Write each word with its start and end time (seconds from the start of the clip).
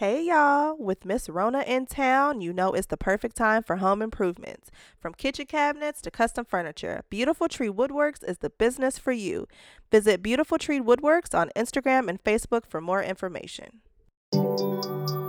Hey 0.00 0.24
y'all, 0.28 0.76
with 0.78 1.04
Miss 1.04 1.28
Rona 1.28 1.60
in 1.66 1.84
town, 1.84 2.40
you 2.40 2.54
know 2.54 2.72
it's 2.72 2.86
the 2.86 2.96
perfect 2.96 3.36
time 3.36 3.62
for 3.62 3.76
home 3.76 4.00
improvements. 4.00 4.70
From 4.98 5.12
kitchen 5.12 5.44
cabinets 5.44 6.00
to 6.00 6.10
custom 6.10 6.46
furniture, 6.46 7.02
Beautiful 7.10 7.48
Tree 7.48 7.68
Woodworks 7.68 8.24
is 8.26 8.38
the 8.38 8.48
business 8.48 8.96
for 8.96 9.12
you. 9.12 9.46
Visit 9.92 10.22
Beautiful 10.22 10.56
Tree 10.56 10.80
Woodworks 10.80 11.38
on 11.38 11.50
Instagram 11.54 12.08
and 12.08 12.24
Facebook 12.24 12.64
for 12.64 12.80
more 12.80 13.02
information. 13.02 13.82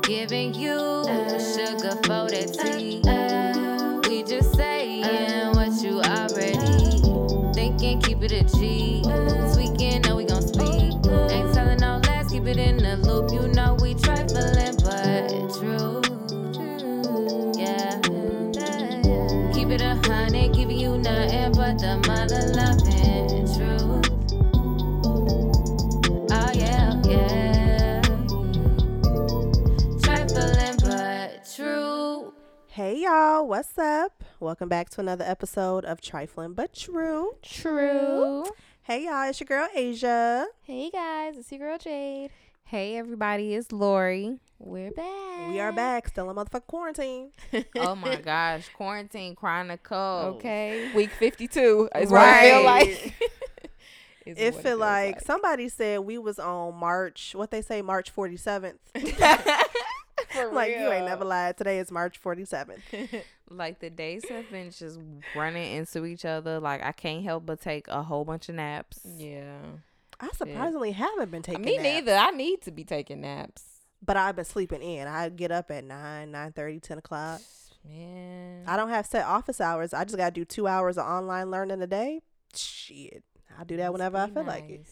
Giving 0.04 0.54
you 0.54 0.72
uh, 0.72 1.38
sugar 1.38 1.98
for 2.06 2.30
that 2.32 2.56
uh, 2.58 2.78
tea. 2.78 3.02
Uh. 3.06 4.00
We 4.08 4.24
just 4.24 4.56
saying 4.56 5.54
what 5.54 5.84
you 5.84 6.00
already 6.00 7.54
thinking. 7.54 8.02
Keep 8.04 8.24
it 8.24 8.32
a 8.32 8.44
G. 8.58 8.61
y'all, 33.22 33.48
what's 33.48 33.78
up? 33.78 34.24
Welcome 34.40 34.68
back 34.68 34.90
to 34.92 35.00
another 35.00 35.24
episode 35.24 35.86
of 35.86 36.02
Trifling 36.02 36.54
But 36.54 36.74
True. 36.74 37.36
True. 37.44 38.46
Hey 38.82 39.06
y'all, 39.06 39.30
it's 39.30 39.40
your 39.40 39.46
girl 39.46 39.68
Asia. 39.76 40.48
Hey 40.64 40.90
guys, 40.90 41.38
it's 41.38 41.52
your 41.52 41.60
girl 41.60 41.78
Jade. 41.78 42.32
Hey 42.64 42.98
everybody, 42.98 43.54
it's 43.54 43.72
Lori. 43.72 44.40
We're 44.58 44.90
back. 44.90 45.50
We 45.50 45.60
are 45.60 45.72
back, 45.72 46.08
still 46.08 46.32
in 46.32 46.36
motherfucking 46.36 46.66
quarantine. 46.66 47.30
oh 47.78 47.94
my 47.94 48.16
gosh, 48.16 48.70
quarantine 48.74 49.36
chronicle. 49.36 50.38
Okay. 50.38 50.92
Week 50.96 51.12
52 51.12 51.90
is 51.98 52.10
what 52.10 52.22
I 52.22 52.50
feel 52.50 52.64
like. 52.64 53.14
Is 54.26 54.38
It 54.38 54.54
what 54.54 54.64
feel 54.64 54.72
feels 54.72 54.80
like 54.80 55.22
somebody 55.22 55.70
said 55.70 56.00
we 56.02 56.18
was 56.18 56.40
on 56.40 56.76
March, 56.76 57.34
what 57.36 57.52
they 57.52 57.62
say, 57.62 57.82
March 57.84 58.16
47th. 58.16 58.78
For 60.32 60.48
like, 60.52 60.72
you 60.72 60.92
ain't 60.92 61.06
never 61.06 61.26
lied. 61.26 61.58
Today 61.58 61.80
is 61.80 61.92
March 61.92 62.22
47th. 62.22 63.24
Like 63.52 63.80
the 63.80 63.90
days 63.90 64.28
have 64.30 64.50
been 64.50 64.72
just 64.72 64.98
running 65.36 65.74
into 65.74 66.06
each 66.06 66.24
other. 66.26 66.60
Like 66.60 66.82
I 66.84 66.94
can't 66.94 67.24
help 67.24 67.46
but 67.46 67.62
take 67.62 67.88
a 67.90 68.02
whole 68.02 68.24
bunch 68.24 68.50
of 68.50 68.56
naps. 68.56 69.00
Yeah. 69.18 69.58
I 70.20 70.30
surprisingly 70.30 70.92
haven't 70.92 71.32
been 71.32 71.42
taking 71.42 71.64
Me 71.64 71.78
naps, 71.78 71.84
neither. 71.84 72.16
I 72.16 72.32
need 72.32 72.62
to 72.62 72.72
be 72.72 72.84
taking 72.84 73.22
naps. 73.22 73.64
But 74.04 74.18
I've 74.18 74.36
been 74.36 74.46
sleeping 74.46 74.82
in. 74.82 75.08
I 75.08 75.30
get 75.30 75.52
up 75.52 75.70
at 75.70 75.84
9, 75.84 76.32
9 76.32 76.54
10 76.82 76.98
o'clock. 76.98 77.42
Man. 77.90 78.64
I 78.68 78.78
don't 78.78 78.90
have 78.90 79.06
set 79.06 79.26
office 79.26 79.60
hours. 79.60 79.94
I 79.94 80.04
just 80.04 80.18
got 80.18 80.34
to 80.34 80.40
do 80.40 80.46
two 80.46 80.68
hours 80.68 80.98
of 80.98 81.06
online 81.06 81.50
learning 81.50 81.82
a 81.82 81.88
day. 81.88 82.22
Shit. 82.56 83.24
I'll 83.58 83.66
do 83.66 83.78
that 83.78 83.92
whenever 83.92 84.18
I 84.18 84.30
feel 84.30 84.44
like 84.44 84.70
it. 84.70 84.86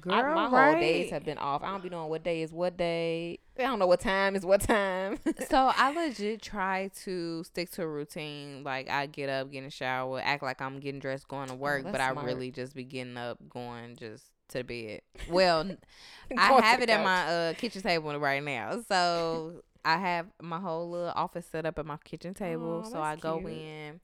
Girl, 0.00 0.14
I, 0.14 0.22
my 0.34 0.48
right? 0.48 0.72
whole 0.72 0.80
days 0.80 1.10
have 1.10 1.24
been 1.24 1.38
off. 1.38 1.62
I 1.62 1.70
don't 1.70 1.82
be 1.82 1.88
knowing 1.88 2.10
what 2.10 2.22
day 2.22 2.42
is 2.42 2.52
what 2.52 2.76
day. 2.76 3.38
I 3.58 3.62
don't 3.62 3.78
know 3.78 3.86
what 3.86 4.00
time 4.00 4.36
is 4.36 4.44
what 4.44 4.60
time. 4.60 5.18
so 5.48 5.72
I 5.74 5.92
legit 5.94 6.42
try 6.42 6.90
to 7.04 7.44
stick 7.44 7.70
to 7.72 7.82
a 7.82 7.86
routine. 7.88 8.64
Like 8.64 8.88
I 8.90 9.06
get 9.06 9.28
up, 9.28 9.50
get 9.50 9.58
in 9.58 9.64
the 9.64 9.70
shower, 9.70 10.20
act 10.22 10.42
like 10.42 10.60
I'm 10.60 10.80
getting 10.80 11.00
dressed, 11.00 11.28
going 11.28 11.48
to 11.48 11.54
work, 11.54 11.84
but 11.84 11.88
Oh, 11.90 11.92
that's 11.98 12.18
I 12.18 12.22
really 12.24 12.50
just 12.50 12.74
be 12.74 12.84
getting 12.84 13.16
up, 13.16 13.38
going 13.48 13.96
just 13.96 14.24
to 14.50 14.64
bed. 14.64 15.02
Well, 15.28 15.70
I 16.36 16.60
have 16.60 16.82
it 16.82 16.90
at 16.90 17.02
my 17.02 17.26
uh, 17.26 17.54
kitchen 17.54 17.82
table 17.82 18.18
right 18.18 18.42
now. 18.42 18.82
So 18.88 19.62
I 19.84 19.98
have 19.98 20.26
my 20.40 20.60
whole 20.60 20.90
little 20.90 21.12
office 21.14 21.46
set 21.46 21.66
up 21.66 21.78
at 21.78 21.86
my 21.86 21.98
kitchen 22.04 22.34
table. 22.34 22.82
Aw, 22.84 22.88
so 22.88 23.00
I 23.00 23.10
that's 23.12 23.22
go 23.22 23.46
in, 23.48 24.00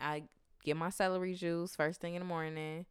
I 0.00 0.24
get 0.64 0.76
my 0.76 0.90
celery 0.90 1.34
juice 1.34 1.74
first 1.76 2.00
thing 2.00 2.14
in 2.14 2.20
the 2.20 2.26
morning. 2.26 2.86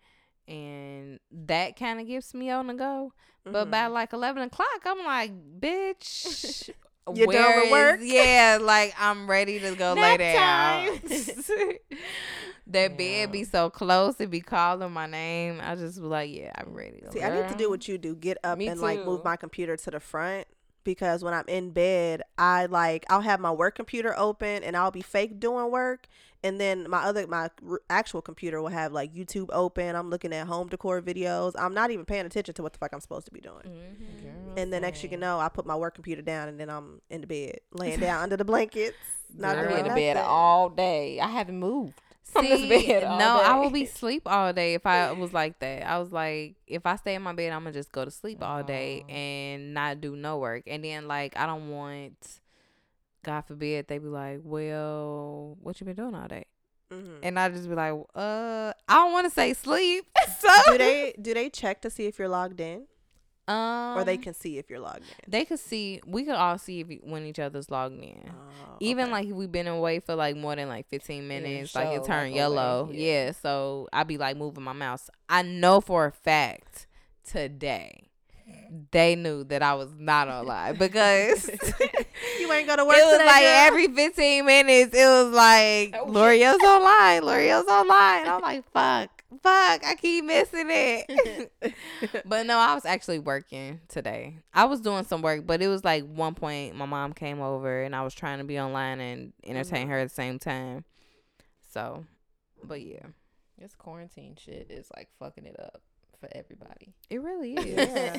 And 0.48 1.20
that 1.32 1.76
kind 1.78 2.00
of 2.00 2.08
gets 2.08 2.34
me 2.34 2.50
on 2.50 2.68
the 2.68 2.74
go. 2.74 3.14
But 3.46 3.68
Mhm. 3.68 3.72
by 3.72 3.88
like 3.88 4.14
eleven 4.14 4.44
o'clock, 4.44 4.82
I'm 4.86 5.04
like, 5.06 5.32
bitch. 5.60 6.70
You 7.14 7.28
done 7.28 7.54
where 7.54 7.64
with 7.64 7.72
work? 7.72 8.00
Yeah, 8.04 8.58
like 8.60 8.96
I'm 9.00 9.30
ready 9.30 9.60
to 9.60 9.76
go 9.76 9.94
lay 9.94 10.18
down. 10.18 10.88
time. 10.88 11.00
that 12.68 12.98
bed 12.98 13.32
be 13.32 13.44
so 13.44 13.70
close, 13.70 14.20
it 14.20 14.30
be 14.32 14.42
calling 14.42 14.92
my 14.92 15.06
name. 15.06 15.60
I 15.62 15.76
just 15.76 16.00
be 16.00 16.06
like, 16.08 16.32
yeah, 16.34 16.52
I'm 16.56 16.74
ready. 16.74 17.02
To 17.02 17.12
See, 17.12 17.20
lay 17.20 17.26
I 17.26 17.30
need 17.30 17.48
to 17.50 17.56
do 17.56 17.70
what 17.70 17.88
you 17.88 17.98
do. 17.98 18.16
Get 18.16 18.38
up 18.44 18.58
Me 18.58 18.68
and 18.68 18.82
like 18.82 19.06
move 19.06 19.24
my 19.24 19.36
computer 19.36 19.78
to 19.78 19.92
the 19.92 20.00
front 20.00 20.48
because 20.84 21.24
when 21.24 21.34
I'm 21.34 21.46
in 21.48 21.72
bed, 21.72 22.24
I 22.38 22.66
like 22.66 23.06
I'll 23.10 23.22
have 23.22 23.40
my 23.40 23.52
work 23.52 23.76
computer 23.76 24.18
open 24.18 24.64
and 24.64 24.76
I'll 24.76 24.92
be 24.92 25.02
fake 25.02 25.40
doing 25.40 25.72
work, 25.72 26.08
and 26.46 26.60
then 26.62 26.90
my 26.90 27.04
other 27.04 27.28
my 27.28 27.50
r- 27.70 27.82
actual 27.90 28.22
computer 28.22 28.62
will 28.62 28.70
have 28.70 28.92
like 28.94 29.14
YouTube 29.14 29.50
open. 29.52 29.96
I'm 29.96 30.10
looking 30.10 30.32
at 30.34 30.48
home 30.48 30.68
decor 30.70 31.02
videos. 31.02 31.54
I'm 31.58 31.74
not 31.74 31.92
even 31.92 32.06
paying 32.06 32.26
attention 32.26 32.54
to 32.56 32.64
what 32.64 32.74
the 32.74 32.80
fuck 32.80 32.92
I'm 32.94 33.02
supposed 33.02 33.26
to 33.26 33.32
be 33.32 33.42
doing. 33.42 33.64
Mhm. 33.66 34.58
And 34.58 34.72
then 34.72 34.84
next 34.84 35.04
you 35.04 35.10
can 35.10 35.20
know, 35.20 35.40
I 35.40 35.50
put 35.50 35.66
my 35.66 35.76
work 35.76 35.96
computer 35.96 36.22
down 36.22 36.48
and 36.48 36.60
then 36.60 36.70
I'm 36.70 37.02
in 37.10 37.22
the 37.22 37.28
bed, 37.28 37.60
laying 37.74 38.00
down 38.00 38.24
under 38.24 38.38
the 38.38 38.46
blankets, 38.46 38.96
not 39.36 39.58
I 39.58 39.64
Girl. 39.64 39.76
in 39.78 39.84
the 39.84 39.90
bed 39.94 40.14
nothing. 40.16 40.30
all 40.30 40.70
day. 40.70 41.20
I 41.20 41.28
haven't 41.28 41.60
moved. 41.60 42.00
from 42.36 42.46
this 42.46 42.60
See, 42.62 42.70
bed 42.88 43.04
all 43.04 43.20
no, 43.20 43.40
I 43.40 43.54
day. 43.54 43.60
will 43.60 43.70
be 43.70 43.86
sleep 44.02 44.24
all 44.26 44.52
day 44.52 44.74
if 44.74 44.86
I 44.86 45.12
was 45.12 45.32
like 45.32 45.60
that. 45.60 45.86
I 45.88 46.00
was 46.00 46.12
like, 46.12 46.56
if 46.68 46.86
I 46.86 46.96
stay 46.96 47.14
in 47.16 47.22
my 47.22 47.34
bed, 47.34 47.54
I'm 47.54 47.62
gonna 47.62 47.72
just 47.72 47.92
go 47.92 48.04
to 48.04 48.10
sleep 48.12 48.42
all 48.44 48.64
day 48.64 49.04
Oh. 49.08 49.12
and 49.12 49.74
not 49.74 50.02
do 50.02 50.16
no 50.16 50.38
work. 50.40 50.64
And 50.68 50.84
then 50.84 51.08
like 51.08 51.38
I 51.38 51.46
don't 51.46 51.70
want, 51.70 52.16
God 53.26 53.42
forbid, 53.42 53.88
they 53.88 53.98
be 53.98 54.08
like, 54.08 54.40
well, 54.44 55.58
what 55.62 55.80
you 55.82 55.86
been 55.86 55.96
doing 55.96 56.14
all 56.16 56.28
day? 56.28 56.46
Mhm. 56.92 57.20
And 57.24 57.40
I 57.40 57.50
just 57.50 57.68
be 57.68 57.74
like, 57.76 57.94
uh, 58.14 58.72
I 58.88 58.94
don't 58.96 59.12
want 59.12 59.26
to 59.26 59.32
say 59.34 59.54
sleep. 59.54 60.06
so 60.40 60.50
do 60.68 60.78
they 60.78 61.14
do 61.20 61.34
they 61.34 61.50
check 61.50 61.82
to 61.82 61.90
see 61.90 62.06
if 62.06 62.20
you're 62.20 62.28
logged 62.30 62.62
in, 62.62 62.84
um, 63.48 63.98
or 63.98 64.04
they 64.04 64.18
can 64.18 64.36
see 64.36 64.60
if 64.60 64.70
you're 64.70 64.80
logged 64.80 65.00
in? 65.00 65.32
they 65.32 65.46
could 65.46 65.60
see. 65.60 66.00
We 66.06 66.24
could 66.24 66.36
all 66.36 66.60
see 66.60 66.82
if 66.82 66.88
when 67.04 67.26
each 67.26 67.40
other's 67.40 67.72
logged 67.72 68.00
in. 68.04 68.30
Oh, 68.30 68.78
Even 68.80 69.06
okay. 69.06 69.12
like 69.14 69.28
if 69.28 69.34
we've 69.34 69.52
been 69.52 69.68
away 69.68 70.00
for 70.00 70.14
like 70.16 70.36
more 70.38 70.56
than 70.56 70.68
like 70.70 70.88
15 70.90 71.28
minutes, 71.28 71.74
like 71.74 71.88
it 71.88 71.98
like, 72.00 72.06
turned 72.06 72.28
away, 72.30 72.36
yellow. 72.38 72.90
yeah. 72.92 73.26
Yeah. 73.26 73.32
So 73.32 73.88
I'd 73.92 74.08
be 74.08 74.20
like 74.20 74.38
moving 74.38 74.64
my 74.64 74.74
mouse. 74.74 75.10
I 75.28 75.42
know 75.42 75.82
for 75.82 76.06
a 76.06 76.12
fact 76.12 76.86
today 77.24 78.10
they 78.92 79.16
knew 79.16 79.44
that 79.46 79.62
I 79.64 79.74
was 79.76 79.90
not 79.98 80.28
online 80.28 80.76
because 80.78 81.48
you 82.40 82.52
ain't 82.52 82.68
go 82.68 82.76
to 82.76 82.86
work 82.86 82.96
It 82.98 83.06
was 83.06 83.20
like 83.26 83.42
girl? 83.42 83.68
every 83.68 83.88
15 83.88 84.46
minutes 84.46 84.94
it 84.96 85.06
was 85.06 85.34
like 85.34 85.96
Oh. 86.00 86.06
L'Oreal's 86.10 86.64
online, 86.64 87.22
L'Oreal's 87.26 87.68
online. 87.68 88.28
I'm 88.28 88.42
like, 88.42 88.64
fuck, 88.72 89.10
fuck, 89.44 89.86
I 89.86 89.96
keep 90.00 90.26
missing 90.26 90.68
it. 90.70 91.52
but 92.26 92.46
no, 92.46 92.58
I 92.58 92.74
was 92.76 92.86
actually 92.86 93.20
working 93.20 93.82
today. 93.88 94.38
I 94.54 94.66
was 94.66 94.82
doing 94.82 95.04
some 95.06 95.22
work, 95.22 95.46
but 95.46 95.62
it 95.62 95.68
was 95.68 95.84
like 95.84 96.06
one 96.06 96.36
point 96.36 96.76
my 96.76 96.86
mom 96.86 97.14
came 97.14 97.42
over 97.42 97.84
and 97.84 97.96
I 97.96 98.04
was 98.04 98.14
trying 98.14 98.40
to 98.40 98.44
be 98.44 98.60
online 98.60 99.00
and 99.00 99.34
entertain 99.44 99.88
Mhm. 99.88 99.90
her 99.92 100.00
at 100.00 100.10
the 100.10 100.14
same 100.14 100.40
time. 100.40 100.84
So, 101.72 102.06
but 102.64 102.82
yeah, 102.82 103.04
This 103.60 103.74
quarantine 103.76 104.36
shit 104.38 104.68
is 104.70 104.90
like 104.96 105.10
fucking 105.20 105.46
it 105.46 105.60
up 105.60 105.82
for 106.20 106.30
everybody. 106.34 106.94
it 107.10 107.22
really 107.22 107.54
is. 107.54 107.90
Yeah. 107.90 108.18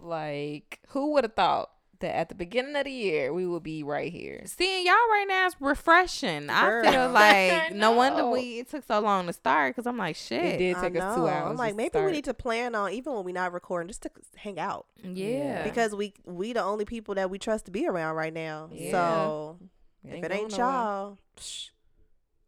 Like, 0.00 0.80
who 0.88 1.12
would 1.12 1.24
have 1.24 1.34
thought 1.34 1.70
that 2.00 2.14
at 2.16 2.28
the 2.28 2.34
beginning 2.34 2.74
of 2.76 2.84
the 2.84 2.90
year 2.90 3.32
we 3.32 3.46
would 3.46 3.62
be 3.62 3.82
right 3.82 4.12
here? 4.12 4.42
Seeing 4.46 4.84
y'all 4.84 4.94
right 4.94 5.24
now 5.28 5.46
is 5.46 5.56
refreshing. 5.60 6.50
I 6.50 6.68
Girl. 6.68 6.84
feel 6.84 7.00
I 7.16 7.58
like 7.60 7.74
no 7.74 7.92
wonder 7.92 8.26
we 8.28 8.58
it 8.58 8.68
took 8.70 8.84
so 8.86 9.00
long 9.00 9.26
to 9.26 9.32
start 9.32 9.74
because 9.74 9.86
I'm 9.86 9.96
like 9.96 10.16
shit. 10.16 10.44
It 10.44 10.58
did 10.58 10.76
take 10.76 10.96
us 10.96 11.14
two 11.16 11.26
hours. 11.28 11.50
I'm 11.50 11.56
like, 11.56 11.70
to 11.72 11.76
maybe 11.76 11.88
start. 11.90 12.06
we 12.06 12.12
need 12.12 12.24
to 12.24 12.34
plan 12.34 12.74
on 12.74 12.92
even 12.92 13.12
when 13.14 13.24
we're 13.24 13.32
not 13.34 13.52
recording, 13.52 13.88
just 13.88 14.02
to 14.02 14.10
hang 14.36 14.58
out 14.58 14.86
Yeah. 15.02 15.62
because 15.64 15.94
we 15.94 16.14
we 16.24 16.52
the 16.52 16.62
only 16.62 16.84
people 16.84 17.14
that 17.14 17.30
we 17.30 17.38
trust 17.38 17.66
to 17.66 17.70
be 17.70 17.86
around 17.86 18.16
right 18.16 18.34
now. 18.34 18.68
Yeah. 18.72 18.90
So 18.90 19.58
We 20.02 20.10
if 20.18 20.24
it 20.24 20.32
ain't 20.32 20.56
y'all, 20.58 21.18
psh, 21.36 21.70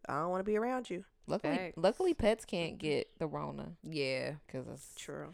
I 0.09 0.21
don't 0.21 0.31
want 0.31 0.41
to 0.45 0.51
be 0.51 0.57
around 0.57 0.91
you. 0.91 1.05
Luckily, 1.29 1.57
Facts. 1.57 1.73
luckily, 1.77 2.15
pets 2.15 2.45
can't 2.45 2.79
get 2.79 3.09
the 3.19 3.27
Rona 3.27 3.73
yeah. 3.83 4.35
because 4.47 4.67
it's 4.69 4.95
True. 4.97 5.29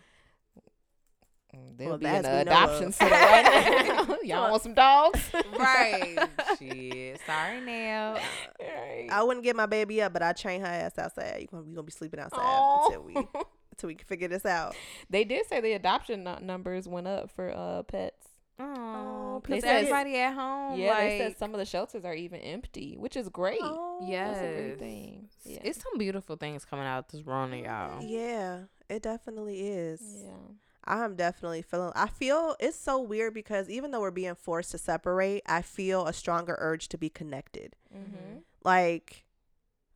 Mm, 1.57 1.77
they'll 1.77 1.89
Well, 1.91 1.99
be 1.99 2.07
in 2.07 2.23
the 2.23 2.41
adoption 2.41 2.87
of. 2.89 2.95
center 2.95 3.11
right 3.15 3.87
now. 4.09 4.17
Y'all 4.25 4.51
want 4.51 4.63
some 4.63 4.75
dogs? 4.75 5.21
right. 5.59 6.19
Shit. 6.59 7.21
Sorry 7.27 7.61
now. 7.61 8.17
Right. 8.61 9.09
I 9.11 9.23
wouldn't 9.23 9.45
get 9.45 9.57
my 9.57 9.67
baby 9.67 10.01
up, 10.03 10.13
but 10.13 10.23
I 10.23 10.33
train 10.33 10.61
her 10.61 10.67
ass 10.67 10.99
outside. 10.99 11.39
You 11.41 11.47
gonna, 11.49 11.63
we 11.65 11.75
gonna 11.75 11.83
be 11.85 11.93
sleeping 11.93 12.21
outside 12.21 12.41
Aw. 12.41 12.87
until 12.87 13.03
we 13.03 13.17
until 13.17 13.87
we 13.89 13.95
can 13.95 14.07
figure 14.07 14.29
this 14.29 14.45
out. 14.47 14.75
They 15.11 15.25
did 15.25 15.47
say 15.47 15.61
the 15.61 15.73
adoption 15.73 16.25
nu- 16.25 16.41
numbers 16.41 16.87
went 16.89 17.07
up 17.09 17.31
for 17.31 17.51
uh 17.51 17.83
pets. 17.85 18.29
Oh, 18.59 19.41
They 19.49 19.57
because 19.57 19.65
everybody 19.65 20.17
at 20.19 20.35
home. 20.35 20.79
yeah, 20.79 21.01
they 21.01 21.19
said 21.19 21.39
some 21.39 21.53
of 21.55 21.59
the 21.59 21.65
shelters 21.65 22.05
are 22.05 22.15
even 22.15 22.39
empty, 22.41 22.97
which 22.97 23.17
is 23.17 23.29
great. 23.29 23.59
Oh, 23.61 24.07
That's 24.09 24.39
a 24.39 24.43
great 24.43 24.79
thing. 24.79 25.29
Yeah. 25.45 25.59
It's 25.65 25.83
some 25.83 25.99
beautiful 25.99 26.37
things 26.37 26.65
coming 26.65 26.85
out 26.85 27.09
this 27.09 27.23
Rona, 27.23 27.57
y'all. 27.57 28.05
Yeah, 28.05 28.61
it 28.89 29.03
definitely 29.03 29.61
is. 29.69 30.01
yeah. 30.23 30.31
I'm 30.85 31.15
definitely 31.15 31.63
feeling. 31.63 31.93
I 31.95 32.09
feel 32.09 32.57
it's 32.59 32.79
so 32.79 33.01
weird 33.01 33.35
because 33.35 33.71
even 33.71 33.91
though 33.91 34.01
we're 34.01 34.11
being 34.11 34.35
forced 34.35 34.73
to 34.73 34.79
separate, 34.79 35.43
I 35.47 35.63
feel 35.63 36.07
a 36.07 36.13
stronger 36.13 36.57
urge 36.59 36.89
to 36.89 36.99
be 36.99 37.09
connected. 37.09 37.77
Mm-hmm. 37.95 38.39
Like, 38.65 39.25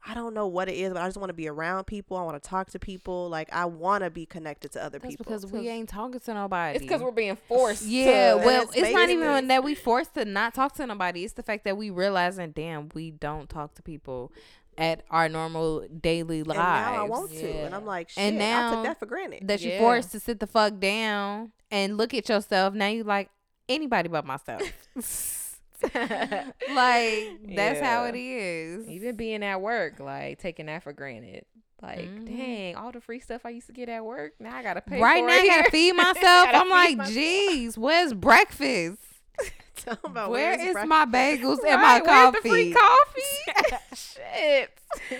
I 0.08 0.14
don't 0.14 0.34
know 0.34 0.46
what 0.46 0.68
it 0.68 0.76
is, 0.76 0.92
but 0.92 1.02
I 1.02 1.06
just 1.06 1.16
want 1.16 1.30
to 1.30 1.34
be 1.34 1.48
around 1.48 1.84
people. 1.84 2.16
I 2.16 2.22
want 2.22 2.40
to 2.40 2.48
talk 2.48 2.70
to 2.70 2.78
people. 2.78 3.28
Like, 3.28 3.52
I 3.52 3.64
want 3.64 4.04
to 4.04 4.10
be 4.10 4.26
connected 4.26 4.70
to 4.72 4.84
other 4.84 5.00
That's 5.00 5.12
people. 5.12 5.24
because 5.24 5.44
we 5.46 5.68
ain't 5.68 5.88
talking 5.88 6.20
to 6.20 6.34
nobody. 6.34 6.76
It's 6.76 6.84
because 6.84 7.02
we're 7.02 7.10
being 7.10 7.36
forced. 7.48 7.84
Yeah, 7.84 8.34
to, 8.34 8.36
well, 8.36 8.62
it's 8.62 8.76
it's, 8.76 8.92
not 8.92 9.08
even 9.08 9.48
that 9.48 9.64
we 9.64 9.74
forced 9.74 10.14
to 10.14 10.24
not 10.24 10.54
talk 10.54 10.74
to 10.76 10.86
nobody. 10.86 11.24
It's 11.24 11.34
the 11.34 11.42
fact 11.42 11.64
that 11.64 11.76
we 11.76 11.90
realizing, 11.90 12.52
damn, 12.52 12.90
we 12.94 13.10
don't 13.10 13.50
talk 13.50 13.74
to 13.74 13.82
people 13.82 14.30
at 14.78 15.02
our 15.10 15.28
normal 15.28 15.86
daily 15.88 16.42
lives. 16.42 16.58
and 16.58 16.94
now 16.94 17.02
I 17.04 17.08
want 17.08 17.30
to, 17.32 17.50
and 17.64 17.74
I'm 17.74 17.84
like, 17.86 18.08
shit, 18.10 18.18
And 18.22 18.36
I 18.36 18.38
now 18.38 18.74
took 18.74 18.84
that 18.84 18.98
for 18.98 19.06
granted. 19.06 19.48
that 19.48 19.60
you 19.62 19.70
Yeah. 19.72 19.78
forced 19.78 20.12
to 20.12 20.20
sit 20.20 20.40
the 20.40 20.46
fuck 20.46 20.78
down 20.78 21.52
and 21.70 21.96
look 21.96 22.12
at 22.14 22.28
yourself. 22.28 22.74
Now 22.74 22.88
you 22.88 23.04
like 23.04 23.30
anybody 23.68 24.08
but 24.08 24.24
myself. 24.26 24.62
like 25.94 27.38
that's 27.54 27.80
how 27.80 28.04
it 28.04 28.16
is. 28.16 28.88
Even 28.88 29.16
being 29.16 29.42
at 29.42 29.60
work, 29.60 30.00
like 30.00 30.38
taking 30.38 30.66
that 30.66 30.82
for 30.82 30.92
granted. 30.92 31.44
Like, 31.82 32.08
Mhm. 32.08 32.26
dang, 32.26 32.76
all 32.76 32.90
the 32.90 33.02
free 33.02 33.20
stuff 33.20 33.42
I 33.44 33.50
used 33.50 33.66
to 33.66 33.72
get 33.74 33.88
at 33.90 34.02
work, 34.04 34.32
now 34.40 34.56
I 34.56 34.62
gotta 34.62 34.80
pay. 34.80 34.96
For 34.96 34.96
it. 34.96 35.02
Right 35.02 35.20
for 35.22 35.26
now, 35.28 35.34
it 35.34 35.42
I 35.42 35.46
gotta 35.58 35.70
feed 35.70 35.92
myself. 35.96 36.16
Gotta 36.46 36.56
I'm 36.58 36.70
like, 36.70 36.88
feed 36.88 36.98
myself. 36.98 37.14
geez, 37.14 37.78
where's 37.78 38.14
breakfast? 38.14 38.98
Talking 39.76 40.10
about 40.10 40.30
Where 40.30 40.56
where's 40.56 40.66
is 40.68 40.72
breakfast? 40.72 40.88
my 40.88 41.04
bagels 41.06 41.58
and 41.64 41.80
my 41.80 42.00
Right, 42.00 42.04
where's 42.04 42.24
coffee? 42.34 42.38
the 42.42 42.48
free 42.48 42.72
coffee? 42.72 43.76
Shit, 43.94 44.70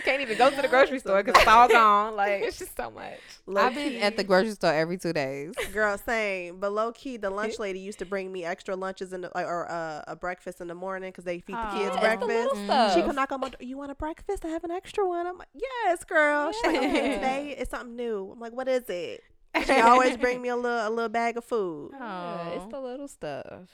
can't 0.05 0.23
even 0.23 0.37
go 0.39 0.51
to 0.51 0.61
the 0.61 0.67
grocery 0.69 0.99
store 0.99 1.23
because 1.23 1.41
it's 1.41 1.47
all 1.49 1.69
gone. 1.69 2.17
Like, 2.17 2.43
it's 2.43 2.59
just 2.59 2.77
so 2.77 2.91
much. 2.91 3.19
Low 3.47 3.61
I've 3.63 3.75
been 3.75 3.97
at 4.03 4.17
the 4.17 4.25
grocery 4.25 4.53
store 4.53 4.73
every 4.73 4.97
two 4.99 5.13
days. 5.13 5.53
Girl, 5.73 5.97
same. 5.99 6.59
But 6.59 6.73
low 6.73 6.91
key, 6.93 7.17
the 7.17 7.31
lunch 7.31 7.59
lady 7.59 7.79
used 7.79 7.99
to 8.01 8.07
bring 8.07 8.33
me 8.33 8.45
extra 8.45 8.75
lunches 8.75 9.13
in 9.13 9.21
the, 9.21 9.39
or 9.39 9.71
uh, 9.71 10.03
a 10.09 10.17
breakfast 10.17 10.61
in 10.61 10.67
the 10.69 10.75
morning 10.75 11.11
because 11.11 11.25
they 11.25 11.39
feed 11.41 11.57
the 11.57 11.71
kids 11.73 11.95
Aw. 11.97 12.01
breakfast. 12.01 12.29
little 12.29 12.57
stuff. 12.65 12.95
She 12.95 13.03
come 13.03 13.15
knock 13.15 13.31
on 13.33 13.41
my 13.41 13.51
door. 13.51 13.59
You 13.61 13.77
want 13.77 13.91
a 13.93 13.95
breakfast? 13.95 14.45
I 14.45 14.49
have 14.49 14.65
an 14.65 14.71
extra 14.73 15.07
one. 15.07 15.27
I'm 15.27 15.39
like, 15.39 15.49
yes, 15.55 16.03
girl. 16.05 16.51
She's 16.53 16.65
like, 16.65 16.77
okay, 16.77 17.15
today 17.15 17.55
it's 17.59 17.71
something 17.71 17.95
new. 17.95 18.31
I'm 18.33 18.41
like, 18.41 18.53
what 18.53 18.67
is 18.67 18.89
it? 18.89 19.23
She 19.65 19.73
always 19.81 20.17
bring 20.17 20.43
me 20.43 20.49
a 20.51 20.57
little 20.57 20.89
a 20.89 20.91
little 20.91 21.09
bag 21.09 21.37
of 21.37 21.45
food. 21.45 21.93
Yeah, 21.93 22.49
it's 22.49 22.67
the 22.67 22.81
little 22.81 23.09
stuff. 23.09 23.69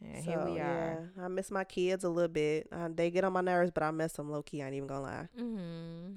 Yeah, 0.00 0.20
here 0.20 0.38
So, 0.40 0.44
we 0.52 0.58
are. 0.58 1.10
Yeah, 1.16 1.24
I 1.24 1.28
miss 1.28 1.50
my 1.50 1.64
kids 1.64 2.04
a 2.04 2.08
little 2.08 2.28
bit. 2.28 2.68
Uh, 2.72 2.88
they 2.94 3.10
get 3.10 3.24
on 3.24 3.32
my 3.32 3.40
nerves, 3.42 3.70
but 3.72 3.82
I 3.82 3.90
miss 3.90 4.12
them 4.14 4.30
low 4.30 4.42
key. 4.42 4.62
I 4.62 4.66
ain't 4.66 4.74
even 4.76 4.88
gonna 4.88 5.02
lie. 5.02 5.28
Mm-hmm. 5.38 6.14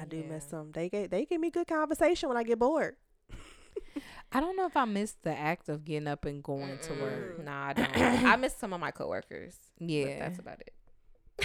I 0.00 0.04
do 0.04 0.22
miss 0.28 0.44
them. 0.46 0.72
They 0.72 0.88
get 0.90 1.10
they 1.10 1.24
give 1.24 1.40
me 1.40 1.50
good 1.50 1.66
conversation 1.66 2.28
when 2.28 2.36
I 2.36 2.42
get 2.42 2.58
bored. 2.58 2.96
I 4.32 4.40
don't 4.40 4.56
know 4.56 4.66
if 4.66 4.76
I 4.76 4.84
miss 4.84 5.14
the 5.22 5.36
act 5.36 5.68
of 5.68 5.84
getting 5.84 6.08
up 6.08 6.24
and 6.26 6.42
going 6.42 6.78
to 6.82 6.92
work. 6.94 7.44
Nah, 7.44 7.68
I 7.68 7.72
don't. 7.72 7.96
I 7.96 8.36
miss 8.36 8.54
some 8.56 8.72
of 8.72 8.80
my 8.80 8.90
coworkers. 8.90 9.56
but 9.78 9.88
Yeah, 9.88 10.18
that's 10.18 10.38
about 10.38 10.60
it. 10.60 10.74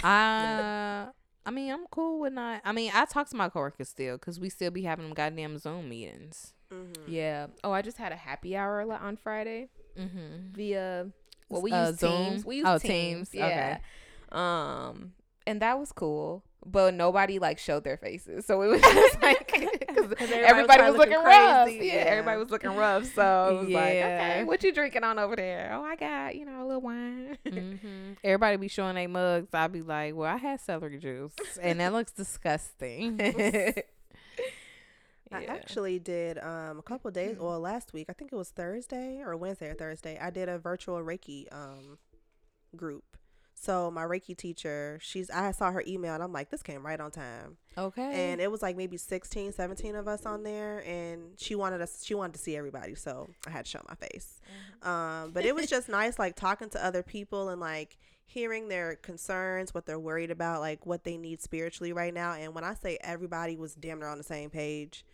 I. 0.04 1.08
I 1.44 1.50
mean, 1.50 1.72
I'm 1.72 1.86
cool 1.90 2.20
with 2.20 2.32
not. 2.34 2.60
I 2.64 2.70
mean, 2.70 2.92
I 2.94 3.04
talk 3.04 3.28
to 3.30 3.36
my 3.36 3.48
coworkers 3.48 3.88
still 3.88 4.16
because 4.16 4.38
we 4.38 4.48
still 4.48 4.70
be 4.70 4.82
having 4.82 5.06
them 5.06 5.12
goddamn 5.14 5.58
Zoom 5.58 5.88
meetings. 5.88 6.52
Mm-hmm. 6.72 7.02
Yeah. 7.10 7.48
Oh, 7.64 7.72
I 7.72 7.82
just 7.82 7.96
had 7.96 8.12
a 8.12 8.16
happy 8.16 8.56
hour 8.56 8.80
on 8.92 9.16
Friday 9.16 9.68
Mm-hmm. 9.98 10.52
via. 10.52 11.08
Well, 11.52 11.62
we 11.62 11.70
Uh, 11.72 11.90
use 11.90 11.98
Zoom? 11.98 12.30
Teams. 12.30 12.44
We 12.44 12.56
use 12.56 12.66
Oh, 12.68 12.78
Teams. 12.78 13.28
Teams. 13.30 13.34
Yeah. 13.34 13.78
Um, 14.30 15.12
and 15.46 15.60
that 15.62 15.78
was 15.78 15.92
cool. 15.92 16.42
But 16.64 16.94
nobody 16.94 17.40
like 17.40 17.58
showed 17.58 17.82
their 17.82 17.96
faces, 17.96 18.46
so 18.46 18.62
it 18.62 18.68
was 18.68 18.80
just 18.80 19.20
like 19.22 19.48
'cause 19.48 19.62
everybody 19.88 20.20
was 20.20 20.30
everybody 20.30 20.82
was 20.84 20.92
looking 20.96 21.12
looking 21.14 21.24
rough. 21.26 21.64
crazy. 21.66 21.86
Yeah, 21.86 21.94
Yeah. 21.94 22.00
everybody 22.02 22.38
was 22.38 22.50
looking 22.52 22.76
rough. 22.76 23.04
So 23.16 23.48
it 23.48 23.54
was 23.64 23.68
like, 23.68 23.94
Yeah. 23.94 24.18
okay, 24.36 24.44
what 24.44 24.62
you 24.62 24.72
drinking 24.72 25.02
on 25.02 25.18
over 25.18 25.34
there? 25.34 25.72
Oh, 25.74 25.82
I 25.82 25.96
got 25.96 26.36
you 26.36 26.44
know 26.44 26.62
a 26.62 26.66
little 26.66 26.80
wine. 26.80 27.36
Mm-hmm. 27.46 28.12
Everybody 28.22 28.56
be 28.58 28.68
showing 28.68 28.94
their 28.94 29.08
mugs. 29.08 29.48
I'd 29.52 29.72
be 29.72 29.82
like, 29.82 30.14
well, 30.14 30.32
I 30.32 30.36
had 30.36 30.60
celery 30.60 30.98
juice, 30.98 31.32
and 31.60 31.80
that 31.80 31.92
looks 31.92 32.12
disgusting. 32.12 33.18
I 35.34 35.42
Yeah. 35.42 35.54
actually 35.54 35.98
did 35.98 36.38
um 36.38 36.78
a 36.78 36.82
couple 36.82 37.10
days 37.10 37.36
well 37.38 37.60
last 37.60 37.92
week 37.92 38.06
I 38.08 38.12
think 38.12 38.32
it 38.32 38.36
was 38.36 38.50
Thursday 38.50 39.22
or 39.24 39.36
Wednesday 39.36 39.70
or 39.70 39.74
Thursday 39.74 40.18
I 40.20 40.30
did 40.30 40.48
a 40.48 40.58
virtual 40.58 40.98
Reiki 40.98 41.46
um 41.52 41.98
group. 42.76 43.04
So 43.54 43.90
my 43.92 44.02
Reiki 44.02 44.36
teacher, 44.36 44.98
she's 45.00 45.30
I 45.30 45.52
saw 45.52 45.70
her 45.70 45.84
email 45.86 46.14
and 46.14 46.22
I'm 46.22 46.32
like 46.32 46.50
this 46.50 46.62
came 46.62 46.84
right 46.84 46.98
on 47.00 47.10
time. 47.12 47.58
okay. 47.78 48.32
And 48.32 48.40
it 48.40 48.50
was 48.50 48.60
like 48.62 48.76
maybe 48.76 48.96
16, 48.96 49.52
17 49.52 49.94
of 49.94 50.08
us 50.08 50.26
on 50.26 50.42
there 50.42 50.82
and 50.86 51.38
she 51.38 51.54
wanted 51.54 51.80
us 51.80 52.02
she 52.04 52.14
wanted 52.14 52.32
to 52.34 52.38
see 52.40 52.56
everybody, 52.56 52.94
so 52.94 53.30
I 53.46 53.50
had 53.50 53.64
to 53.66 53.70
show 53.70 53.80
my 53.88 53.94
face. 53.94 54.40
Um 54.82 55.30
but 55.32 55.44
it 55.44 55.54
was 55.54 55.66
just 55.68 55.88
nice 55.88 56.18
like 56.18 56.34
talking 56.34 56.70
to 56.70 56.84
other 56.84 57.02
people 57.02 57.50
and 57.50 57.60
like 57.60 57.98
hearing 58.24 58.68
their 58.68 58.96
concerns, 58.96 59.74
what 59.74 59.84
they're 59.84 60.00
worried 60.00 60.30
about, 60.30 60.60
like 60.60 60.86
what 60.86 61.04
they 61.04 61.16
need 61.18 61.40
spiritually 61.42 61.92
right 61.92 62.14
now. 62.14 62.32
And 62.32 62.54
when 62.54 62.64
I 62.64 62.72
say 62.74 62.98
everybody 63.02 63.56
was 63.56 63.74
damn 63.74 63.98
near 64.00 64.08
on 64.08 64.16
the 64.16 64.24
same 64.24 64.48
page, 64.48 65.04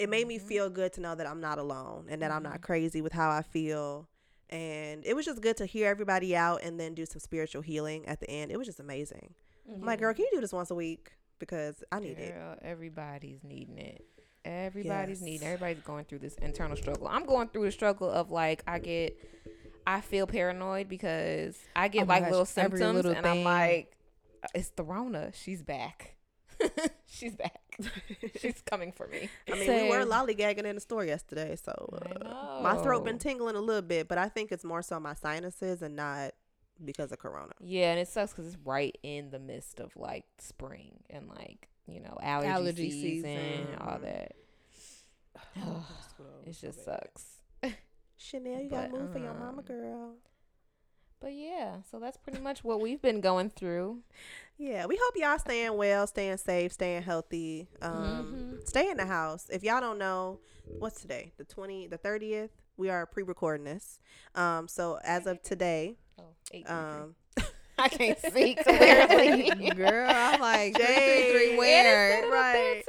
it 0.00 0.08
made 0.08 0.26
me 0.26 0.38
mm-hmm. 0.38 0.48
feel 0.48 0.70
good 0.70 0.94
to 0.94 1.02
know 1.02 1.14
that 1.14 1.26
I'm 1.26 1.42
not 1.42 1.58
alone 1.58 2.06
and 2.08 2.22
that 2.22 2.30
I'm 2.30 2.42
not 2.42 2.54
mm-hmm. 2.54 2.62
crazy 2.62 3.02
with 3.02 3.12
how 3.12 3.30
I 3.30 3.42
feel. 3.42 4.08
And 4.48 5.04
it 5.04 5.14
was 5.14 5.26
just 5.26 5.42
good 5.42 5.58
to 5.58 5.66
hear 5.66 5.88
everybody 5.88 6.34
out 6.34 6.62
and 6.62 6.80
then 6.80 6.94
do 6.94 7.04
some 7.04 7.20
spiritual 7.20 7.60
healing 7.60 8.06
at 8.06 8.18
the 8.18 8.28
end. 8.30 8.50
It 8.50 8.56
was 8.56 8.66
just 8.66 8.80
amazing. 8.80 9.34
I'm 9.70 9.82
like, 9.82 10.00
girl, 10.00 10.12
mm-hmm. 10.12 10.16
can 10.16 10.24
you 10.24 10.30
do 10.36 10.40
this 10.40 10.54
once 10.54 10.70
a 10.70 10.74
week? 10.74 11.12
Because 11.38 11.84
I 11.92 12.00
need 12.00 12.18
it. 12.18 12.34
Everybody's 12.62 13.44
needing 13.44 13.76
it. 13.76 14.02
Everybody's 14.42 15.20
Yes. 15.20 15.24
needing. 15.26 15.46
Everybody's 15.46 15.82
going 15.82 16.06
through 16.06 16.20
this 16.20 16.34
internal 16.36 16.78
struggle. 16.78 17.06
I'm 17.06 17.26
going 17.26 17.48
through 17.48 17.66
the 17.66 17.72
struggle 17.72 18.10
of 18.10 18.30
like 18.30 18.62
I 18.66 18.78
get, 18.78 19.18
I 19.86 20.00
feel 20.00 20.26
paranoid 20.26 20.88
because 20.88 21.58
I 21.76 21.88
get 21.88 22.04
Oh 22.04 22.06
like 22.06 22.22
gosh, 22.22 22.30
little 22.30 22.46
symptoms, 22.46 22.94
little 22.94 23.12
and 23.12 23.26
I'm 23.26 23.44
like, 23.44 23.94
uh, 24.42 24.48
it's 24.54 24.70
the 24.70 24.82
Rona. 24.82 25.32
She's 25.34 25.62
back. 25.62 26.16
She's 27.10 27.34
back. 27.34 27.60
She's 28.40 28.62
coming 28.62 28.92
for 28.92 29.06
me. 29.08 29.28
I 29.50 29.58
mean, 29.58 29.68
we 29.68 29.88
were 29.88 30.04
lollygagging 30.04 30.64
in 30.64 30.76
the 30.76 30.80
store 30.80 31.04
yesterday, 31.04 31.56
so 31.56 31.72
uh, 32.24 32.60
my 32.62 32.76
throat 32.76 33.04
been 33.04 33.18
tingling 33.18 33.56
a 33.56 33.60
little 33.60 33.82
bit, 33.82 34.06
but 34.06 34.16
I 34.16 34.28
think 34.28 34.52
it's 34.52 34.64
more 34.64 34.80
so 34.82 35.00
my 35.00 35.14
sinuses 35.14 35.82
and 35.82 35.96
not 35.96 36.32
because 36.84 37.10
of 37.10 37.18
corona. 37.18 37.52
Yeah, 37.60 37.90
and 37.90 38.00
it 38.00 38.08
sucks 38.08 38.32
because 38.32 38.46
it's 38.46 38.58
right 38.64 38.96
in 39.02 39.30
the 39.30 39.40
midst 39.40 39.80
of 39.80 39.96
like 39.96 40.24
spring 40.38 41.00
and 41.10 41.28
like 41.28 41.68
you 41.86 42.00
know 42.00 42.16
allergy, 42.22 42.48
Allergy 42.48 42.90
season, 42.90 43.24
season. 43.24 43.66
all 43.80 43.98
that. 43.98 44.32
it 46.46 46.52
just 46.60 46.84
sucks. 46.84 47.24
Chanel, 48.16 48.60
you 48.60 48.70
gotta 48.70 48.88
But, 48.90 49.00
move 49.00 49.12
for 49.12 49.18
your 49.18 49.34
mama, 49.34 49.58
um, 49.58 49.64
girl. 49.64 50.14
But 51.20 51.34
yeah, 51.34 51.76
so 51.90 51.98
that's 51.98 52.16
pretty 52.16 52.40
much 52.40 52.64
what 52.64 52.80
we've 52.80 53.00
been 53.02 53.20
going 53.20 53.50
through. 53.50 53.98
Yeah, 54.58 54.86
we 54.86 54.98
hope 55.02 55.14
y'all 55.16 55.38
staying 55.38 55.76
well, 55.76 56.06
staying 56.06 56.38
safe, 56.38 56.72
staying 56.72 57.02
healthy. 57.02 57.68
Um, 57.82 57.90
Mm-hmm. 57.92 58.56
stay 58.64 58.90
in 58.90 58.96
the 58.96 59.06
house. 59.06 59.46
If 59.50 59.62
y'all 59.62 59.80
don't 59.80 59.98
know, 59.98 60.38
what's 60.78 61.00
today? 61.00 61.32
The 61.36 61.44
twenty, 61.44 61.86
the 61.86 61.98
thirtieth. 61.98 62.50
We 62.76 62.88
are 62.88 63.04
pre-recording 63.06 63.64
this. 63.64 64.00
Um, 64.34 64.66
so 64.66 64.98
as 65.04 65.26
of 65.26 65.42
today, 65.42 65.96
Oh, 66.18 66.24
eight. 66.52 66.68
um, 66.70 67.14
I 67.78 67.88
can't 67.88 68.18
see 68.18 68.54
clearly. 68.62 69.70
Girl, 69.74 70.10
I'm 70.10 70.40
like 70.40 70.74
three, 70.74 70.84
Jade. 70.86 71.30
three, 71.30 71.46
three, 71.48 71.58
where? 71.58 72.30
Right. 72.30 72.82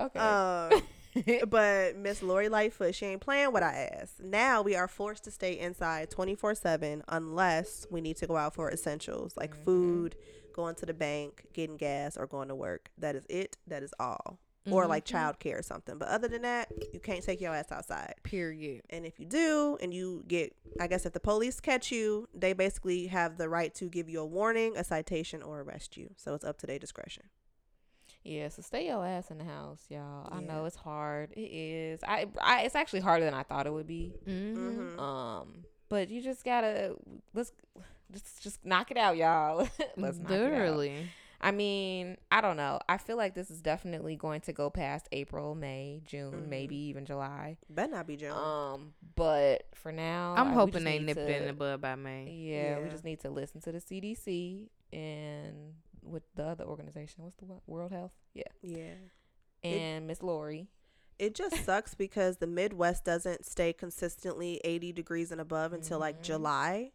Okay. 0.00 0.18
um, 0.18 0.82
but 1.48 1.96
Miss 1.96 2.22
Lori 2.22 2.48
Lightfoot, 2.48 2.94
she 2.94 3.06
ain't 3.06 3.20
playing 3.20 3.52
what 3.52 3.62
I 3.62 3.90
asked. 4.00 4.20
Now 4.22 4.62
we 4.62 4.74
are 4.76 4.88
forced 4.88 5.24
to 5.24 5.30
stay 5.30 5.58
inside 5.58 6.10
24 6.10 6.54
7 6.54 7.02
unless 7.08 7.86
we 7.90 8.00
need 8.00 8.16
to 8.18 8.26
go 8.26 8.36
out 8.36 8.54
for 8.54 8.70
essentials 8.70 9.36
like 9.36 9.52
Mm-hmm. 9.54 9.64
food, 9.64 10.16
going 10.54 10.74
to 10.76 10.86
the 10.86 10.94
bank, 10.94 11.44
getting 11.52 11.76
gas, 11.76 12.16
or 12.16 12.26
going 12.26 12.48
to 12.48 12.54
work. 12.54 12.90
That 12.98 13.14
is 13.16 13.24
it. 13.28 13.56
That 13.66 13.82
is 13.82 13.92
all. 13.98 14.38
Or 14.70 14.86
like 14.86 15.06
Mm-hmm. 15.06 15.16
childcare 15.16 15.58
or 15.60 15.62
something. 15.62 15.96
But 15.96 16.08
other 16.08 16.28
than 16.28 16.42
that, 16.42 16.68
you 16.92 17.00
can't 17.00 17.22
take 17.24 17.40
your 17.40 17.54
ass 17.54 17.72
outside. 17.72 18.14
Period. 18.22 18.82
And 18.90 19.06
if 19.06 19.18
you 19.18 19.24
do, 19.24 19.78
and 19.80 19.94
you 19.94 20.24
get, 20.28 20.54
I 20.78 20.86
guess 20.88 21.06
if 21.06 21.14
the 21.14 21.20
police 21.20 21.58
catch 21.58 21.90
you, 21.90 22.28
they 22.34 22.52
basically 22.52 23.06
have 23.06 23.38
the 23.38 23.48
right 23.48 23.74
to 23.76 23.86
give 23.88 24.10
you 24.10 24.20
a 24.20 24.26
warning, 24.26 24.76
a 24.76 24.84
citation, 24.84 25.42
or 25.42 25.60
arrest 25.62 25.96
you. 25.96 26.10
So 26.18 26.34
it's 26.34 26.44
up 26.44 26.58
to 26.58 26.66
their 26.66 26.78
discretion. 26.78 27.24
Yeah, 28.24 28.48
so 28.48 28.62
stay 28.62 28.86
your 28.88 29.04
ass 29.06 29.30
in 29.30 29.38
the 29.38 29.44
house, 29.44 29.80
y'all. 29.88 30.28
I 30.30 30.40
know 30.40 30.64
it's 30.66 30.76
hard. 30.76 31.32
It 31.32 31.40
is. 31.50 32.00
I, 32.06 32.26
I. 32.40 32.62
It's 32.62 32.74
actually 32.74 33.00
harder 33.00 33.24
than 33.24 33.34
I 33.34 33.42
thought 33.42 33.66
it 33.66 33.72
would 33.72 33.86
be. 33.86 34.12
Mm-hmm. 34.28 34.98
Um, 35.00 35.64
but 35.88 36.10
you 36.10 36.20
just 36.20 36.44
gotta 36.44 36.96
let's 37.34 37.52
just 38.12 38.42
just 38.42 38.64
knock 38.64 38.90
it 38.90 38.96
out, 38.96 39.16
y'all. 39.16 39.68
let's 39.96 40.18
knock 40.18 40.30
it 40.30 40.34
out. 40.34 40.50
Literally. 40.50 41.06
I 41.40 41.52
mean, 41.52 42.16
I 42.32 42.40
don't 42.40 42.56
know. 42.56 42.80
I 42.88 42.98
feel 42.98 43.16
like 43.16 43.34
this 43.36 43.48
is 43.48 43.60
definitely 43.62 44.16
going 44.16 44.40
to 44.40 44.52
go 44.52 44.70
past 44.70 45.08
April, 45.12 45.54
May, 45.54 46.00
June, 46.04 46.32
Mhm. 46.32 46.48
maybe 46.48 46.74
even 46.74 47.04
July. 47.06 47.58
Better 47.70 47.92
not 47.92 48.08
be 48.08 48.16
June. 48.16 48.32
Um, 48.32 48.92
but 49.14 49.62
for 49.72 49.92
now, 49.92 50.34
I'm 50.36 50.48
I- 50.48 50.50
we 50.50 50.54
hoping 50.56 50.82
they 50.82 50.98
need 50.98 51.06
nip 51.06 51.16
it 51.18 51.42
in 51.42 51.46
the 51.46 51.52
bud 51.52 51.80
by 51.80 51.94
May. 51.94 52.28
Yeah, 52.32 52.80
we 52.80 52.88
just 52.88 53.04
need 53.04 53.20
to 53.20 53.30
listen 53.30 53.60
to 53.60 53.70
the 53.70 53.78
CDC 53.80 54.68
and 54.92 55.74
with 56.10 56.22
the 56.34 56.44
other 56.44 56.64
organization. 56.64 57.24
What's 57.24 57.36
the 57.36 57.44
one? 57.46 57.60
World 57.66 57.92
Health? 57.92 58.12
Yeah, 58.34 58.44
yeah. 58.62 58.94
And 59.62 60.06
Miss 60.06 60.22
Lori. 60.22 60.68
it 61.18 61.34
just 61.34 61.56
sucks 61.64 61.94
because 61.94 62.36
the 62.36 62.46
Midwest 62.46 63.04
doesn't 63.04 63.44
stay 63.44 63.72
consistently 63.72 64.60
80 64.64 64.92
degrees 64.92 65.32
and 65.32 65.40
above 65.40 65.72
until 65.72 65.98
like 65.98 66.20
Mhm. 66.20 66.24
July. 66.24 66.92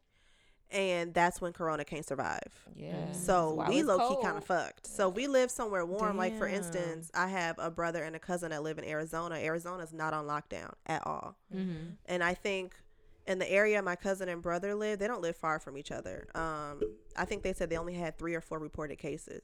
And 0.71 1.13
that's 1.13 1.39
when 1.39 1.53
Corona 1.53 1.85
can't 1.85 2.05
survive. 2.05 2.65
Yeah. 2.73 3.11
So 3.11 3.63
we 3.69 3.79
it's 3.79 3.87
low 3.87 4.15
key 4.15 4.23
kind 4.23 4.37
of 4.37 4.43
fucked. 4.43 4.87
So 4.87 5.07
we 5.07 5.27
live 5.27 5.51
somewhere 5.51 5.85
warm. 5.85 6.17
Like 6.17 6.35
for 6.37 6.47
instance, 6.47 7.11
I 7.13 7.27
have 7.27 7.59
a 7.59 7.69
brother 7.69 8.03
and 8.03 8.15
a 8.15 8.19
cousin 8.19 8.49
that 8.49 8.63
live 8.63 8.79
in 8.79 8.85
Arizona. 8.85 9.35
Arizona's 9.35 9.93
not 9.93 10.13
on 10.15 10.25
lockdown 10.25 10.73
at 10.87 11.05
all. 11.05 11.35
Mm-hmm. 11.53 11.91
And 12.07 12.23
I 12.23 12.33
think 12.33 12.73
in 13.27 13.39
the 13.39 13.49
area 13.49 13.81
my 13.81 13.95
cousin 13.95 14.29
and 14.29 14.41
brother 14.41 14.75
live, 14.75 14.99
they 14.99 15.07
don't 15.07 15.21
live 15.21 15.35
far 15.35 15.59
from 15.59 15.77
each 15.77 15.91
other. 15.91 16.27
Um, 16.35 16.81
I 17.15 17.25
think 17.25 17.43
they 17.43 17.53
said 17.53 17.69
they 17.69 17.77
only 17.77 17.93
had 17.93 18.17
three 18.17 18.35
or 18.35 18.41
four 18.41 18.59
reported 18.59 18.97
cases 18.97 19.41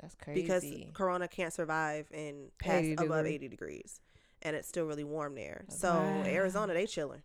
That's 0.00 0.14
crazy. 0.14 0.42
because 0.42 0.64
Corona 0.94 1.28
can't 1.28 1.52
survive 1.52 2.06
in 2.12 2.48
past 2.58 2.84
80 2.84 2.92
above 2.92 3.08
degree. 3.24 3.34
80 3.34 3.48
degrees. 3.48 4.00
And 4.42 4.54
it's 4.54 4.68
still 4.68 4.84
really 4.86 5.02
warm 5.02 5.34
there. 5.34 5.64
That's 5.68 5.80
So 5.80 5.92
Wow. 5.94 6.22
Arizona, 6.24 6.72
they 6.74 6.86
chilling. 6.86 7.22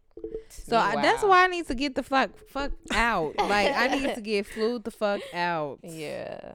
So 0.50 0.78
I, 0.78 0.96
that's 0.96 1.22
why 1.22 1.44
I 1.44 1.48
need 1.48 1.68
to 1.68 1.76
get 1.76 1.94
the 1.94 2.02
fuck 2.04 2.32
fuck 2.50 2.72
out. 2.92 3.36
like 3.38 3.72
I 3.76 3.88
need 3.88 4.16
to 4.16 4.22
get 4.22 4.48
flued 4.48 4.84
the 4.84 4.92
fuck 4.92 5.22
out. 5.34 5.80
Yeah. 5.84 6.54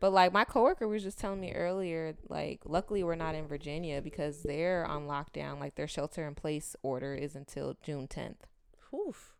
But 0.00 0.12
like 0.12 0.34
my 0.34 0.44
coworker 0.44 0.86
was 0.86 1.02
just 1.02 1.18
telling 1.18 1.40
me 1.40 1.52
earlier, 1.52 2.14
like 2.28 2.60
luckily 2.66 3.02
we're 3.02 3.14
not 3.14 3.34
in 3.34 3.46
Virginia 3.46 4.02
because 4.02 4.42
they're 4.42 4.84
on 4.84 5.06
lockdown. 5.06 5.58
Like 5.58 5.76
their 5.76 5.88
shelter 5.88 6.26
in 6.28 6.34
place 6.34 6.76
order 6.82 7.14
is 7.14 7.34
until 7.34 7.76
June 7.82 8.06
tenth. 8.06 8.46
Oof. 8.94 9.32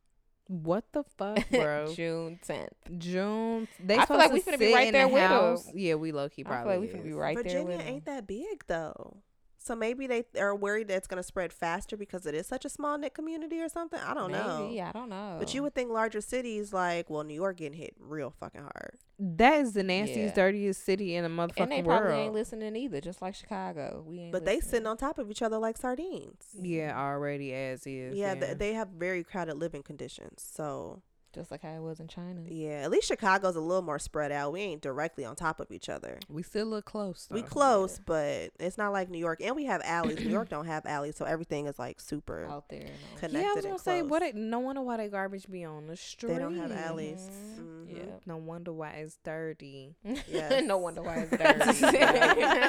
What 0.46 0.84
the 0.92 1.04
fuck, 1.16 1.48
bro? 1.50 1.94
June 1.94 2.38
tenth. 2.46 2.68
June. 2.98 3.66
They 3.82 3.96
I 3.96 4.04
feel 4.04 4.16
like 4.18 4.26
supposed 4.26 4.46
we 4.46 4.52
to 4.52 4.58
finna 4.58 4.58
be 4.58 4.74
right 4.74 4.92
there 4.92 5.06
the 5.08 5.14
with 5.14 5.22
'em. 5.22 5.28
house. 5.30 5.70
Yeah, 5.74 5.94
we 5.94 6.12
low 6.12 6.28
key 6.28 6.44
probably. 6.44 6.72
I 6.72 6.74
feel 6.76 6.82
like 6.82 6.92
we 6.92 6.98
finna 6.98 7.02
be 7.04 7.08
is. 7.10 7.14
right 7.16 7.34
there 7.36 7.44
Virginia 7.44 7.78
ain't 7.80 8.04
that 8.04 8.26
big 8.26 8.64
though. 8.66 9.16
So 9.64 9.74
maybe 9.74 10.06
they 10.06 10.24
are 10.38 10.54
worried 10.54 10.88
that 10.88 10.96
it's 10.98 11.06
going 11.06 11.16
to 11.22 11.26
spread 11.26 11.50
faster 11.50 11.96
because 11.96 12.26
it 12.26 12.34
is 12.34 12.46
such 12.46 12.66
a 12.66 12.68
small 12.68 12.98
knit 12.98 13.14
community 13.14 13.60
or 13.62 13.70
something. 13.70 13.98
I 13.98 14.12
don't 14.12 14.30
know. 14.30 14.66
Maybe, 14.68 14.82
I 14.82 14.92
don't 14.92 15.08
know. 15.08 15.36
But 15.38 15.54
you 15.54 15.62
would 15.62 15.74
think 15.74 15.90
larger 15.90 16.20
cities 16.20 16.74
like, 16.74 17.08
well, 17.08 17.24
New 17.24 17.32
York 17.32 17.56
getting 17.56 17.78
hit 17.78 17.94
real 17.98 18.28
fucking 18.38 18.60
hard. 18.60 18.98
That 19.18 19.60
is 19.62 19.72
the 19.72 19.82
nastiest, 19.82 20.36
Yeah. 20.36 20.44
dirtiest 20.44 20.84
city 20.84 21.14
in 21.14 21.22
the 21.24 21.30
motherfucking 21.30 21.60
and 21.62 21.72
they 21.72 21.82
probably 21.82 22.08
world. 22.10 22.20
ain't 22.26 22.34
listening 22.34 22.76
either, 22.76 23.00
just 23.00 23.22
like 23.22 23.34
Chicago. 23.34 24.04
We 24.06 24.20
ain't. 24.20 24.32
But 24.32 24.44
they 24.44 24.56
listening. 24.56 24.70
sitting 24.70 24.86
on 24.86 24.96
top 24.98 25.18
of 25.18 25.30
each 25.30 25.40
other 25.40 25.56
like 25.56 25.78
sardines. 25.78 26.44
yeah, 26.60 26.92
already 26.94 27.54
as 27.54 27.86
is. 27.86 28.14
Yeah, 28.18 28.34
Yeah, 28.34 28.40
th- 28.40 28.58
they 28.58 28.74
have 28.74 28.88
very 28.88 29.24
crowded 29.24 29.54
living 29.56 29.82
conditions. 29.82 30.46
So 30.46 31.00
just 31.34 31.50
like 31.50 31.62
how 31.62 31.74
it 31.74 31.80
was 31.82 32.00
in 32.00 32.08
China. 32.08 32.40
yeah, 32.48 32.82
at 32.82 32.90
least 32.90 33.08
Chicago's 33.08 33.56
a 33.56 33.60
little 33.60 33.82
more 33.82 33.98
spread 33.98 34.32
out. 34.32 34.52
We 34.52 34.60
ain't 34.60 34.80
directly 34.82 35.24
on 35.24 35.36
top 35.36 35.60
of 35.60 35.70
each 35.70 35.88
other. 35.88 36.18
we 36.28 36.42
still 36.42 36.66
look 36.66 36.84
close. 36.84 37.28
We 37.30 37.40
though. 37.42 37.46
close, 37.48 38.00
but 38.04 38.50
it's 38.58 38.78
not 38.78 38.92
like 38.92 39.10
New 39.10 39.18
York. 39.18 39.40
And 39.42 39.54
we 39.56 39.64
have 39.64 39.82
alleys. 39.84 40.18
New 40.24 40.30
York 40.30 40.48
don't 40.50 40.66
have 40.66 40.86
alleys, 40.86 41.16
so 41.16 41.24
everything 41.24 41.66
is 41.66 41.78
like 41.78 42.00
super 42.00 42.46
out 42.46 42.68
there. 42.68 42.80
and 42.80 43.20
connected. 43.20 43.40
Yeah, 43.42 43.48
I 43.50 43.54
was 43.54 43.64
and 43.64 43.72
gonna 43.72 43.78
say 43.78 44.02
what? 44.02 44.20
close. 44.20 44.30
It, 44.30 44.36
no 44.36 44.58
wonder 44.60 44.82
why 44.82 44.96
they 44.98 45.08
garbage 45.08 45.46
be 45.50 45.64
on 45.64 45.86
the 45.86 45.96
street. 45.96 46.32
They 46.34 46.38
don't 46.38 46.56
have 46.56 46.72
alleys. 46.72 47.28
Mhm. 47.58 47.64
Mhm. 47.86 47.96
Yeah. 47.96 48.02
No 48.26 48.36
wonder 48.38 48.72
why 48.72 48.90
it's 48.92 49.18
dirty. 49.24 49.94
Yes. 50.28 50.64
no 50.64 50.78
wonder 50.78 51.02
why 51.02 51.26
it's 51.30 51.30
dirty. 51.80 51.86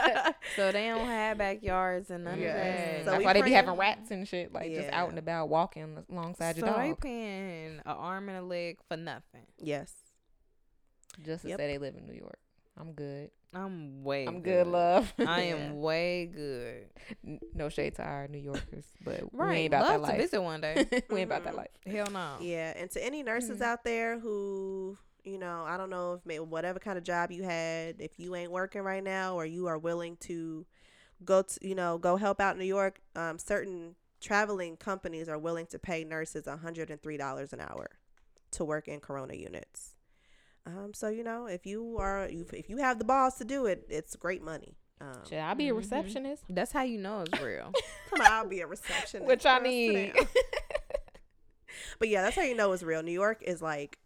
so 0.55 0.71
they 0.71 0.87
don't 0.87 1.07
have 1.07 1.37
backyards 1.37 2.09
and 2.09 2.23
none 2.23 2.39
Yeah. 2.39 2.47
of 2.49 2.55
that. 2.55 2.99
So 2.99 3.05
That's 3.11 3.17
we 3.19 3.25
why 3.25 3.33
they 3.33 3.41
be 3.41 3.51
having 3.51 3.75
rats 3.77 4.11
and 4.11 4.27
shit, 4.27 4.53
like 4.53 4.73
just 4.73 4.89
out 4.91 5.09
and 5.09 5.19
about 5.19 5.49
walking 5.49 6.03
alongside 6.11 6.57
so 6.57 6.65
your 6.65 6.77
they 6.77 6.87
dog. 6.89 7.01
paying 7.01 7.71
an 7.77 7.81
arm 7.85 8.29
and 8.29 8.37
a 8.37 8.41
leg 8.41 8.77
for 8.87 8.97
nothing. 8.97 9.45
Yes. 9.57 9.93
Just 11.23 11.43
to 11.43 11.49
Yep. 11.49 11.59
say 11.59 11.67
they 11.67 11.77
live 11.77 11.95
in 11.95 12.05
New 12.07 12.13
York. 12.13 12.39
I'm 12.77 12.91
good. 12.93 13.31
I'm 13.53 14.03
way. 14.03 14.25
I'm 14.27 14.41
good, 14.41 14.67
love. 14.67 15.13
I 15.17 15.23
Yeah. 15.43 15.55
am 15.55 15.79
way 15.79 16.25
good. 16.25 16.89
No 17.53 17.69
shade 17.69 17.95
to 17.95 18.03
our 18.03 18.27
New 18.27 18.37
Yorkers, 18.39 18.83
but 19.01 19.33
we 19.33 19.45
ain't 19.47 19.73
about 19.73 19.83
love 19.83 19.91
that 20.01 20.07
to 20.07 20.11
life. 20.13 20.17
visit 20.17 20.41
one 20.43 20.59
day. 20.59 20.85
we 21.09 21.21
ain't 21.21 21.29
about 21.31 21.45
that 21.45 21.55
life. 21.55 21.69
Hell 21.87 22.07
no. 22.11 22.35
Yeah, 22.41 22.73
and 22.75 22.91
to 22.91 23.01
any 23.03 23.23
nurses 23.23 23.59
Mhm. 23.59 23.63
out 23.65 23.85
there 23.85 24.19
who, 24.19 24.97
you 25.25 25.37
know, 25.37 25.63
I 25.65 25.77
don't 25.77 25.89
know 25.89 26.13
if 26.13 26.21
maybe 26.25 26.39
whatever 26.43 26.79
kind 26.79 26.97
of 26.97 27.03
job 27.03 27.31
you 27.31 27.43
had, 27.43 27.95
if 27.99 28.19
you 28.19 28.35
ain't 28.35 28.51
working 28.51 28.81
right 28.81 29.03
now 29.03 29.35
or 29.35 29.45
you 29.45 29.67
are 29.67 29.77
willing 29.77 30.17
to 30.21 30.65
go 31.23 31.41
to, 31.41 31.67
you 31.67 31.75
know, 31.75 31.97
go 31.97 32.15
help 32.17 32.39
out 32.39 32.53
in 32.55 32.59
New 32.59 32.65
York, 32.65 32.99
um, 33.15 33.39
certain 33.39 33.95
traveling 34.21 34.77
companies 34.77 35.27
are 35.29 35.37
willing 35.37 35.65
to 35.67 35.79
pay 35.79 36.03
nurses 36.03 36.45
$103 36.45 37.53
an 37.53 37.59
hour 37.59 37.89
to 38.51 38.63
work 38.65 38.87
in 38.87 38.99
corona 38.99 39.33
units. 39.35 39.91
Um, 40.65 40.93
so 40.93 41.09
you 41.09 41.23
know, 41.23 41.45
if 41.45 41.65
you 41.67 41.97
are 41.99 42.27
you 42.27 42.45
if 42.53 42.69
you 42.69 42.77
have 42.77 42.97
the 42.97 43.05
balls 43.05 43.35
to 43.35 43.45
do 43.45 43.67
it, 43.67 43.85
it's 43.87 44.15
great 44.15 44.41
money. 44.41 44.77
Um, 44.99 45.13
Should 45.29 45.37
I 45.37 45.53
be 45.53 45.69
a 45.69 45.73
Mhm. 45.73 45.77
receptionist? 45.77 46.43
That's 46.49 46.71
how 46.71 46.81
you 46.81 46.97
know 46.97 47.21
it's 47.21 47.39
real. 47.39 47.71
come 48.09 48.21
on, 48.21 48.27
I'll 48.31 48.47
be 48.47 48.61
a 48.61 48.67
receptionist. 48.67 49.27
Which 49.27 49.45
I 49.45 49.59
need. 49.59 50.13
But 51.99 52.09
yeah, 52.09 52.23
that's 52.23 52.35
how 52.35 52.41
you 52.41 52.55
know 52.55 52.71
it's 52.71 52.83
real. 52.83 53.03
New 53.03 53.11
York 53.11 53.41
is 53.41 53.61
like, 53.61 53.97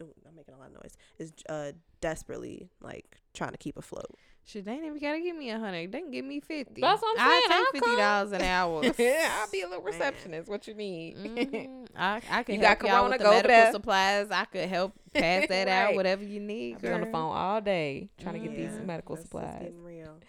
ooh, 0.00 0.14
I'm 0.28 0.34
making 0.36 0.54
a 0.54 0.58
lot 0.58 0.68
of 0.68 0.74
noise. 0.74 0.96
Is 1.18 1.32
uh 1.48 1.72
desperately 2.00 2.68
like 2.80 3.18
trying 3.34 3.52
to 3.52 3.58
keep 3.58 3.76
afloat. 3.76 4.14
Shit, 4.44 4.64
they 4.64 4.72
ain't 4.72 4.84
even 4.84 4.98
gotta 5.00 5.20
give 5.20 5.34
me 5.34 5.50
a 5.50 5.58
hundred. 5.58 5.90
They 5.90 6.00
can 6.00 6.10
give 6.12 6.24
me 6.24 6.38
fifty. 6.38 6.80
That's 6.80 7.02
what 7.02 7.18
I'm 7.18 7.28
saying. 7.30 7.42
I'll 7.50 7.64
take 7.64 7.72
fifty 7.82 7.96
dollars 7.96 8.32
an 8.32 8.42
hour. 8.42 8.84
yeah, 8.96 9.32
I'll 9.40 9.50
be 9.50 9.62
a 9.62 9.68
little 9.68 9.82
Man. 9.82 9.92
receptionist. 9.92 10.48
What 10.48 10.68
you 10.68 10.74
need? 10.74 11.16
Mhm. 11.16 11.86
I 11.96 12.20
I 12.30 12.42
can 12.44 12.54
You 12.56 12.60
help 12.60 12.78
got 12.80 12.88
y'all 12.88 13.08
with 13.08 13.18
the 13.18 13.24
go 13.24 13.30
medical 13.30 13.48
there. 13.48 13.72
supplies. 13.72 14.30
I 14.30 14.44
could 14.44 14.68
help 14.68 14.92
pass 15.14 15.48
that 15.48 15.66
out. 15.68 15.94
Whatever 15.96 16.22
you 16.24 16.38
need. 16.38 16.74
I'll 16.76 16.80
be 16.80 16.88
on 16.90 17.00
the 17.00 17.06
phone 17.06 17.34
all 17.36 17.60
day 17.60 18.08
trying 18.20 18.34
to 18.34 18.40
get 18.40 18.56
these 18.56 18.72
Yeah, 18.76 18.84
medical 18.84 19.16
that's- 19.16 19.30
that's 19.32 19.44
supplies. 19.46 19.62
getting 19.62 19.82
real. 19.82 20.20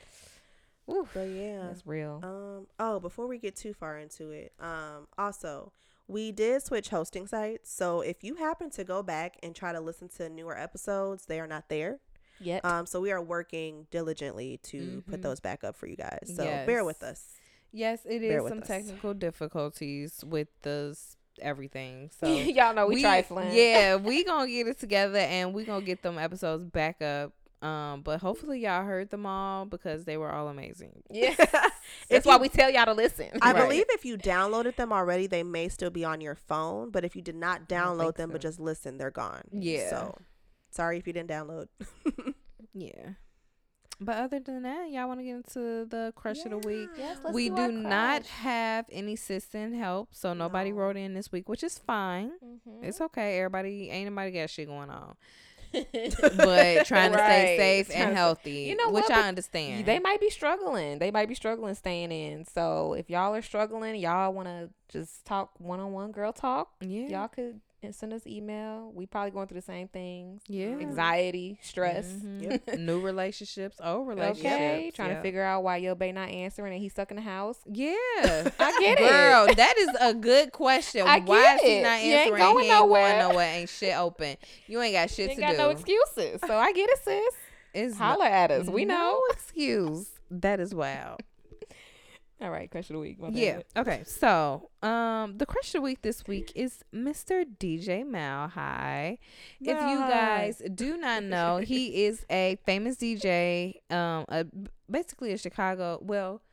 Oof, 0.90 1.10
But 1.14 1.24
yeah. 1.30 1.64
that's 1.68 1.86
real. 1.86 2.22
Um. 2.24 2.68
Oh, 2.80 3.00
before 3.00 3.28
we 3.28 3.38
get 3.38 3.56
too 3.56 3.74
far 3.74 3.98
into 4.00 4.32
it, 4.32 4.54
um. 4.60 5.08
Also, 5.18 5.74
we 6.08 6.32
did 6.32 6.64
switch 6.64 6.90
hosting 6.90 7.28
sites, 7.28 7.72
so 7.74 8.02
if 8.02 8.24
you 8.24 8.36
happen 8.36 8.70
to 8.72 8.84
go 8.84 9.04
back 9.04 9.38
and 9.44 9.54
try 9.56 9.74
to 9.74 9.80
listen 9.80 10.08
to 10.18 10.30
newer 10.30 10.58
episodes, 10.58 11.26
they 11.26 11.40
are 11.40 11.48
not 11.48 11.70
there. 11.70 12.00
Yet. 12.40 12.64
Um. 12.64 12.86
So 12.86 13.02
we 13.02 13.12
are 13.12 13.22
working 13.22 13.88
diligently 13.92 14.60
to 14.64 15.02
put 15.08 15.20
Mhm. 15.20 15.24
those 15.24 15.40
back 15.40 15.64
up 15.64 15.76
for 15.76 15.88
you 15.88 15.96
guys. 15.96 16.32
So 16.36 16.44
bear 16.66 16.84
with 16.86 17.02
us. 17.04 17.34
Yes, 17.72 18.06
it 18.06 18.20
Bear 18.20 18.42
is 18.44 18.48
some 18.48 18.62
us. 18.62 18.68
technical 18.68 19.14
difficulties 19.16 20.24
with 20.24 20.48
the 20.62 20.96
everything. 21.42 22.10
So 22.20 22.28
Y'all 22.28 22.74
know 22.74 22.88
we, 22.88 23.02
trifling. 23.02 23.52
Yeah, 23.54 23.96
we 23.96 24.24
gonna 24.30 24.50
get 24.50 24.68
it 24.68 24.80
together 24.80 25.18
and 25.20 25.54
we 25.54 25.66
gonna 25.66 25.84
get 25.86 26.02
them 26.04 26.18
episodes 26.18 26.64
back 26.64 27.02
up. 27.02 27.34
Um, 27.62 28.02
but 28.02 28.20
hopefully 28.20 28.60
y'all 28.60 28.84
heard 28.86 29.10
them 29.10 29.26
all 29.26 29.66
because 29.66 30.06
they 30.06 30.16
were 30.18 30.32
all 30.32 30.48
amazing. 30.48 31.02
Yeah. 31.10 31.34
That's 32.10 32.26
why 32.26 32.38
we 32.38 32.50
tell 32.50 32.70
y'all 32.70 32.86
to 32.86 32.94
listen. 32.94 33.30
I 33.42 33.52
Right. 33.54 33.64
believe 33.64 33.86
if 33.90 34.06
you 34.06 34.16
downloaded 34.18 34.76
them 34.76 34.94
already, 34.94 35.26
they 35.26 35.42
may 35.42 35.68
still 35.70 35.90
be 35.90 36.06
on 36.06 36.22
your 36.22 36.36
phone. 36.36 36.92
But 36.92 37.04
if 37.04 37.16
you 37.16 37.22
did 37.24 37.36
not 37.36 37.68
download 37.68 38.16
them 38.16 38.30
but 38.30 38.42
just 38.42 38.60
listen, 38.60 38.98
they're 39.00 39.10
gone. 39.10 39.42
Yeah. 39.52 39.90
So 39.90 40.16
sorry 40.70 40.98
if 41.00 41.08
you 41.08 41.14
didn't 41.14 41.30
download. 41.30 41.68
Yeah. 42.74 43.12
But 44.00 44.18
other 44.18 44.40
than 44.40 44.62
that, 44.62 44.92
y'all 44.92 45.08
want 45.08 45.20
to 45.20 45.24
get 45.24 45.38
into 45.38 45.86
the 45.86 46.14
crush 46.16 46.46
of 46.46 46.52
the 46.52 46.60
week. 46.60 46.90
Yes, 46.96 47.18
we 47.34 47.50
do 47.50 47.56
do 47.56 47.72
not 47.72 48.24
have 48.28 48.86
any 48.92 49.14
assistant 49.14 49.74
help, 49.76 50.10
so 50.14 50.34
nobody 50.36 50.70
No. 50.72 50.78
wrote 50.78 50.98
in 50.98 51.16
this 51.16 51.32
week, 51.32 51.50
which 51.50 51.64
is 51.64 51.80
fine. 51.80 52.34
Mhm. 52.44 52.84
It's 52.84 53.02
okay. 53.02 53.40
Everybody, 53.40 53.90
ain't 53.90 54.12
nobody 54.12 54.30
got 54.32 54.52
shit 54.52 54.68
going 54.68 54.92
on, 54.92 55.16
but 55.72 56.86
trying 56.86 57.12
to 57.12 57.18
stay 57.18 57.56
safe 57.58 57.88
Trying 57.88 58.02
and 58.02 58.18
healthy, 58.18 58.52
You 58.70 58.76
know 58.76 58.90
which 58.90 59.04
what? 59.04 59.12
I 59.12 59.22
But 59.22 59.28
understand. 59.28 59.86
They 59.86 60.00
might 60.00 60.20
be 60.20 60.30
struggling. 60.30 61.00
They 61.00 61.12
might 61.12 61.28
be 61.28 61.36
struggling 61.36 61.76
staying 61.76 62.12
in. 62.12 62.46
So 62.46 62.94
if 62.94 63.10
y'all 63.10 63.36
are 63.36 63.42
struggling, 63.42 63.96
y'all 63.96 64.34
want 64.34 64.48
to 64.48 64.70
just 64.90 65.26
talk 65.26 65.52
one 65.60 65.80
on 65.80 65.92
one 65.92 66.12
girl 66.12 66.32
talk, 66.34 66.70
yeah, 66.82 67.08
y'all 67.08 67.28
could 67.28 67.60
uh, 67.84 67.92
send 67.92 68.12
us 68.14 68.26
email. 68.26 68.92
We 68.94 69.06
probably 69.06 69.32
going 69.32 69.48
through 69.48 69.60
the 69.60 69.66
same 69.66 69.88
things. 69.88 70.42
yeah, 70.48 70.70
Anxiety, 70.80 71.60
stress. 71.62 72.08
Mhm. 72.08 72.80
new 72.80 73.00
relationships, 73.00 73.78
old 73.84 74.08
relationships. 74.08 74.46
Okay, 74.46 74.92
trying 74.96 75.10
yeah. 75.10 75.16
to 75.18 75.22
figure 75.22 75.44
out 75.44 75.64
why 75.64 75.78
your 75.78 75.96
bae 75.96 76.12
not 76.12 76.30
answering 76.30 76.74
and 76.74 76.82
he's 76.82 76.92
stuck 76.94 77.12
in 77.12 77.18
the 77.18 77.24
house. 77.24 77.60
Yeah, 77.72 77.94
I 78.60 78.78
get 78.80 79.00
it. 79.00 79.10
girl. 79.10 79.48
That 79.56 79.78
is 79.78 79.90
a 80.02 80.14
good 80.14 80.52
question. 80.52 81.02
I 81.08 81.20
Why 81.20 81.42
get 81.44 81.56
is 81.64 81.70
he 81.70 81.82
not 81.82 82.02
You 82.04 82.12
ain't 82.12 82.20
answering? 82.20 82.40
going 82.42 82.64
he 82.66 82.70
ain't 82.72 82.80
nowhere. 82.80 83.18
going 83.20 83.30
nowhere. 83.30 83.54
Ain't 83.56 83.70
shit 83.70 83.96
open. 83.98 84.38
You 84.68 84.82
ain't 84.82 84.94
got 84.94 85.10
shit 85.10 85.18
to 85.18 85.24
do. 85.26 85.30
ain't 85.32 85.40
to 85.40 85.42
got 85.42 85.52
do. 85.52 85.58
no 85.58 85.70
excuses. 85.70 86.42
So 86.48 86.56
I 86.58 86.72
get 86.74 86.90
it, 86.90 87.00
sis. 87.04 87.34
It's 87.74 87.98
Holler 87.98 88.26
at 88.26 88.50
us. 88.50 88.68
We 88.68 88.86
know. 88.86 88.96
no 88.96 89.04
know. 89.12 89.22
excuse. 89.32 90.10
That 90.32 90.60
is 90.60 90.74
wild. 90.74 91.22
All 92.40 92.52
right, 92.52 92.70
question 92.70 92.96
of 92.96 93.02
the 93.02 93.08
week. 93.08 93.20
My 93.20 93.30
Yeah. 93.30 93.62
Okay. 93.76 94.04
So, 94.06 94.70
um, 94.84 95.38
the 95.38 95.46
question 95.48 95.80
of 95.80 95.82
the 95.82 95.86
week 95.86 96.02
this 96.04 96.28
week 96.28 96.52
is 96.54 96.84
Mr. 96.94 97.44
DJ 97.60 98.06
Mal 98.06 98.48
High. 98.50 99.18
If 99.60 99.68
you 99.68 99.74
Mal 99.74 100.08
guys 100.10 100.62
do 100.76 100.98
not 100.98 101.24
know, 101.24 101.58
he 101.58 102.04
is 102.06 102.26
a 102.30 102.58
famous 102.64 102.98
DJ. 102.98 103.82
Um, 103.90 104.26
a, 104.30 104.46
basically 104.90 105.32
a 105.34 105.38
Chicago, 105.40 105.98
well, 106.02 106.44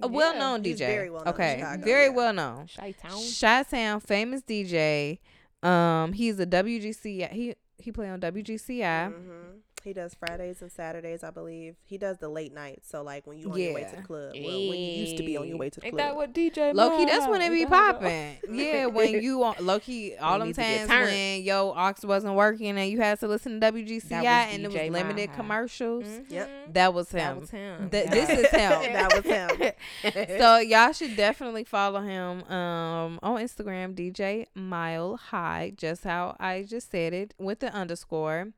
a 0.00 0.06
Yeah, 0.08 0.14
well-known 0.16 0.62
DJ. 0.62 0.78
very 0.78 1.10
well 1.10 1.24
known 1.24 1.34
okay, 1.34 1.56
Chicago, 1.58 1.84
very 1.84 2.04
yeah. 2.06 2.10
well 2.10 2.32
known. 2.32 2.66
Chi-town. 2.76 3.20
Chi-Town 3.40 4.00
famous 4.00 4.42
DJ. 4.42 5.18
Um, 5.64 6.12
he's 6.12 6.38
a 6.38 6.46
WGC. 6.46 7.30
He 7.32 7.54
he 7.78 7.90
play 7.90 8.08
on 8.08 8.20
WGCI. 8.20 9.12
Mhm. 9.12 9.58
He 9.84 9.92
does 9.92 10.14
Fridays 10.14 10.62
and 10.62 10.70
Saturdays, 10.70 11.24
I 11.24 11.30
believe. 11.30 11.76
He 11.84 11.98
does 11.98 12.18
the 12.18 12.28
late 12.28 12.52
nights. 12.54 12.88
So 12.88 13.02
like 13.02 13.26
when 13.26 13.38
you 13.38 13.50
on 13.50 13.58
your 13.58 13.74
way 13.74 13.84
to 13.84 13.96
the 13.96 14.02
club. 14.02 14.32
Well, 14.34 14.68
when 14.68 14.78
you 14.78 14.92
used 15.02 15.16
to 15.16 15.22
be 15.24 15.36
on 15.36 15.48
your 15.48 15.58
way 15.58 15.70
to 15.70 15.80
the 15.80 15.86
Ain't 15.86 15.96
club. 15.96 16.08
that 16.08 16.16
what 16.16 16.32
DJ 16.32 16.72
Low 16.74 16.96
key, 16.96 17.04
that's 17.04 17.26
when 17.26 17.42
it 17.42 17.50
be 17.50 17.60
Ain't 17.62 17.70
that 17.70 17.94
what- 17.94 18.00
popping. 18.00 18.36
Yeah, 18.52 18.86
when 18.86 19.22
you 19.22 19.42
on 19.44 19.54
low 19.60 19.80
key, 19.80 20.14
all 20.20 20.34
We 20.34 20.38
them 20.38 20.46
need 20.48 20.54
to 20.54 20.60
get 20.60 20.86
times 20.88 21.10
when 21.10 21.42
yo 21.42 21.70
aux 21.76 21.94
wasn't 22.06 22.34
working 22.34 22.78
and 22.78 22.90
you 22.90 23.00
had 23.00 23.18
to 23.20 23.28
listen 23.28 23.60
to 23.60 23.72
WGCI 23.72 24.22
and 24.24 24.64
it 24.64 24.68
was 24.72 24.90
limited 24.90 25.28
Miles. 25.30 25.36
commercials. 25.36 26.04
Yep. 26.28 26.48
Mhm. 26.48 26.72
That 26.74 26.94
was 26.94 27.10
him. 27.10 27.18
That 27.18 27.40
was 27.40 27.50
him. 27.50 27.90
Th- 27.90 28.04
Yeah. 28.06 28.10
this 28.10 28.30
is 28.30 28.46
him. 28.50 28.92
that 28.92 29.12
was 29.14 29.24
him. 29.24 30.38
so 30.38 30.58
y'all 30.58 30.92
should 30.92 31.16
definitely 31.16 31.64
follow 31.64 32.00
him 32.00 32.42
um 32.44 33.18
on 33.22 33.38
Instagram, 33.40 33.94
DJ 33.94 34.46
Mile 34.54 35.16
High, 35.16 35.72
just 35.76 36.04
how 36.04 36.36
I 36.38 36.62
just 36.62 36.90
said 36.90 37.12
it 37.14 37.34
with 37.38 37.60
the 37.60 37.72
underscore. 37.72 38.48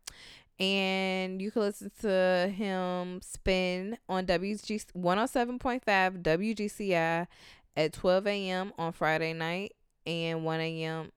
And 0.60 1.42
you 1.42 1.50
can 1.50 1.62
listen 1.62 1.90
to 2.02 2.52
him 2.54 3.20
spin 3.22 3.98
on 4.08 4.24
WG 4.26 4.86
107.5 4.96 6.22
WGCI 6.22 7.26
at 7.76 7.92
12 7.92 8.26
a.m. 8.28 8.72
on 8.78 8.92
Friday 8.92 9.32
night 9.32 9.72
and 10.06 10.44
1 10.44 10.60
a.m. 10.60 11.10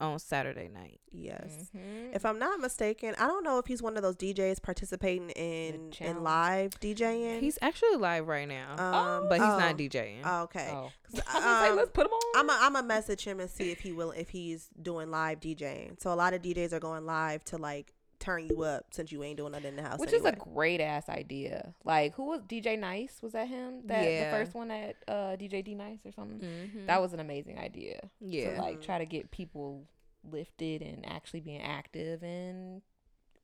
on 0.00 0.18
Saturday 0.20 0.68
night. 0.72 1.00
Yes. 1.10 1.70
Mhm. 1.74 2.14
If 2.14 2.24
I'm 2.24 2.38
not 2.38 2.60
mistaken, 2.60 3.14
I 3.18 3.26
don't 3.26 3.42
know 3.42 3.58
if 3.58 3.66
he's 3.66 3.82
one 3.82 3.96
of 3.96 4.02
those 4.02 4.14
DJs 4.16 4.62
participating 4.62 5.30
in 5.30 5.92
in 5.98 6.22
live 6.22 6.78
DJing. 6.78 7.40
He's 7.40 7.58
actually 7.62 7.96
live 7.96 8.28
right 8.28 8.46
now, 8.46 8.72
um, 8.78 9.28
but 9.28 9.40
he's 9.40 9.48
oh, 9.48 9.58
not 9.58 9.76
DJing. 9.78 10.20
oh, 10.24 10.42
okay. 10.42 10.70
Oh. 10.72 10.90
'Cause, 11.10 11.22
I 11.28 11.34
was 11.34 11.44
gonna 11.44 11.60
say, 11.64 11.70
um, 11.70 11.76
let's 11.76 11.90
put 11.90 12.06
him 12.06 12.12
on. 12.12 12.20
I'm 12.40 12.50
a, 12.50 12.58
I'm 12.60 12.76
a 12.76 12.82
message 12.86 13.24
him 13.24 13.40
and 13.40 13.48
see 13.50 13.72
if 13.72 13.80
he 13.80 13.90
will 13.92 14.10
if 14.12 14.28
he's 14.28 14.68
doing 14.80 15.10
live 15.10 15.40
DJing. 15.40 16.00
So 16.00 16.12
a 16.12 16.14
lot 16.14 16.34
of 16.34 16.42
DJs 16.42 16.72
are 16.72 16.80
going 16.80 17.06
live 17.06 17.42
to 17.46 17.56
like 17.56 17.94
turn 18.18 18.46
you 18.48 18.62
up 18.62 18.86
since 18.90 19.12
you 19.12 19.22
ain't 19.22 19.36
doing 19.36 19.52
nothing 19.52 19.68
in 19.68 19.76
the 19.76 19.82
house. 19.82 19.98
Which 19.98 20.12
anyway. 20.12 20.30
is 20.30 20.36
a 20.36 20.38
great 20.38 20.80
ass 20.80 21.08
idea. 21.08 21.74
Like, 21.84 22.14
who 22.14 22.24
was 22.26 22.42
DJ 22.42 22.78
Nice? 22.78 23.18
Was 23.22 23.32
that 23.32 23.48
him? 23.48 23.82
That 23.86 24.04
Yeah. 24.04 24.30
the 24.30 24.36
first 24.36 24.54
one 24.54 24.70
at 24.70 24.96
uh, 25.08 25.36
DJ 25.36 25.62
D 25.64 25.74
Nice 25.74 26.00
or 26.04 26.12
something? 26.12 26.40
Mhm. 26.40 26.86
That 26.86 27.00
was 27.00 27.12
an 27.12 27.20
amazing 27.20 27.58
idea. 27.58 28.00
yeah. 28.20 28.56
To 28.56 28.62
like 28.62 28.82
try 28.82 28.98
to 28.98 29.06
get 29.06 29.30
people 29.30 29.86
lifted 30.30 30.82
and 30.82 31.04
actually 31.08 31.40
being 31.40 31.62
active 31.62 32.22
and 32.22 32.82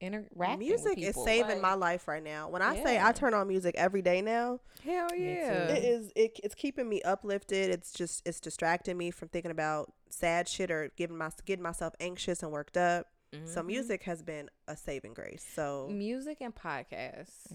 interacting. 0.01 0.59
music 0.59 0.99
is 0.99 1.15
saving 1.23 1.49
Like, 1.49 1.61
my 1.61 1.75
life 1.75 2.09
right 2.09 2.23
now. 2.23 2.49
When 2.49 2.61
I 2.61 2.83
say 2.83 3.01
I 3.01 3.13
turn 3.13 3.35
on 3.35 3.47
music 3.47 3.75
every 3.79 4.03
day 4.03 4.21
now, 4.21 4.59
Hell 4.83 5.09
yeah. 5.15 5.69
it 5.69 5.85
is 5.85 6.11
it, 6.17 6.41
it's 6.43 6.55
keeping 6.57 6.89
me 6.89 7.01
uplifted. 7.03 7.71
It's 7.71 7.93
just 7.93 8.23
it's 8.27 8.41
distracting 8.41 8.97
me 8.99 9.11
from 9.13 9.29
thinking 9.29 9.53
about 9.53 9.93
sad 10.11 10.49
shit 10.49 10.71
or 10.73 10.91
giving 10.97 11.17
my 11.17 11.31
getting 11.45 11.63
myself 11.63 11.95
anxious 12.01 12.43
and 12.43 12.51
worked 12.51 12.77
up. 12.77 13.07
So 13.47 13.63
Mhm. 13.63 13.67
music 13.67 14.03
has 14.03 14.23
been 14.23 14.51
a 14.69 14.77
saving 14.77 15.15
grace. 15.15 15.43
So 15.55 15.89
music 15.91 16.39
and 16.43 16.55
podcasts 16.55 17.49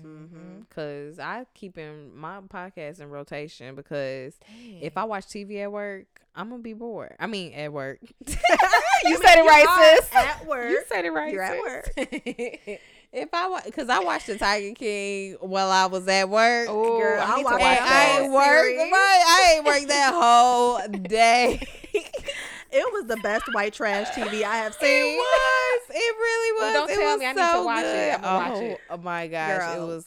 because 0.59 1.19
i 1.19 1.45
keep 1.53 1.77
in 1.77 2.15
my 2.15 2.39
podcast 2.41 2.99
in 2.99 3.09
rotation 3.09 3.75
because 3.75 4.33
Dang. 4.47 4.81
if 4.81 4.97
i 4.97 5.03
watch 5.03 5.25
tv 5.27 5.61
at 5.63 5.71
work 5.71 6.05
i'm 6.35 6.49
gonna 6.49 6.61
be 6.61 6.73
bored 6.73 7.15
i 7.19 7.27
mean 7.27 7.53
at 7.53 7.71
work 7.71 7.99
you 8.01 9.17
said 9.17 9.37
it 9.39 9.45
right, 9.45 9.97
sis. 9.99 10.09
at 10.15 10.45
work. 10.47 10.69
you 10.69 10.83
said 10.89 11.05
it 11.05 11.11
right 11.11 11.31
You're 11.31 11.43
at 11.43 11.53
sis. 11.53 11.61
work. 11.63 11.91
if 13.13 13.29
i 13.33 13.47
watch, 13.47 13.65
because 13.65 13.89
i 13.89 13.99
watched 13.99 14.27
the 14.27 14.37
tiger 14.37 14.73
king 14.73 15.37
while 15.39 15.69
i 15.69 15.85
was 15.85 16.07
at 16.07 16.27
work 16.29 16.67
Oh, 16.69 16.97
Girl, 16.99 17.21
I 17.21 17.25
I 17.25 17.35
need 17.37 17.43
to 17.43 17.49
watch 17.49 17.61
I 17.61 18.19
ain't 18.21 18.31
work, 18.33 18.91
I 18.91 19.53
ain't 19.55 19.65
worked 19.65 19.87
that 19.89 20.13
whole 20.13 20.79
day. 21.03 21.61
It 22.69 22.83
was 22.91 23.05
the 23.05 23.15
best 23.23 23.45
white 23.53 23.71
trash 23.73 24.09
TV 24.09 24.43
I 24.43 24.57
have 24.57 24.73
seen. 24.81 25.17
Was. 25.87 25.95
It 25.95 26.15
really 26.17 26.51
was. 26.53 26.61
Well, 26.61 26.73
don't 26.73 26.89
it 26.89 26.95
tell 26.99 27.11
was 27.13 27.19
me. 27.19 27.25
I 27.25 27.31
need 27.33 27.39
to 27.39 27.51
so 27.51 27.63
watch 27.63 27.85
it. 27.85 28.13
I'ma 28.15 28.37
watch 28.37 28.57
oh, 28.57 28.61
it. 28.61 28.81
oh 28.89 28.97
my 28.97 29.27
gosh, 29.27 29.77
it 29.77 29.79
was. 29.81 30.05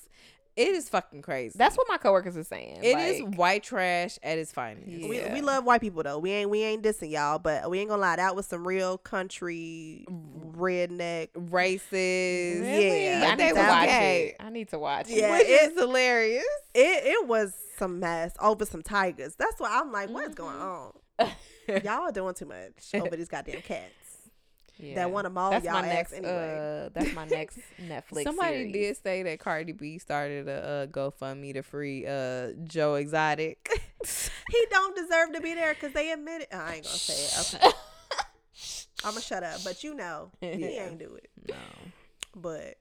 It 0.57 0.75
is 0.75 0.89
fucking 0.89 1.23
crazy. 1.23 1.57
That's 1.57 1.77
what 1.79 1.87
my 1.89 1.97
coworkers 1.97 2.37
are 2.37 2.45
saying. 2.45 2.81
It 2.83 2.99
is 2.99 3.23
like, 3.23 3.35
white 3.37 3.63
trash 3.63 4.19
at 4.23 4.37
its 4.37 4.53
finest. 4.53 4.89
We, 4.89 5.19
Yeah. 5.19 5.33
we 5.33 5.41
love 5.41 5.65
white 5.65 5.81
people 5.81 6.03
though. 6.03 6.19
We 6.19 6.33
ain't 6.33 6.51
we 6.51 6.63
ain't 6.63 6.83
dissing 6.83 7.11
y'all, 7.11 7.39
but 7.39 7.71
we 7.71 7.79
ain't 7.79 7.89
gonna 7.89 8.03
lie. 8.03 8.17
That 8.17 8.37
was 8.37 8.47
some 8.47 8.67
real 8.67 8.99
country 8.99 10.05
redneck. 10.11 11.29
Racist. 11.33 12.61
Really? 12.61 13.05
Yeah, 13.05 13.31
I 13.33 13.35
need 13.37 13.55
to 13.55 13.61
watch 13.61 13.89
gay. 13.89 14.35
it. 14.39 14.45
I 14.45 14.51
need 14.51 14.69
to 14.69 14.79
watch 14.79 15.09
Yeah, 15.09 15.37
it. 15.37 15.39
Which 15.39 15.49
is 15.49 15.79
hilarious. 15.79 16.45
It 16.75 17.05
it 17.07 17.27
was 17.27 17.55
some 17.79 18.01
mess 18.01 18.35
over 18.41 18.67
some 18.67 18.83
tigers. 18.83 19.37
That's 19.37 19.59
why 19.59 19.71
I'm 19.81 19.93
like, 19.93 20.11
what's 20.11 20.35
going 20.35 20.57
mm-hmm. 20.57 21.23
on? 21.23 21.31
y'all 21.85 22.09
are 22.09 22.13
doing 22.13 22.35
too 22.35 22.47
much 22.47 22.95
over 22.95 23.17
these 23.17 23.29
goddamn 23.29 23.63
cats. 23.63 23.95
Yeah. 24.83 24.95
That 24.97 25.11
one 25.11 25.27
of 25.27 25.33
maul 25.33 25.51
That's 25.51 25.65
y'all 25.65 25.75
my 25.75 25.83
next. 25.83 26.13
anyway. 26.13 26.87
Uh, 26.87 26.91
that's 26.93 27.15
my 27.15 27.27
next 27.27 27.59
Netflix. 27.83 28.25
Somebody 28.25 28.57
series. 28.57 28.73
did 28.73 28.97
say 29.03 29.23
that 29.25 29.39
Cardi 29.39 29.73
B 29.73 29.99
started 29.99 30.49
a, 30.49 30.53
uh 30.53 30.87
GoFundMe 30.87 31.53
to 31.55 31.63
free 31.63 32.07
uh 32.07 32.53
Joe 32.65 32.95
Exotic. 32.95 33.69
he 34.51 34.67
don't 34.71 34.97
deserve 34.97 35.33
to 35.35 35.41
be 35.41 35.55
there 35.55 35.75
because 35.75 35.93
they 35.93 36.11
admitted. 36.13 36.49
Oh, 36.53 36.59
I 36.59 36.75
ain't 36.77 36.85
gonna 36.85 36.97
say 36.97 37.15
it. 37.15 37.55
Okay. 37.55 37.77
I'm 39.05 39.13
gonna 39.13 39.21
shut 39.21 39.43
up. 39.43 39.61
But 39.65 39.83
you 39.85 39.95
know, 39.95 40.31
he 40.41 40.47
ain't 40.49 40.99
do 40.99 41.15
it. 41.15 41.31
no. 41.49 41.55
But 42.37 42.77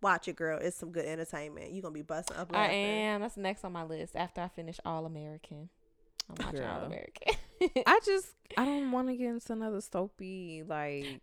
watch 0.00 0.28
it, 0.28 0.36
girl. 0.36 0.58
It's 0.60 0.76
some 0.76 0.90
good 0.92 1.04
entertainment. 1.06 1.72
You 1.72 1.82
gonna 1.82 1.94
be 1.94 2.02
busting 2.02 2.36
up. 2.36 2.54
I 2.54 2.66
am. 2.66 3.20
That's 3.22 3.36
next 3.36 3.64
on 3.64 3.72
my 3.72 3.84
list 3.84 4.14
after 4.16 4.40
I 4.40 4.48
finish 4.48 4.78
All 4.84 5.06
American. 5.06 5.68
I'm 6.28 6.44
watching 6.46 6.64
All 6.64 6.82
American. 6.84 7.34
I 7.86 8.00
just 8.04 8.28
I 8.56 8.64
don't 8.64 8.90
want 8.92 9.08
to 9.08 9.16
get 9.16 9.28
into 9.28 9.52
another 9.52 9.80
soapy 9.80 10.62
like 10.66 11.20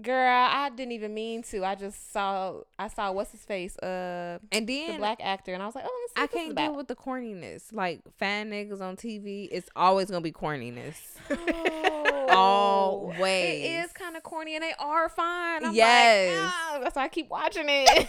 Girl, 0.00 0.14
I 0.48 0.70
didn't 0.70 0.92
even 0.92 1.12
mean 1.12 1.42
to. 1.42 1.64
I 1.64 1.74
just 1.74 2.12
saw. 2.12 2.60
I 2.78 2.86
saw 2.86 3.10
what's 3.10 3.32
his 3.32 3.40
face. 3.44 3.76
Uh, 3.78 4.38
and 4.52 4.64
then 4.66 4.92
the 4.92 4.98
black 4.98 5.18
actor, 5.20 5.52
and 5.52 5.60
I 5.60 5.66
was 5.66 5.74
like, 5.74 5.84
oh, 5.84 6.00
let's 6.02 6.12
see 6.14 6.20
I 6.20 6.22
what 6.22 6.30
this 6.30 6.40
is 6.40 6.46
can't 6.54 6.56
deal 6.56 6.76
with 6.76 6.86
the 6.86 6.94
corniness. 6.94 7.72
Like 7.72 8.00
fan 8.16 8.50
niggas 8.52 8.80
on 8.80 8.96
TV, 8.96 9.48
it's 9.50 9.68
always 9.74 10.06
gonna 10.08 10.20
be 10.20 10.30
corniness. 10.30 10.94
Oh, 11.28 12.26
Always. 12.30 13.64
It 13.64 13.84
is 13.84 13.92
kind 13.92 14.16
of 14.16 14.22
corny, 14.22 14.54
and 14.54 14.62
they 14.62 14.74
are 14.78 15.08
fine. 15.08 15.64
I'm 15.64 15.74
Yes. 15.74 16.36
like, 16.38 16.52
ah, 16.54 16.78
that's 16.84 16.94
why 16.94 17.02
I 17.02 17.08
keep 17.08 17.28
watching 17.28 17.66
it. 17.68 18.08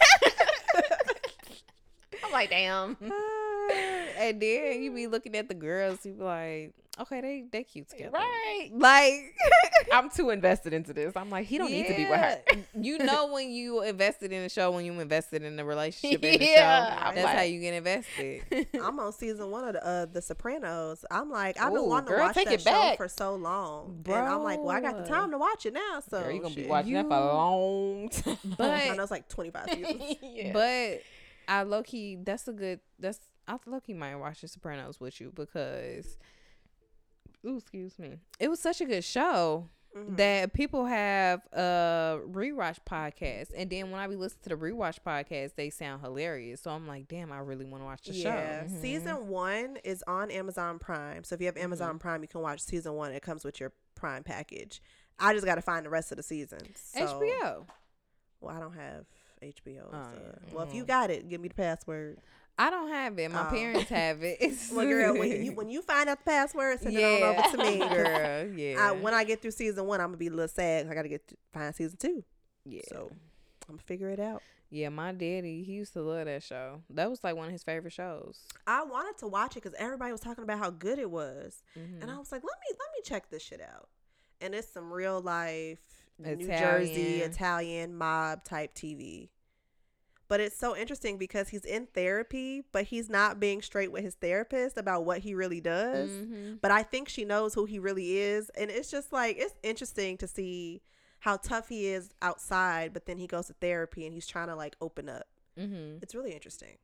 I'm 2.23 2.31
like, 2.31 2.51
damn. 2.51 2.95
and 4.19 4.39
then 4.39 4.83
you 4.83 4.91
be 4.93 5.07
looking 5.07 5.35
at 5.35 5.47
the 5.47 5.55
girls, 5.55 6.05
you 6.05 6.13
be 6.13 6.23
like, 6.23 6.73
okay, 6.99 7.21
they 7.21 7.43
they 7.51 7.63
cute 7.63 7.89
together, 7.89 8.11
Right. 8.13 8.69
Like 8.73 9.13
I'm 9.93 10.09
too 10.09 10.29
invested 10.29 10.73
into 10.73 10.93
this. 10.93 11.15
I'm 11.15 11.29
like, 11.29 11.47
he 11.47 11.57
don't 11.57 11.71
need 11.71 11.87
to 11.87 11.93
be 11.95 12.05
with 12.05 12.19
her. 12.19 12.39
You 12.79 12.97
know 12.99 13.31
when 13.33 13.51
you 13.51 13.83
invested 13.83 14.31
in 14.31 14.43
a 14.43 14.49
show, 14.49 14.71
when 14.71 14.85
you 14.85 14.99
invested 14.99 15.43
in 15.43 15.55
the 15.55 15.65
relationship 15.65 16.23
in 16.23 16.39
the 16.39 16.45
Yeah, 16.45 16.89
show, 16.99 17.05
I'm 17.07 17.15
that's 17.15 17.37
how 17.37 17.41
you 17.43 17.59
get 17.59 17.73
invested. 17.75 18.67
I'm 18.81 18.99
on 18.99 19.13
season 19.13 19.51
one 19.51 19.65
of 19.67 19.73
the 19.73 19.85
uh, 19.85 20.05
The 20.07 20.21
Sopranos. 20.21 21.03
I'm 21.11 21.29
like, 21.29 21.59
I've 21.59 21.73
been 21.73 21.81
Ooh, 21.81 21.87
wanting 21.87 22.07
girl, 22.09 22.17
to 22.19 22.23
watch 22.23 22.35
take 22.35 22.45
that 22.45 22.53
it 22.55 22.61
show 22.61 22.71
back. 22.71 22.97
for 22.97 23.07
so 23.07 23.35
long, 23.35 24.03
and 24.05 24.15
I'm 24.15 24.43
like, 24.43 24.59
well, 24.59 24.75
I 24.75 24.81
got 24.81 24.97
the 24.97 25.03
time 25.07 25.31
to 25.31 25.37
watch 25.37 25.65
it 25.65 25.73
now. 25.73 26.01
So 26.09 26.21
Girl, 26.21 26.31
you're 26.31 26.41
gonna 26.43 26.55
be 26.55 26.61
shit. 26.63 26.69
watching 26.69 26.93
that 26.93 27.07
for 27.07 27.13
a 27.15 27.33
long 27.33 28.09
time. 28.09 28.37
But- 28.57 28.69
I 28.69 28.95
know 28.95 29.03
it's 29.03 29.11
like 29.11 29.27
25 29.29 29.69
seasons. 29.69 30.15
yeah. 30.21 30.51
But 30.53 31.01
I 31.47 31.63
low 31.63 31.83
key, 31.83 32.17
that's 32.23 32.47
a 32.47 32.53
good. 32.53 32.79
That's 32.99 33.19
I 33.47 33.57
low 33.65 33.79
key 33.79 33.93
might 33.93 34.15
watch 34.15 34.41
The 34.41 34.47
Sopranos 34.47 34.99
with 34.99 35.19
you 35.19 35.31
because, 35.35 36.17
ooh, 37.45 37.57
excuse 37.57 37.97
me, 37.99 38.17
it 38.39 38.49
was 38.49 38.59
such 38.59 38.81
a 38.81 38.85
good 38.85 39.03
show 39.03 39.69
Mhm. 39.95 40.15
that 40.15 40.53
people 40.53 40.85
have 40.85 41.41
uh 41.53 42.17
rewatch 42.25 42.77
podcasts, 42.89 43.51
and 43.55 43.69
then 43.69 43.91
when 43.91 43.99
I 43.99 44.07
be 44.07 44.15
listening 44.15 44.43
to 44.43 44.49
the 44.49 44.55
rewatch 44.55 44.99
podcast, 45.05 45.55
they 45.55 45.69
sound 45.69 46.01
hilarious. 46.01 46.61
So 46.61 46.71
I'm 46.71 46.87
like, 46.87 47.07
damn, 47.09 47.29
I 47.31 47.39
really 47.39 47.65
want 47.65 47.81
to 47.81 47.85
watch 47.85 48.03
the 48.03 48.13
yeah, 48.13 48.23
show. 48.61 48.67
Mm-hmm. 48.67 48.81
season 48.81 49.27
one 49.27 49.77
is 49.83 50.01
on 50.07 50.31
Amazon 50.31 50.79
Prime. 50.79 51.25
So 51.25 51.35
if 51.35 51.41
you 51.41 51.47
have 51.47 51.57
Amazon 51.57 51.99
Prime, 51.99 52.21
you 52.21 52.29
can 52.29 52.39
watch 52.41 52.61
season 52.61 52.93
one. 52.93 53.11
It 53.11 53.21
comes 53.21 53.43
with 53.43 53.59
your 53.59 53.73
Prime 53.95 54.23
package. 54.23 54.81
I 55.19 55.33
just 55.33 55.45
got 55.45 55.55
to 55.55 55.61
find 55.61 55.85
the 55.85 55.89
rest 55.89 56.11
of 56.11 56.17
the 56.17 56.23
seasons. 56.23 56.67
So, 56.75 57.01
HBO. 57.01 57.65
Well, 58.39 58.55
I 58.55 58.59
don't 58.61 58.73
have 58.73 59.05
HBO. 59.43 59.87
Oh, 59.91 60.03
so- 60.03 60.19
yeah. 60.19 60.53
Well, 60.55 60.65
if 60.65 60.73
you 60.73 60.83
Mm. 60.85 60.87
got 60.87 61.11
it, 61.11 61.27
give 61.27 61.41
me 61.41 61.49
the 61.49 61.53
password. 61.53 62.19
I 62.57 62.69
don't 62.69 62.89
have 62.89 63.17
it. 63.17 63.31
My 63.31 63.47
Oh. 63.47 63.49
parents 63.49 63.89
have 63.89 64.21
it. 64.23 64.37
It's 64.39 64.71
Well, 64.75 64.85
girl, 64.85 65.17
when 65.17 65.43
you 65.45 65.53
when 65.53 65.69
you 65.69 65.81
find 65.81 66.09
out 66.09 66.19
the 66.19 66.25
password, 66.31 66.79
send 66.79 66.95
it 66.95 67.03
on 67.23 67.35
over 67.37 67.57
to 67.57 67.57
me, 67.57 67.79
girl. 67.79 68.47
Yeah. 68.57 68.75
I, 68.79 68.91
when 68.91 69.13
I 69.13 69.23
get 69.23 69.41
through 69.41 69.51
season 69.51 69.85
one, 69.85 69.99
I'm 69.99 70.07
gonna 70.07 70.17
be 70.17 70.27
a 70.27 70.31
little 70.31 70.47
sad. 70.47 70.87
I 70.87 70.93
gotta 70.93 71.09
get 71.09 71.27
to 71.29 71.35
find 71.53 71.73
season 71.73 71.97
two. 71.97 72.23
yeah. 72.65 72.81
So 72.89 73.07
I'm 73.11 73.75
gonna 73.75 73.81
figure 73.83 74.09
it 74.09 74.19
out. 74.19 74.43
Yeah, 74.73 74.87
my 74.89 75.11
daddy, 75.11 75.63
he 75.63 75.73
used 75.73 75.91
to 75.93 76.01
love 76.01 76.25
that 76.25 76.43
show. 76.43 76.81
That 76.91 77.09
was 77.09 77.23
like 77.25 77.35
one 77.35 77.47
of 77.47 77.51
his 77.51 77.63
favorite 77.63 77.91
shows. 77.91 78.45
I 78.67 78.83
wanted 78.83 79.17
to 79.19 79.27
watch 79.27 79.57
it 79.57 79.63
because 79.63 79.77
everybody 79.77 80.11
was 80.13 80.21
talking 80.21 80.43
about 80.45 80.59
how 80.59 80.69
good 80.69 80.97
it 80.97 81.11
was, 81.11 81.61
Mhm. 81.77 82.01
and 82.01 82.09
I 82.11 82.17
was 82.17 82.31
like, 82.31 82.41
let 82.43 82.53
me 82.69 82.77
let 82.79 82.89
me 82.95 83.01
check 83.03 83.29
this 83.29 83.43
shit 83.43 83.59
out. 83.61 83.89
And 84.39 84.53
it's 84.55 84.67
some 84.71 84.91
real 84.91 85.19
life 85.19 85.79
New 86.17 86.35
Jersey 86.37 87.21
Italian. 87.21 87.31
Italian 87.31 87.95
mob 87.97 88.43
type 88.45 88.73
TV. 88.73 89.29
But 90.31 90.39
it's 90.39 90.57
so 90.57 90.77
interesting 90.77 91.17
because 91.17 91.49
he's 91.49 91.65
in 91.65 91.87
therapy, 91.87 92.63
but 92.71 92.85
he's 92.85 93.09
not 93.09 93.37
being 93.37 93.61
straight 93.61 93.91
with 93.91 94.01
his 94.05 94.15
therapist 94.15 94.77
about 94.77 95.03
what 95.03 95.19
he 95.19 95.33
really 95.33 95.59
does. 95.59 96.09
Mhm. 96.09 96.61
But 96.61 96.71
I 96.71 96.83
think 96.83 97.09
she 97.09 97.25
knows 97.25 97.53
who 97.53 97.65
he 97.65 97.79
really 97.79 98.17
is, 98.17 98.49
and 98.51 98.71
it's 98.71 98.89
just 98.89 99.11
like 99.11 99.35
it's 99.37 99.55
interesting 99.61 100.15
to 100.19 100.27
see 100.29 100.83
how 101.19 101.35
tough 101.35 101.67
he 101.67 101.87
is 101.87 102.11
outside, 102.21 102.93
but 102.93 103.07
then 103.07 103.17
he 103.17 103.27
goes 103.27 103.47
to 103.47 103.53
therapy 103.59 104.05
and 104.05 104.13
he's 104.13 104.25
trying 104.25 104.47
to 104.47 104.55
like 104.55 104.77
open 104.79 105.09
up. 105.09 105.27
Mm-hmm. 105.59 105.97
It's 106.01 106.15
really 106.15 106.31
interesting 106.31 106.77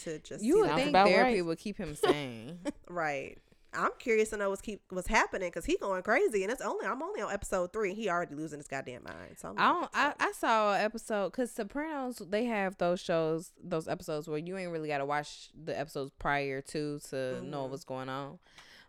to 0.00 0.18
just 0.18 0.44
You 0.44 0.52
see 0.56 0.60
would 0.60 0.68
that. 0.68 0.76
think 0.76 0.88
about 0.90 1.08
therapy 1.08 1.36
right. 1.36 1.46
would 1.46 1.58
keep 1.58 1.78
him 1.78 1.94
sane. 1.94 2.58
right. 2.90 3.38
I'm 3.76 3.90
curious 3.98 4.30
to 4.30 4.36
know 4.36 4.50
what's 4.50 4.60
keep 4.62 4.82
what's 4.90 5.08
happening 5.08 5.48
because 5.48 5.64
he 5.64 5.76
going 5.78 6.02
crazy 6.02 6.42
and 6.42 6.52
it's 6.52 6.60
only 6.62 6.86
I'm 6.86 7.02
only 7.02 7.20
on 7.20 7.32
episode 7.32 7.72
three 7.72 7.90
and 7.90 7.96
he 7.98 8.08
already 8.08 8.34
losing 8.34 8.58
his 8.58 8.66
goddamn 8.68 9.04
mind. 9.04 9.36
So 9.38 9.48
I'm 9.48 9.54
I 9.58 9.72
don't. 9.72 9.90
I, 9.94 10.12
I 10.20 10.32
saw 10.32 10.74
an 10.74 10.80
episode 10.80 11.30
because 11.32 11.50
Sopranos 11.50 12.22
they 12.28 12.44
have 12.46 12.76
those 12.78 13.00
shows, 13.00 13.52
those 13.62 13.88
episodes 13.88 14.28
where 14.28 14.38
you 14.38 14.56
ain't 14.56 14.70
really 14.70 14.88
got 14.88 14.98
to 14.98 15.06
watch 15.06 15.50
the 15.54 15.78
episodes 15.78 16.10
prior 16.18 16.60
to 16.62 17.00
to 17.10 17.42
know 17.42 17.64
Mhm. 17.66 17.70
what's 17.70 17.84
going 17.84 18.08
on. 18.08 18.38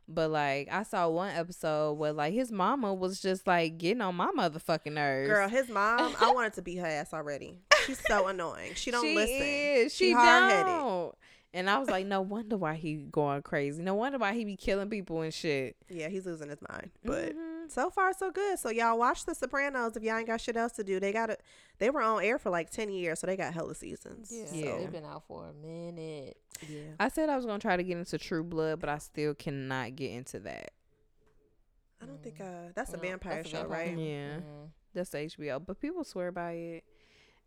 But 0.07 0.29
like 0.29 0.67
I 0.71 0.83
saw 0.83 1.09
one 1.09 1.35
episode 1.35 1.93
where 1.93 2.13
like 2.13 2.33
his 2.33 2.51
mama 2.51 2.93
was 2.93 3.19
just 3.19 3.47
like 3.47 3.79
getting 3.79 4.01
on 4.01 4.13
my 4.15 4.29
motherfucking 4.37 4.91
nerves. 4.93 5.29
Girl, 5.29 5.49
his 5.49 5.67
mom, 5.67 6.15
I 6.21 6.31
wanted 6.31 6.53
to 6.53 6.61
beat 6.61 6.77
her 6.77 6.85
ass 6.85 7.11
already. 7.13 7.59
She's 7.87 7.99
so 8.07 8.27
annoying. 8.27 8.73
She 8.75 8.91
don't 8.91 9.03
she 9.03 9.15
listen. 9.15 9.35
Is. 9.41 9.93
She, 9.95 10.05
She 10.09 10.11
hard-headed. 10.13 10.65
don't. 10.65 11.15
And 11.55 11.69
I 11.69 11.79
was 11.79 11.89
like, 11.89 12.05
no 12.05 12.19
wonder 12.21 12.57
why 12.57 12.73
he 12.75 12.95
going 12.95 13.41
crazy. 13.41 13.81
No 13.81 13.95
wonder 13.95 14.17
why 14.17 14.33
he 14.33 14.43
be 14.43 14.57
killing 14.57 14.89
people 14.89 15.21
and 15.21 15.33
shit. 15.33 15.77
Yeah, 15.89 16.09
he's 16.09 16.25
losing 16.25 16.49
his 16.49 16.59
mind. 16.69 16.91
But 17.03 17.33
Mhm. 17.33 17.71
so 17.71 17.89
far 17.89 18.11
so 18.13 18.29
good. 18.29 18.59
So 18.59 18.69
y'all 18.69 18.97
watch 18.99 19.23
The 19.25 19.33
Sopranos 19.33 19.95
if 19.95 20.03
y'all 20.03 20.17
ain't 20.17 20.27
got 20.27 20.41
shit 20.41 20.57
else 20.57 20.73
to 20.73 20.83
do. 20.83 20.99
They 20.99 21.13
got 21.13 21.29
it. 21.29 21.41
They 21.77 21.89
were 21.89 22.01
on 22.01 22.21
air 22.21 22.37
for 22.37 22.49
like 22.49 22.71
ten 22.71 22.89
years, 22.89 23.19
so 23.21 23.27
they 23.27 23.37
got 23.37 23.53
hella 23.53 23.73
seasons. 23.73 24.31
Yeah, 24.33 24.45
Yeah. 24.53 24.77
they've 24.79 24.91
been 24.91 25.05
out 25.05 25.23
for 25.27 25.45
a 25.47 25.53
minute. 25.53 26.35
yeah. 26.67 26.91
I 26.99 27.07
said 27.07 27.29
I 27.29 27.37
was 27.37 27.45
gonna 27.45 27.59
try 27.59 27.77
to 27.77 27.83
get 27.83 27.97
into 27.97 28.17
True 28.17 28.43
Blood, 28.43 28.81
but 28.81 28.89
I 28.89 28.97
still 28.97 29.33
cannot 29.33 29.95
get 29.95 30.11
into 30.11 30.39
that. 30.41 30.71
I 32.01 32.05
don't 32.05 32.21
think 32.21 32.41
uh 32.41 32.69
that's 32.75 32.91
a 32.93 32.97
No, 32.97 33.01
vampire 33.01 33.35
that's 33.35 33.47
a 33.47 33.51
show, 33.51 33.59
vampire. 33.61 33.87
right? 33.87 33.97
Yeah. 33.97 34.37
Mhm. 34.39 34.69
That's 34.93 35.09
the 35.09 35.19
HBO, 35.19 35.59
but 35.65 35.79
people 35.79 36.03
swear 36.03 36.31
by 36.31 36.51
it. 36.51 36.83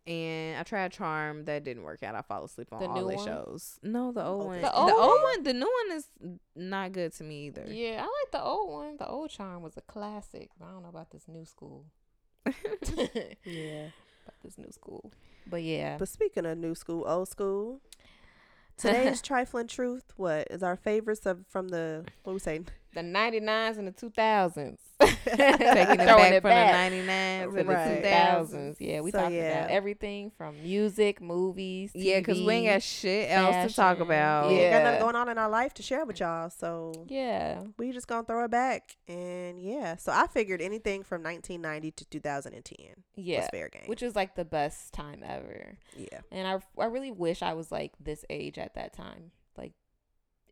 And 0.07 0.57
I 0.57 0.63
tried 0.63 0.91
Charm, 0.91 1.45
that 1.45 1.63
didn't 1.63 1.83
work 1.83 2.01
out. 2.01 2.15
I 2.15 2.21
fall 2.23 2.43
asleep 2.45 2.69
on 2.71 2.79
The 2.79 2.87
all 2.87 2.95
new 3.01 3.07
their 3.07 3.17
one? 3.17 3.25
shows. 3.25 3.79
No, 3.83 4.11
the 4.11 4.23
oh, 4.23 4.27
old 4.31 4.39
Okay. 4.41 4.47
one. 4.47 4.61
The 4.61 4.67
The 4.67 4.73
old 4.75 4.89
old, 4.91 4.99
one? 5.09 5.21
one, 5.21 5.43
the 5.43 5.53
new 5.53 5.71
one 5.87 5.97
is 5.97 6.07
not 6.55 6.91
good 6.93 7.13
to 7.13 7.23
me 7.23 7.47
either. 7.47 7.65
Yeah, 7.67 7.97
I 7.99 8.03
like 8.03 8.31
the 8.31 8.41
old 8.41 8.71
one. 8.71 8.97
The 8.97 9.07
old 9.07 9.29
charm 9.29 9.61
was 9.61 9.77
a 9.77 9.81
classic. 9.81 10.49
I 10.61 10.71
don't 10.71 10.81
know 10.83 10.89
about 10.89 11.11
this 11.11 11.27
new 11.27 11.45
school. 11.45 11.85
Yeah. 13.45 13.89
about 14.25 14.41
this 14.43 14.57
new 14.57 14.71
school. 14.71 15.11
But 15.47 15.63
yeah. 15.63 15.97
But 15.97 16.07
speaking 16.09 16.45
of 16.45 16.57
new 16.57 16.73
school, 16.75 17.05
old 17.07 17.29
school, 17.29 17.81
today's 18.77 19.21
trifling 19.23 19.67
truth. 19.67 20.05
What 20.17 20.47
is 20.49 20.63
our 20.63 20.75
favorites 20.75 21.25
of 21.25 21.45
from 21.47 21.67
the 21.69 22.05
what 22.23 22.33
we 22.33 22.39
say? 22.39 22.61
the 22.95 23.01
99s 23.01 23.77
and 23.77 23.87
the 23.87 23.91
2000s. 23.91 24.77
Taking 25.25 25.39
it 25.39 25.55
Throwing 25.55 25.97
back 25.97 26.33
it 26.33 26.41
from 26.41 26.49
back. 26.49 26.91
the 26.91 26.97
99s 26.97 27.57
and 27.57 27.67
Right. 27.69 28.01
the 28.01 28.07
2000s. 28.07 28.75
Yeah, 28.79 29.01
we 29.01 29.11
So, 29.11 29.19
talking 29.19 29.37
yeah. 29.37 29.59
about 29.59 29.71
everything 29.71 30.29
from 30.31 30.61
music, 30.61 31.21
movies, 31.21 31.91
Yeah, 31.95 32.19
because 32.19 32.41
we 32.41 32.53
ain't 32.53 32.67
got 32.67 32.83
shit 32.83 33.31
else 33.31 33.55
to 33.71 33.75
talk 33.75 33.97
fashion. 33.97 34.01
about. 34.01 34.49
We 34.49 34.55
ain't 34.55 34.71
got 34.71 34.77
Yeah. 34.79 34.83
nothing 34.83 34.99
going 35.01 35.15
on 35.15 35.29
in 35.29 35.37
our 35.37 35.49
life 35.49 35.73
to 35.75 35.83
share 35.83 36.03
with 36.05 36.19
y'all, 36.19 36.49
so 36.49 36.91
Yeah. 37.07 37.63
we 37.77 37.91
just 37.93 38.07
gonna 38.07 38.25
throw 38.25 38.43
it 38.43 38.51
back. 38.51 38.97
And 39.07 39.61
yeah, 39.61 39.95
so 39.95 40.11
I 40.11 40.27
figured 40.27 40.61
anything 40.61 41.03
from 41.03 41.23
1990 41.23 41.91
to 41.91 42.05
2010 42.05 42.87
was 43.15 43.25
Yeah. 43.25 43.47
fair 43.51 43.69
game. 43.69 43.83
Which 43.85 44.03
is 44.03 44.15
like 44.15 44.35
the 44.35 44.45
best 44.45 44.93
time 44.93 45.23
ever. 45.25 45.77
yeah, 45.95 46.19
And 46.31 46.45
I 46.47 46.59
I 46.81 46.85
really 46.87 47.11
wish 47.11 47.41
I 47.41 47.53
was 47.53 47.71
like 47.71 47.93
this 48.01 48.25
age 48.29 48.57
at 48.57 48.73
that 48.75 48.91
time. 48.93 49.31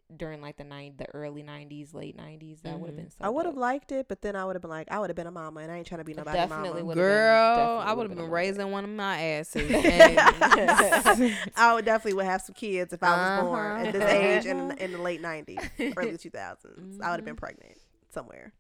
Like 0.09 0.17
during 0.17 0.41
like 0.41 0.57
the 0.57 0.63
nine 0.63 0.93
the 0.97 1.05
early 1.13 1.43
nineties, 1.43 1.93
late 1.93 2.15
nineties. 2.15 2.61
That 2.61 2.79
would 2.79 2.87
have 2.87 2.95
been 2.95 3.09
so 3.09 3.17
I 3.21 3.29
would 3.29 3.45
have 3.45 3.57
liked 3.57 3.91
it, 3.91 4.07
but 4.07 4.21
then 4.21 4.35
I 4.35 4.45
would 4.45 4.55
have 4.55 4.61
been 4.61 4.69
like, 4.71 4.87
I 4.91 4.99
would 4.99 5.09
have 5.09 5.15
been 5.15 5.27
a 5.27 5.31
mama, 5.31 5.59
and 5.61 5.71
I 5.71 5.77
ain't 5.77 5.87
trying 5.87 5.99
to 5.99 6.05
be 6.05 6.13
I 6.13 6.17
nobody 6.17 6.37
definitely 6.37 6.67
mama. 6.81 6.85
would've 6.85 6.95
been- 7.03 7.03
Girl, 7.05 7.55
definitely 7.55 7.83
I 7.85 7.89
would 7.93 7.97
would've 7.97 8.11
been 8.17 8.25
been 8.25 8.31
raising 8.31 8.71
one 8.71 8.83
of 8.85 8.89
my 8.89 9.21
asses. 9.21 9.69
I 11.55 11.73
would 11.73 11.85
definitely 11.85 12.13
would 12.13 12.25
have 12.25 12.41
some 12.41 12.53
kids 12.55 12.93
if 12.93 13.03
I 13.03 13.15
was 13.37 13.45
born 13.45 13.85
at 13.85 13.91
this 13.93 14.01
Uh-huh. 14.03 14.11
age 14.13 14.45
in 14.45 14.71
in 14.79 14.91
the 14.93 15.01
late 15.01 15.21
90s, 15.21 15.93
early 15.97 16.17
2000s. 16.17 16.99
I 17.01 17.11
would 17.11 17.17
have 17.19 17.25
been 17.25 17.35
Mm-hmm. 17.35 17.35
pregnant 17.35 17.77
somewhere. 18.09 18.53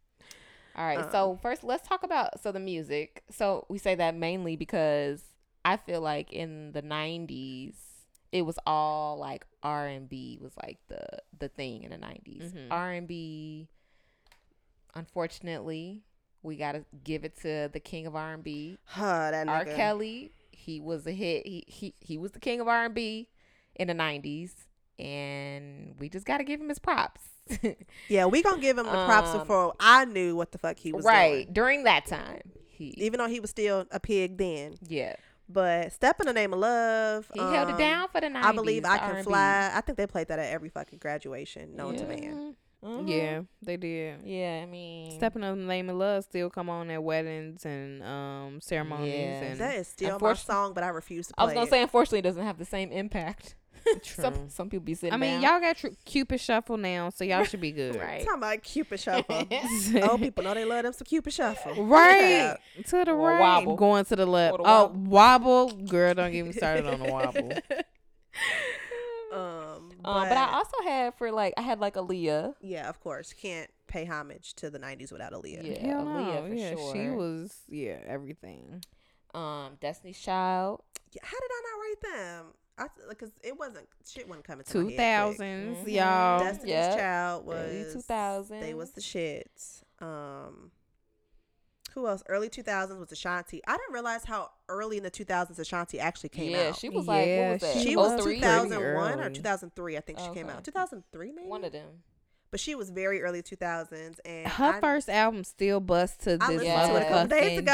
All 0.75 0.85
right. 0.85 0.99
Um, 0.99 1.09
so 1.11 1.39
first, 1.41 1.63
let's 1.63 1.87
talk 1.87 2.03
about 2.03 2.41
so 2.41 2.51
the 2.51 2.59
music. 2.59 3.23
So 3.31 3.65
we 3.69 3.77
say 3.77 3.95
that 3.95 4.15
mainly 4.15 4.55
because 4.55 5.23
I 5.65 5.77
feel 5.77 6.01
like 6.01 6.31
in 6.31 6.71
the 6.73 6.81
'90s 6.81 7.73
it 8.37 8.41
was 8.43 8.57
all 8.65 9.17
like 9.17 9.45
R 9.63 9.87
and 9.87 10.07
B 10.07 10.37
was 10.41 10.51
like 10.63 10.77
the 10.87 11.05
the 11.39 11.49
thing 11.49 11.83
in 11.83 11.91
the 11.91 11.97
'90s. 11.97 12.53
Mhm. 12.53 12.67
R 12.71 12.91
and 12.91 13.07
B. 13.07 13.67
Unfortunately, 14.95 16.01
we 16.43 16.55
gotta 16.55 16.85
give 17.03 17.23
it 17.23 17.35
to 17.41 17.69
the 17.71 17.79
king 17.79 18.07
of 18.07 18.15
R 18.15 18.33
and 18.33 18.43
B, 18.43 18.77
Huh, 18.85 19.31
that 19.31 19.47
R. 19.47 19.65
nigga. 19.65 19.75
Kelly. 19.75 20.31
He 20.51 20.79
was 20.79 21.05
a 21.05 21.11
hit. 21.11 21.45
He 21.45 21.63
he 21.67 21.93
he 21.99 22.17
was 22.17 22.31
the 22.31 22.39
king 22.39 22.59
of 22.59 22.67
R 22.67 22.85
and 22.85 22.93
B 22.95 23.29
in 23.75 23.87
the 23.87 23.93
'90s, 23.93 24.51
and 24.97 25.95
we 25.99 26.09
just 26.09 26.25
gotta 26.25 26.43
give 26.43 26.59
him 26.59 26.69
his 26.69 26.79
props. 26.79 27.21
Yeah, 28.09 28.25
we 28.25 28.41
gonna 28.41 28.61
give 28.61 28.77
him 28.77 28.85
the 28.85 28.91
props 29.05 29.29
Um, 29.29 29.39
before 29.39 29.73
I 29.79 30.05
knew 30.05 30.35
what 30.35 30.51
the 30.51 30.57
fuck 30.57 30.77
he 30.77 30.91
was 30.91 31.05
right 31.05 31.43
doing. 31.45 31.53
during 31.53 31.83
that 31.83 32.05
time. 32.05 32.41
He 32.69 32.93
Even 32.97 33.19
though 33.19 33.27
he 33.27 33.39
was 33.39 33.49
still 33.49 33.85
a 33.91 33.99
pig 33.99 34.37
then. 34.37 34.77
yeah. 34.87 35.15
But 35.49 35.91
Step 35.93 36.19
in 36.19 36.27
the 36.27 36.33
Name 36.33 36.53
of 36.53 36.59
Love. 36.59 37.29
He 37.33 37.39
held 37.39 37.69
it 37.69 37.73
um, 37.73 37.77
down 37.77 38.07
for 38.09 38.19
the 38.21 38.27
90s. 38.27 38.43
I 38.43 38.51
believe 38.51 38.85
I 38.85 38.97
Can 38.97 39.09
R&B. 39.11 39.23
Fly. 39.23 39.71
I 39.73 39.81
think 39.81 39.97
they 39.97 40.07
played 40.07 40.27
that 40.27 40.39
at 40.39 40.51
every 40.53 40.69
fucking 40.69 40.99
graduation 40.99 41.75
known 41.75 41.95
to 41.95 42.03
Yeah. 42.03 42.09
man. 42.19 42.55
Mhm. 42.83 43.09
yeah, 43.09 43.41
they 43.63 43.75
did. 43.75 44.19
Yeah, 44.23 44.59
I 44.61 44.65
mean. 44.67 45.11
Stepping 45.17 45.43
on 45.43 45.57
the 45.59 45.65
name 45.65 45.89
of 45.89 45.95
love 45.95 46.23
still 46.25 46.49
come 46.51 46.69
on 46.69 46.91
at 46.91 47.01
weddings 47.01 47.65
and 47.65 48.03
um 48.03 48.61
ceremonies 48.61 49.13
Yeah. 49.15 49.41
and 49.43 49.59
That 49.59 49.75
is 49.77 49.87
still 49.87 50.09
my 50.09 50.13
Unfortunately- 50.13 50.53
song, 50.53 50.73
but 50.75 50.83
I 50.83 50.89
refuse 50.89 51.27
to 51.29 51.33
I 51.39 51.41
play 51.41 51.45
was 51.45 51.53
going 51.55 51.63
it. 51.63 51.69
to 51.69 51.71
say, 51.71 51.81
unfortunately, 51.81 52.19
it 52.19 52.23
doesn't 52.23 52.43
have 52.45 52.59
the 52.59 52.65
same 52.65 52.91
impact. 52.91 53.55
True. 54.03 54.23
some, 54.23 54.49
some 54.49 54.69
people 54.69 54.85
be 54.85 54.93
sitting 54.93 55.13
I 55.13 55.17
mean, 55.17 55.41
down. 55.41 55.53
y'all 55.53 55.59
got 55.61 55.77
tr- 55.77 55.87
Cupid 56.05 56.39
Shuffle 56.41 56.77
now, 56.77 57.09
so 57.09 57.23
y'all 57.23 57.43
should 57.43 57.61
be 57.61 57.71
good. 57.71 57.95
Right. 57.95 58.23
Talking 58.25 58.37
about 58.37 58.63
Cupid 58.63 58.99
Shuffle. 58.99 59.35
Old 60.09 60.19
people 60.21 60.43
know 60.43 60.53
they 60.53 60.65
love 60.65 60.83
them 60.83 60.93
some 60.93 61.05
Cupid 61.05 61.33
Shuffle. 61.33 61.83
Right 61.85 62.55
to 62.87 63.05
the 63.05 63.11
Or 63.11 63.29
right, 63.29 63.39
wobble. 63.39 63.75
going 63.75 64.05
to 64.05 64.15
the 64.15 64.25
left. 64.25 64.57
The 64.57 64.63
oh, 64.63 64.87
wobble. 64.87 65.67
wobble, 65.67 65.71
girl! 65.87 66.13
Don't 66.13 66.31
get 66.31 66.45
me 66.45 66.51
started 66.51 66.85
on 66.87 66.99
the 66.99 67.11
wobble. 67.11 67.51
Um, 69.33 69.91
but, 70.01 70.09
Um, 70.09 70.29
but 70.29 70.37
I 70.37 70.53
also 70.53 70.77
had 70.83 71.13
for 71.15 71.31
like, 71.31 71.53
I 71.57 71.61
had 71.61 71.79
like 71.79 71.95
Aaliyah. 71.95 72.53
yeah, 72.61 72.87
of 72.87 72.99
course, 73.01 73.33
can't 73.33 73.69
pay 73.87 74.05
homage 74.05 74.53
to 74.55 74.69
the 74.69 74.79
'90s 74.79 75.11
without 75.11 75.33
Aaliyah. 75.33 75.63
Yeah, 75.81 75.87
Hell 75.87 76.05
Aaliyah 76.05 76.41
no, 76.43 76.47
for 76.47 76.53
yeah, 76.55 76.93
she 76.93 77.09
was 77.09 77.53
yeah 77.67 77.97
everything. 78.07 78.83
Um, 79.33 79.77
Destiny's 79.81 80.19
Child. 80.19 80.81
Yeah, 81.11 81.21
How 81.23 81.37
did 81.39 81.51
I 81.51 81.61
not 81.63 81.79
write 81.81 82.01
them? 82.19 82.45
I 82.77 82.87
because 83.09 83.31
it 83.43 83.57
wasn't 83.57 83.87
shit 84.05 84.27
wasn't 84.27 84.45
coming 84.45 84.63
to 84.65 84.71
Two 84.71 84.83
my 84.85 84.91
head 84.91 84.95
quick. 84.95 84.97
thousands, 84.97 85.77
Mhm. 85.87 85.91
y'all. 85.93 86.39
Destiny's 86.39 86.69
Yeah. 86.69 86.95
Child 86.95 87.45
was 87.45 87.93
2000s. 87.93 88.61
They 88.61 88.73
was 88.73 88.91
the 88.91 89.01
shits. 89.01 89.83
Um, 89.99 90.71
who 91.93 92.05
else? 92.07 92.21
Early 92.29 92.49
2000s 92.49 92.99
was 92.99 93.11
Ashanti. 93.11 93.61
I 93.65 93.77
didn't 93.77 93.93
realize 93.93 94.25
how 94.25 94.51
early 94.69 94.97
in 94.97 95.03
the 95.03 95.09
2000s 95.09 95.57
Ashanti 95.57 95.99
actually 95.99 96.29
came 96.29 96.51
yeah, 96.51 96.57
out. 96.59 96.63
Yeah, 96.65 96.71
she 96.73 96.89
was 96.89 97.07
like, 97.07 97.25
Yeah, 97.27 97.41
what 97.47 97.53
was 97.53 97.61
that? 97.61 97.73
She 97.81 97.89
She 97.89 97.95
was 97.95 98.23
2001 98.23 99.19
or 99.19 99.29
2003, 99.31 99.97
I 99.97 100.01
think 100.01 100.19
she 100.19 100.25
came 100.25 100.45
Okay. 100.47 100.55
out. 100.57 100.63
2003 100.63 101.31
maybe. 101.31 101.47
One 101.47 101.63
of 101.63 101.71
them. 101.71 102.03
But 102.49 102.61
she 102.61 102.75
was 102.75 102.89
very 102.89 103.21
early 103.21 103.41
2000s, 103.43 104.19
and 104.23 104.47
Her 104.47 104.75
I, 104.75 104.79
first 104.79 105.09
album 105.09 105.43
still 105.43 105.81
busts 105.81 106.23
to 106.23 106.37
I 106.39 106.47
this 106.53 106.61
listened 106.63 106.89
to 106.91 106.95
it 106.95 107.01
a 107.03 107.09
couple 107.09 107.27
days 107.27 107.59
ago. 107.59 107.65
day. 107.65 107.71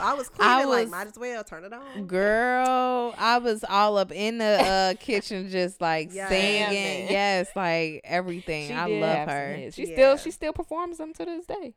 I 0.00 0.14
was 0.16 0.28
cleaning, 0.30 0.54
I 0.54 0.64
like 0.64 0.84
was- 0.84 0.90
might 0.90 1.06
as 1.08 1.18
well 1.18 1.44
turn 1.44 1.64
it 1.64 1.72
on. 1.74 2.06
Girl, 2.06 3.14
I 3.18 3.38
was 3.38 3.62
all 3.68 3.98
up 3.98 4.10
in 4.12 4.38
the 4.38 4.44
uh, 4.44 4.94
kitchen, 5.00 5.50
just 5.50 5.80
like 5.82 6.14
Yes. 6.14 6.30
singing. 6.30 7.10
Yes, 7.10 7.48
like 7.54 8.00
everything. 8.04 8.68
She 8.68 8.74
I 8.74 8.88
did 8.88 9.00
love 9.02 9.28
her. 9.28 9.70
She 9.72 9.86
Yeah. 9.86 9.94
still 9.94 10.16
she 10.16 10.30
still 10.30 10.52
performs 10.54 10.96
them 10.98 11.12
to 11.12 11.24
this 11.24 11.44
day. 11.46 11.74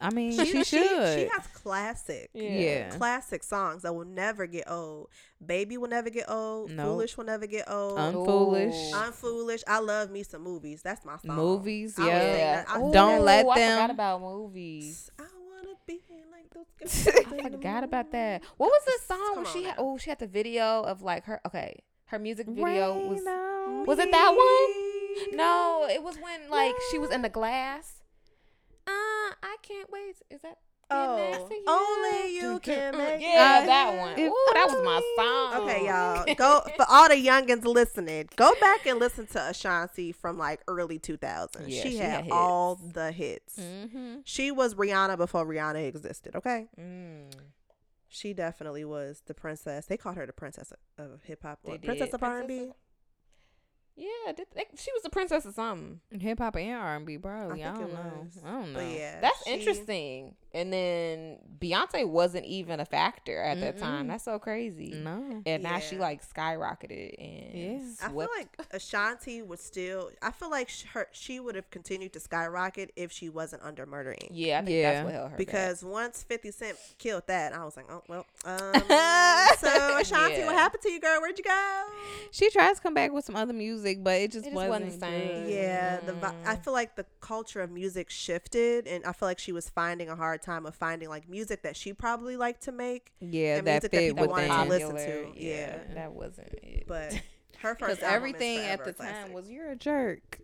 I 0.00 0.10
mean, 0.10 0.32
She, 0.32 0.44
she, 0.44 0.52
she, 0.64 0.64
should. 0.64 1.18
she 1.18 1.28
has 1.32 1.46
classic. 1.54 2.28
yeah. 2.34 2.90
Classic 2.90 3.42
songs 3.42 3.82
that 3.82 3.94
will 3.94 4.04
never 4.04 4.46
get 4.46 4.70
old. 4.70 5.08
Baby 5.44 5.78
will 5.78 5.88
never 5.88 6.10
get 6.10 6.28
old. 6.28 6.70
Nope. 6.70 6.86
Foolish 6.86 7.16
will 7.16 7.24
never 7.24 7.46
get 7.46 7.70
old. 7.70 7.96
Unfoolish. 7.98 8.92
Ooh. 8.92 8.96
I'm 8.96 9.12
foolish. 9.12 9.62
I 9.66 9.78
love 9.78 10.10
me 10.10 10.22
some 10.22 10.42
movies. 10.42 10.82
That's 10.82 11.04
my 11.04 11.16
song. 11.24 11.36
Movies, 11.36 11.98
I 11.98 12.06
yeah. 12.06 12.64
I 12.68 12.80
Ooh, 12.80 12.92
Don't 12.92 13.24
let 13.24 13.46
I 13.46 13.58
them- 13.58 13.72
forgot 13.78 13.90
about 13.90 14.20
movies. 14.20 15.10
I 15.18 15.22
wanna 15.22 15.76
be 15.86 16.00
like 16.32 16.50
those. 16.52 17.08
I 17.40 17.50
forgot 17.50 17.84
about 17.84 18.10
that. 18.12 18.42
What 18.56 18.68
was 18.68 18.84
the 18.84 19.14
song 19.14 19.34
Come 19.36 19.46
she 19.46 19.58
on 19.60 19.64
had? 19.64 19.74
Oh, 19.78 19.96
she 19.96 20.10
had 20.10 20.18
the 20.18 20.26
video 20.26 20.82
of 20.82 21.02
like 21.02 21.24
her. 21.24 21.40
Okay, 21.46 21.82
her 22.06 22.18
music 22.18 22.46
video 22.48 22.94
was. 23.08 23.20
Rain 23.20 23.28
on 23.28 23.86
Was 23.86 23.98
it 24.00 24.10
that 24.10 24.30
one? 24.36 25.36
No, 25.36 25.86
it 25.88 26.02
was 26.02 26.16
when 26.18 26.50
like 26.50 26.74
she 26.90 26.98
was 26.98 27.10
in 27.10 27.22
the 27.22 27.28
glass. 27.28 28.00
Uh, 28.86 28.90
I 29.42 29.56
can't 29.62 29.90
wait. 29.90 30.16
Is 30.30 30.42
that? 30.42 30.58
Oh, 30.90 31.16
nasty, 31.16 31.56
only 31.66 32.34
you 32.36 32.58
can 32.60 32.96
make. 32.98 33.22
Yeah, 33.22 33.60
I- 33.62 33.66
that 33.66 33.96
one. 33.98 34.12
if 34.18 34.30
Ooh, 34.30 34.52
that 34.52 34.66
was 34.68 34.84
my 34.84 35.00
song. 35.16 35.62
Okay, 35.68 35.86
y'all. 35.86 36.34
Go 36.34 36.60
for 36.76 36.84
all 36.88 37.08
the 37.08 37.14
youngins 37.14 37.64
listening. 37.64 38.28
Go 38.36 38.52
back 38.60 38.84
and 38.84 38.98
listen 39.00 39.26
to 39.28 39.48
Ashanti 39.48 40.12
from 40.12 40.36
like 40.36 40.60
early 40.68 40.98
2000s. 40.98 41.64
Yeah, 41.66 41.82
she, 41.82 41.90
she 41.92 41.96
had 41.96 42.24
had 42.24 42.30
all 42.32 42.76
the 42.76 43.12
hits. 43.12 43.56
Mm-hmm. 43.58 44.16
She 44.24 44.50
was 44.52 44.74
Rihanna 44.74 45.16
before 45.16 45.46
Rihanna 45.46 45.88
existed. 45.88 46.36
Okay, 46.36 46.66
Mm. 46.78 47.32
she 48.06 48.34
definitely 48.34 48.84
was 48.84 49.22
the 49.24 49.32
princess. 49.34 49.86
They 49.86 49.96
called 49.96 50.16
her 50.16 50.26
the 50.26 50.32
princess 50.34 50.70
of- 50.98 51.12
of 51.12 51.22
hip 51.24 51.42
hop. 51.42 51.60
They 51.64 51.78
Princess 51.78 52.12
of 52.12 52.22
R 52.22 52.40
and 52.40 52.48
B. 52.48 52.70
Princess 53.96 54.12
Yeah, 54.26 54.32
did 54.32 54.46
they, 54.54 54.64
she 54.76 54.92
was 54.92 55.02
the 55.02 55.10
princess 55.10 55.44
of 55.44 55.54
something. 55.54 56.00
Hip 56.18 56.38
hop 56.38 56.56
and 56.56 56.72
R 56.72 56.96
and 56.96 57.06
B, 57.06 57.18
probably. 57.18 57.62
I, 57.62 57.72
think 57.72 57.78
don't 57.78 57.92
know. 57.94 58.20
was. 58.24 58.38
I 58.44 58.50
don't 58.50 58.72
know. 58.72 58.78
But 58.80 58.92
yeah, 58.92 59.20
That's 59.20 59.44
she- 59.44 59.52
interesting. 59.52 60.34
And 60.54 60.72
then 60.72 61.38
Beyonce 61.58 62.08
wasn't 62.08 62.44
even 62.46 62.78
a 62.78 62.84
factor 62.84 63.42
at 63.42 63.60
that 63.60 63.76
time. 63.78 64.06
That's 64.06 64.22
so 64.24 64.38
crazy. 64.38 64.92
No. 64.94 65.42
And 65.44 65.64
now 65.64 65.80
she 65.80 65.98
like 65.98 66.22
skyrocketed 66.26 67.14
and 67.18 67.58
Yeah. 67.58 68.06
I 68.06 68.08
feel 68.08 68.28
like 68.36 68.56
Ashanti 68.70 69.42
would 69.42 69.58
still. 69.58 70.10
I 70.22 70.30
feel 70.30 70.50
like 70.50 70.70
her 70.92 71.08
she 71.10 71.40
would 71.40 71.56
have 71.56 71.68
continued 71.70 72.12
to 72.12 72.20
skyrocket 72.20 72.92
if 72.94 73.10
she 73.10 73.28
wasn't 73.28 73.62
under 73.64 73.84
murdering. 73.84 74.28
Yeah, 74.30 74.60
I 74.60 74.64
think 74.64 74.76
Yeah. 74.76 74.92
that's 74.92 75.04
what 75.04 75.12
held 75.14 75.30
her 75.32 75.36
Because 75.36 75.84
once 75.84 76.22
Fifty 76.22 76.52
Cent 76.52 76.78
killed 76.98 77.26
that, 77.26 77.52
I 77.52 77.64
was 77.64 77.76
like, 77.76 77.86
oh 77.90 78.02
well. 78.08 78.24
Um, 78.46 78.60
so 79.58 79.98
Ashanti, 79.98 80.40
Yeah. 80.40 80.46
what 80.46 80.54
happened 80.54 80.82
to 80.82 80.90
you, 80.90 81.00
girl? 81.00 81.20
Where'd 81.20 81.38
you 81.38 81.44
go? 81.44 81.84
She 82.30 82.50
tries 82.50 82.76
to 82.76 82.82
come 82.82 82.94
back 82.94 83.10
with 83.12 83.24
some 83.24 83.36
other 83.36 83.52
music, 83.54 84.04
but 84.04 84.20
it 84.20 84.32
just, 84.32 84.46
It 84.46 84.50
just 84.50 84.54
wasn't, 84.54 84.84
wasn't 84.84 85.00
the 85.00 85.06
same. 85.06 85.44
good. 85.44 85.52
Yeah, 85.52 86.00
the 86.00 86.34
I 86.44 86.54
Mm. 86.56 86.64
feel 86.64 86.72
like 86.72 86.94
the 86.96 87.06
culture 87.20 87.60
of 87.60 87.70
music 87.70 88.10
shifted, 88.10 88.86
and 88.86 89.04
I 89.04 89.12
feel 89.12 89.28
like 89.28 89.38
she 89.38 89.52
was 89.52 89.68
finding 89.70 90.08
a 90.08 90.16
hard 90.16 90.42
time 90.44 90.66
of 90.66 90.74
finding 90.74 91.08
like 91.08 91.28
music 91.28 91.62
that 91.62 91.76
she 91.76 91.92
probably 91.92 92.36
liked 92.36 92.62
to 92.64 92.72
make, 92.72 93.12
Yeah, 93.20 93.56
And 93.58 93.66
that 93.66 93.72
music 93.82 93.90
that 93.92 93.98
fit 93.98 94.08
people 94.16 94.26
wanted 94.28 94.48
to 94.48 94.64
listen 94.64 94.96
to, 94.96 95.32
yeah. 95.36 95.78
that 95.94 96.12
wasn't 96.12 96.48
it. 96.62 96.84
but 96.86 97.12
her 97.60 97.74
first 97.74 98.02
album 98.02 98.14
everything 98.16 98.58
is 98.58 98.66
at 98.66 98.84
the 98.84 98.90
a 98.90 98.92
time 98.92 99.32
was 99.32 99.48
"You're 99.50 99.70
a 99.70 99.76
jerk." 99.76 100.38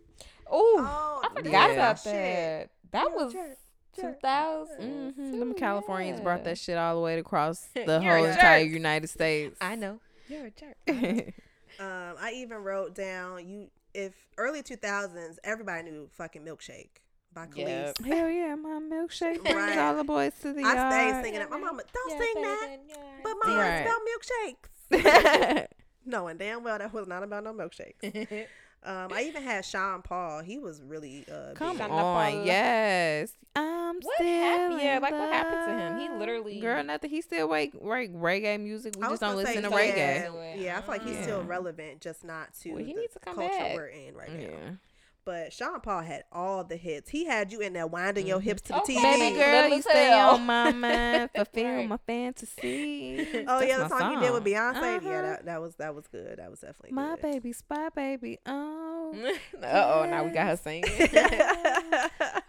oh, 0.49 0.77
Oh, 0.79 1.21
I 1.29 1.33
forgot 1.35 1.69
yeah. 1.69 1.73
about 1.73 1.99
Shit. 1.99 2.13
that. 2.13 2.69
That 2.91 3.03
You're 3.09 3.23
was 3.25 3.33
jerk, 3.33 3.57
two 3.95 4.01
jerk. 4.01 4.21
Mm-hmm. 4.21 5.39
Them 5.39 5.53
Californians 5.53 6.19
brought 6.21 6.43
that 6.45 6.57
shit 6.57 6.77
all 6.77 6.95
the 6.95 7.01
way 7.01 7.17
across 7.19 7.59
the 7.73 8.01
whole 8.01 8.25
entire 8.25 8.63
jerk. 8.65 8.73
United 8.73 9.07
States. 9.09 9.57
I 9.61 9.75
know. 9.75 9.99
You're 10.27 10.47
a 10.47 10.51
jerk. 10.51 11.33
Um, 11.79 12.15
I 12.19 12.33
even 12.35 12.57
wrote 12.59 12.93
down 12.93 13.47
you 13.47 13.67
if 13.93 14.13
early 14.37 14.61
two 14.61 14.75
thousands 14.75 15.39
everybody 15.43 15.89
knew 15.89 16.09
fucking 16.11 16.43
milkshake 16.43 17.00
by 17.33 17.45
Kelis. 17.47 17.93
Yep. 17.99 18.05
Hell 18.05 18.29
yeah, 18.29 18.55
my 18.55 18.79
milkshake 18.79 19.41
brings 19.41 19.55
Right. 19.55 19.77
all 19.77 19.95
the 19.95 20.03
boys 20.03 20.33
to 20.41 20.53
the 20.53 20.63
I 20.63 20.73
yard. 20.73 20.91
stayed 20.93 21.23
singing 21.23 21.41
it. 21.41 21.49
My 21.49 21.57
mama 21.57 21.83
don't 21.93 22.11
sing 22.21 22.41
that, 22.43 22.77
but 23.23 23.33
mom 23.45 23.57
Right. 23.57 23.85
it's 23.85 23.89
about 23.89 25.03
milkshakes. 25.03 25.03
that. 25.03 25.67
Knowing 26.05 26.37
damn 26.37 26.63
well 26.63 26.77
that 26.79 26.91
was 26.93 27.07
not 27.07 27.23
about 27.23 27.43
no 27.43 27.53
milkshakes. 27.53 28.47
Um, 28.83 29.09
I 29.13 29.25
even 29.25 29.43
had 29.43 29.63
Sean 29.63 30.01
Paul. 30.01 30.41
He 30.41 30.57
was 30.57 30.81
really 30.81 31.23
uh, 31.31 31.53
Come 31.53 31.77
big. 31.77 31.87
On, 31.87 32.43
yes. 32.47 33.31
I'm 33.55 33.99
What 33.99 34.25
happened? 34.25 34.81
Yeah, 34.81 34.97
like, 34.99 35.11
what 35.11 35.31
happened 35.31 35.67
to 35.67 35.77
him? 35.85 35.99
He 35.99 36.09
literally- 36.17 36.59
girl, 36.59 36.83
nothing. 36.83 37.11
He 37.11 37.21
still 37.21 37.47
wake 37.47 37.73
write 37.79 38.11
reggae 38.11 38.59
music. 38.59 38.95
We 38.97 39.03
just 39.07 39.21
don't 39.21 39.35
listen 39.35 39.53
say, 39.53 39.61
to 39.61 39.69
yeah, 39.69 40.25
reggae. 40.25 40.61
Yeah, 40.63 40.77
I 40.79 40.81
feel 40.81 40.91
like 40.95 41.03
he's 41.03 41.21
still 41.21 41.43
relevant, 41.43 42.01
just 42.01 42.23
not 42.23 42.55
to 42.61 42.69
Well, 42.73 42.83
he 42.83 42.93
the 42.95 43.01
needs 43.01 43.13
to 43.13 43.19
come 43.19 43.35
culture 43.35 43.55
back. 43.55 43.75
we're 43.75 43.85
in 43.85 44.15
right 44.15 44.33
now. 44.33 44.77
Yeah. 45.25 45.33
But 45.43 45.53
Sean 45.53 45.79
Paul 45.81 46.01
had 46.01 46.23
all 46.31 46.63
the 46.63 46.75
hits. 46.77 47.09
He 47.09 47.25
had 47.25 47.51
you 47.51 47.59
in 47.61 47.73
there 47.73 47.85
winding 47.87 48.25
your 48.27 48.39
hips 48.39 48.61
to 48.63 48.69
the 48.73 48.79
Okay. 48.81 48.95
TV. 48.95 49.01
Baby 49.19 49.35
girl, 49.37 49.67
you 49.69 49.75
as 49.75 49.83
stay 49.83 50.05
hell. 50.05 50.31
on 50.31 50.45
my 50.45 50.71
mind, 50.71 51.29
fulfill 51.35 51.65
Right. 51.75 51.87
my 51.87 51.97
fantasy. 52.07 53.27
Oh 53.47 53.59
That's 53.59 53.67
yeah, 53.69 53.77
the 53.77 53.89
my 53.89 53.99
song, 53.99 54.13
you 54.13 54.19
did 54.19 54.31
with. 54.33 54.43
Beyonce. 54.43 54.81
Yeah, 54.81 54.97
Uh-huh. 54.97 55.21
that, 55.21 55.45
that 55.45 55.61
was 55.61 55.75
that 55.75 55.93
was 55.95 56.07
good. 56.07 56.37
That 56.39 56.49
was 56.49 56.59
definitely 56.61 56.91
My 56.93 57.11
good. 57.15 57.21
baby, 57.21 57.53
spy 57.53 57.89
baby. 57.89 58.39
Oh, 58.45 59.13
uh 59.63 59.65
oh, 59.95 60.05
now 60.09 60.23
we 60.23 60.31
got 60.31 60.47
her 60.47 60.57
singing. 60.57 60.83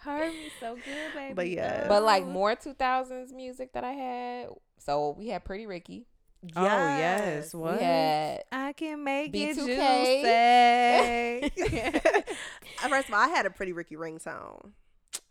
heard 0.00 0.32
me 0.32 0.50
so 0.60 0.74
good, 0.76 1.14
baby. 1.14 1.34
But 1.34 1.48
yeah. 1.50 1.86
but 1.88 2.02
like 2.02 2.22
Oh. 2.24 2.26
more 2.26 2.54
2000s 2.56 3.32
music 3.32 3.72
that 3.74 3.84
I 3.84 3.92
had. 3.92 4.48
So 4.78 5.14
we 5.18 5.28
had 5.28 5.44
Pretty 5.44 5.66
Ricky. 5.66 6.06
Oh 6.56 6.64
yes, 6.64 7.54
what? 7.54 7.78
We 7.78 7.84
had 7.84 8.42
I 8.50 8.72
can 8.72 9.04
make 9.04 9.30
it 9.32 9.56
B2K. 9.56 11.40
juicy. 11.56 12.32
Uh, 12.84 12.88
First 12.88 13.08
of 13.08 13.14
all, 13.14 13.20
I 13.20 13.28
had 13.28 13.46
a 13.46 13.50
pretty 13.50 13.72
Ricky 13.72 13.96
ringtone. 13.96 14.72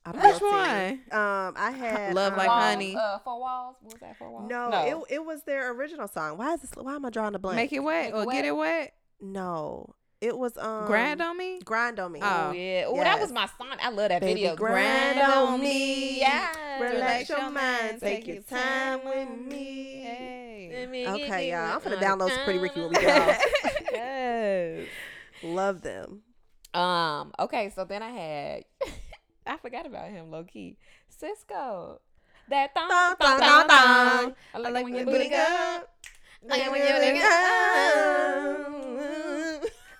I'm 0.05 0.13
Which 0.15 0.41
one? 0.41 0.99
Um, 1.11 1.53
I 1.57 1.71
had 1.75 2.13
Love 2.15 2.33
um, 2.33 2.37
Like 2.39 2.47
Walls, 2.47 2.63
Honey. 2.63 2.95
Uh, 2.95 3.19
four 3.19 3.39
walls. 3.39 3.75
What 3.81 3.93
was 3.93 4.01
that? 4.01 4.17
Four 4.17 4.31
walls. 4.31 4.49
No, 4.49 5.05
It, 5.09 5.15
it 5.15 5.25
was 5.25 5.43
their 5.43 5.71
original 5.73 6.07
song. 6.07 6.37
Why 6.37 6.53
is 6.55 6.61
this? 6.61 6.71
Why 6.75 6.95
am 6.95 7.05
I 7.05 7.09
drawing 7.09 7.35
a 7.35 7.39
blank? 7.39 7.55
Make 7.57 7.73
it 7.73 7.79
wet 7.79 8.05
Make 8.05 8.13
it 8.13 8.15
or 8.15 8.25
wet. 8.25 8.35
get 8.35 8.45
it 8.45 8.55
wet. 8.55 8.93
No, 9.21 9.93
it 10.19 10.35
was 10.37 10.57
um 10.57 10.85
Grind 10.87 11.21
on 11.21 11.37
me. 11.37 11.59
grind 11.63 11.99
on 11.99 12.11
me. 12.11 12.19
Oh, 12.23 12.47
Oh, 12.49 12.51
yeah. 12.53 12.85
Oh, 12.87 12.95
that 12.97 13.19
was 13.19 13.31
my 13.31 13.45
song. 13.57 13.67
I 13.81 13.89
love 13.89 14.09
that 14.09 14.21
Baby, 14.21 14.41
video. 14.41 14.55
grind 14.55 15.19
on 15.19 15.59
me. 15.59 16.19
Yeah. 16.19 16.79
Relax 16.79 17.29
your 17.29 17.49
mind, 17.51 17.99
take 17.99 18.25
your 18.27 18.41
time 18.41 19.01
with 19.05 19.29
me. 19.29 20.01
Hey. 20.03 21.05
Okay, 21.07 21.51
y'all. 21.51 21.75
I'm 21.75 21.79
gonna 21.83 21.97
download 21.97 22.29
some 22.31 22.43
Pretty 22.43 22.59
Ricky 22.59 22.79
when 22.81 22.89
we 22.89 22.95
get 22.95 23.29
off. 23.29 23.43
yes. 23.91 24.87
Love 25.43 25.81
them. 25.81 26.21
Um. 26.73 27.31
Okay. 27.39 27.69
So 27.75 27.85
then 27.85 28.01
I 28.03 28.09
had. 28.11 28.65
I 29.47 29.57
forgot 29.57 29.85
about 29.85 30.09
him. 30.09 30.31
Low 30.31 30.43
key. 30.43 30.77
Sisqo. 31.11 31.99
That 32.49 32.73
thong 32.73 32.89
Thong, 32.89 33.15
thong 33.17 33.39
thong, 33.39 33.39
thong 33.39 33.67
thong. 33.67 34.21
thong. 34.23 34.35
I 34.53 34.57
like, 34.59 34.73
like 34.73 34.83
when 34.85 34.95
your 34.95 35.05
booty 35.05 35.29
go. 35.29 35.79
Like 36.43 36.59
Like 36.59 36.71
when 36.71 36.71
when 36.71 36.81
you 36.81 36.87
your 36.87 36.99
booty 36.99 37.19
go. 37.19 38.80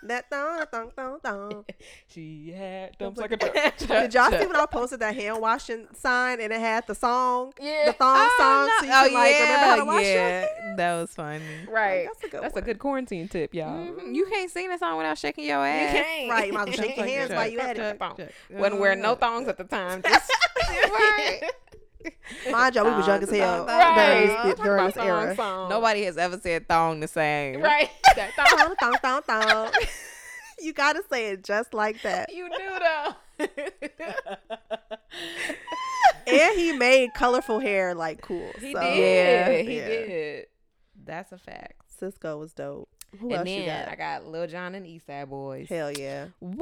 That 0.03 0.29
thong, 0.29 0.65
thong, 0.71 0.91
thong, 0.95 1.19
thong. 1.19 1.65
She 2.07 2.51
had 2.55 2.91
Did 2.91 2.97
dumps 2.99 3.19
like 3.19 3.31
a 3.31 3.37
drum. 3.37 3.51
Did 3.77 4.13
y'all 4.13 4.29
see 4.31 4.45
when 4.45 4.55
I 4.55 4.65
posted 4.65 4.99
that 4.99 5.15
hand 5.15 5.39
washing 5.41 5.87
sign 5.93 6.41
and 6.41 6.51
it 6.51 6.59
had 6.59 6.85
the 6.87 6.95
song, 6.95 7.53
Yeah. 7.59 7.85
the 7.85 7.93
thong 7.93 8.29
song, 8.37 8.69
so 8.79 8.85
you 8.85 8.91
could 8.91 9.13
like 9.13 9.33
remember 9.39 9.65
how 9.65 9.75
to 9.77 9.85
wash 9.85 10.03
your 10.03 10.13
yeah, 10.13 10.39
hands? 10.61 10.77
that 10.77 10.95
was 11.01 11.11
funny. 11.13 11.43
Right. 11.69 12.05
That's 12.07 12.23
a 12.23 12.27
good 12.29 12.43
That's 12.43 12.57
a 12.57 12.61
good 12.61 12.79
quarantine 12.79 13.27
tip, 13.27 13.53
y'all. 13.53 13.69
Mhm. 13.85 14.13
You 14.15 14.25
can't 14.25 14.49
sing 14.51 14.67
that 14.69 14.79
song 14.79 14.97
without 14.97 15.17
shaking 15.17 15.45
your 15.45 15.65
ass. 15.65 15.93
You 15.93 16.01
can't. 16.03 16.29
Right, 16.31 16.47
you 16.47 16.53
might 16.53 16.69
as 16.69 16.77
well 16.77 16.87
shake 16.87 16.97
your 16.97 17.05
hands 17.05 17.31
while 17.31 17.47
you 17.47 17.59
at 17.59 17.77
it. 17.77 17.99
Thong. 17.99 18.17
Wasn't 18.51 18.79
wearing 18.81 19.01
no 19.01 19.15
thongs 19.15 19.47
at 19.47 19.57
the 19.57 19.63
time. 19.63 20.01
Just 20.05 20.31
right. 20.89 21.41
Mind 22.51 22.75
y'all, 22.75 22.85
we 22.85 22.91
was 22.91 23.07
young 23.07 23.23
as 23.23 23.29
hell 23.29 23.63
uh, 23.63 23.65
Right. 23.65 23.95
during 23.95 24.27
this, 24.27 24.55
Talk 24.55 24.65
during 24.65 24.79
about 24.85 24.93
this 24.95 25.03
era. 25.03 25.27
song, 25.27 25.35
song. 25.35 25.69
Nobody 25.69 26.03
has 26.03 26.17
ever 26.17 26.37
said 26.39 26.67
thong 26.67 26.99
the 26.99 27.07
same. 27.07 27.61
Right. 27.61 27.89
Thong. 28.15 28.29
Thong, 28.57 28.75
thong, 28.79 29.21
thong, 29.23 29.41
thong. 29.41 29.71
You 30.63 30.73
gotta 30.73 31.01
say 31.09 31.29
it 31.31 31.43
just 31.43 31.73
like 31.73 32.03
that. 32.03 32.31
You 32.31 32.47
do 32.47 32.79
though. 33.39 33.47
And 36.27 36.59
he 36.59 36.71
made 36.73 37.13
colorful 37.15 37.59
hair 37.59 37.95
like 37.95 38.21
cool. 38.21 38.51
He 38.59 38.73
so, 38.73 38.79
did. 38.79 38.97
Yeah. 38.97 39.57
he 39.61 39.77
Yeah. 39.77 39.87
did. 39.87 40.45
That's 41.03 41.31
a 41.31 41.37
fact. 41.39 41.81
Sisqo 41.99 42.37
was 42.39 42.53
dope. 42.53 42.89
Who 43.19 43.34
and 43.34 43.45
then 43.45 43.65
got? 43.86 43.91
I 43.91 43.95
got 43.95 44.26
Lil 44.28 44.47
Jon 44.47 44.74
and 44.74 44.86
Eastside 44.86 45.28
Boys. 45.30 45.67
Hell 45.67 45.91
yeah. 45.91 46.28
What? 46.39 46.58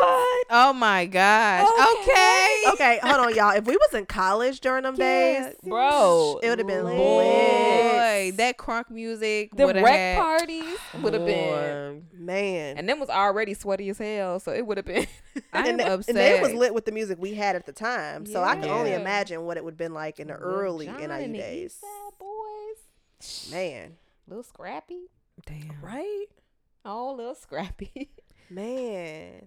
What? 0.00 0.46
Oh 0.50 0.72
my 0.74 1.06
gosh. 1.06 1.68
Okay. 2.02 2.64
Okay, 2.72 2.98
hold 3.02 3.26
on, 3.26 3.34
y'all. 3.34 3.50
If 3.56 3.64
we 3.64 3.76
was 3.76 3.94
in 3.94 4.04
college 4.06 4.58
during 4.60 4.82
them 4.82 4.96
days, 4.96 5.54
Bro, 5.62 6.40
It 6.42 6.48
would've 6.50 6.66
been 6.66 6.84
lit. 6.84 6.96
Boy, 6.96 8.32
that 8.36 8.56
crunk 8.58 8.90
music. 8.90 9.54
The 9.54 9.66
rec 9.68 9.84
had- 9.84 10.18
parties 10.18 10.76
would 11.00 11.14
have 11.14 11.24
been, 11.24 12.06
man. 12.12 12.76
and 12.76 12.88
them 12.88 12.98
was 12.98 13.08
already 13.08 13.54
sweaty 13.54 13.88
as 13.88 13.98
hell, 13.98 14.40
so 14.40 14.52
it 14.52 14.66
would 14.66 14.78
have 14.78 14.86
been. 14.86 15.06
I 15.52 15.60
am 15.68 15.78
and, 15.78 15.80
upset. 15.80 16.08
and 16.08 16.18
they 16.18 16.40
was 16.40 16.52
lit 16.54 16.74
with 16.74 16.86
the 16.86 16.92
music 16.92 17.18
we 17.20 17.34
had 17.34 17.54
at 17.54 17.66
the 17.66 17.72
time. 17.72 18.26
So 18.26 18.42
I 18.42 18.56
can 18.56 18.68
only 18.68 18.94
imagine 18.94 19.44
what 19.44 19.56
it 19.56 19.64
would 19.64 19.74
have 19.74 19.78
been 19.78 19.94
like 19.94 20.18
in 20.18 20.26
the 20.26 20.34
Lil 20.34 20.42
early 20.42 20.86
Jon 20.86 20.98
NIU 20.98 21.10
and 21.10 21.34
days. 21.34 21.80
Boys, 22.18 23.48
Man. 23.52 23.96
Lil 24.26 24.42
Scrappy. 24.42 25.06
Damn. 25.46 25.80
Right? 25.82 26.26
Oh, 26.84 27.14
Lil 27.16 27.34
Scrappy. 27.34 28.10
Man. 28.50 29.42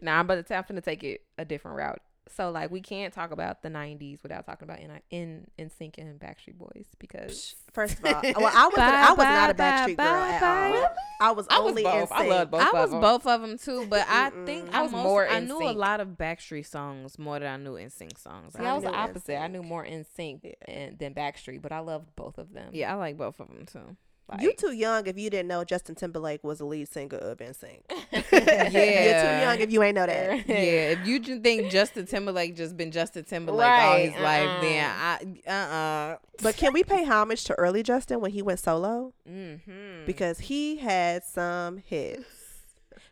now 0.00 0.18
I'm 0.20 0.26
about 0.26 0.36
to 0.36 0.42
time 0.44 0.64
to 0.76 0.80
take 0.80 1.02
it 1.02 1.22
a 1.38 1.44
different 1.44 1.76
route. 1.76 2.00
So 2.28 2.50
like 2.50 2.70
we 2.72 2.80
can't 2.80 3.14
talk 3.14 3.30
about 3.30 3.62
the 3.62 3.68
'90s 3.68 4.22
without 4.22 4.46
talking 4.46 4.68
about 4.68 4.80
in 4.80 4.90
in 5.10 5.46
NSYNC 5.58 5.98
and 5.98 6.18
Backstreet 6.18 6.58
Boys 6.58 6.86
because 6.98 7.54
First 7.72 7.98
of 8.00 8.04
all, 8.04 8.20
well, 8.22 8.52
I 8.52 8.66
was 8.66 8.74
I 8.78 9.10
was 9.12 9.18
not 9.18 9.50
a 9.50 9.54
Bye, 9.54 9.86
bye, 9.86 9.86
Backstreet 9.92 9.96
girl 9.96 10.06
bye, 10.06 10.28
at 10.32 10.40
bye. 10.40 10.78
all. 10.78 10.88
I 11.20 11.30
was 11.32 11.46
I 11.48 11.58
was 11.60 11.82
both. 11.82 12.12
I 12.12 12.26
loved 12.28 12.50
both. 12.50 12.60
I 12.62 12.66
of 12.66 12.72
was 12.74 12.90
them. 12.90 13.00
both 13.00 13.26
of 13.26 13.40
them 13.42 13.58
too, 13.58 13.86
but 13.88 14.06
I 14.08 14.30
think 14.44 14.74
I 14.74 14.80
I 14.80 14.82
was 14.82 14.92
most, 14.92 15.02
more 15.04 15.28
I 15.28 15.40
knew 15.40 15.62
a 15.62 15.70
lot 15.72 16.00
of 16.00 16.08
Backstreet 16.10 16.66
songs 16.66 17.18
more 17.18 17.38
than 17.38 17.48
I 17.48 17.56
knew 17.56 17.74
NSYNC 17.74 18.18
songs. 18.18 18.54
See, 18.54 18.64
I 18.64 18.72
was 18.74 18.82
the 18.82 18.90
opposite. 18.92 19.40
I 19.40 19.46
knew 19.46 19.62
more 19.62 19.84
in 19.84 20.04
sync 20.16 20.40
Yeah. 20.44 20.52
and 20.68 20.98
than 20.98 21.14
Backstreet, 21.14 21.62
but 21.62 21.70
I 21.72 21.78
loved 21.78 22.14
both 22.16 22.38
of 22.38 22.52
them. 22.52 22.70
yeah, 22.72 22.92
I 22.92 22.96
like 22.96 23.16
both 23.16 23.38
of 23.40 23.48
them 23.48 23.66
too. 23.66 23.96
Like, 24.28 24.42
you 24.42 24.54
too 24.54 24.72
young 24.72 25.06
if 25.06 25.16
you 25.16 25.30
didn't 25.30 25.46
know 25.46 25.62
Justin 25.62 25.94
Timberlake 25.94 26.42
was 26.42 26.58
the 26.58 26.64
lead 26.64 26.88
singer 26.88 27.16
of 27.16 27.38
NSYNC. 27.38 27.82
Yeah. 27.88 28.02
You're 28.32 29.22
too 29.22 29.44
young 29.44 29.60
if 29.60 29.70
you 29.70 29.82
ain't 29.84 29.94
know 29.94 30.06
that. 30.06 30.48
yeah, 30.48 30.94
if 30.94 31.06
you 31.06 31.20
think 31.40 31.70
Justin 31.70 32.06
Timberlake 32.06 32.56
just 32.56 32.76
been 32.76 32.90
Justin 32.90 33.22
Timberlake 33.24 33.68
all 33.68 33.96
his 33.98 34.14
life, 34.14 34.48
uh-uh. 34.48 34.60
then 34.62 34.90
I 34.90 35.18
uh 35.46 35.52
uh 35.52 36.16
But 36.42 36.56
can 36.56 36.72
we 36.72 36.82
pay 36.82 37.04
homage 37.04 37.44
to 37.44 37.54
early 37.54 37.84
Justin 37.84 38.20
when 38.20 38.32
he 38.32 38.42
went 38.42 38.58
solo? 38.58 39.12
mm-hmm. 39.30 40.06
Because 40.06 40.40
he 40.40 40.76
had 40.76 41.22
some 41.22 41.76
hits. 41.78 42.24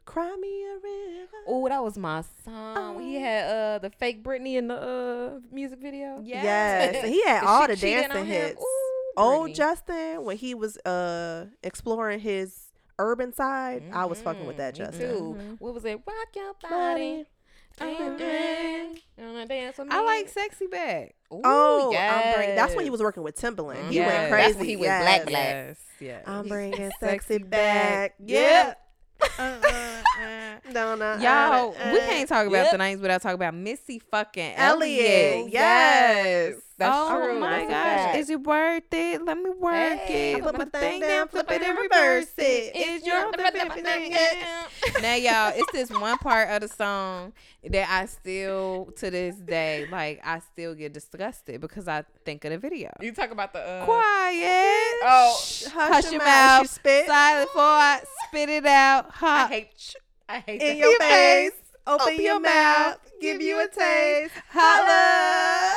Cry 0.07 0.35
me 0.37 0.64
a 0.64 0.74
river. 0.74 1.31
oh, 1.46 1.68
that 1.68 1.83
was 1.83 1.96
my 1.96 2.22
song. 2.44 2.96
Oh. 2.96 2.98
He 2.98 3.14
had 3.16 3.44
uh 3.48 3.79
the 3.79 3.90
fake 3.90 4.22
Britney 4.24 4.57
in 4.57 4.66
the 4.68 4.74
uh 4.77 5.40
music 5.53 5.79
video. 5.81 6.20
Yes, 6.22 6.96
and 6.96 7.09
he 7.09 7.22
had 7.22 7.40
She 7.40 7.46
all 7.46 7.66
the 7.68 7.77
dancing 7.77 8.27
hits. 8.27 8.61
Ooh, 8.61 9.04
Old 9.16 9.55
Justin, 9.55 10.24
when 10.24 10.37
he 10.37 10.55
was 10.55 10.77
uh 10.79 11.46
exploring 11.62 12.20
his 12.20 12.66
urban 12.98 13.33
side, 13.33 13.83
I 13.92 14.05
was 14.07 14.20
fucking 14.20 14.46
with 14.46 14.57
that 14.59 14.74
Mhm, 14.74 14.79
me 14.79 14.85
Justin. 14.87 15.11
too. 15.11 15.37
Mhm. 15.38 15.57
What 15.61 15.74
was 15.74 15.85
it? 15.85 16.00
Rock 16.07 16.29
your 16.35 16.55
Body. 16.62 17.27
body. 17.79 19.00
Dance, 19.48 19.79
with 19.79 19.88
me? 19.88 19.94
I 19.94 20.00
like 20.00 20.29
sexy 20.29 20.66
back. 20.68 21.14
Ooh, 21.33 21.40
Oh, 21.44 21.90
yes. 21.92 22.24
I'm 22.27 22.35
bring, 22.38 22.55
that's 22.55 22.74
when 22.77 22.85
he 22.85 22.90
was 22.90 23.03
working 23.03 23.22
with 23.24 23.35
Timberland. 23.35 23.88
He 23.90 23.96
Yes. 23.96 24.09
went 24.12 24.31
crazy. 24.33 24.46
That's 24.46 24.57
when 24.59 24.66
he 24.68 24.77
went 24.77 24.85
yes. 24.87 25.03
black, 25.03 25.22
black. 25.27 25.48
Yes, 25.48 25.77
yes. 26.00 26.22
I'm 26.27 26.48
bringing 26.48 26.77
Sexy 26.79 26.94
sexy 27.00 27.38
back. 27.38 27.50
back. 27.50 28.14
Yeah. 28.24 28.74
Uh-uh. 29.38 30.61
No, 30.72 30.94
no. 30.94 31.14
Y'all, 31.16 31.70
uh, 31.81 31.90
we 31.92 31.98
uh. 31.98 32.07
can't 32.07 32.29
talk 32.29 32.46
about 32.46 32.64
Yep. 32.64 32.70
the 32.72 32.79
names 32.79 33.00
without 33.00 33.22
talking 33.22 33.35
about 33.35 33.55
Missy 33.55 33.98
fucking 33.98 34.55
Elliot. 34.55 35.35
Elliott. 35.35 35.53
Yes. 35.53 36.55
That's 36.77 36.97
oh 36.97 37.21
true. 37.31 37.39
my 37.41 37.67
That's 37.67 38.13
gosh, 38.13 38.17
is 38.21 38.31
it 38.31 38.43
worth 38.43 38.83
it? 38.93 39.25
Let 39.25 39.39
me 39.39 39.51
work 39.51 39.99
Hey, 40.01 40.33
it. 40.33 40.39
I 40.39 40.41
put 40.41 40.59
my 40.59 40.65
thing 40.65 41.01
down, 41.01 41.29
flip 41.29 41.49
it 41.51 41.63
and 41.63 41.79
reverse 41.79 42.33
it. 42.37 42.73
It's 42.75 43.07
your 43.07 43.31
now, 45.01 45.15
y'all, 45.15 45.53
it's 45.55 45.71
this 45.73 45.91
one 45.91 46.19
part 46.19 46.51
of 46.51 46.63
the 46.63 46.69
song 46.69 47.33
that 47.65 47.89
I 47.91 48.07
still, 48.07 48.91
to 48.97 49.11
this 49.11 49.37
day, 49.37 49.87
like 49.91 50.21
I 50.25 50.41
still 50.41 50.75
get 50.75 50.93
disgusted 50.93 51.61
because 51.61 51.87
I 51.87 52.05
think 52.25 52.45
of 52.45 52.51
the 52.51 52.59
video. 52.59 52.91
You 53.01 53.13
talk 53.13 53.31
about 53.31 53.53
the 53.53 53.61
uh, 53.61 53.85
Quiet. 53.85 55.01
Oh, 55.05 55.37
hush 55.39 55.65
hush, 55.73 56.11
your 56.13 56.21
mouth. 56.25 56.63
Mouth. 56.63 56.71
spit. 56.71 57.07
Silent 57.07 57.51
for 57.51 57.61
I 57.61 58.01
spit 58.29 58.49
it 58.49 58.67
out. 58.67 59.07
I 59.07 59.13
Hot. 59.17 59.51
hate. 59.51 59.95
I 60.29 60.39
hate 60.41 60.61
in 60.61 60.77
your 60.79 60.99
face. 60.99 61.51
face. 61.53 61.61
Open, 61.87 62.21
your 62.21 62.41
mouth. 62.41 62.99
Give 63.21 63.41
you 63.43 63.63
a 63.63 63.69
taste. 63.69 64.33
Holla. 64.51 65.75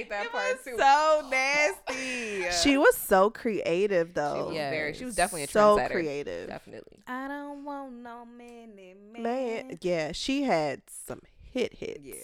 Ugh, 0.00 0.12
I 0.12 0.16
hate 0.16 0.30
that 0.30 0.32
part 0.32 0.64
too. 0.64 0.76
so 0.78 1.28
nasty. 1.30 2.50
She 2.62 2.76
was 2.78 2.96
so 2.96 3.30
creative 3.30 4.08
She 4.08 4.12
though. 4.14 4.46
was 4.46 4.54
Yes. 4.54 4.70
very. 4.72 4.94
She 4.94 5.04
was 5.04 5.14
definitely 5.14 5.44
a 5.44 5.48
so 5.48 5.76
trendsetter. 5.76 5.90
creative. 5.90 6.48
Definitely. 6.48 6.98
I 7.06 7.28
don't 7.28 7.64
want 7.64 7.92
no 7.94 8.24
mini 8.24 8.94
man. 9.12 9.22
Man, 9.22 9.78
yeah, 9.80 10.12
she 10.12 10.42
had 10.44 10.82
some 11.06 11.22
hit 11.52 11.74
hits. 11.74 12.00
Yeah. 12.02 12.14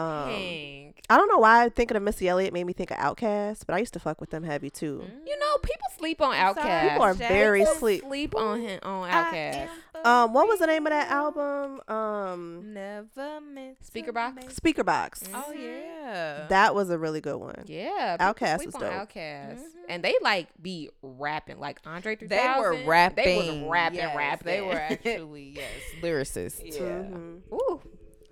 Um, 0.00 0.28
Hank. 0.30 1.00
I 1.08 1.16
don't 1.16 1.28
know 1.28 1.38
why 1.38 1.68
thinking 1.70 1.96
of 1.96 2.02
Missy 2.04 2.28
Elliott 2.28 2.52
made 2.52 2.64
me 2.64 2.72
think 2.72 2.90
of 2.92 2.96
Outkast, 2.98 3.66
but 3.66 3.74
I 3.74 3.78
used 3.78 3.92
to 3.94 3.98
fuck 4.00 4.20
with 4.20 4.30
them 4.30 4.44
heavy 4.44 4.70
too. 4.70 5.04
You 5.26 5.38
know, 5.38 5.56
people 5.62 5.86
sleep 5.98 6.20
on 6.20 6.32
I'm. 6.32 6.54
Outkast. 6.54 6.88
People 6.88 7.02
are 7.02 7.14
very 7.14 7.60
People 7.60 7.74
sleep. 7.74 8.02
sleep 8.02 8.36
on 8.36 8.60
him 8.60 8.78
on 8.82 9.10
Outkast. 9.10 9.68
Um, 10.04 10.32
what 10.32 10.46
was 10.48 10.60
the 10.60 10.66
name 10.66 10.86
of 10.86 10.90
that 10.92 11.10
album? 11.10 11.80
Um, 11.88 12.72
Never 12.72 13.40
meant 13.40 13.84
Speaker 13.84 14.12
box? 14.12 14.36
make- 14.36 14.50
Speaker 14.50 14.84
Box. 14.84 15.24
Oh 15.34 15.52
yeah. 15.52 16.46
That 16.48 16.74
was 16.74 16.90
a 16.90 16.96
really 16.98 17.20
good 17.20 17.36
one. 17.36 17.64
Yeah, 17.66 18.16
people 18.16 18.34
Outkast 18.46 18.56
sleep 18.56 18.66
was 18.68 18.74
on 18.76 18.80
dope. 18.82 18.92
Outkast, 18.92 19.58
Mhm. 19.58 19.60
and 19.90 20.02
they 20.04 20.14
like 20.22 20.46
be 20.62 20.88
rapping 21.02 21.58
like 21.58 21.80
Andre 21.84 22.16
3000. 22.16 22.28
they 22.54 22.60
were 22.60 22.86
rapping. 22.88 23.24
They 23.24 23.36
was 23.60 23.68
rapping, 23.70 23.98
yes, 23.98 24.16
rapping. 24.16 24.46
They 24.46 24.60
were 24.62 24.72
actually 24.80 25.52
yes 25.56 25.70
lyricists. 26.02 26.62
Yeah. 26.64 26.80
Mhm. 26.80 27.40
Ooh, 27.52 27.82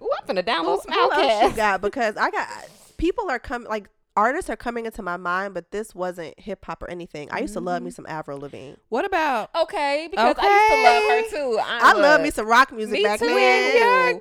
ooh, 0.02 0.11
I'm 0.18 0.26
finna 0.26 0.44
Who, 0.44 0.50
download 0.50 0.82
some 0.82 0.92
who 0.92 1.12
else 1.12 1.50
you 1.50 1.56
got? 1.56 1.80
Because 1.88 2.16
I 2.16 2.30
got 2.30 2.48
people 2.96 3.30
are 3.30 3.38
coming 3.38 3.68
like 3.68 3.88
artists 4.16 4.50
are 4.50 4.56
coming 4.56 4.84
into 4.84 5.00
my 5.02 5.16
mind, 5.16 5.54
but 5.54 5.70
this 5.70 5.94
wasn't 5.94 6.38
hip 6.40 6.64
hop 6.64 6.82
or 6.82 6.90
anything. 6.90 7.28
I 7.30 7.38
used 7.38 7.54
to 7.54 7.61
love 7.61 7.82
me 7.82 7.90
mm-hmm. 7.90 7.94
some 7.94 8.06
Avril 8.08 8.38
Lavigne. 8.38 8.74
What 8.88 9.04
about 9.04 9.50
Okay, 9.54 10.08
because 10.11 10.37
I 10.38 10.48
used 10.48 10.72
to 10.72 10.82
love 10.82 11.02
her 11.02 11.52
too. 11.52 11.58
I, 11.61 11.78
I 11.82 11.92
love 11.92 12.20
look, 12.20 12.22
me 12.22 12.30
some 12.30 12.46
rock 12.46 12.72
music 12.72 12.94
Me 12.94 13.04
back 13.04 13.20
too. 13.20 13.26
then. 13.26 13.34
When 13.34 13.76
you're 13.76 14.14
Ooh. 14.14 14.20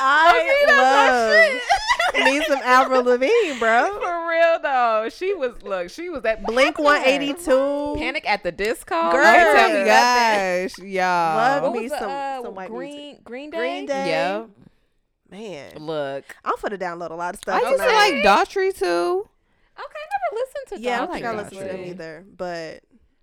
I 0.00 0.64
love 1.60 1.77
me 2.24 2.42
some 2.44 2.58
Avril 2.62 3.02
Lavigne, 3.04 3.58
bro. 3.58 3.98
For 4.00 4.28
real 4.28 4.58
though, 4.62 5.08
she 5.12 5.34
was 5.34 5.62
look. 5.62 5.90
She 5.90 6.08
was 6.08 6.22
that 6.22 6.44
Blink 6.44 6.78
One 6.78 7.02
Eighty 7.04 7.32
Two. 7.34 7.94
Panic 7.98 8.28
at 8.28 8.42
the 8.42 8.52
Disco. 8.52 9.10
Girl. 9.10 9.20
Oh 9.24 9.54
Tell 9.54 9.68
me 9.68 9.84
gosh, 9.84 10.78
y'all. 10.78 11.36
Love 11.36 11.62
What 11.64 11.72
me 11.72 11.80
was 11.82 11.90
the, 11.92 11.98
some- 11.98 12.10
uh, 12.10 12.42
some 12.42 12.54
white 12.54 12.70
Green 12.70 12.96
music. 12.96 13.24
Green 13.24 13.50
Day? 13.50 13.56
Green 13.58 13.86
Day. 13.86 14.08
Yeah. 14.10 14.44
Man, 15.30 15.72
Look, 15.76 16.24
I'm 16.44 16.56
for 16.56 16.70
to 16.70 16.78
download 16.78 17.10
a 17.10 17.14
lot 17.14 17.34
of 17.34 17.40
stuff. 17.40 17.62
I 17.62 17.68
used 17.68 17.82
to 17.82 17.86
like 17.88 18.14
Daughtry 18.24 18.74
too. 18.74 19.28
okay, 19.78 19.98
I 19.98 20.06
never 20.14 20.34
listened 20.40 20.68
to. 20.68 20.80
Yeah, 20.80 20.94
I 20.94 20.98
Daughtry, 20.98 21.06
don't 21.06 21.12
think 21.14 21.26
I 21.26 21.34
listened 21.36 21.60
to 21.60 21.66
them 21.66 21.84
either. 21.84 22.24
But 22.34 22.80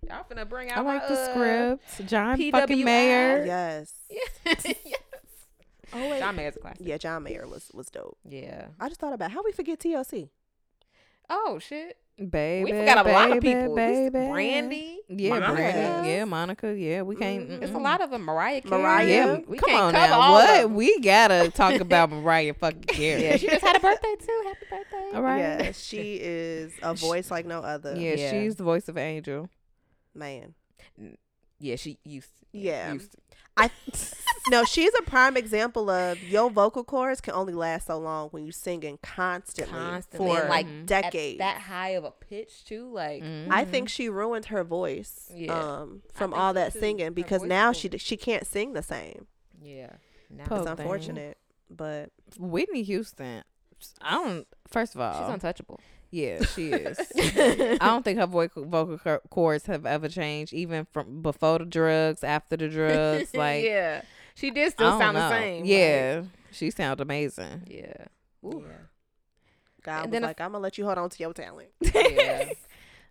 Y'all 0.08 0.24
finna 0.30 0.48
bring 0.48 0.69
out 0.69 0.78
I 0.78 0.82
like 0.82 1.02
my, 1.02 1.15
the 1.15 1.19
uh, 1.19 1.32
scripts. 1.32 1.98
John 2.12 2.38
PWI. 2.38 2.52
fucking 2.52 2.86
Mayer. 2.86 3.43
yes. 3.48 3.91
yes. 4.45 4.65
Oh 5.95 6.10
wait. 6.10 6.19
John 6.19 6.36
Mayer's 6.36 6.55
a 6.55 6.60
classic. 6.60 6.86
Yeah, 6.86 6.97
John 6.97 7.23
Mayer 7.23 7.47
was 7.47 7.71
was 7.73 7.88
dope. 7.89 8.17
Yeah. 8.27 8.67
I 8.79 8.89
just 8.89 8.99
thought 8.99 9.13
about 9.13 9.31
how 9.31 9.41
we 9.43 9.51
forget 9.51 9.79
TLC. 9.79 10.29
Oh 11.29 11.58
shit. 11.60 11.97
Baby, 12.17 12.71
We 12.71 12.79
forgot 12.79 13.05
a 13.05 13.12
lot 13.12 13.29
of 13.36 13.41
people. 13.43 13.75
baby. 13.75 14.10
Brandy. 14.10 14.99
Yeah, 15.10 15.31
Monica. 15.31 15.53
Brandy. 15.53 16.10
Yeah, 16.10 16.23
Monica. 16.25 16.73
Yeah, 16.77 17.01
we 17.01 17.15
can't. 17.17 17.49
Mhm. 17.49 17.62
It's 17.62 17.73
a 17.73 17.77
lot 17.77 17.99
of 17.99 18.10
them. 18.10 18.21
Mariah 18.23 18.62
Carey. 18.62 18.81
Mariah. 18.81 19.08
Yeah, 19.08 19.39
we 19.45 19.58
come 19.58 19.69
can't 19.69 19.81
on 19.81 19.93
cover 19.93 20.08
now. 20.08 20.19
all 20.21 20.34
What? 20.36 20.69
We 20.69 20.99
gotta 21.01 21.51
talk 21.51 21.81
about 21.81 22.10
Mariah 22.12 22.53
fucking 22.53 22.81
Carey. 22.88 23.21
Yeah, 23.23 23.36
she 23.38 23.47
just 23.47 23.65
had 23.65 23.75
a 23.75 23.79
birthday 23.81 24.15
too. 24.19 24.41
Happy 24.45 24.65
birthday. 24.69 25.12
All 25.17 25.23
right. 25.23 25.39
Yeah, 25.39 25.71
she 25.73 26.17
is 26.21 26.71
a 26.81 26.93
voice 26.93 27.29
like 27.31 27.45
no 27.45 27.60
other. 27.60 27.95
Yeah, 27.97 28.13
Yeah. 28.13 28.31
she's 28.31 28.55
the 28.55 28.63
voice 28.63 28.88
of 28.88 28.97
Angel. 28.97 29.49
Man. 30.13 30.53
Yeah, 31.59 31.75
she 31.77 31.97
used. 32.03 32.29
To, 32.39 32.45
Yeah. 32.51 32.93
Used 32.93 33.11
to. 33.13 33.17
I 33.57 33.69
no, 34.49 34.65
she's 34.65 34.91
a 34.99 35.01
prime 35.03 35.37
example 35.37 35.89
of 35.89 36.21
your 36.23 36.49
vocal 36.49 36.83
cords 36.83 37.21
can 37.21 37.33
only 37.33 37.53
last 37.53 37.87
so 37.87 37.97
long 37.97 38.27
when 38.29 38.45
you 38.45 38.51
singing 38.51 38.99
constantly, 39.01 39.73
Constantly, 39.73 40.27
for 40.27 40.39
and, 40.41 40.49
like, 40.49 40.67
Mhm. 40.67 40.85
decades. 40.85 41.37
That 41.39 41.61
high 41.61 41.89
of 41.91 42.03
a 42.03 42.11
pitch 42.11 42.65
too. 42.65 42.91
Like. 42.91 43.23
I 43.23 43.63
Mhm. 43.65 43.71
think 43.71 43.89
she 43.89 44.09
ruined 44.09 44.47
her 44.47 44.63
voice 44.65 45.31
Yeah. 45.33 45.53
um, 45.57 46.01
from 46.13 46.33
all 46.33 46.53
that 46.53 46.73
too. 46.73 46.79
singing 46.79 47.13
because 47.13 47.43
now 47.43 47.71
she 47.71 47.89
she 47.97 48.17
can't 48.17 48.45
sing 48.45 48.73
the 48.73 48.83
same. 48.83 49.27
Yeah. 49.61 49.91
Now 50.29 50.45
Po- 50.45 50.55
It's 50.57 50.65
thing. 50.65 50.79
unfortunate, 50.79 51.37
but 51.69 52.09
Whitney 52.37 52.83
Houston. 52.83 53.43
I 54.01 54.11
don't. 54.15 54.47
First 54.67 54.95
of 54.95 55.01
all, 55.01 55.13
she's 55.23 55.33
untouchable. 55.33 55.79
Yeah, 56.11 56.43
she 56.45 56.69
is. 56.69 56.97
I 57.17 57.77
don't 57.79 58.03
think 58.03 58.19
her 58.19 58.25
vocal 58.27 58.65
vocal 58.65 59.19
cords 59.29 59.65
have 59.65 59.85
ever 59.85 60.07
changed, 60.09 60.53
even 60.53 60.85
from 60.91 61.21
before 61.21 61.59
the 61.59 61.65
drugs, 61.65 62.23
after 62.23 62.55
the 62.57 62.69
drugs. 62.69 63.29
Like, 63.33 63.63
yeah, 63.65 64.01
she 64.35 64.51
did 64.51 64.71
still 64.71 64.97
sound 64.99 65.15
know. 65.15 65.21
the 65.21 65.29
same. 65.29 65.61
like, 65.61 65.69
Yeah, 65.69 66.21
she 66.51 66.71
sounds 66.71 67.01
amazing. 67.01 67.63
yeah. 67.67 68.05
Ooh. 68.45 68.63
God 69.83 70.03
And 70.03 70.05
was 70.05 70.11
then 70.13 70.23
a- 70.23 70.27
like, 70.27 70.41
"I'm 70.41 70.51
gonna 70.51 70.61
let 70.63 70.77
you 70.77 70.85
hold 70.85 70.97
on 70.97 71.09
to 71.09 71.19
your 71.19 71.33
talent." 71.33 71.69
Yeah. 71.93 72.49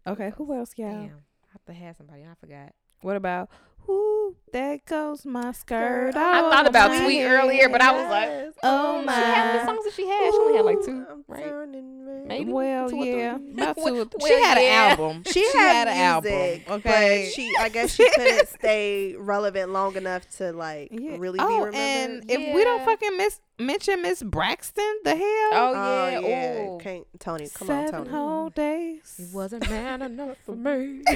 Okay, 0.07 0.33
who 0.37 0.55
else, 0.55 0.73
y'all? 0.77 0.91
Damn. 0.91 1.05
I 1.05 1.53
have 1.53 1.65
to 1.67 1.73
have 1.73 1.97
somebody. 1.97 2.23
I 2.23 2.35
forgot. 2.41 2.73
What 3.01 3.17
about? 3.17 3.49
Ooh, 3.89 4.35
there 4.53 4.79
goes 4.87 5.27
my 5.27 5.53
skirt. 5.53 6.17
I 6.17 6.41
oh, 6.41 6.51
thought 6.51 6.67
about 6.67 6.91
over 6.93 7.05
Tweet 7.05 7.21
head. 7.21 7.31
earlier, 7.33 7.69
but 7.69 7.83
I 7.83 7.93
was 7.93 8.09
like, 8.11 8.29
Yes. 8.29 8.53
Oh, 8.63 8.97
oh 8.97 9.01
She 9.01 9.07
my. 9.07 9.13
had 9.13 9.61
the 9.61 9.67
songs 9.67 9.85
that 9.85 9.93
she 9.95 10.07
had. 10.09 10.31
She 10.33 10.39
only 10.39 10.57
had 10.57 10.65
like 10.65 10.83
two, 10.85 11.07
right? 11.29 12.27
Maybe 12.27 12.51
Well, 12.53 12.89
two 12.89 13.05
yeah, 13.05 13.37
about 13.55 13.77
two. 13.77 13.83
or- 13.83 13.93
Well, 13.95 14.07
she 14.27 14.33
had 14.41 14.59
yeah. 14.59 14.93
an 14.95 14.99
album. 14.99 15.23
She, 15.31 15.45
had, 15.53 15.89
an 15.89 16.23
music, 16.23 16.67
album. 16.69 16.75
Okay, 16.87 17.25
but 17.27 17.33
she 17.35 17.53
I 17.59 17.69
guess 17.69 17.95
she 17.95 18.09
couldn't 18.15 18.49
stay 18.49 19.15
relevant 19.19 19.71
long 19.73 19.97
enough 19.97 20.27
to 20.39 20.53
like 20.53 20.89
Yeah. 20.93 21.17
really 21.19 21.39
be 21.39 21.45
oh, 21.45 21.65
remembered. 21.65 21.75
and 21.75 22.31
if 22.31 22.55
we 22.55 22.65
don't 22.65 22.83
fucking 22.85 23.17
miss 23.19 23.41
mention 23.59 24.01
Miss 24.03 24.23
Braxton, 24.23 24.99
the 25.05 25.11
hell. 25.11 25.21
Oh 25.53 25.73
Oh, 25.77 26.09
yeah. 26.09 26.19
yeah, 26.21 26.55
Oh. 26.71 26.79
can't 26.83 27.07
Toni, 27.21 27.49
come 27.53 27.67
Seven 27.69 27.95
on, 27.95 28.05
Toni. 28.07 28.11
whole 28.11 28.49
days. 28.51 29.15
He 29.19 29.27
wasn't 29.35 29.69
man 29.69 30.01
enough 30.03 30.39
for 30.47 30.57
me. 30.57 31.03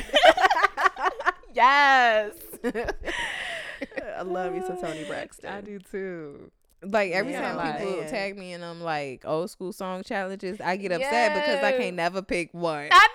yes. 1.54 2.34
I 4.16 4.22
love 4.22 4.54
you 4.54 4.62
some 4.62 4.76
Toni 4.76 5.04
Braxton. 5.04 5.48
I 5.50 5.60
do 5.60 5.78
too. 5.78 6.50
Like 6.82 7.10
every 7.10 7.32
Yeah, 7.32 7.54
time 7.56 7.74
people 7.74 7.96
Man. 7.96 8.08
tag 8.08 8.38
me 8.38 8.52
in 8.52 8.60
them 8.60 8.80
like 8.80 9.24
old 9.24 9.50
school 9.50 9.72
song 9.72 10.04
challenges, 10.04 10.60
I 10.60 10.76
get 10.76 10.92
upset 10.92 11.34
because 11.34 11.60
I 11.62 11.72
can't 11.72 11.96
never 11.96 12.22
pick 12.22 12.54
one. 12.54 12.88
I 12.92 13.08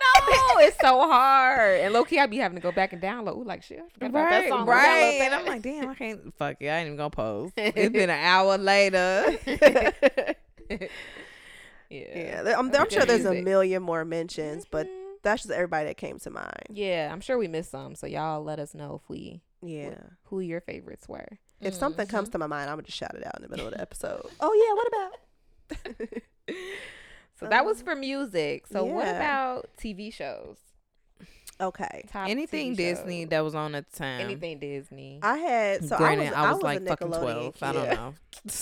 know 0.58 0.60
it's 0.68 0.78
so 0.80 0.99
hard, 1.08 1.80
and 1.80 1.93
low 1.93 2.03
key 2.03 2.20
I 2.20 2.26
be 2.26 2.38
having 2.38 2.55
to 2.58 2.62
go 2.62 2.74
back 2.74 2.91
and 2.91 3.01
download. 3.01 3.38
Ooh, 3.38 3.43
like 3.45 3.64
shit, 3.64 3.80
I 3.80 3.89
forgot 3.89 4.10
about 4.10 4.30
that 4.30 4.39
Right, 4.41 4.49
song. 4.49 4.68
right. 4.68 4.88
Download 5.01 5.18
And. 5.20 5.34
I'm 5.34 5.45
like, 5.45 5.62
damn, 5.62 5.89
I 5.89 5.95
can't. 5.95 6.36
Fuck 6.38 6.58
it, 6.60 6.68
I 6.68 6.80
ain't 6.80 6.88
even 6.88 6.97
gonna 6.97 7.10
post. 7.10 7.53
It's 7.58 7.93
been 7.93 8.10
an 8.10 8.20
hour 8.20 8.58
later. 8.58 9.38
yeah, 10.70 10.88
Yeah, 11.89 12.55
I'm, 12.58 12.74
I'm 12.76 12.89
sure 12.89 13.05
there's 13.05 13.26
a 13.26 13.34
million 13.34 13.82
more 13.84 14.03
mentions, 14.03 14.66
but 14.70 14.88
Mhm. 14.88 15.03
That's 15.24 15.43
just 15.43 15.53
everybody 15.53 15.88
that 15.88 15.97
came 15.97 16.19
to 16.19 16.30
mind. 16.30 16.67
yeah, 16.69 17.09
I'm 17.11 17.21
sure 17.21 17.38
we 17.38 17.47
missed 17.47 17.71
some. 17.71 17.95
So 17.95 18.05
y'all 18.07 18.43
let 18.43 18.59
us 18.59 18.74
know 18.76 18.99
if 19.01 19.09
we 19.09 19.41
Yeah. 19.61 19.95
who 20.26 20.39
your 20.41 20.61
favorites 20.61 21.07
were. 21.09 21.28
If 21.61 21.74
something 21.74 22.05
Mm-hmm. 22.05 22.15
comes 22.15 22.30
to 22.30 22.38
my 22.38 22.47
mind, 22.47 22.69
I'm 22.69 22.76
gonna 22.76 22.84
just 22.84 22.97
shout 22.97 23.15
it 23.15 23.26
out 23.26 23.38
in 23.38 23.41
the 23.43 23.49
middle 23.49 23.65
of 23.67 23.74
the 23.74 23.82
episode. 23.82 24.26
oh 24.39 24.53
yeah, 24.53 24.74
what 24.76 25.97
about? 25.97 26.21
So 27.39 27.47
that 27.49 27.65
was 27.65 27.80
Um, 27.80 27.86
for 27.86 27.95
music. 27.95 28.67
So 28.67 28.86
what 28.86 29.07
about 29.07 29.69
TV 29.78 30.13
shows? 30.13 30.57
Okay. 31.59 32.05
Top 32.09 32.30
Anything 32.30 32.76
Disney 32.76 33.24
shows. 33.24 33.30
that 33.30 33.39
was 33.43 33.55
on 33.55 33.76
at 33.76 33.89
the 33.91 33.97
time. 33.97 34.21
anything 34.21 34.59
Disney. 34.59 35.19
I 35.21 35.38
had 35.38 35.84
so 35.88 35.97
Granted, 35.97 36.34
I 36.34 36.41
was, 36.41 36.49
I 36.49 36.53
was, 36.53 36.63
like 36.63 36.82
a 36.82 36.86
fucking 36.86 37.07
twelve. 37.07 37.53
Kid. 37.55 37.63
I 37.65 37.74
don't 37.74 37.89
know. 37.89 38.13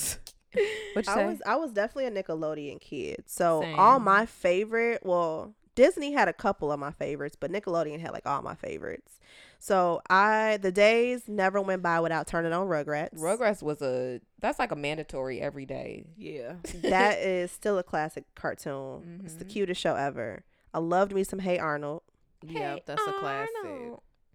what 0.94 1.06
you 1.06 1.12
I 1.12 1.14
say? 1.16 1.26
was 1.26 1.42
I 1.46 1.56
was 1.56 1.72
definitely 1.72 2.06
a 2.18 2.22
Nickelodeon 2.22 2.80
kid. 2.80 3.24
So 3.26 3.62
all 3.76 3.98
my 4.00 4.26
favorite, 4.26 5.04
well, 5.04 5.54
Disney 5.74 6.12
had 6.12 6.28
a 6.28 6.32
couple 6.32 6.70
of 6.70 6.78
my 6.78 6.90
favorites, 6.92 7.36
but 7.38 7.50
Nickelodeon 7.50 8.00
had 8.00 8.12
like 8.12 8.26
all 8.26 8.42
my 8.42 8.54
favorites. 8.54 9.18
So 9.58 10.02
I 10.10 10.58
the 10.60 10.72
days 10.72 11.28
never 11.28 11.60
went 11.60 11.82
by 11.82 12.00
without 12.00 12.26
turning 12.26 12.52
on 12.52 12.66
Rugrats. 12.68 13.14
Rugrats 13.18 13.62
was 13.62 13.80
a 13.80 14.20
that's 14.40 14.58
like 14.58 14.72
a 14.72 14.76
mandatory 14.76 15.40
every 15.40 15.64
day. 15.66 16.04
yeah. 16.16 16.54
that 16.82 17.18
is 17.22 17.50
still 17.52 17.78
a 17.78 17.82
classic 17.82 18.24
cartoon. 18.34 19.22
It's 19.24 19.34
the 19.34 19.44
Mhm. 19.44 19.50
cutest 19.50 19.80
show 19.80 19.94
ever. 19.94 20.44
I 20.74 20.78
loved 20.80 21.12
me 21.14 21.22
some 21.24 21.38
Hey 21.38 21.58
Arnold. 21.58 22.02
Yep, 22.44 22.86
that's 22.86 23.02
a 23.06 23.12
classic. 23.20 23.52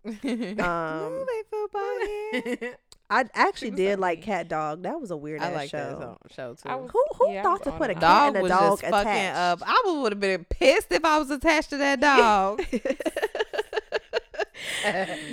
Um, 0.63 1.09
Move 1.09 1.27
it, 1.29 1.47
football 1.49 1.99
head. 2.61 2.77
I 3.09 3.25
actually 3.33 3.71
did 3.71 3.95
so 3.95 4.01
like. 4.01 4.21
Cat 4.21 4.47
Dog. 4.49 4.83
That 4.83 4.99
was 4.99 5.11
a 5.11 5.17
weird 5.17 5.41
I 5.41 5.47
ass 5.47 5.55
like 5.55 5.69
show. 5.69 6.17
that 6.21 6.33
show 6.33 6.53
too. 6.55 6.67
I 6.69 6.75
was- 6.75 6.91
Who 6.91 7.03
who 7.17 7.31
Yeah, 7.31 7.43
thought 7.43 7.63
to 7.63 7.71
put 7.71 7.89
a 7.89 7.93
cat 7.93 8.01
dog 8.01 8.27
and 8.29 8.37
a 8.37 8.41
was 8.41 8.49
dog 8.51 8.79
just 8.79 8.91
fucking 8.91 9.09
attached? 9.11 9.37
up. 9.37 9.61
I 9.65 9.83
would 10.01 10.11
have 10.11 10.19
been 10.19 10.43
pissed 10.45 10.91
if 10.91 11.05
I 11.05 11.17
was 11.17 11.29
attached 11.31 11.69
to 11.71 11.77
that 11.77 11.99
dog. 12.01 12.63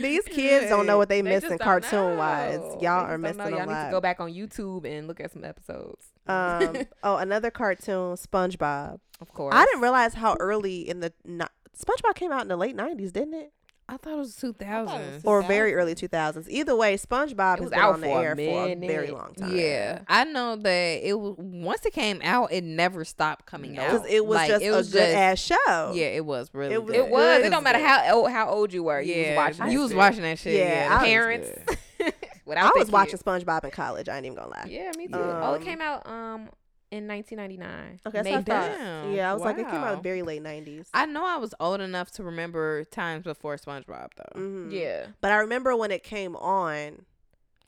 These 0.00 0.24
kids 0.24 0.68
don't 0.68 0.86
know 0.86 0.98
what 0.98 1.08
they, 1.08 1.20
They 1.20 1.30
missing 1.30 1.50
just 1.50 1.58
don't 1.60 1.64
cartoon 1.82 2.16
wise. 2.18 2.58
Y'all 2.80 3.06
They 3.06 3.12
are 3.14 3.18
missing 3.18 3.38
know. 3.38 3.44
a 3.44 3.50
Y'all 3.50 3.60
need 3.60 3.66
lot. 3.72 3.84
to 3.86 3.90
go 3.90 4.00
back 4.00 4.20
on 4.20 4.32
YouTube 4.32 4.84
and 4.86 5.06
look 5.08 5.20
at 5.20 5.32
some 5.32 5.44
episodes. 5.44 6.06
Um, 6.26 6.76
oh, 7.02 7.16
another 7.16 7.50
cartoon, 7.50 8.14
SpongeBob. 8.16 8.98
of 9.20 9.32
course. 9.32 9.54
I 9.54 9.64
didn't 9.66 9.80
realize 9.80 10.14
how 10.14 10.36
early 10.40 10.88
in 10.88 11.00
the 11.00 11.12
ni- 11.24 11.44
SpongeBob 11.76 12.14
came 12.14 12.32
out 12.32 12.42
in 12.42 12.48
the 12.48 12.56
late 12.56 12.76
'90s, 12.76 13.12
didn't 13.12 13.34
it? 13.34 13.52
I 13.86 13.98
thought 13.98 14.14
it 14.14 14.16
was 14.16 14.34
2000. 14.36 15.20
Or 15.24 15.42
very 15.42 15.74
early 15.74 15.94
2000s. 15.94 16.46
Either 16.48 16.74
way, 16.74 16.96
SpongeBob 16.96 17.28
It 17.28 17.38
has 17.38 17.60
was 17.60 17.70
been 17.70 17.78
out 17.78 17.94
on 17.94 18.00
the 18.00 18.06
for 18.06 18.18
a 18.20 18.22
air 18.24 18.34
for 18.34 18.40
a 18.68 18.74
very 18.76 19.10
long 19.10 19.34
time. 19.34 19.54
Yeah, 19.54 20.00
I 20.08 20.24
know 20.24 20.56
that 20.56 21.06
it 21.06 21.18
was 21.18 21.34
once 21.38 21.84
it 21.84 21.92
came 21.92 22.20
out, 22.24 22.50
it 22.50 22.64
never 22.64 23.04
stopped 23.04 23.44
coming 23.44 23.78
out 23.78 23.90
because 23.92 24.06
it 24.10 24.24
was 24.24 24.36
Like, 24.36 24.48
just 24.48 24.64
it 24.64 24.68
a 24.68 24.72
good 24.72 24.84
just- 24.84 24.96
ass 24.96 25.38
show. 25.38 25.92
Yeah, 25.94 26.06
it 26.06 26.24
was 26.24 26.48
really. 26.54 26.74
It 26.74 26.82
was 26.82 26.92
good. 26.92 27.04
It 27.06 27.10
was. 27.10 27.36
good 27.38 27.46
It 27.46 27.50
don't 27.50 27.62
matter 27.62 27.78
shit. 27.78 27.86
how 27.86 28.14
old, 28.16 28.30
how 28.30 28.48
old 28.48 28.72
you 28.72 28.82
were. 28.84 29.00
You 29.02 29.14
yeah, 29.14 29.48
was 29.48 29.58
watching. 29.58 29.72
you 29.72 29.78
that 29.78 29.82
was 29.82 29.90
shit. 29.90 29.98
watching 29.98 30.22
that 30.22 30.38
shit. 30.38 30.54
Yeah, 30.54 30.68
Yeah, 30.84 30.88
I 30.90 30.94
was 30.96 31.04
Parents. 31.08 31.50
I 32.56 32.70
was 32.76 32.90
watching. 32.90 33.18
SpongeBob 33.18 33.64
in 33.64 33.70
college. 33.70 34.08
I 34.08 34.16
ain't 34.16 34.26
even 34.26 34.36
gonna 34.36 34.48
lie. 34.50 34.66
Yeah, 34.68 34.92
me 34.96 35.08
too. 35.08 35.14
Um, 35.14 35.42
oh, 35.42 35.54
it 35.54 35.62
came 35.62 35.80
out 35.80 36.06
um 36.08 36.48
in 36.96 37.08
1999. 37.08 38.00
Okay, 38.06 38.18
that's 38.18 38.24
May 38.24 38.32
what 38.36 38.48
I 38.48 39.02
thought. 39.02 39.10
Yeah, 39.12 39.30
I 39.30 39.34
was 39.34 39.42
like, 39.42 39.58
it 39.58 39.66
came 39.66 39.74
out 39.82 40.02
very 40.02 40.22
late 40.22 40.42
90s. 40.42 40.86
I 40.94 41.06
know 41.06 41.24
I 41.26 41.36
was 41.36 41.54
old 41.60 41.80
enough 41.80 42.10
to 42.12 42.22
remember 42.24 42.84
times 42.84 43.24
before 43.24 43.56
SpongeBob 43.56 44.08
though. 44.16 44.40
Mhm. 44.40 44.72
Yeah. 44.72 45.06
But 45.20 45.32
I 45.32 45.36
remember 45.36 45.74
when 45.76 45.90
it 45.90 46.02
came 46.02 46.36
on, 46.36 47.04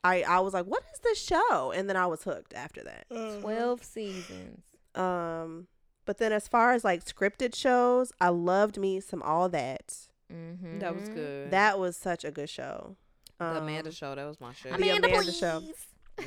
I 0.03 0.23
I 0.23 0.39
was 0.39 0.53
like, 0.53 0.65
"What 0.65 0.83
is 0.93 0.99
this 0.99 1.21
show?" 1.21 1.71
And 1.75 1.89
then 1.89 1.97
I 1.97 2.05
was 2.05 2.23
hooked 2.23 2.53
after 2.53 2.83
that. 2.83 3.07
12 3.41 3.83
seasons. 3.83 4.63
Um, 4.95 5.67
but 6.05 6.17
then 6.19 6.31
as 6.31 6.47
far 6.47 6.71
as 6.73 6.83
like 6.83 7.03
scripted 7.03 7.53
shows, 7.55 8.11
I 8.21 8.29
loved 8.29 8.77
me 8.77 8.99
some 8.99 9.21
All 9.23 9.49
That. 9.49 10.07
Mm-hmm. 10.31 10.79
That 10.79 10.95
was 10.95 11.09
good. 11.09 11.51
That 11.51 11.79
was 11.79 11.95
such 11.97 12.23
a 12.23 12.31
good 12.31 12.49
show. 12.49 12.95
the 13.39 13.45
Um, 13.45 13.57
Amanda 13.57 13.91
show. 13.91 14.15
That 14.15 14.25
was 14.25 14.39
my 14.41 14.53
shit. 14.53 14.75
The 14.77 14.89
Amanda 14.97 15.31
Show. 15.31 15.61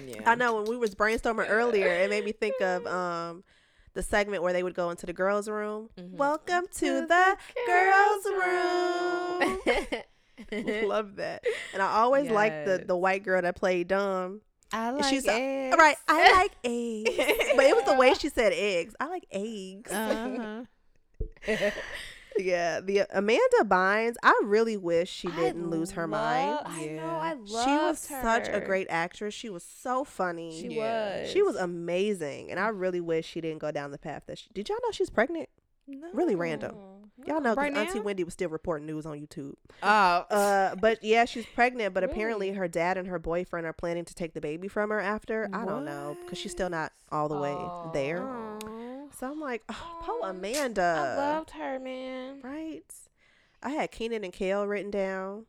Yeah. 0.06 0.22
I 0.26 0.34
know 0.34 0.54
when 0.56 0.64
we 0.70 0.76
was 0.76 0.94
brainstorming 0.94 1.46
earlier, 1.48 1.88
it 1.88 2.10
made 2.10 2.24
me 2.24 2.32
think 2.32 2.60
of 2.60 2.86
um 2.86 3.44
the 3.94 4.02
segment 4.02 4.42
where 4.42 4.52
they 4.52 4.62
would 4.62 4.74
go 4.74 4.90
into 4.90 5.04
the 5.06 5.12
girls' 5.12 5.48
room. 5.48 5.90
Mhm. 5.98 6.12
Welcome 6.12 6.66
to 6.76 7.06
the 7.06 7.36
girls' 7.66 8.26
room. 8.26 9.58
Love 10.88 11.16
that. 11.16 11.44
And 11.74 11.82
I 11.82 11.92
always 12.00 12.30
liked 12.30 12.66
the 12.66 12.84
the 12.86 12.96
white 12.96 13.22
girl 13.24 13.42
that 13.42 13.56
played 13.56 13.88
dumb. 13.88 14.40
I 14.72 14.90
And 14.90 15.04
she's 15.04 15.26
eggs. 15.26 15.76
Right, 15.76 15.96
I 16.06 16.32
like 16.40 16.52
eggs. 16.62 17.50
but 17.56 17.64
it 17.64 17.74
was 17.74 17.84
the 17.84 17.94
way 17.94 18.14
she 18.14 18.28
said 18.28 18.52
eggs. 18.54 18.94
I 19.00 19.06
like 19.08 19.26
eggs. 19.32 19.90
Uh-huh. 19.90 20.64
Yeah, 22.38 22.80
the 22.80 23.06
Amanda 23.12 23.64
Bynes. 23.64 24.14
I 24.22 24.40
really 24.44 24.76
wish 24.76 25.10
she 25.10 25.28
didn't 25.28 25.68
lose 25.70 25.92
her 25.92 26.06
mind. 26.06 26.50
love- 26.50 26.62
I 26.66 26.86
know. 26.86 27.06
I 27.20 27.32
love 27.34 27.64
She 27.64 27.70
was 27.70 27.98
such 27.98 28.48
a 28.48 28.60
great 28.60 28.86
actress. 28.90 29.34
She 29.34 29.48
was 29.50 29.62
so 29.62 30.04
funny. 30.04 30.60
She 30.60 30.74
Yeah. 30.76 31.20
was. 31.22 31.30
She 31.30 31.42
was 31.42 31.56
amazing, 31.56 32.50
and 32.50 32.58
I 32.60 32.68
really 32.68 33.00
wish 33.00 33.26
she 33.26 33.40
didn't 33.40 33.58
go 33.58 33.70
down 33.70 33.90
the 33.90 33.98
path 33.98 34.24
that 34.26 34.38
she. 34.38 34.48
Did 34.52 34.68
y'all 34.68 34.78
know 34.82 34.90
she's 34.92 35.10
pregnant? 35.10 35.48
Really 36.12 36.34
random. 36.36 36.76
Y'all 37.26 37.40
know 37.40 37.50
'cause 37.50 37.56
Right 37.58 37.76
Auntie? 37.76 38.00
Wendy 38.00 38.24
was 38.24 38.32
still 38.32 38.48
reporting 38.48 38.86
news 38.86 39.04
on 39.04 39.18
YouTube. 39.20 39.54
Oh. 39.82 39.88
Uh, 39.88 40.74
but 40.76 41.02
yeah, 41.04 41.26
she's 41.26 41.44
pregnant. 41.44 41.92
But 41.92 42.02
apparently, 42.02 42.52
her 42.52 42.66
dad 42.68 42.96
and 42.96 43.08
her 43.08 43.18
boyfriend 43.18 43.66
are 43.66 43.74
planning 43.74 44.06
to 44.06 44.14
take 44.14 44.32
the 44.32 44.40
baby 44.40 44.68
from 44.68 44.88
her 44.88 45.00
after. 45.00 45.48
I 45.52 45.66
don't 45.66 45.84
know 45.84 46.16
because 46.22 46.38
she's 46.38 46.52
still 46.52 46.70
not 46.70 46.92
all 47.12 47.28
the 47.28 47.36
way 47.36 47.54
there. 47.92 48.22
So 49.20 49.30
I'm 49.30 49.38
like, 49.40 49.62
oh, 49.68 49.98
poor 50.02 50.20
Aw. 50.24 50.30
Amanda. 50.30 50.82
I 50.82 51.16
loved 51.34 51.50
her, 51.50 51.78
man. 51.78 52.40
right. 52.42 52.82
I 53.62 53.68
had 53.70 53.90
Kenan 53.90 54.24
and 54.24 54.32
Kel 54.32 54.66
written 54.66 54.90
down. 54.90 55.44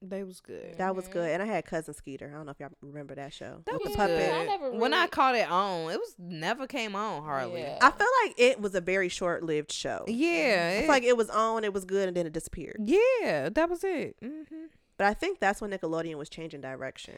they 0.00 0.22
was 0.22 0.40
good. 0.40 0.76
That 0.78 0.94
was 0.94 1.08
good, 1.08 1.28
and 1.32 1.42
I 1.42 1.46
had 1.46 1.64
cousin 1.64 1.92
Skeeter. 1.94 2.30
I 2.32 2.36
don't 2.36 2.46
know 2.46 2.52
if 2.52 2.60
y'all 2.60 2.68
remember 2.80 3.16
that 3.16 3.32
show 3.32 3.62
That 3.66 3.74
with 3.74 3.82
was 3.82 3.92
the 3.92 3.96
puppet. 3.96 4.18
good. 4.18 4.30
I 4.32 4.44
never 4.44 4.70
When 4.70 4.94
I 4.94 4.98
really- 4.98 5.08
caught 5.10 5.34
it 5.34 5.50
on, 5.50 5.90
it 5.90 5.98
was 5.98 6.14
never 6.18 6.68
came 6.68 6.94
on 6.94 7.24
hardly. 7.24 7.62
Yeah. 7.62 7.78
I 7.82 7.90
feel 7.90 8.06
like 8.24 8.34
it 8.38 8.60
was 8.60 8.76
a 8.76 8.80
very 8.80 9.08
short-lived 9.08 9.72
show. 9.72 10.04
Yeah, 10.06 10.28
I 10.28 10.76
it- 10.76 10.80
feel 10.82 10.88
like 10.88 11.02
it 11.02 11.16
was 11.16 11.28
on, 11.30 11.64
it 11.64 11.72
was 11.72 11.84
good, 11.84 12.06
and 12.06 12.16
then 12.16 12.26
it 12.26 12.32
disappeared. 12.32 12.76
yeah, 12.84 13.48
that 13.48 13.68
was 13.68 13.82
it. 13.82 14.14
hmm 14.22 14.42
But 14.98 15.06
I 15.08 15.14
think 15.14 15.40
that's 15.40 15.60
when 15.60 15.70
Nickelodeon 15.70 16.14
was 16.16 16.28
changing 16.30 16.62
direction. 16.62 17.14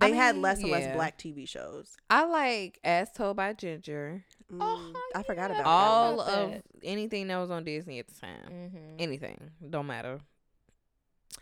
I 0.00 0.10
They 0.10 0.16
had 0.16 0.36
less 0.36 0.60
and 0.60 0.70
less 0.70 0.94
black 0.94 1.18
TV 1.18 1.48
shows. 1.48 1.96
I 2.08 2.24
like 2.24 2.78
As 2.84 3.10
Told 3.10 3.36
by 3.36 3.52
Ginger. 3.52 4.24
Mm, 4.52 4.94
I 5.14 5.22
forgot 5.24 5.50
yeah. 5.50 5.60
about 5.60 5.66
All 5.66 6.20
about 6.20 6.38
of 6.54 6.62
anything 6.84 7.26
that 7.28 7.38
was 7.38 7.50
on 7.50 7.64
Disney 7.64 7.98
at 7.98 8.06
the 8.06 8.14
time. 8.20 8.48
Mm-hmm. 8.48 8.76
Anything, 9.00 9.50
don't 9.68 9.88
matter. 9.88 10.20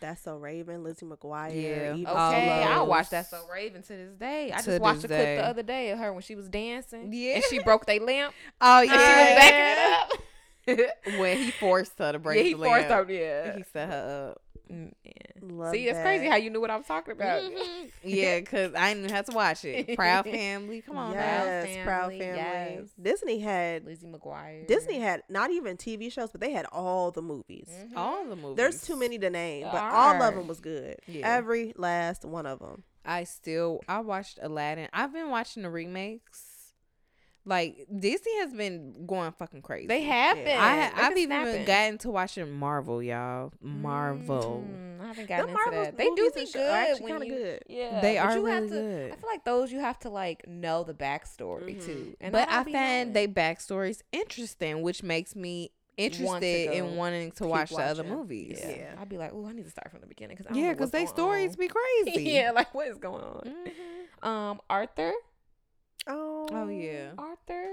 That's 0.00 0.22
so 0.22 0.36
Raven, 0.36 0.82
Lizzie 0.82 1.06
McGuire. 1.06 1.54
Yeah. 1.54 1.94
Eva 1.94 2.10
All 2.12 2.30
Okay, 2.32 2.50
I 2.64 2.78
those. 2.78 2.88
watched 2.88 3.10
that 3.12 3.26
so 3.30 3.42
Raven 3.52 3.82
to 3.82 3.88
this 3.88 4.14
day. 4.14 4.50
I 4.52 4.58
To 4.60 4.64
just 4.64 4.80
watched 4.80 5.04
a 5.04 5.08
clip 5.08 5.20
day. 5.20 5.36
the 5.36 5.44
other 5.46 5.62
day 5.62 5.90
of 5.90 5.98
her 5.98 6.12
when 6.12 6.22
she 6.22 6.34
was 6.34 6.48
dancing. 6.48 7.12
Yeah. 7.12 7.34
And 7.36 7.44
she 7.50 7.58
broke 7.62 7.86
their 7.86 8.00
lamp. 8.00 8.34
Oh 8.60 8.80
And 8.80 8.90
she 8.90 8.96
was 8.96 9.06
backing 9.06 9.82
it 10.66 10.88
up. 10.88 10.90
when 11.20 11.36
he 11.38 11.50
forced 11.52 11.98
her 11.98 12.12
to 12.12 12.18
break 12.18 12.38
yeah, 12.38 12.42
he 12.44 12.52
the 12.54 12.64
forced 12.64 12.88
lamp. 12.88 13.08
her. 13.08 13.12
Yeah. 13.12 13.56
He 13.56 13.62
set 13.72 13.88
her 13.90 14.30
up. 14.32 14.42
Mm, 14.72 14.92
yeah. 15.04 15.12
Love 15.42 15.72
See, 15.72 15.86
it's 15.88 15.98
crazy 16.00 16.26
how 16.26 16.36
you 16.36 16.48
knew 16.50 16.60
what 16.60 16.70
I 16.70 16.76
was 16.76 16.86
talking 16.86 17.12
about. 17.12 17.42
Yeah, 18.06 18.40
cause 18.42 18.72
I 18.76 18.92
didn't 18.92 19.10
have 19.12 19.24
to 19.26 19.32
watch 19.34 19.64
it. 19.64 19.96
Proud 19.96 20.24
Family, 20.30 20.82
come 20.82 20.98
on 20.98 21.12
now. 21.12 21.18
yes, 21.44 21.84
Proud 21.84 22.10
Family, 22.10 22.18
Family. 22.18 22.36
yes. 22.82 22.88
Disney 23.00 23.38
had 23.40 23.84
Lizzie 23.86 24.06
McGuire. 24.06 24.66
Disney 24.66 24.98
had 24.98 25.22
not 25.30 25.50
even 25.50 25.76
TV 25.78 26.12
shows, 26.12 26.30
but 26.30 26.40
they 26.42 26.50
had 26.52 26.66
all 26.70 27.10
the 27.10 27.22
movies. 27.22 27.70
Mhm. 27.70 27.96
All 27.96 28.24
the 28.26 28.36
movies. 28.36 28.56
There's 28.58 28.82
too 28.82 28.96
many 28.96 29.18
to 29.18 29.30
name, 29.30 29.64
but 29.72 29.82
all 29.82 30.12
are. 30.20 30.28
of 30.28 30.34
them 30.34 30.46
was 30.46 30.60
good. 30.60 30.96
Yeah. 31.06 31.26
Every 31.36 31.72
last 31.76 32.24
one 32.26 32.44
of 32.46 32.58
them. 32.58 32.82
I 33.06 33.24
still 33.24 33.80
I 33.88 34.00
watched 34.00 34.38
Aladdin. 34.42 34.88
I've 34.92 35.12
been 35.12 35.30
watching 35.30 35.62
the 35.62 35.70
remakes. 35.70 36.42
Like 37.46 37.86
Disney 37.94 38.38
has 38.38 38.54
been 38.54 39.06
going 39.06 39.32
fucking 39.32 39.60
crazy. 39.62 39.86
They 39.86 40.02
have 40.02 40.38
Yeah. 40.38 40.44
been. 40.44 40.58
I 40.58 40.76
They've 40.76 41.04
I've 41.04 41.18
even 41.18 41.42
snapping. 41.44 41.64
gotten 41.66 41.98
to 41.98 42.10
watching 42.10 42.50
Marvel, 42.52 43.02
y'all. 43.02 43.52
Marvel. 43.60 44.64
Mm, 44.66 45.00
I 45.02 45.06
haven't 45.08 45.28
gotten 45.28 45.46
Them 45.46 45.48
into 45.50 45.52
Marvel 45.70 45.82
that. 45.84 45.96
They 45.98 46.04
do 46.06 46.10
movies 46.34 46.52
be 46.52 46.58
good. 46.58 46.70
are 46.70 46.74
actually 46.74 47.02
when 47.12 47.20
kinda 47.20 47.26
you- 47.26 47.42
good. 47.42 47.62
Yeah, 47.68 48.00
They 48.00 48.14
but 48.16 48.24
are 48.26 48.38
you 48.38 48.44
have 48.46 48.62
really 48.62 48.68
to, 48.68 48.74
good. 48.82 49.12
I 49.12 49.16
feel 49.16 49.28
like 49.28 49.44
those 49.44 49.70
you 49.72 49.80
have 49.80 49.98
to 50.00 50.08
like 50.10 50.48
know 50.48 50.84
the 50.84 50.94
backstory 50.94 51.76
Mhm. 51.76 51.84
too. 51.84 52.16
And 52.20 52.32
but 52.32 52.46
don't 52.48 52.54
I 52.54 52.64
find 52.64 52.72
knowing. 52.72 53.12
they 53.12 53.28
backstories 53.28 54.00
interesting, 54.12 54.80
which 54.82 55.02
makes 55.02 55.36
me 55.36 55.70
interested 55.98 56.68
go 56.68 56.72
in 56.72 56.96
wanting 56.96 57.30
to 57.32 57.44
keep 57.44 57.46
watch 57.50 57.70
the 57.70 57.82
other 57.82 58.04
movies. 58.04 58.58
Yeah. 58.60 58.70
Yeah. 58.70 58.94
I'd 58.98 59.08
be 59.08 59.18
like, 59.18 59.32
oh, 59.34 59.46
I 59.46 59.52
need 59.52 59.64
to 59.64 59.70
start 59.70 59.90
from 59.90 60.00
the 60.00 60.06
beginning 60.06 60.36
because 60.38 60.56
Yeah, 60.56 60.70
because 60.72 60.90
because 60.90 60.90
they 60.92 61.06
stories 61.06 61.56
be 61.56 61.68
crazy. 61.68 62.22
yeah, 62.30 62.52
like 62.52 62.74
what 62.74 62.88
is 62.88 62.96
going 62.98 63.22
on? 63.22 63.42
Mhm. 63.44 64.26
Um, 64.26 64.60
Arthur. 64.70 65.12
Oh. 66.06 66.46
Oh 66.50 66.68
yeah. 66.68 67.10
Arthur. 67.18 67.66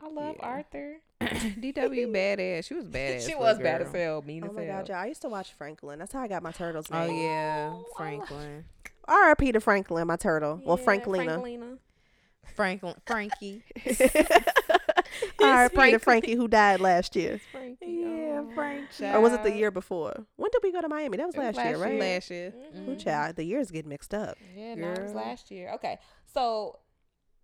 I 0.00 0.08
love 0.08 0.36
Yeah. 0.38 0.46
Arthur. 0.46 0.96
DW 1.20 2.06
badass. 2.12 2.64
She 2.66 2.74
was 2.74 2.84
badass. 2.88 3.20
she 3.20 3.26
little 3.28 3.40
was 3.42 3.58
bad 3.58 3.78
girl. 3.80 3.88
as 3.88 3.94
hell, 3.94 4.22
mean 4.22 4.42
Oh 4.44 4.48
as 4.50 4.52
my 4.56 4.64
god, 4.66 4.88
y'all! 4.88 4.96
I 4.98 5.06
used 5.06 5.22
to 5.22 5.28
watch 5.28 5.52
Franklin. 5.52 5.98
That's 6.00 6.12
how 6.12 6.20
I 6.22 6.28
got 6.28 6.42
my 6.42 6.50
turtles 6.52 6.86
Oh 6.90 7.06
name. 7.06 7.22
yeah, 7.24 7.70
Oh, 7.72 7.84
I 7.94 7.98
Franklin. 7.98 8.64
R.I.P. 9.06 9.52
to 9.52 9.60
Franklin, 9.60 10.06
my 10.06 10.16
turtle. 10.16 10.60
well, 10.64 10.78
Franklina. 10.78 11.38
Franklina. 11.40 11.78
Franklin. 12.54 12.94
Frankie. 13.06 13.62
R.I.P. 15.40 15.90
to 15.92 15.98
Frankie 15.98 16.34
who 16.34 16.48
died 16.48 16.80
last 16.80 17.14
year, 17.16 17.40
Frankie. 17.52 17.86
Yeah, 17.86 18.42
oh. 18.44 18.50
Frank. 18.54 18.88
or 19.00 19.20
was 19.20 19.32
it 19.32 19.42
the 19.42 19.52
year 19.52 19.70
before? 19.70 20.24
When 20.36 20.50
did 20.52 20.62
we 20.62 20.72
go 20.72 20.80
to 20.80 20.88
Miami? 20.88 21.16
That 21.18 21.26
was 21.26 21.34
It 21.34 21.38
was 21.38 21.56
last, 21.56 21.64
year, 21.66 21.76
last 21.78 21.80
right? 21.80 21.92
year. 21.94 22.00
Last 22.14 22.30
year. 22.30 22.52
Mhm. 22.74 22.88
Ooh, 22.88 22.96
child, 22.96 23.36
the 23.36 23.44
years 23.44 23.70
get 23.70 23.86
mixed 23.86 24.14
up. 24.14 24.36
Yeah, 24.56 24.74
no, 24.74 24.92
it 24.92 25.02
was 25.02 25.12
last 25.14 25.50
year. 25.50 25.70
Okay, 25.74 25.98
so 26.32 26.78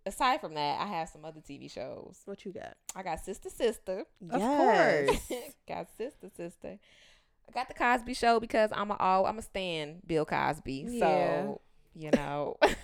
aside 0.09 0.41
from 0.41 0.53
that, 0.55 0.81
I 0.81 0.87
have 0.87 1.07
some 1.09 1.23
other 1.25 1.39
TV 1.39 1.71
shows. 1.71 2.19
What 2.25 2.43
you 2.45 2.51
got? 2.51 2.75
I 2.95 3.03
got 3.03 3.23
Sister 3.23 3.49
Sister. 3.49 4.03
Of 4.29 4.39
Yes. 4.41 5.07
course. 5.09 5.41
got 5.67 5.87
Sister 5.97 6.29
Sister. 6.35 6.77
I 7.47 7.51
got 7.53 7.67
the 7.67 7.73
Cosby 7.73 8.13
Show 8.13 8.39
because 8.39 8.69
I'm 8.73 8.91
a 8.91 8.95
all 8.97 9.25
I'm 9.25 9.39
a 9.39 9.41
stan 9.41 10.01
Bill 10.05 10.25
Cosby. 10.25 10.85
Yeah. 10.89 10.99
So 10.99 11.61
you 11.95 12.11
know, 12.11 12.57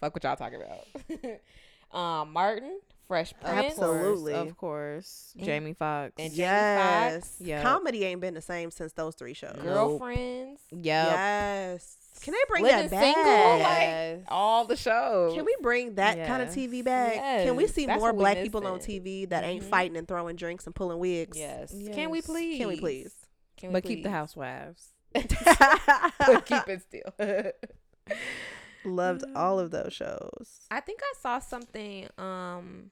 fuck 0.00 0.14
what 0.14 0.22
y'all 0.22 0.36
talking 0.36 0.60
about. 0.62 1.98
um, 1.98 2.32
Martin, 2.32 2.78
Fresh 3.08 3.34
Prince, 3.40 3.72
Absolutely. 3.72 4.34
Of 4.34 4.56
course. 4.56 5.32
And- 5.36 5.44
Jamie 5.44 5.72
Foxx. 5.74 6.12
and 6.18 6.30
Jamie 6.32 6.38
yes. 6.48 7.14
Foxx. 7.14 7.36
Yep. 7.40 7.62
Comedy 7.62 8.04
ain't 8.04 8.20
been 8.20 8.34
the 8.34 8.40
same 8.40 8.70
since 8.70 8.92
those 8.92 9.14
three 9.16 9.34
shows. 9.34 9.56
Nope. 9.56 9.64
Girlfriends, 9.64 10.60
Yep. 10.70 10.82
Yes. 10.82 11.96
Can 12.24 12.32
they 12.32 12.38
bring 12.48 12.62
Living 12.64 12.88
that 12.88 12.90
back? 12.90 13.02
Single, 13.14 13.24
Yes. 13.58 14.16
like 14.18 14.24
all 14.28 14.64
the 14.64 14.76
shows. 14.76 15.34
Can 15.34 15.44
we 15.44 15.54
bring 15.60 15.94
that 15.96 16.26
kind 16.26 16.42
of 16.42 16.48
TV 16.48 16.82
back? 16.82 17.14
Can 17.44 17.54
we 17.54 17.66
see 17.66 17.84
that's 17.86 18.00
more 18.00 18.12
black 18.14 18.38
people 18.38 18.66
on. 18.66 18.78
TV 18.80 19.26
that 19.28 19.44
ain't 19.44 19.62
Mhm. 19.62 19.68
fighting 19.68 19.96
and 19.98 20.08
throwing 20.08 20.34
drinks 20.36 20.64
and 20.66 20.74
pulling 20.74 20.98
wigs? 20.98 21.38
Yes. 21.38 21.70
Can 21.92 22.10
we 22.10 22.22
please? 22.22 22.58
Can 22.58 22.68
we 22.68 22.80
please? 22.80 23.14
Can 23.58 23.68
we 23.68 23.72
But 23.74 23.84
keep 23.84 24.02
the 24.02 24.10
housewives. 24.10 24.88
but 25.12 26.46
keep 26.46 26.66
it 26.68 26.80
still. 26.82 27.12
Loved 28.86 29.24
all 29.34 29.58
of 29.58 29.70
those 29.70 29.92
shows. 29.92 30.60
I 30.70 30.80
think 30.80 31.00
I 31.02 31.12
saw 31.20 31.38
something 31.38 32.08
um 32.18 32.90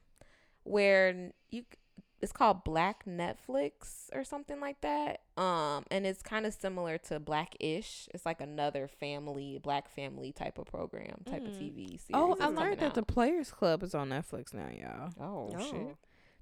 where 0.65 1.33
you 1.51 1.63
c- 1.63 1.79
it's 2.23 2.33
called 2.33 2.63
Black 2.65 3.05
Netflix 3.05 4.09
or 4.13 4.23
something 4.25 4.61
like 4.61 4.81
that. 4.83 5.21
Um 5.37 5.85
and 5.91 6.07
it's 6.07 6.23
kind 6.23 6.47
of 6.47 6.55
similar 6.55 6.97
to 7.09 7.19
Blackish. 7.21 8.09
It's 8.15 8.25
like 8.25 8.41
another 8.41 8.89
family, 8.89 9.59
black 9.63 9.89
family 9.89 10.33
type 10.33 10.59
of 10.59 10.67
program, 10.67 11.23
type 11.29 11.43
of 11.45 11.53
Mm. 11.55 11.59
TV 11.59 11.87
series. 11.89 12.01
Oh, 12.15 12.37
I 12.41 12.47
learned 12.47 12.79
that 12.81 12.95
the. 12.95 13.03
Players 13.03 13.51
Club 13.51 13.83
is 13.83 13.95
on 13.95 14.09
Netflix 14.11 14.55
now, 14.55 14.69
y'all. 14.73 15.11
Oh, 15.21 15.51
Oh. 15.59 15.71
shit. 15.71 15.97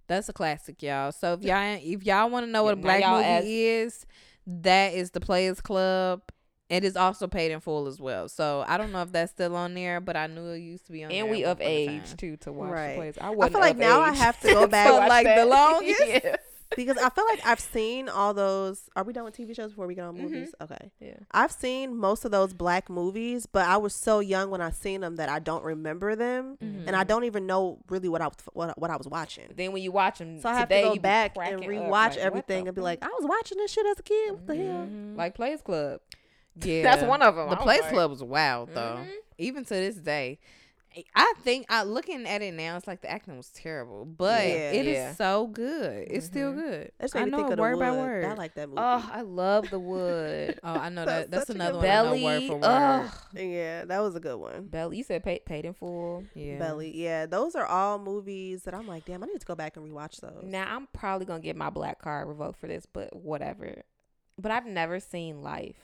That's 0.07 0.29
a 0.29 0.33
classic, 0.33 0.83
y'all. 0.83 1.13
So 1.13 1.33
if 1.35 1.43
y'all 1.43 1.79
if 1.83 2.05
y'all 2.05 2.29
want 2.31 2.45
to 2.47 2.51
know 2.53 2.61
Yeah, 2.61 2.65
what 2.65 2.75
a 2.75 2.77
black 2.77 3.01
movie 3.05 3.25
ask- 3.25 3.45
is, 3.47 4.07
that 4.47 4.93
is 4.95 5.13
the 5.13 5.21
Players 5.21 5.61
Club. 5.61 6.23
It 6.71 6.85
is 6.85 6.97
also 6.97 7.27
paid 7.27 7.51
in 7.51 7.61
full 7.61 7.87
as 7.89 8.01
well. 8.01 8.29
So 8.29 8.65
I 8.67 8.79
don't 8.79 8.93
know 8.93 9.03
if 9.03 9.11
that's 9.13 9.33
still 9.33 9.57
on 9.57 9.75
there, 9.75 10.01
but 10.01 10.17
I 10.17 10.27
knew 10.29 10.47
it 10.51 10.61
used 10.61 10.87
to 10.87 10.93
be 10.93 11.03
on. 11.05 11.11
There. 11.11 11.19
And 11.19 11.27
there 11.27 11.33
we 11.33 11.45
of 11.45 11.59
one 11.59 11.67
point 11.67 11.79
in 11.91 11.91
age 11.97 12.17
too 12.17 12.37
to 12.39 12.53
watch 12.53 12.71
Right. 12.71 12.91
the 12.91 12.95
plays. 12.97 13.19
I, 13.21 13.27
I 13.27 13.31
wasn't 13.31 13.53
feel 13.55 13.61
like 13.61 13.75
of 13.75 13.79
now 13.81 14.01
I 14.01 14.13
have 14.13 14.41
to 14.41 14.49
go 14.55 14.67
back 14.67 14.91
watch 14.93 15.09
like 15.09 15.27
the 15.27 15.35
that. 15.35 15.49
longest. 15.49 16.01
Yeah. 16.71 16.77
because 16.77 16.97
I 16.99 17.09
feel 17.11 17.25
like 17.29 17.45
I've 17.45 17.59
seen 17.59 18.09
all 18.09 18.33
those. 18.33 18.89
Are 18.95 19.03
we 19.03 19.13
done 19.13 19.25
with 19.25 19.37
TV 19.37 19.57
shows 19.57 19.71
before 19.71 19.89
we 19.89 19.97
get 19.97 20.05
on 20.05 20.15
Mhm. 20.17 20.21
movies? 20.21 20.55
Okay. 20.61 20.93
Yeah. 21.01 21.15
I've 21.33 21.51
seen 21.51 21.97
most 21.97 22.25
of 22.25 22.31
those 22.31 22.53
black 22.55 22.89
movies, 22.89 23.45
but 23.47 23.67
I 23.67 23.77
was 23.79 23.93
so 23.93 24.21
young 24.21 24.51
when 24.51 24.61
I 24.61 24.71
seen 24.71 25.01
them 25.01 25.17
that 25.17 25.29
I 25.29 25.41
don't 25.41 25.65
remember 25.65 26.15
them, 26.15 26.57
Mm-hmm. 26.63 26.87
and 26.87 26.95
I 26.95 27.03
don't 27.03 27.25
even 27.25 27.47
know 27.47 27.79
really 27.89 28.09
what 28.09 28.23
I 28.23 28.29
was 28.29 28.37
what, 28.53 28.79
what 28.79 28.89
I 28.89 28.97
was 28.97 29.09
watching. 29.09 29.47
Then 29.57 29.73
when 29.73 29.83
you 29.83 29.91
watch 29.91 30.21
them, 30.21 30.41
So 30.41 30.49
I 30.49 30.55
have 30.55 30.69
today, 30.69 30.83
to 30.83 30.89
go 30.91 30.97
back 31.01 31.37
and 31.37 31.59
cracking 31.61 31.77
up, 31.77 31.87
rewatch 31.91 31.91
like, 32.11 32.19
everything 32.19 32.69
and 32.69 32.75
be 32.77 32.83
like, 32.83 33.03
I 33.05 33.09
was 33.09 33.25
watching 33.29 33.59
this 33.59 33.73
shit 33.73 33.87
as 33.87 33.99
a 33.99 34.03
kid. 34.05 34.31
What 34.35 34.47
the 34.47 34.55
hell? 34.55 34.87
Mhm. 34.89 35.17
like 35.17 35.35
Players 35.35 35.63
Club. 35.63 36.01
Yeah, 36.63 36.83
That's 36.83 37.03
one 37.03 37.23
of 37.23 37.35
them. 37.37 37.49
The 37.51 37.57
I 37.57 37.65
was 37.65 37.67
like- 37.67 37.89
Club 37.91 38.11
was 38.11 38.23
wild 38.23 38.71
though. 38.75 38.99
Mhm. 39.01 39.09
Even 39.39 39.65
to 39.65 39.75
this 39.75 39.97
day. 39.97 40.39
I 41.15 41.35
think 41.45 41.67
I 41.69 41.85
looking 41.85 42.27
at 42.27 42.43
it 42.43 42.53
now, 42.53 42.77
it's 42.77 42.89
like 42.89 43.01
the 43.01 43.09
acting 43.09 43.37
was 43.37 43.49
terrible, 43.51 44.05
but 44.05 44.43
Yeah. 44.45 44.73
it 44.73 44.87
is 44.89 44.95
Yeah. 44.97 45.15
so 45.15 45.47
good. 45.47 46.09
It's 46.11 46.27
still 46.27 46.51
Mhm. 46.53 46.57
good. 46.57 46.93
That 46.99 47.15
I 47.15 47.25
know 47.27 47.37
think 47.37 47.51
it 47.51 47.53
of 47.53 47.59
word 47.61 47.79
by 47.79 47.93
word. 47.93 48.25
I 48.25 48.35
like 48.35 48.55
that 48.55 48.69
movie. 48.69 48.81
Oh, 48.83 49.11
I 49.13 49.21
love 49.21 49.71
the 49.71 49.79
wood. 49.79 50.59
Oh, 50.65 50.73
I 50.75 50.89
know 50.89 51.05
that. 51.05 51.31
That's 51.31 51.47
such 51.47 51.55
a 51.55 51.59
another 51.61 51.75
one. 51.75 51.83
Belly. 51.83 52.25
word 52.25 52.43
for 52.49 52.55
word. 52.55 52.65
Ugh. 52.65 53.11
yeah, 53.35 53.85
that 53.85 54.01
was 54.01 54.17
a 54.17 54.21
good 54.21 54.35
one. 54.37 54.67
Belly. 54.67 54.97
You 54.97 55.05
said 55.05 55.23
paid, 55.23 55.45
paid 55.45 55.65
in 55.65 55.75
full. 55.75 56.25
Yeah. 56.35 56.59
Belly. 56.59 56.91
Yeah, 56.93 57.27
those 57.27 57.55
are 57.55 57.67
all 57.67 58.01
movies 58.01 58.65
that 58.65 58.75
I'm 58.75 58.89
like, 58.89 59.05
damn, 59.05 59.23
I 59.23 59.27
need 59.27 59.39
to 59.41 59.47
go 59.47 59.55
back 59.55 59.77
and 59.77 59.89
rewatch 59.89 60.21
those. 60.21 60.43
Now 60.43 60.67
I'm 60.75 60.89
probably 60.93 61.25
gonna 61.25 61.39
get 61.39 61.55
my 61.55 61.71
black 61.71 62.01
card 62.03 62.27
revoked 62.27 62.59
for 62.59 62.67
this, 62.67 62.85
but 62.87 63.15
whatever. 63.15 63.83
But 64.37 64.51
I've 64.51 64.67
never 64.67 64.99
seen 64.99 65.41
Life. 65.41 65.77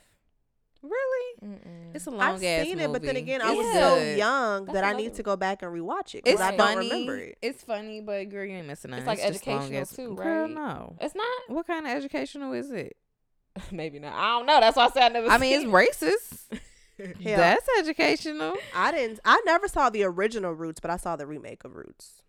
Really? 0.88 1.36
Mm-mm. 1.44 1.94
It's 1.94 2.06
a 2.06 2.10
long 2.10 2.20
I've 2.20 2.42
ass 2.44 2.64
seen 2.66 2.78
it, 2.80 2.92
but 2.92 3.02
then 3.02 3.14
movie. 3.14 3.18
again, 3.20 3.42
I 3.42 3.52
was 3.52 3.66
good. 3.66 3.74
so 3.74 4.16
young 4.16 4.64
That's 4.66 4.74
that 4.74 4.84
I 4.84 4.92
need 4.94 5.08
one. 5.08 5.12
to 5.16 5.22
go 5.22 5.36
back 5.36 5.62
and 5.62 5.72
rewatch 5.72 6.14
it 6.14 6.24
because 6.24 6.34
It's 6.34 6.40
I 6.40 6.56
don't 6.56 6.58
funny. 6.74 6.88
remember 6.90 7.16
it. 7.16 7.38
It's 7.42 7.62
funny, 7.62 8.00
but 8.00 8.28
girl, 8.28 8.44
you 8.44 8.56
ain't 8.56 8.66
missing 8.66 8.90
nothing. 8.90 9.06
like 9.06 9.18
just 9.20 9.46
long 9.46 9.56
educational 9.56 9.82
as- 9.82 9.90
too, 9.92 10.14
Girl, 10.14 10.42
right? 10.42 10.50
no. 10.50 10.96
It's 11.00 11.14
not. 11.14 11.26
What 11.48 11.66
kind 11.66 11.86
of 11.86 11.92
educational 11.92 12.52
is 12.52 12.70
it? 12.70 12.96
Maybe 13.70 13.98
not. 13.98 14.12
I 14.14 14.38
don't 14.38 14.46
know. 14.46 14.60
That's 14.60 14.76
why 14.76 14.86
I 14.86 14.90
said 14.90 15.02
I 15.04 15.08
never. 15.08 15.28
I 15.28 15.38
mean, 15.38 15.54
it's 15.54 15.62
seen 15.64 15.72
racist. 15.72 16.60
Hell, 17.22 17.36
That's 17.36 17.66
educational. 17.78 18.54
I 18.74 18.90
didn't. 18.90 19.20
I 19.24 19.40
never 19.44 19.68
saw 19.68 19.90
the 19.90 20.04
original 20.04 20.52
Roots, 20.52 20.80
but 20.80 20.90
I 20.90 20.96
saw 20.96 21.14
the 21.16 21.26
remake 21.26 21.62
of 21.64 21.74
Roots. 21.76 22.22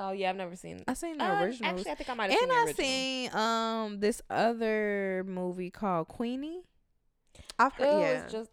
Oh 0.00 0.12
yeah, 0.12 0.30
I've 0.30 0.36
never 0.36 0.56
seen. 0.56 0.82
I 0.88 0.94
seen 0.94 1.18
the 1.18 1.24
Uh, 1.24 1.42
original. 1.44 1.70
Actually, 1.70 1.90
I 1.90 1.94
think 1.94 2.10
I 2.10 2.14
might 2.14 2.30
have 2.30 2.40
seen 2.40 2.50
it. 2.50 2.52
and 2.54 2.68
the 2.68 2.70
I 2.70 2.74
seen 2.74 3.30
um 3.36 4.00
this 4.00 4.22
other 4.30 5.24
movie 5.28 5.70
called 5.70 6.08
Queenie. 6.08 6.62
I've 7.58 7.72
It 7.78 7.82
heard. 7.82 7.94
was 7.94 8.02
yeah. 8.02 8.28
just 8.28 8.50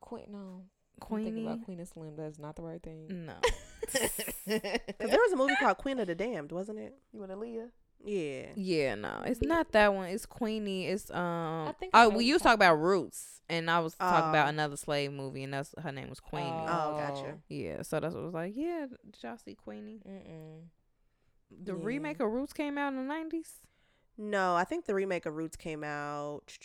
Queen. 0.00 0.24
No, 0.30 0.62
I'm 1.02 1.24
thinking 1.24 1.46
about 1.46 1.64
Queen 1.64 1.78
and 1.78 1.88
Slim. 1.88 2.16
That's 2.16 2.38
not 2.38 2.56
the 2.56 2.62
right 2.62 2.82
thing. 2.82 3.26
No. 3.26 3.34
'Cause 3.90 4.10
there 4.46 5.20
was 5.20 5.32
a 5.32 5.36
movie 5.36 5.56
called 5.56 5.78
Queen 5.78 5.98
of 5.98 6.06
the 6.06 6.14
Damned, 6.14 6.52
wasn't 6.52 6.78
it? 6.78 6.94
You 7.12 7.20
want 7.20 7.32
Aaliyah? 7.32 7.70
Yeah. 8.02 8.46
Yeah, 8.54 8.94
no, 8.94 9.22
it's 9.26 9.42
not 9.42 9.72
that 9.72 9.92
one. 9.92 10.08
It's 10.08 10.24
Queenie. 10.26 10.86
It's 10.86 11.10
um. 11.10 11.68
I 11.68 11.74
think 11.78 11.94
I 11.94 12.00
oh, 12.00 12.02
know 12.04 12.08
well, 12.10 12.16
what 12.16 12.24
you 12.24 12.32
was 12.34 12.42
talking 12.42 12.54
about 12.54 12.76
Roots, 12.76 13.42
and 13.48 13.70
I 13.70 13.80
was 13.80 13.94
talking 13.94 14.26
Oh. 14.26 14.30
about 14.30 14.48
another 14.48 14.76
slave 14.76 15.12
movie, 15.12 15.42
and 15.44 15.52
that's 15.52 15.74
her 15.82 15.92
name 15.92 16.08
was 16.08 16.20
Queenie. 16.20 16.48
Oh, 16.50 16.96
gotcha. 16.98 17.38
Yeah, 17.48 17.82
so 17.82 18.00
that's 18.00 18.14
what 18.14 18.22
I 18.22 18.24
was 18.24 18.34
like. 18.34 18.52
Yeah, 18.56 18.86
did 19.04 19.22
y'all 19.22 19.36
see 19.36 19.54
Queenie? 19.54 20.00
Mm-mm. 20.08 20.62
The 21.64 21.74
Yeah. 21.76 21.84
remake 21.84 22.20
of 22.20 22.30
Roots 22.30 22.52
came 22.54 22.78
out 22.78 22.88
in 22.92 22.96
the 22.96 23.02
nineties. 23.02 23.54
No, 24.16 24.54
I 24.54 24.64
think 24.64 24.84
the 24.86 24.94
remake 24.94 25.26
of 25.26 25.34
Roots 25.36 25.56
came 25.56 25.82
out 25.84 26.56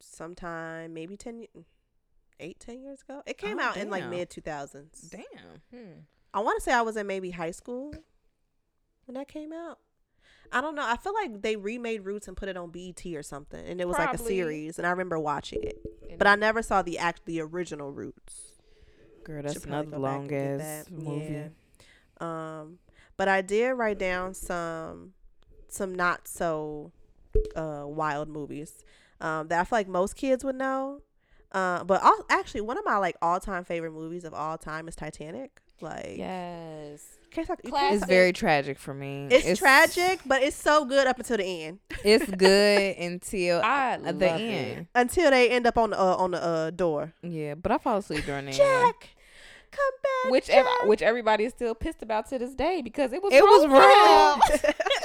sometime 0.00 0.92
maybe 0.94 1.16
10 1.16 1.46
8 2.38 2.58
10 2.60 2.82
years 2.82 3.02
ago. 3.02 3.22
It 3.26 3.38
came 3.38 3.58
Oh, 3.58 3.62
out 3.62 3.76
in 3.76 3.90
like 3.90 4.08
mid 4.08 4.30
2000s. 4.30 5.10
Damn. 5.10 5.22
Hmm. 5.74 5.92
I 6.32 6.40
want 6.40 6.58
to 6.58 6.62
say 6.64 6.72
I 6.72 6.82
was 6.82 6.96
in 6.96 7.06
maybe 7.06 7.30
high 7.30 7.50
school 7.50 7.92
when 9.06 9.14
that 9.14 9.28
came 9.28 9.52
out. 9.52 9.78
I 10.52 10.60
don't 10.60 10.74
know. 10.74 10.84
I 10.84 10.96
feel 10.96 11.14
like 11.14 11.42
they 11.42 11.54
remade 11.56 12.04
Roots 12.04 12.26
and 12.28 12.36
put 12.36 12.48
it 12.48 12.56
on 12.56 12.70
BET 12.70 13.04
or 13.14 13.22
something, 13.22 13.64
and 13.64 13.80
it 13.80 13.86
was 13.86 13.96
like 13.98 14.14
a 14.14 14.18
series. 14.18 14.78
And 14.78 14.86
I 14.86 14.90
remember 14.90 15.18
watching 15.18 15.62
it, 15.62 15.78
And 16.08 16.18
but 16.18 16.26
I 16.26 16.34
never 16.34 16.60
saw 16.62 16.82
the 16.82 16.98
act 16.98 17.24
the 17.24 17.40
original 17.40 17.92
Roots. 17.92 18.52
Girl, 19.22 19.42
that's 19.42 19.64
another 19.64 19.96
long 19.98 20.32
ass 20.32 20.86
movie. 20.90 21.34
Yeah. 21.34 21.48
Um, 22.20 22.78
but 23.16 23.28
I 23.28 23.42
did 23.42 23.70
write 23.72 23.98
down 23.98 24.34
some 24.34 25.12
some 25.68 25.94
not 25.94 26.26
so 26.26 26.90
uh 27.54 27.84
wild 27.86 28.28
movies 28.28 28.82
um 29.20 29.48
that 29.48 29.60
I 29.60 29.64
feel 29.64 29.78
like 29.78 29.88
most 29.88 30.16
kids 30.16 30.44
would 30.44 30.56
know. 30.56 31.00
Uh, 31.52 31.82
but 31.82 32.00
all, 32.02 32.24
actually, 32.28 32.60
one 32.60 32.78
of 32.78 32.84
my 32.84 32.96
like 32.98 33.16
all 33.20 33.40
time 33.40 33.64
favorite 33.64 33.92
movies 33.92 34.24
of 34.24 34.32
all 34.32 34.56
time 34.56 34.86
is 34.88 34.94
Titanic. 34.94 35.60
Like, 35.82 36.16
yes. 36.18 37.02
can't 37.30 37.46
talk, 37.46 37.58
you 37.64 37.72
It's 37.74 38.04
very 38.04 38.32
tragic 38.32 38.78
for 38.78 38.92
me. 38.92 39.28
it's, 39.30 39.58
tragic, 39.58 40.20
but 40.26 40.42
it's 40.42 40.54
so 40.54 40.84
good 40.84 41.06
up 41.06 41.18
until 41.18 41.38
the 41.38 41.44
end. 41.64 41.78
It's 42.04 42.30
good 42.36 42.96
until 42.98 43.62
I 43.62 43.92
at 43.92 44.02
love 44.04 44.18
the 44.18 44.26
it. 44.26 44.40
end. 44.40 44.86
Until 44.94 45.30
they 45.30 45.48
end 45.48 45.66
up 45.66 45.78
on 45.78 45.90
the 45.90 45.98
uh, 46.00 46.16
on 46.16 46.32
the 46.32 46.42
uh, 46.42 46.70
door. 46.70 47.14
Yeah, 47.22 47.54
but 47.54 47.72
I 47.72 47.78
fall 47.78 47.96
asleep 47.98 48.26
during 48.26 48.44
the 48.46 48.50
end. 48.52 48.94
Jack, 49.70 49.78
come 49.78 50.00
back. 50.24 50.32
Which 50.32 50.50
ev- 50.50 50.66
which 50.88 51.02
everybody 51.02 51.44
is 51.44 51.52
still 51.52 51.74
pissed 51.74 52.02
about 52.02 52.28
to 52.30 52.38
this 52.38 52.54
day 52.54 52.82
because 52.82 53.12
it 53.12 53.22
was 53.22 53.32
It 53.32 53.42
was 53.42 53.66
wrong. 53.66 53.80
wrong. 53.80 54.40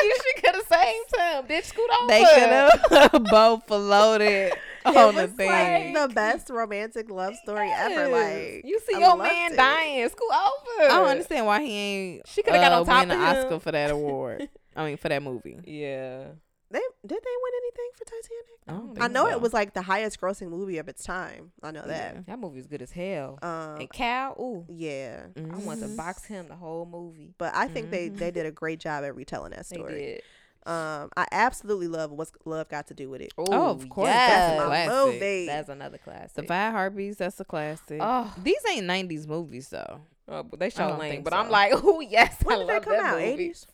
you 0.01 0.15
should 0.23 0.43
could 0.43 0.55
have 0.55 0.65
saved 0.67 1.15
him. 1.15 1.45
Bitch, 1.47 1.65
scoot 1.65 1.89
over. 2.01 2.07
They 2.07 2.23
could 2.23 2.49
have 2.49 3.23
both 3.31 3.67
floated 3.67 4.53
It 4.85 4.95
on 4.95 5.15
the 5.15 5.21
was 5.23 5.31
thing. 5.31 5.49
like 5.95 6.09
the 6.09 6.13
best 6.13 6.49
romantic 6.51 7.09
love 7.09 7.35
story 7.37 7.71
ever. 7.71 8.07
Like 8.07 8.61
you 8.65 8.79
see 8.87 8.95
I 8.95 8.99
your 8.99 9.17
man 9.17 9.53
it. 9.53 9.57
dying. 9.57 10.09
Scoot 10.09 10.29
over. 10.31 10.91
I 10.91 10.99
don't 10.99 11.07
understand 11.07 11.45
why 11.47 11.61
he 11.63 11.71
ain't. 11.71 12.27
She 12.27 12.43
coulda 12.43 12.59
got 12.59 12.71
uh, 12.71 12.79
on 12.81 12.85
top 12.85 12.99
win 13.07 13.11
an 13.11 13.17
of 13.17 13.23
him. 13.37 13.45
Oscar 13.45 13.59
for 13.59 13.71
that 13.71 13.89
award. 13.91 14.47
I 14.75 14.85
mean, 14.85 14.97
for 14.97 15.09
that 15.09 15.23
movie. 15.23 15.57
Yeah. 15.65 16.25
They 16.71 16.79
Did 17.05 17.19
they 17.23 17.35
win 17.43 17.53
anything 17.63 17.89
for 17.95 18.05
Titanic? 18.05 18.59
I, 18.67 18.71
don't 18.71 19.01
I 19.01 19.07
know 19.07 19.25
so. 19.29 19.31
it 19.31 19.41
was 19.41 19.53
like 19.53 19.73
the 19.73 19.83
highest 19.83 20.19
grossing 20.19 20.49
movie 20.49 20.77
of 20.79 20.87
its 20.87 21.03
time. 21.03 21.51
I 21.61 21.71
know 21.71 21.83
that. 21.85 22.15
Yeah. 22.15 22.21
That 22.27 22.39
movie 22.39 22.57
was 22.57 22.67
good 22.67 22.81
as 22.81 22.91
hell. 22.91 23.37
Um, 23.43 23.79
and 23.81 23.89
Cal, 23.91 24.35
ooh, 24.39 24.65
yeah, 24.67 25.25
I 25.37 25.57
want 25.59 25.81
to 25.81 25.87
box 25.89 26.25
him 26.25 26.47
the 26.47 26.55
whole 26.55 26.85
movie. 26.85 27.33
but 27.37 27.53
I 27.55 27.67
think 27.67 27.91
they 27.91 28.09
Mhm. 28.09 28.17
they 28.17 28.31
did 28.31 28.45
a 28.47 28.51
great 28.51 28.79
job 28.79 29.03
at 29.03 29.15
retelling 29.15 29.51
that 29.51 29.67
They 29.69 29.75
story. 29.77 29.93
did. 29.93 30.21
Um, 30.65 31.11
I 31.15 31.27
absolutely 31.31 31.87
love 31.87 32.11
what's 32.11 32.31
love 32.43 32.67
got 32.69 32.87
to 32.87 32.95
do 32.95 33.07
with 33.11 33.21
it. 33.21 33.31
Oh, 33.37 33.69
of 33.69 33.87
course, 33.87 34.07
yes. 34.07 34.29
that's 34.31 34.57
my 34.57 34.63
a 34.63 34.67
classic. 34.87 35.13
movie. 35.13 35.45
That's 35.45 35.69
another 35.69 35.97
classic. 35.99 36.33
The 36.33 36.43
Five 36.43 36.71
Heartbeats, 36.73 37.17
That's 37.17 37.39
a 37.39 37.45
classic. 37.45 37.99
Oh, 38.01 38.33
These 38.41 38.57
ain't 38.71 38.87
'90s 38.87 39.27
movies 39.27 39.69
though. 39.69 39.99
oh, 40.27 40.41
but 40.41 40.59
they 40.59 40.71
show 40.71 40.87
don't 40.87 40.97
lame. 40.99 41.21
But 41.21 41.33
so. 41.33 41.39
I'm 41.39 41.51
like, 41.51 41.71
oh 41.75 41.99
yes, 41.99 42.37
When 42.43 42.55
I 42.55 42.59
did 42.61 42.67
that 42.69 42.73
love 42.73 42.83
come 42.83 43.05
out? 43.05 43.11
movie. 43.19 43.23
Eighties. 43.25 43.67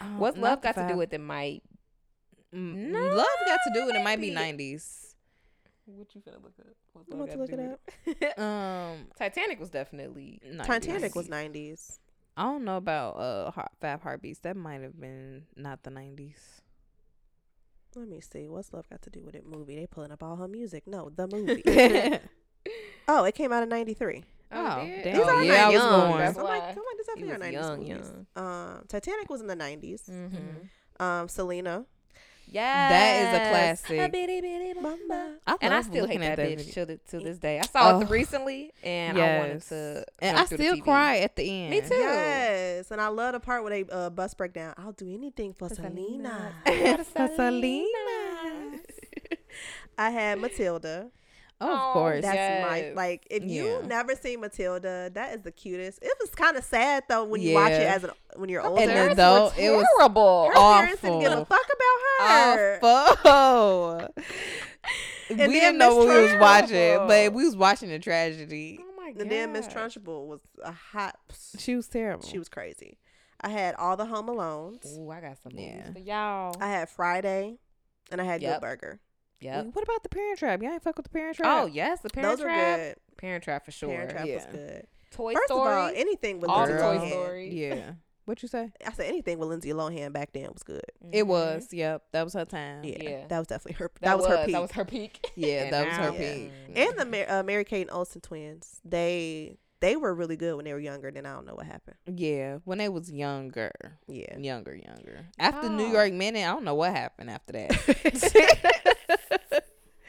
Um, 0.00 0.18
What's 0.20 0.38
love 0.38 0.60
the 0.62 0.72
got 0.72 0.86
to 0.86 0.92
do 0.92 0.96
with 0.98 1.12
it? 1.12 1.18
Might. 1.20 1.64
Mm, 2.54 2.74
No, 2.90 3.00
love 3.14 3.26
got 3.46 3.60
to 3.66 3.70
do 3.74 3.86
with 3.86 3.94
it. 3.96 4.02
Might 4.04 4.20
be 4.20 4.30
'90s. 4.30 5.14
What 5.86 6.14
you 6.14 6.20
finna 6.20 6.42
look 6.42 6.52
up? 6.60 6.66
What's 6.92 7.08
I'm 7.10 7.20
about 7.20 7.30
to 7.32 7.38
look 7.38 7.50
it 7.52 8.38
up. 8.38 8.38
Um, 8.38 9.06
Titanic 9.18 9.58
was 9.58 9.68
definitely 9.70 10.40
90s. 10.46 10.64
Titanic 10.64 11.14
was 11.14 11.28
nineties. 11.28 11.98
I 12.36 12.44
don't 12.44 12.64
know 12.64 12.76
about 12.76 13.12
uh 13.18 13.50
Heart- 13.50 13.72
Five 13.80 14.02
Heartbeats. 14.02 14.38
That 14.40 14.56
might 14.56 14.80
have 14.82 14.98
been 15.00 15.44
not 15.56 15.82
the 15.82 15.90
'90s. 15.90 16.60
Let 17.94 18.08
me 18.08 18.20
see. 18.20 18.48
What's 18.48 18.72
love 18.72 18.88
got 18.88 19.02
to 19.02 19.10
do 19.10 19.22
with 19.24 19.34
it? 19.34 19.44
Movie. 19.46 19.76
They 19.76 19.86
pulling 19.86 20.12
up 20.12 20.22
all 20.22 20.36
her 20.36 20.48
music. 20.48 20.84
No, 20.86 21.10
the 21.14 21.26
movie. 21.32 21.62
oh, 23.08 23.24
it 23.24 23.34
came 23.34 23.52
out 23.52 23.62
in 23.62 23.68
ninety 23.68 23.94
three. 23.94 24.24
Oh, 24.54 24.84
did? 24.84 25.04
damn. 25.04 25.16
These 25.16 25.26
are 25.26 25.42
yeah, 25.44 25.64
I 25.64 25.66
was 25.66 25.74
young, 25.74 26.08
born. 26.08 26.18
that's 26.20 26.38
I'm 26.38 26.44
like, 26.44 26.62
why. 26.62 26.68
I'm 26.68 26.76
like, 26.76 26.96
this 26.98 27.06
He 27.16 27.22
definitely 27.22 27.28
are 27.56 27.56
was 27.58 27.78
nineties 27.78 27.88
young, 27.88 28.04
movies. 28.14 28.26
Um, 28.36 28.84
Titanic 28.88 29.30
was 29.30 29.40
in 29.40 29.46
the 29.46 29.56
nineties. 29.56 30.02
Mm-hmm. 30.10 31.02
Um, 31.02 31.28
Selena. 31.28 31.86
Yeah, 32.52 32.88
That 32.90 33.16
is 33.16 33.34
a 33.34 33.50
classic. 33.50 34.82
Mama. 34.82 35.36
I 35.46 35.56
And 35.60 35.72
I 35.72 35.76
love 35.78 35.84
still 35.86 36.06
hate 36.06 36.20
looking 36.20 36.20
that, 36.20 36.38
bitch 36.38 36.74
video. 36.74 36.84
to, 36.84 36.96
to 36.98 37.18
this 37.20 37.38
day. 37.38 37.58
I 37.58 37.62
saw 37.62 37.96
Oh. 37.96 38.00
it 38.00 38.10
recently, 38.10 38.72
and 38.82 39.18
I 39.18 39.38
wanted 39.38 39.62
to. 39.68 40.04
And 40.20 40.36
I 40.36 40.44
still 40.44 40.76
cry 40.80 41.18
at 41.18 41.36
the 41.36 41.42
end. 41.48 41.70
Me 41.70 41.80
too. 41.80 41.94
Yes, 41.94 42.90
and 42.90 43.00
I 43.00 43.08
love 43.08 43.32
the 43.32 43.40
part 43.40 43.62
where 43.64 43.70
they 43.82 43.90
uh, 43.90 44.10
bus 44.10 44.34
break 44.34 44.52
down. 44.52 44.74
I'll 44.76 44.92
do 44.92 45.08
anything 45.12 45.52
for, 45.54 45.68
For 45.68 45.76
Selena. 45.76 46.54
Selena. 46.66 47.04
For 47.04 47.28
Selena. 47.36 48.80
I 49.98 50.10
had 50.10 50.38
Matilda. 50.40 51.10
Oh, 51.62 51.68
Oh, 51.70 51.88
of 51.88 51.92
course. 51.94 52.22
That's 52.22 52.68
my 52.68 52.92
like. 52.94 53.26
If 53.30 53.44
you 53.44 53.82
never 53.86 54.14
seen 54.16 54.40
Matilda, 54.40 55.10
that 55.14 55.34
is 55.34 55.42
the 55.42 55.52
cutest. 55.52 56.00
It 56.02 56.12
was 56.20 56.30
kind 56.30 56.56
of 56.56 56.64
sad 56.64 57.04
though 57.08 57.24
when 57.24 57.40
you 57.40 57.54
watch 57.54 57.72
it 57.72 57.86
as 57.86 58.04
an 58.04 58.10
when 58.36 58.48
you're 58.48 58.62
older. 58.62 58.82
And 58.82 59.16
though 59.16 59.46
were 59.46 59.52
it 59.62 59.70
was 59.70 59.86
terrible. 59.98 60.48
her 60.48 60.54
parents 60.54 61.02
didn't 61.02 61.20
give 61.20 61.32
a 61.32 61.44
fuck 61.44 61.66
about 61.66 62.28
her. 62.28 62.78
awful. 62.82 64.14
we 65.30 65.36
didn't 65.36 65.78
know 65.78 65.98
Miss 65.98 66.06
what 66.06 66.16
we 66.16 66.22
was 66.22 66.40
watching, 66.40 66.96
but 67.08 67.32
we 67.32 67.44
was 67.44 67.56
watching 67.56 67.90
a 67.92 67.98
tragedy. 67.98 68.78
Oh 68.80 68.92
my 69.00 69.12
god. 69.12 69.22
And 69.22 69.30
then 69.30 69.52
Miss 69.52 69.66
Trunchbull 69.68 70.26
was 70.26 70.40
a 70.64 70.72
hot. 70.72 71.16
She 71.58 71.76
was 71.76 71.86
terrible. 71.88 72.26
She 72.26 72.38
was 72.38 72.48
crazy. 72.48 72.98
I 73.40 73.48
had 73.48 73.74
all 73.74 73.96
the 73.96 74.06
Home 74.06 74.26
Alones. 74.28 74.96
Ooh, 74.98 75.10
I 75.10 75.20
got 75.20 75.36
some 75.42 75.52
movies 75.54 75.72
Yeah. 75.84 75.92
for 75.92 75.98
y'all. 75.98 76.56
I 76.60 76.68
had 76.68 76.88
Friday, 76.88 77.58
and 78.10 78.20
I 78.20 78.24
had 78.24 78.40
Yep. 78.40 78.60
Good 78.60 78.66
Burger. 78.66 79.00
Yep. 79.42 79.66
What 79.72 79.82
about 79.82 80.02
the 80.02 80.08
Parent 80.08 80.38
Trap? 80.38 80.62
Y'all 80.62 80.72
ain't 80.72 80.82
fuck 80.82 80.96
with 80.96 81.04
the 81.04 81.10
Parent 81.10 81.36
Trap. 81.36 81.62
Oh 81.62 81.66
yes, 81.66 82.00
the 82.00 82.10
Parent 82.10 82.30
Those 82.38 82.44
were 82.44 82.50
Trap. 82.50 82.78
good. 82.78 82.96
Parent 83.18 83.44
Trap 83.44 83.64
for 83.64 83.70
sure. 83.72 83.88
Parent 83.90 84.10
Trap 84.10 84.26
was 84.28 84.44
good. 84.46 84.86
Toy 85.10 85.34
First 85.34 85.46
Story. 85.48 85.72
of 85.72 85.78
all, 85.78 85.92
anything 85.94 86.40
with 86.40 86.48
All 86.50 86.58
Lindsay 86.60 86.72
the 86.74 86.78
Girl. 86.78 86.98
Toy 86.98 87.04
Lohan. 87.04 87.10
Story. 87.10 87.50
yeah. 87.54 87.90
What 88.24 88.40
you 88.40 88.48
say? 88.48 88.70
I 88.86 88.92
said 88.92 89.06
anything 89.06 89.38
with 89.40 89.48
Lindsay 89.48 89.70
Lohan 89.70 90.12
back 90.12 90.32
then 90.32 90.48
was 90.52 90.62
good. 90.62 90.80
It 91.10 91.24
Mhm. 91.24 91.26
was. 91.26 91.68
Yep. 91.72 92.04
That 92.12 92.22
was 92.22 92.34
her 92.34 92.44
time. 92.44 92.84
Yeah, 92.84 92.96
Yeah. 93.02 93.26
that 93.26 93.38
was 93.38 93.48
definitely 93.48 93.72
her. 93.84 93.90
That, 94.00 94.16
was, 94.16 94.26
her 94.28 94.44
peak. 94.44 94.52
That 94.54 94.62
was 94.62 94.70
her 94.72 94.84
peak. 94.84 95.26
Yeah, 95.34 95.64
And 95.64 95.72
that 95.72 95.86
was 95.88 95.96
her 95.96 96.12
now- 96.12 96.16
peak. 96.18 96.52
and 96.76 96.96
the 96.98 97.04
Mar- 97.04 97.26
uh, 97.28 97.42
Mary 97.42 97.64
Kate 97.64 97.82
and 97.82 97.90
Olsen 97.90 98.20
twins. 98.20 98.80
They 98.84 99.58
they 99.80 99.96
were 99.96 100.14
really 100.14 100.36
good 100.36 100.54
when 100.54 100.64
they 100.64 100.72
were 100.72 100.78
younger. 100.78 101.10
Then 101.10 101.26
I 101.26 101.32
don't 101.34 101.44
know 101.44 101.56
what 101.56 101.66
happened. 101.66 101.96
Yeah, 102.06 102.58
when 102.64 102.78
they 102.78 102.88
was 102.88 103.10
younger, 103.10 103.72
Yeah. 104.06 104.38
younger, 104.38 104.76
younger. 104.76 105.26
After 105.40 105.68
New 105.68 105.86
Oh. 105.88 105.92
York 105.92 106.12
Minute, 106.12 106.44
I 106.44 106.52
don't 106.52 106.62
know 106.64 106.76
what 106.76 106.92
happened 106.94 107.28
after 107.30 107.52
that. 107.54 107.72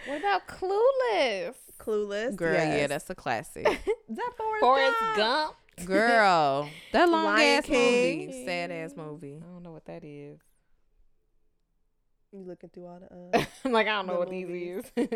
What 0.06 0.20
about 0.20 0.48
Clueless? 0.48 1.54
Clueless. 1.80 2.36
Girl, 2.36 2.56
yeah, 2.56 2.88
that's 2.88 3.10
a 3.10 3.16
classic. 3.16 3.64
that 4.10 4.32
Forrest, 4.38 4.60
Forrest 4.60 4.98
Gump. 5.16 5.56
Gump. 5.78 5.88
Girl, 5.88 6.70
that 6.92 7.10
long 7.10 7.24
Lion 7.26 7.58
ass 7.60 7.66
King. 7.66 8.26
movie, 8.28 8.46
sad 8.46 8.70
ass 8.72 8.94
movie. 8.98 9.40
I 9.42 9.46
don't 9.54 9.64
know 9.64 9.72
what 9.72 9.86
that 9.86 10.04
is. 10.04 10.40
You 12.34 12.44
looking 12.46 12.70
through 12.70 12.88
all 12.88 13.00
the. 13.00 13.38
Uh, 13.40 13.46
I'm 13.66 13.72
like, 13.72 13.88
I 13.88 13.92
don't 13.92 14.08
know 14.08 14.14
The 14.14 14.20
what 14.20 14.30
these 14.30 14.48
movies. 14.48 14.84
is. 14.98 15.10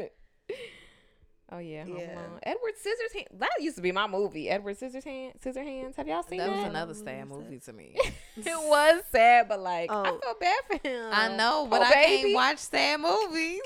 oh 1.51 1.57
yeah, 1.57 1.83
Home 1.83 1.97
Yeah. 1.97 2.19
Edward 2.43 2.73
Scissorhands. 2.81 3.39
That 3.39 3.49
used 3.59 3.75
to 3.75 3.81
be 3.81 3.91
my 3.91 4.07
movie. 4.07 4.49
Edward 4.49 4.77
Scissorhands. 4.79 5.41
Scissorhands. 5.43 5.95
Have 5.95 6.07
y'all 6.07 6.23
seen 6.23 6.37
That 6.39 6.49
that? 6.49 6.55
was 6.57 6.65
another 6.65 6.93
sad 6.93 7.27
movie 7.27 7.59
to 7.59 7.73
me. 7.73 7.95
it 8.37 8.45
was 8.45 9.03
sad, 9.11 9.49
but 9.49 9.59
like 9.59 9.91
I 9.91 9.95
Oh. 9.95 10.19
felt 10.23 10.39
bad 10.39 10.59
for 10.67 10.87
him. 10.87 11.09
I 11.11 11.35
know, 11.35 11.67
but 11.69 11.81
Oh, 11.81 11.85
I 11.85 11.93
baby. 11.93 12.21
can't 12.23 12.35
watch 12.35 12.57
sad 12.59 12.99
movies. 13.01 13.61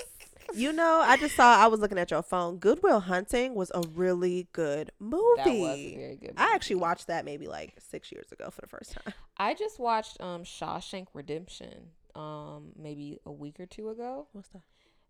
You 0.53 0.73
know, 0.73 1.01
I 1.03 1.17
just 1.17 1.35
saw. 1.35 1.55
I 1.57 1.67
was 1.67 1.79
looking 1.79 1.97
at 1.97 2.11
your 2.11 2.21
phone. 2.21 2.57
Good 2.57 2.81
Will 2.83 2.99
Hunting 2.99 3.55
was 3.55 3.71
a 3.73 3.81
really 3.93 4.47
good 4.53 4.91
movie. 4.99 5.23
That 5.37 5.47
was 5.47 5.77
a 5.79 5.95
very 5.95 6.15
good. 6.15 6.33
I 6.37 6.51
actually 6.53 6.77
watched 6.77 7.07
that 7.07 7.25
maybe 7.25 7.47
like 7.47 7.75
six 7.79 8.11
years 8.11 8.31
ago 8.31 8.49
for 8.51 8.61
the 8.61 8.67
first 8.67 8.93
time. 8.93 9.13
I 9.37 9.53
just 9.53 9.79
watched 9.79 10.19
um 10.21 10.43
Shawshank 10.43 11.07
Redemption 11.13 11.89
um 12.15 12.73
maybe 12.77 13.19
a 13.25 13.31
week 13.31 13.59
or 13.59 13.65
two 13.65 13.89
ago. 13.89 14.27
What's 14.33 14.49
that? 14.49 14.61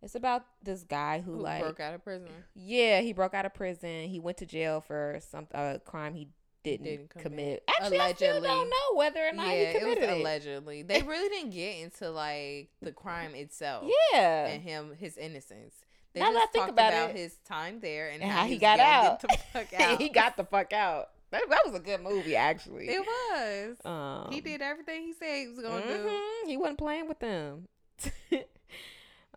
It's 0.04 0.16
about 0.16 0.46
this 0.64 0.84
guy 0.84 1.20
who, 1.22 1.34
Who 1.34 1.42
like 1.42 1.62
broke 1.62 1.80
out 1.80 1.94
of 1.94 2.04
prison? 2.04 2.30
yeah 2.56 3.02
he 3.02 3.14
broke 3.14 3.34
out 3.34 3.46
of 3.46 3.54
prison. 3.54 4.08
He 4.10 4.20
went 4.20 4.38
to 4.38 4.46
jail 4.46 4.82
for 4.82 5.20
some 5.30 5.48
uh, 5.54 5.78
crime 5.86 6.14
he 6.16 6.28
didn't, 6.64 6.84
Didn't 6.86 7.10
commit. 7.10 7.24
commit. 7.26 7.64
Actually, 7.68 8.00
I 8.00 8.14
still 8.14 8.30
Allegedly. 8.38 8.48
don't 8.48 8.70
know 8.70 8.96
whether 8.98 9.28
or 9.28 9.32
not 9.32 9.48
yeah, 9.48 9.54
he 9.54 9.60
it 9.62 9.74
was 9.74 9.82
committed 9.84 10.04
it. 10.04 10.20
allegedly. 10.22 10.84
They 10.84 11.02
really 11.02 11.30
didn't 11.30 11.52
get 11.52 11.78
into 11.80 12.10
like 12.12 12.70
the 12.82 12.92
crime 12.92 13.34
itself 13.36 13.86
Yeah. 14.14 14.46
and 14.48 14.62
him 14.62 14.94
his 14.98 15.18
innocence. 15.18 15.74
They 16.14 16.20
Now 16.20 16.32
just 16.34 16.52
think 16.52 16.66
talked 16.66 16.74
about 16.74 16.94
about 16.94 17.16
his 17.16 17.36
time 17.48 17.80
there 17.80 18.10
and, 18.10 18.22
And 18.22 18.32
how, 18.32 18.42
how 18.42 18.48
he 18.48 18.58
got 18.58 18.80
out. 18.80 19.22
the 19.22 19.38
fuck 19.54 19.74
out. 19.80 20.00
he 20.02 20.10
got 20.10 20.38
the 20.38 20.44
fuck 20.44 20.72
out. 20.74 21.10
That, 21.32 21.44
that 21.50 21.62
was 21.66 21.74
a 21.76 21.80
good 21.80 22.02
movie, 22.02 22.36
actually. 22.36 22.90
It 22.90 23.00
was. 23.00 23.78
Um, 23.86 24.32
he 24.32 24.42
did 24.42 24.62
everything 24.62 25.04
he 25.04 25.14
said 25.14 25.34
he 25.40 25.48
was 25.48 25.60
gonna 25.60 25.82
do. 25.88 25.94
mhm, 26.10 26.48
He 26.48 26.58
wasn't 26.58 26.78
playing 26.80 27.08
with 27.08 27.20
them. 27.20 27.68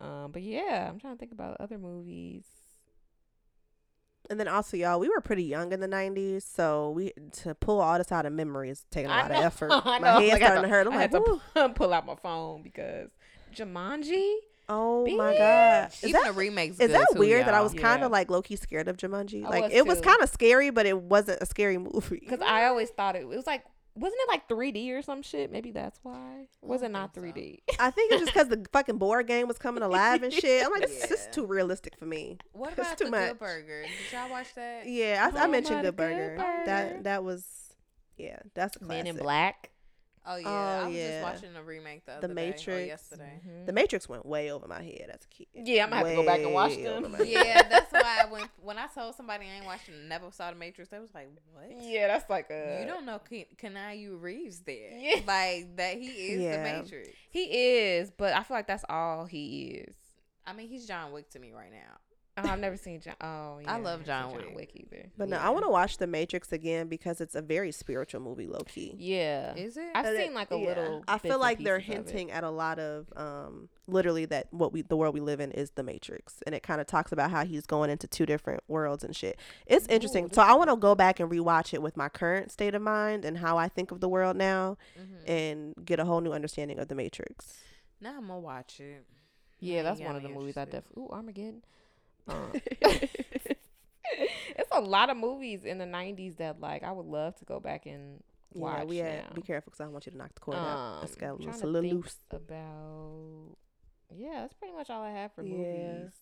um, 0.01 0.33
but 0.33 0.43
yeah, 0.43 0.89
I'm 0.91 0.99
trying 0.99 1.15
to 1.15 1.19
think 1.19 1.33
about 1.33 1.57
other 1.61 1.79
movies. 1.79 2.43
And 4.31 4.41
then 4.41 4.49
also, 4.49 4.77
y'all, 4.77 4.99
we 4.99 5.09
were 5.11 5.21
pretty 5.21 5.45
young 5.45 5.73
in 5.73 5.81
the 5.81 5.87
'90s, 5.89 6.43
so 6.43 6.91
we 6.91 7.13
to 7.43 7.55
pull 7.55 7.81
all 7.81 7.99
this 7.99 8.11
out 8.11 8.25
of 8.25 8.33
memory 8.33 8.71
is 8.71 8.85
taking 8.91 9.11
a 9.11 9.15
lot 9.15 9.31
know, 9.31 9.39
of 9.39 9.45
effort. 9.45 9.71
I 9.85 9.99
My 9.99 10.21
head's 10.21 10.33
Like, 10.33 10.43
starting 10.43 10.57
had 10.57 10.63
to 10.63 10.69
hurt. 10.69 10.87
I'm 10.87 10.93
I 10.95 10.97
like, 10.97 11.13
had 11.13 11.25
to 11.67 11.69
pull 11.75 11.93
out 11.93 12.07
my 12.07 12.15
phone 12.17 12.63
because 12.63 13.11
Jumanji. 13.55 14.35
oh 14.69 15.07
my 15.17 15.37
god, 15.37 15.89
is 15.93 16.05
Even 16.05 16.13
that 16.23 16.29
the 16.29 16.33
remakes. 16.33 16.81
is 16.81 16.91
that 16.91 17.07
too, 17.13 17.19
weird 17.19 17.47
that 17.47 17.55
I 17.55 17.61
was 17.61 17.75
kind 17.75 18.01
Yeah. 18.01 18.07
of 18.07 18.13
like 18.13 18.31
low 18.31 18.41
key 18.43 18.57
scared 18.57 18.89
of 18.89 18.97
Jumanji? 18.97 19.45
I 19.45 19.49
like 19.51 19.63
was 19.65 19.73
it 19.75 19.87
was 19.87 20.01
kind 20.01 20.23
of 20.23 20.31
scary, 20.31 20.71
but 20.71 20.87
it 20.87 20.99
wasn't 20.99 21.43
a 21.43 21.47
scary 21.47 21.77
movie. 21.93 22.21
Because 22.21 22.41
I 22.41 22.65
always 22.65 22.91
thought 22.91 23.17
it, 23.17 23.21
it 23.23 23.29
was 23.29 23.47
like, 23.47 23.65
wasn't 23.97 24.21
it 24.23 24.29
like 24.29 24.49
3D 24.49 24.91
or 24.93 25.03
some 25.03 25.23
shit? 25.23 25.53
Maybe 25.53 25.71
that's 25.71 25.99
why. 26.03 26.47
Was 26.63 26.83
it 26.83 26.87
don't 26.87 26.93
not 26.93 27.15
think 27.15 27.27
so. 27.35 27.41
3D? 27.41 27.59
I 27.79 27.91
think 27.91 28.13
it's 28.13 28.23
just 28.23 28.33
because 28.35 28.49
the 28.49 28.65
fucking 28.73 28.99
board 28.99 29.27
game 29.27 29.47
was 29.49 29.59
coming 29.59 29.83
alive 29.83 30.23
and 30.23 30.33
shit. 30.33 30.65
I'm 30.65 30.73
like, 30.73 30.83
this, 30.89 31.07
this 31.07 31.21
is 31.23 31.29
too 31.33 31.47
realistic 31.47 31.97
for 31.99 32.07
me. 32.07 32.39
What 32.53 32.71
It's 32.71 32.79
about 32.81 32.99
too 32.99 33.05
the 33.05 33.11
much. 33.11 33.29
Good 33.31 33.39
Burger? 33.39 33.83
Did 33.83 34.13
y'all 34.17 34.31
watch 34.31 34.55
that? 34.57 34.87
Yeah, 34.87 35.31
I, 35.35 35.39
I 35.39 35.45
Oh 35.45 35.49
mentioned 35.49 35.77
my 35.77 35.83
Good 35.83 35.97
Good 35.97 35.97
Burger. 35.97 36.35
Burger. 36.37 36.63
That 36.67 37.05
that 37.05 37.25
was, 37.25 37.45
yeah, 38.17 38.39
that's 38.55 38.77
a 38.77 38.79
classic. 38.81 39.05
Men 39.05 39.07
in 39.07 39.17
Black. 39.23 39.71
Oh 40.27 40.37
yeah, 40.37 40.47
Oh, 40.49 40.85
I 40.85 40.87
was 40.87 40.97
yeah. 40.97 41.21
just 41.23 41.43
watching 41.43 41.57
a 41.57 41.63
remake 41.63 42.07
the 42.07 42.13
The 42.13 42.17
other 42.19 42.29
day, 42.29 42.33
or 42.33 42.35
Matrix. 42.53 42.87
yesterday. 42.87 43.41
Mhm. 43.47 43.67
The 43.67 43.73
Matrix 43.75 44.09
went 44.09 44.25
way 44.25 44.51
over 44.51 44.67
my 44.67 44.83
head 44.83 45.11
as 45.13 45.21
a 45.25 45.29
kid. 45.29 45.47
Yeah, 45.55 45.85
I'm 45.85 45.91
gonna 45.91 46.01
have 46.01 46.09
to 46.09 46.15
go 46.23 46.25
back 46.27 46.41
and 46.41 46.53
watch 46.55 46.71
Way 46.77 46.83
them. 46.85 47.05
over 47.05 47.09
my 47.11 47.19
head. 47.25 47.29
yeah, 47.29 47.63
that's 47.69 47.93
why 47.93 48.25
when 48.31 48.49
when 48.63 48.79
I 48.79 48.87
told 48.87 49.15
somebody 49.17 49.45
I 49.47 49.57
ain't 49.57 49.67
watching, 49.67 50.09
never 50.09 50.31
saw 50.31 50.51
the 50.51 50.57
Matrix, 50.57 50.89
they 50.91 50.99
was 50.99 51.11
like, 51.15 51.29
"What? 51.53 51.67
Yeah, 51.83 52.07
that's 52.09 52.31
like 52.31 52.49
a. 52.51 52.79
You 52.81 52.87
don't 52.87 53.05
know 53.05 53.19
Ken- 53.19 53.45
Keanu 53.63 54.21
Reeves 54.21 54.61
there? 54.61 54.93
Yeah. 54.99 55.21
like 55.27 55.77
that 55.77 55.99
he 55.99 56.07
is 56.09 56.41
Yeah. 56.43 56.57
the 56.57 56.63
Matrix. 56.63 57.11
He 57.31 57.43
is, 57.45 58.11
but 58.11 58.33
I 58.33 58.43
feel 58.45 58.57
like 58.57 58.67
that's 58.67 58.85
all 58.89 59.27
he 59.27 59.83
is. 59.87 59.95
I 60.47 60.53
mean, 60.55 60.69
he's 60.69 60.87
John 60.87 61.13
Wick 61.13 61.29
to 61.31 61.39
me 61.39 61.53
right 61.53 61.71
now. 61.71 61.99
Oh, 62.37 62.43
I've 62.49 62.59
never 62.59 62.77
seen 62.77 63.01
John. 63.01 63.15
Oh, 63.21 63.61
yeah, 63.63 63.73
I 63.73 63.79
love 63.79 64.01
I've 64.01 64.07
John 64.07 64.31
seen 64.41 64.55
Wick. 64.57 64.73
either. 64.75 65.07
But 65.17 65.29
no, 65.29 65.37
I 65.37 65.51
want 65.51 65.65
to 65.67 65.71
watch 65.71 65.99
The 65.99 66.09
Matrix 66.09 66.51
again 66.51 66.89
because 66.89 67.21
it's 67.21 67.37
a 67.37 67.41
very 67.43 67.71
spiritual 67.71 68.21
movie, 68.23 68.49
low 68.49 68.63
key. 68.67 68.97
Yeah, 68.99 69.55
Is 69.55 69.77
it? 69.77 69.87
I've 69.95 70.05
Uh, 70.05 70.17
seen 70.17 70.35
like 70.35 70.51
a 70.51 70.59
yeah. 70.59 70.67
little. 70.67 71.05
I 71.07 71.19
feel 71.19 71.39
like 71.39 71.63
they're 71.63 71.79
pieces 71.79 72.01
of 72.01 72.07
it. 72.09 72.11
hinting 72.11 72.31
at 72.33 72.43
a 72.43 72.51
lot 72.51 72.81
of, 72.81 73.07
um, 73.17 73.69
literally 73.87 74.25
that 74.25 74.53
what 74.53 74.73
we 74.73 74.83
the 74.83 74.97
world 74.97 75.15
we 75.15 75.21
live 75.21 75.39
in 75.39 75.53
is 75.53 75.71
the 75.73 75.85
Matrix, 75.85 76.43
and 76.45 76.57
it 76.57 76.65
kind 76.65 76.81
of 76.81 76.89
talks 76.89 77.13
about 77.13 77.31
how 77.31 77.45
he's 77.45 77.67
going 77.67 77.89
into 77.89 78.09
two 78.09 78.27
different 78.27 78.65
worlds 78.67 79.05
and 79.05 79.15
shit. 79.15 79.39
It's 79.67 79.87
interesting. 79.87 80.25
Ooh, 80.25 80.31
So 80.33 80.43
I 80.43 80.55
want 80.55 80.71
to 80.71 80.77
go 80.77 80.97
back 80.97 81.21
and 81.21 81.31
rewatch 81.31 81.73
it 81.73 81.83
with 81.83 81.97
my 81.97 82.09
current 82.09 82.51
state 82.51 82.75
of 82.75 82.83
mind 82.83 83.25
and 83.25 83.39
how 83.39 83.59
I 83.59 83.69
think 83.69 83.93
of 83.93 84.01
the 84.01 84.09
world 84.09 84.37
now, 84.37 84.77
Mhm. 84.99 85.29
and 85.29 85.87
get 85.87 86.01
a 86.01 86.05
whole 86.05 86.21
new 86.21 86.33
understanding 86.33 86.81
of 86.81 86.89
the 86.89 86.97
Matrix. 86.97 87.59
Now 88.01 88.17
I'm 88.17 88.27
gonna 88.27 88.41
watch 88.41 88.81
it. 88.81 89.05
Yeah, 89.61 89.77
Yeah, 89.77 89.83
that's 89.85 90.01
one 90.01 90.17
of 90.17 90.23
the 90.25 90.29
me 90.31 90.35
movies 90.35 90.57
I 90.57 90.65
definitely. 90.65 91.05
Ooh, 91.05 91.09
Armageddon. 91.11 91.63
It's 94.57 94.71
a 94.71 94.81
lot 94.81 95.11
of 95.11 95.17
movies 95.17 95.65
in 95.65 95.79
the 95.79 95.85
'90s 95.87 96.37
that 96.37 96.61
like 96.61 96.83
I 96.85 96.93
would 96.93 97.07
love 97.07 97.35
to 97.37 97.45
go 97.45 97.59
back 97.59 97.87
and 97.87 98.23
watch. 98.53 98.81
yeah, 98.81 98.85
we 98.85 99.01
now. 99.01 99.29
be 99.35 99.41
careful 99.43 99.71
because 99.71 99.81
I 99.81 99.85
don't 99.85 99.93
want 99.93 100.07
you 100.07 100.13
to 100.13 100.19
knock 100.19 100.35
the 100.35 100.41
cord 100.41 100.57
out. 100.59 101.01
The 101.01 101.07
Um, 101.07 101.13
skeleton's 101.13 101.49
it's 101.49 101.59
a 101.59 101.61
to 101.63 101.67
little 101.67 101.91
think 101.91 102.05
loose. 102.05 102.17
About 102.31 103.57
yeah, 104.15 104.43
that's 104.43 104.55
pretty 104.55 104.75
much 104.75 104.91
all 104.91 105.03
I 105.03 105.11
have 105.11 105.33
for 105.33 105.43
Yeah. 105.43 105.57
movies. 105.57 106.13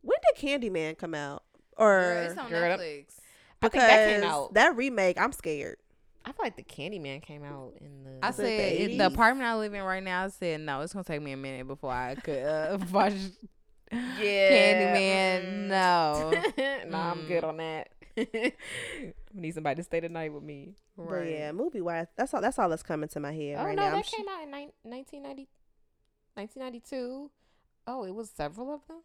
When 0.00 0.16
did 0.34 0.42
Candyman 0.42 0.96
come 0.96 1.14
out? 1.14 1.42
Or 1.76 2.00
Girl, 2.00 2.24
it's 2.30 2.38
on 2.38 2.48
Girl, 2.50 2.60
that- 2.60 2.80
Netflix. 2.80 3.14
I 3.60 3.68
think 3.68 3.82
that 3.84 4.20
came 4.20 4.30
out. 4.30 4.54
that 4.54 4.76
remake, 4.76 5.18
I'm 5.20 5.32
scared. 5.32 5.76
I 6.24 6.32
feel 6.32 6.44
like 6.44 6.56
the 6.56 6.62
Candyman 6.62 7.20
came 7.22 7.44
out 7.44 7.74
in 7.80 8.04
the. 8.04 8.18
I 8.22 8.30
said 8.30 8.46
the 8.46 8.82
it- 8.94 8.98
the 8.98 9.06
apartment 9.06 9.46
I 9.46 9.56
live 9.56 9.74
in 9.74 9.82
right 9.82 10.02
now. 10.02 10.24
I 10.24 10.28
said 10.28 10.60
no, 10.60 10.80
it's 10.80 10.92
gonna 10.92 11.04
take 11.04 11.20
me 11.20 11.32
a 11.32 11.36
minute 11.36 11.66
before 11.66 11.92
I 11.92 12.14
could 12.14 12.42
uh, 12.44 12.78
watch 12.92 13.12
yeah, 14.20 14.50
Candyman. 14.50 15.66
No, 15.68 16.30
no, 16.88 16.98
I'm 16.98 17.26
good 17.26 17.44
Mm. 17.44 17.48
on 17.48 17.56
that. 17.58 17.88
Need 19.34 19.54
somebody 19.54 19.76
to 19.76 19.82
stay 19.82 20.00
the 20.00 20.08
night 20.08 20.32
with 20.32 20.42
me. 20.42 20.74
But 20.96 21.22
yeah, 21.26 21.52
movie 21.52 21.80
wise, 21.80 22.08
that's 22.16 22.34
all. 22.34 22.40
That's 22.40 22.58
all 22.58 22.68
that's 22.68 22.82
coming 22.82 23.08
to 23.10 23.20
my 23.20 23.32
head 23.32 23.56
oh 23.58 23.64
right 23.64 23.76
no, 23.76 23.82
now. 23.82 23.88
I'm 23.88 23.94
that 23.96 24.06
sh- 24.06 24.14
came 24.14 24.26
out 24.28 24.42
in 24.42 24.50
nine- 24.50 24.72
1990, 24.82 25.48
1992. 26.34 27.30
Oh, 27.86 28.04
it 28.04 28.14
was 28.14 28.30
several 28.30 28.72
of 28.74 28.86
them. 28.86 28.98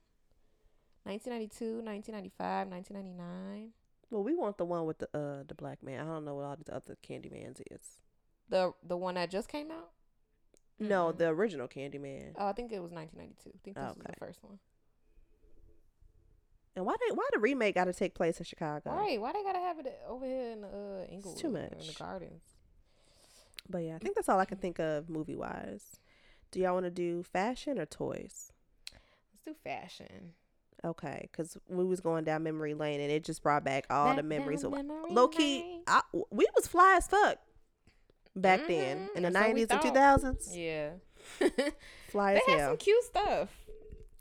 1992, 1.04 1.84
1995, 1.86 2.68
1999. 2.68 3.72
well, 4.12 4.24
we 4.24 4.36
want 4.36 4.58
the 4.58 4.66
one 4.66 4.86
with 4.86 5.00
the 5.00 5.08
uh 5.18 5.44
the 5.48 5.56
black 5.56 5.82
man. 5.82 6.02
I 6.02 6.06
don't 6.12 6.26
know 6.26 6.36
what 6.36 6.46
all 6.46 6.58
the 6.64 6.76
other 6.76 6.98
Candymans 7.08 7.62
is. 7.72 7.82
The 8.50 8.74
the 8.86 8.98
one 8.98 9.16
that 9.16 9.30
just 9.30 9.48
came 9.48 9.72
out. 9.72 9.92
No, 10.80 11.12
Mhm. 11.14 11.18
the 11.18 11.28
original 11.30 11.68
Candyman. 11.70 12.34
Oh, 12.38 12.48
I 12.48 12.54
think 12.54 12.72
it 12.74 12.82
was 12.82 12.92
1992. 12.92 13.50
I 13.56 13.60
think 13.64 13.76
this 13.78 13.96
was 13.96 14.06
the 14.06 14.14
first 14.20 14.44
one. 14.44 14.60
And 16.78 16.86
why 16.86 16.94
they 17.10 17.14
why 17.16 17.28
the 17.34 17.40
remake 17.40 17.74
got 17.74 17.86
to 17.86 17.94
take 17.94 18.14
place 18.14 18.38
in 18.38 18.46
Chicago? 18.46 18.92
Right? 18.92 19.20
Why 19.20 19.34
they 19.34 19.42
gotta 19.42 19.58
have 19.58 19.80
it 19.80 20.00
over 20.08 20.26
here 20.28 20.52
in 20.52 20.64
uh, 20.64 21.06
Inglewood? 21.12 21.38
too 21.40 21.48
or 21.48 21.58
in 21.58 21.70
the 21.80 21.86
much. 21.88 21.98
gardens. 21.98 22.44
But 23.68 23.80
yeah, 23.80 23.96
I 23.96 23.98
think 23.98 24.16
that's 24.16 24.30
all 24.30 24.40
I 24.40 24.46
can 24.46 24.60
think 24.60 24.80
of 24.80 25.10
movie 25.10 25.36
wise. 25.36 25.98
Do 26.52 26.60
y'all 26.60 26.76
want 26.76 26.86
to 26.86 26.92
do 26.92 27.24
fashion 27.24 27.80
or 27.80 27.88
toys? 27.88 28.52
Let's 28.94 29.44
do 29.44 29.56
fashion. 29.64 30.34
Okay, 30.86 31.28
because 31.32 31.58
we 31.68 31.84
was 31.84 32.00
going 32.00 32.24
down 32.24 32.44
memory 32.44 32.76
lane 32.76 33.02
and 33.02 33.12
it 33.12 33.24
just 33.24 33.42
brought 33.42 33.64
back 33.64 33.88
all 33.90 34.14
the 34.16 34.22
memories 34.22 34.64
of 34.64 34.72
memory 34.72 35.10
low 35.10 35.28
key. 35.28 35.82
I, 35.88 36.02
we 36.30 36.46
was 36.56 36.68
fly 36.68 36.94
as 36.98 37.08
fuck 37.08 37.40
back 38.36 38.68
then 38.68 39.10
Mhm, 39.10 39.16
in 39.18 39.24
the 39.24 39.32
nineties 39.32 39.68
and 39.72 39.82
two 39.82 39.90
thousands. 39.92 40.56
Yeah. 40.56 40.92
Fly 42.10 42.34
as 42.36 42.42
they 42.46 42.54
as 42.54 42.60
had 42.60 42.68
some 42.68 42.78
cute 42.78 43.04
stuff. 43.04 43.50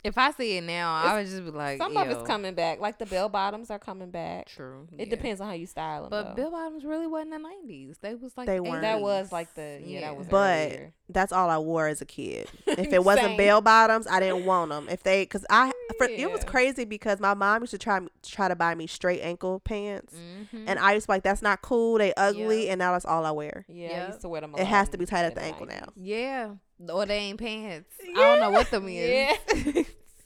If 0.07 0.17
I 0.17 0.31
see 0.31 0.57
it 0.57 0.63
now, 0.65 0.95
I 0.95 1.17
would 1.19 1.27
just 1.27 1.45
be 1.45 1.51
like, 1.51 1.79
Some 1.79 1.97
of 1.97 2.09
it's 2.09 2.23
coming 2.27 2.55
back. 2.55 2.81
Like 2.81 2.99
the 2.99 3.07
bell 3.07 3.29
bottoms 3.29 3.71
are 3.71 3.79
coming 3.79 4.11
back. 4.11 4.47
True. 4.47 4.87
It 4.97 5.09
yeah. 5.09 5.15
depends 5.17 5.41
on 5.41 5.49
how 5.49 5.55
you 5.55 5.67
style 5.67 6.03
them. 6.03 6.11
But 6.11 6.37
bell 6.37 6.51
Bottoms 6.51 6.85
really 6.85 7.07
wasn't 7.07 7.33
the 7.33 7.39
nineties. 7.39 7.99
They 8.01 8.15
was 8.15 8.33
like 8.37 8.47
They 8.47 8.61
weren't. 8.61 8.83
that 8.83 9.01
was 9.01 9.33
like 9.33 9.53
the 9.55 9.81
yeah, 9.85 10.01
that 10.03 10.17
was 10.17 10.27
But 10.29 10.67
earlier. 10.73 10.93
That's 11.09 11.33
all 11.33 11.51
I 11.51 11.59
wore 11.59 11.87
as 11.89 12.01
a 12.01 12.07
kid. 12.07 12.49
If 12.67 12.93
it 12.93 13.03
wasn't 13.05 13.37
bell 13.37 13.61
bottoms, 13.61 14.07
I 14.07 14.21
didn't 14.21 14.45
want 14.45 14.71
them. 14.71 14.89
If 14.89 15.03
they, 15.03 15.25
cause 15.27 15.45
I, 15.51 15.73
for, 15.99 16.07
it 16.07 16.31
was 16.31 16.45
crazy 16.45 16.85
because 16.85 17.21
my 17.21 17.35
mom 17.35 17.63
used 17.63 17.71
to 17.73 17.79
try 17.79 18.01
try 18.23 18.49
to 18.49 18.57
buy 18.57 18.75
me 18.75 18.87
straight 18.87 19.21
ankle 19.23 19.61
pants, 19.61 20.15
Mhm. 20.15 20.65
and 20.67 20.79
I 20.79 20.93
used 20.95 21.05
to 21.07 21.09
be 21.09 21.15
like, 21.15 21.23
that's 21.23 21.43
not 21.43 21.63
cool. 21.63 21.99
They 21.99 22.13
ugly, 22.17 22.65
Yep. 22.65 22.73
and 22.73 22.79
now 22.81 22.93
that's 22.93 23.05
all 23.05 23.25
I 23.25 23.31
wear. 23.31 23.65
Yeah, 23.69 24.05
I 24.05 24.07
used 24.09 24.21
to 24.23 24.29
wear 24.29 24.41
them. 24.41 24.53
A 24.55 24.57
It 24.59 24.61
lot 24.61 24.69
has 24.69 24.89
to 24.91 24.99
be 24.99 25.07
tight 25.07 25.25
at 25.25 25.33
in 25.33 25.35
the 25.39 25.43
ankle 25.43 25.67
now. 25.67 25.89
yeah, 25.97 26.51
or 26.89 27.07
they 27.07 27.17
ain't 27.19 27.39
pants. 27.39 27.91
I 28.03 28.13
don't 28.15 28.41
know 28.41 28.51
what 28.51 28.71
them 28.71 28.87
is. 28.89 29.37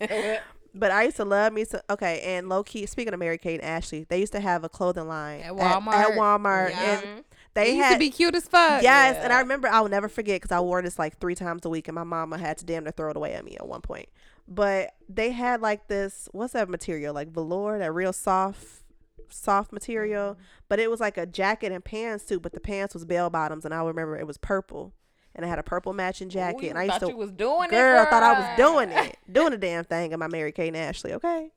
Yeah. 0.01 0.39
But 0.73 0.93
I 0.93 1.03
used 1.03 1.17
to 1.17 1.25
love 1.25 1.53
me 1.53 1.65
some. 1.65 1.81
Okay, 1.91 2.21
and 2.21 2.49
low 2.49 2.63
key, 2.63 2.87
speaking 2.87 3.13
of 3.13 3.19
Mary 3.19 3.39
Kate 3.39 3.61
and 3.61 3.69
Ashley, 3.69 4.07
they 4.09 4.21
used 4.21 4.31
to 4.35 4.39
have 4.41 4.63
a 4.63 4.69
clothing 4.69 5.09
line 5.09 5.41
At 5.41 5.55
Walmart. 5.55 5.93
At, 5.95 6.09
Walmart. 6.13 6.17
Walmart, 6.17 6.71
Yeah. 6.71 6.81
and 7.01 7.03
Mhm. 7.03 7.25
they 7.55 7.65
They 7.65 7.71
used 7.75 7.83
had 7.85 7.93
to 7.95 7.99
be 7.99 8.09
cute 8.11 8.37
as 8.37 8.45
fuck. 8.47 8.81
Yes, 8.81 9.17
and 9.21 9.33
I 9.33 9.41
remember 9.41 9.67
I 9.67 9.81
will 9.81 9.89
never 9.89 10.09
forget 10.09 10.41
because 10.41 10.53
I 10.55 10.61
wore 10.61 10.81
this 10.81 10.97
like 10.97 11.19
three 11.19 11.35
times 11.35 11.65
a 11.65 11.69
week, 11.69 11.89
and 11.89 11.97
my 11.97 12.05
mama 12.05 12.39
had 12.39 12.57
to 12.59 12.65
damn 12.65 12.85
near 12.85 12.93
throw 12.93 13.11
it 13.11 13.17
away 13.17 13.33
at 13.33 13.45
me 13.45 13.57
at 13.57 13.67
one 13.67 13.81
point. 13.81 14.09
But 14.47 14.95
they 15.09 15.33
had 15.33 15.61
like 15.61 15.89
this 15.89 16.29
what's 16.31 16.53
that 16.53 16.69
material 16.69 17.15
like 17.15 17.33
velour, 17.33 17.77
that 17.79 17.91
real 17.93 18.13
soft, 18.13 18.65
soft 19.29 19.73
material. 19.73 20.39
But 20.69 20.79
it 20.79 20.89
was 20.89 21.01
like 21.01 21.19
a 21.19 21.27
jacket 21.27 21.73
and 21.73 21.85
pants 21.85 22.25
suit, 22.29 22.43
but 22.43 22.53
the 22.53 22.61
pants 22.61 22.95
was 22.95 23.05
bell 23.05 23.29
bottoms, 23.29 23.65
and 23.65 23.75
I 23.75 23.83
remember 23.83 24.17
it 24.17 24.27
was 24.27 24.39
purple, 24.39 24.93
and 25.43 25.47
I 25.47 25.49
had 25.49 25.59
a 25.59 25.63
purple 25.63 25.93
matching 25.93 26.29
jacket, 26.29 26.67
Ooh, 26.67 26.69
and 26.71 26.79
I 26.79 26.85
used 26.85 27.01
to 27.01 27.09
you 27.09 27.17
was 27.17 27.31
doing 27.33 27.65
it, 27.65 27.71
girl 27.71 28.01
I 28.01 28.11
thought 28.11 28.23
I 28.23 28.33
was 28.39 28.57
doing 28.57 28.91
it, 28.91 29.17
doing 29.33 29.51
the 29.51 29.57
damn 29.59 29.85
thing 29.85 30.13
in 30.13 30.19
my 30.19 30.29
Mary 30.29 30.53
Kate 30.53 30.69
and 30.69 30.77
Ashley. 30.77 31.13
Okay. 31.15 31.51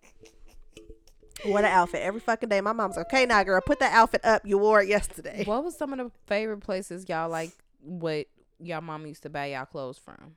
What 1.45 1.65
an 1.65 1.71
outfit 1.71 2.01
every 2.01 2.21
fucking 2.21 2.47
day. 2.47 2.61
My 2.61 2.71
mom's 2.71 2.95
like, 2.95 3.07
okay, 3.07 3.25
now 3.25 3.43
girl, 3.43 3.59
put 3.59 3.79
that 3.79 3.91
outfit 3.93 4.23
up. 4.23 4.43
You 4.45 4.57
wore 4.57 4.81
it 4.81 4.88
yesterday. 4.88 5.43
What 5.43 5.63
was 5.63 5.77
some 5.77 5.91
of 5.91 5.99
the 5.99 6.09
favorite 6.25 6.61
places 6.61 7.05
y'all 7.09 7.29
like? 7.29 7.51
What 7.81 8.27
y'all 8.59 8.79
mom 8.81 9.05
used 9.05 9.23
to 9.23 9.29
buy 9.29 9.47
y'all 9.47 9.65
clothes 9.65 9.97
from? 9.97 10.36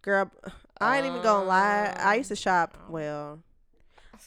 Girl, 0.00 0.30
I 0.80 0.96
ain't 0.98 1.06
even 1.06 1.20
gonna 1.22 1.44
lie. 1.44 1.94
I 1.98 2.14
used 2.14 2.28
to 2.28 2.34
Um, 2.34 2.36
shop. 2.36 2.78
oh. 2.88 2.90
Well, 2.92 3.38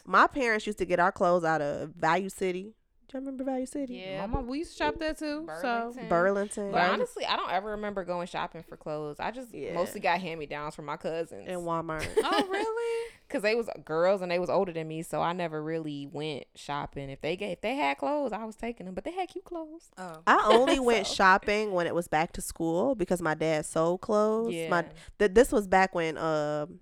my 0.06 0.28
parents 0.28 0.68
used 0.68 0.78
to 0.80 0.86
get 0.86 1.00
our 1.00 1.12
clothes 1.12 1.44
out 1.44 1.62
of 1.62 1.90
Value 1.96 2.30
City. 2.30 2.76
Do 3.10 3.18
you 3.18 3.22
remember 3.22 3.44
Value 3.44 3.66
City? 3.66 3.96
Yeah, 3.96 4.26
Mama, 4.28 4.42
we 4.48 4.60
used 4.60 4.78
to 4.78 4.84
shop 4.84 4.96
there 5.00 5.16
too. 5.16 5.48
So 5.62 5.92
Burlington. 5.96 6.10
Burlington 6.10 6.72
But 6.72 6.82
honestly, 6.92 7.26
I 7.26 7.36
don't 7.38 7.52
ever 7.52 7.72
remember 7.72 8.04
going 8.06 8.28
shopping 8.28 8.62
for 8.62 8.78
clothes. 8.78 9.18
I 9.20 9.32
just 9.32 9.52
Yeah. 9.54 9.74
mostly 9.74 10.00
got 10.00 10.20
hand 10.22 10.40
me 10.40 10.46
downs 10.46 10.76
from 10.76 10.86
my 10.86 10.96
cousins. 10.98 11.46
and 11.48 11.62
Walmart. 11.62 12.08
oh 12.24 12.48
really? 12.48 13.10
Cause 13.30 13.42
they 13.44 13.54
was 13.56 13.70
girls 13.86 14.22
and 14.24 14.32
they 14.32 14.40
was 14.40 14.50
older 14.50 14.72
than 14.72 14.88
me, 14.88 15.02
so 15.04 15.22
I 15.22 15.34
never 15.34 15.62
really 15.62 16.08
went 16.12 16.46
shopping. 16.56 17.10
If 17.12 17.22
they 17.22 17.36
get 17.36 17.52
if 17.52 17.62
they 17.62 17.76
had 17.76 17.98
clothes, 17.98 18.32
I 18.32 18.44
was 18.46 18.56
taking 18.56 18.86
them. 18.88 18.96
But 18.96 19.04
they 19.06 19.12
had 19.12 19.30
cute 19.30 19.46
clothes. 19.46 19.90
Oh, 19.98 20.18
I 20.28 20.44
only 20.48 20.80
went 20.80 21.06
shopping 21.08 21.72
when 21.74 21.86
it 21.88 21.94
was 21.96 22.08
back 22.08 22.32
to 22.34 22.42
school 22.42 22.96
because 22.96 23.22
my 23.22 23.34
dad 23.36 23.66
sold 23.66 24.02
clothes. 24.02 24.54
Yeah, 24.54 24.70
My 24.70 24.86
th- 25.20 25.32
this 25.34 25.52
was 25.52 25.68
back 25.68 25.94
when 25.96 26.18
um 26.18 26.80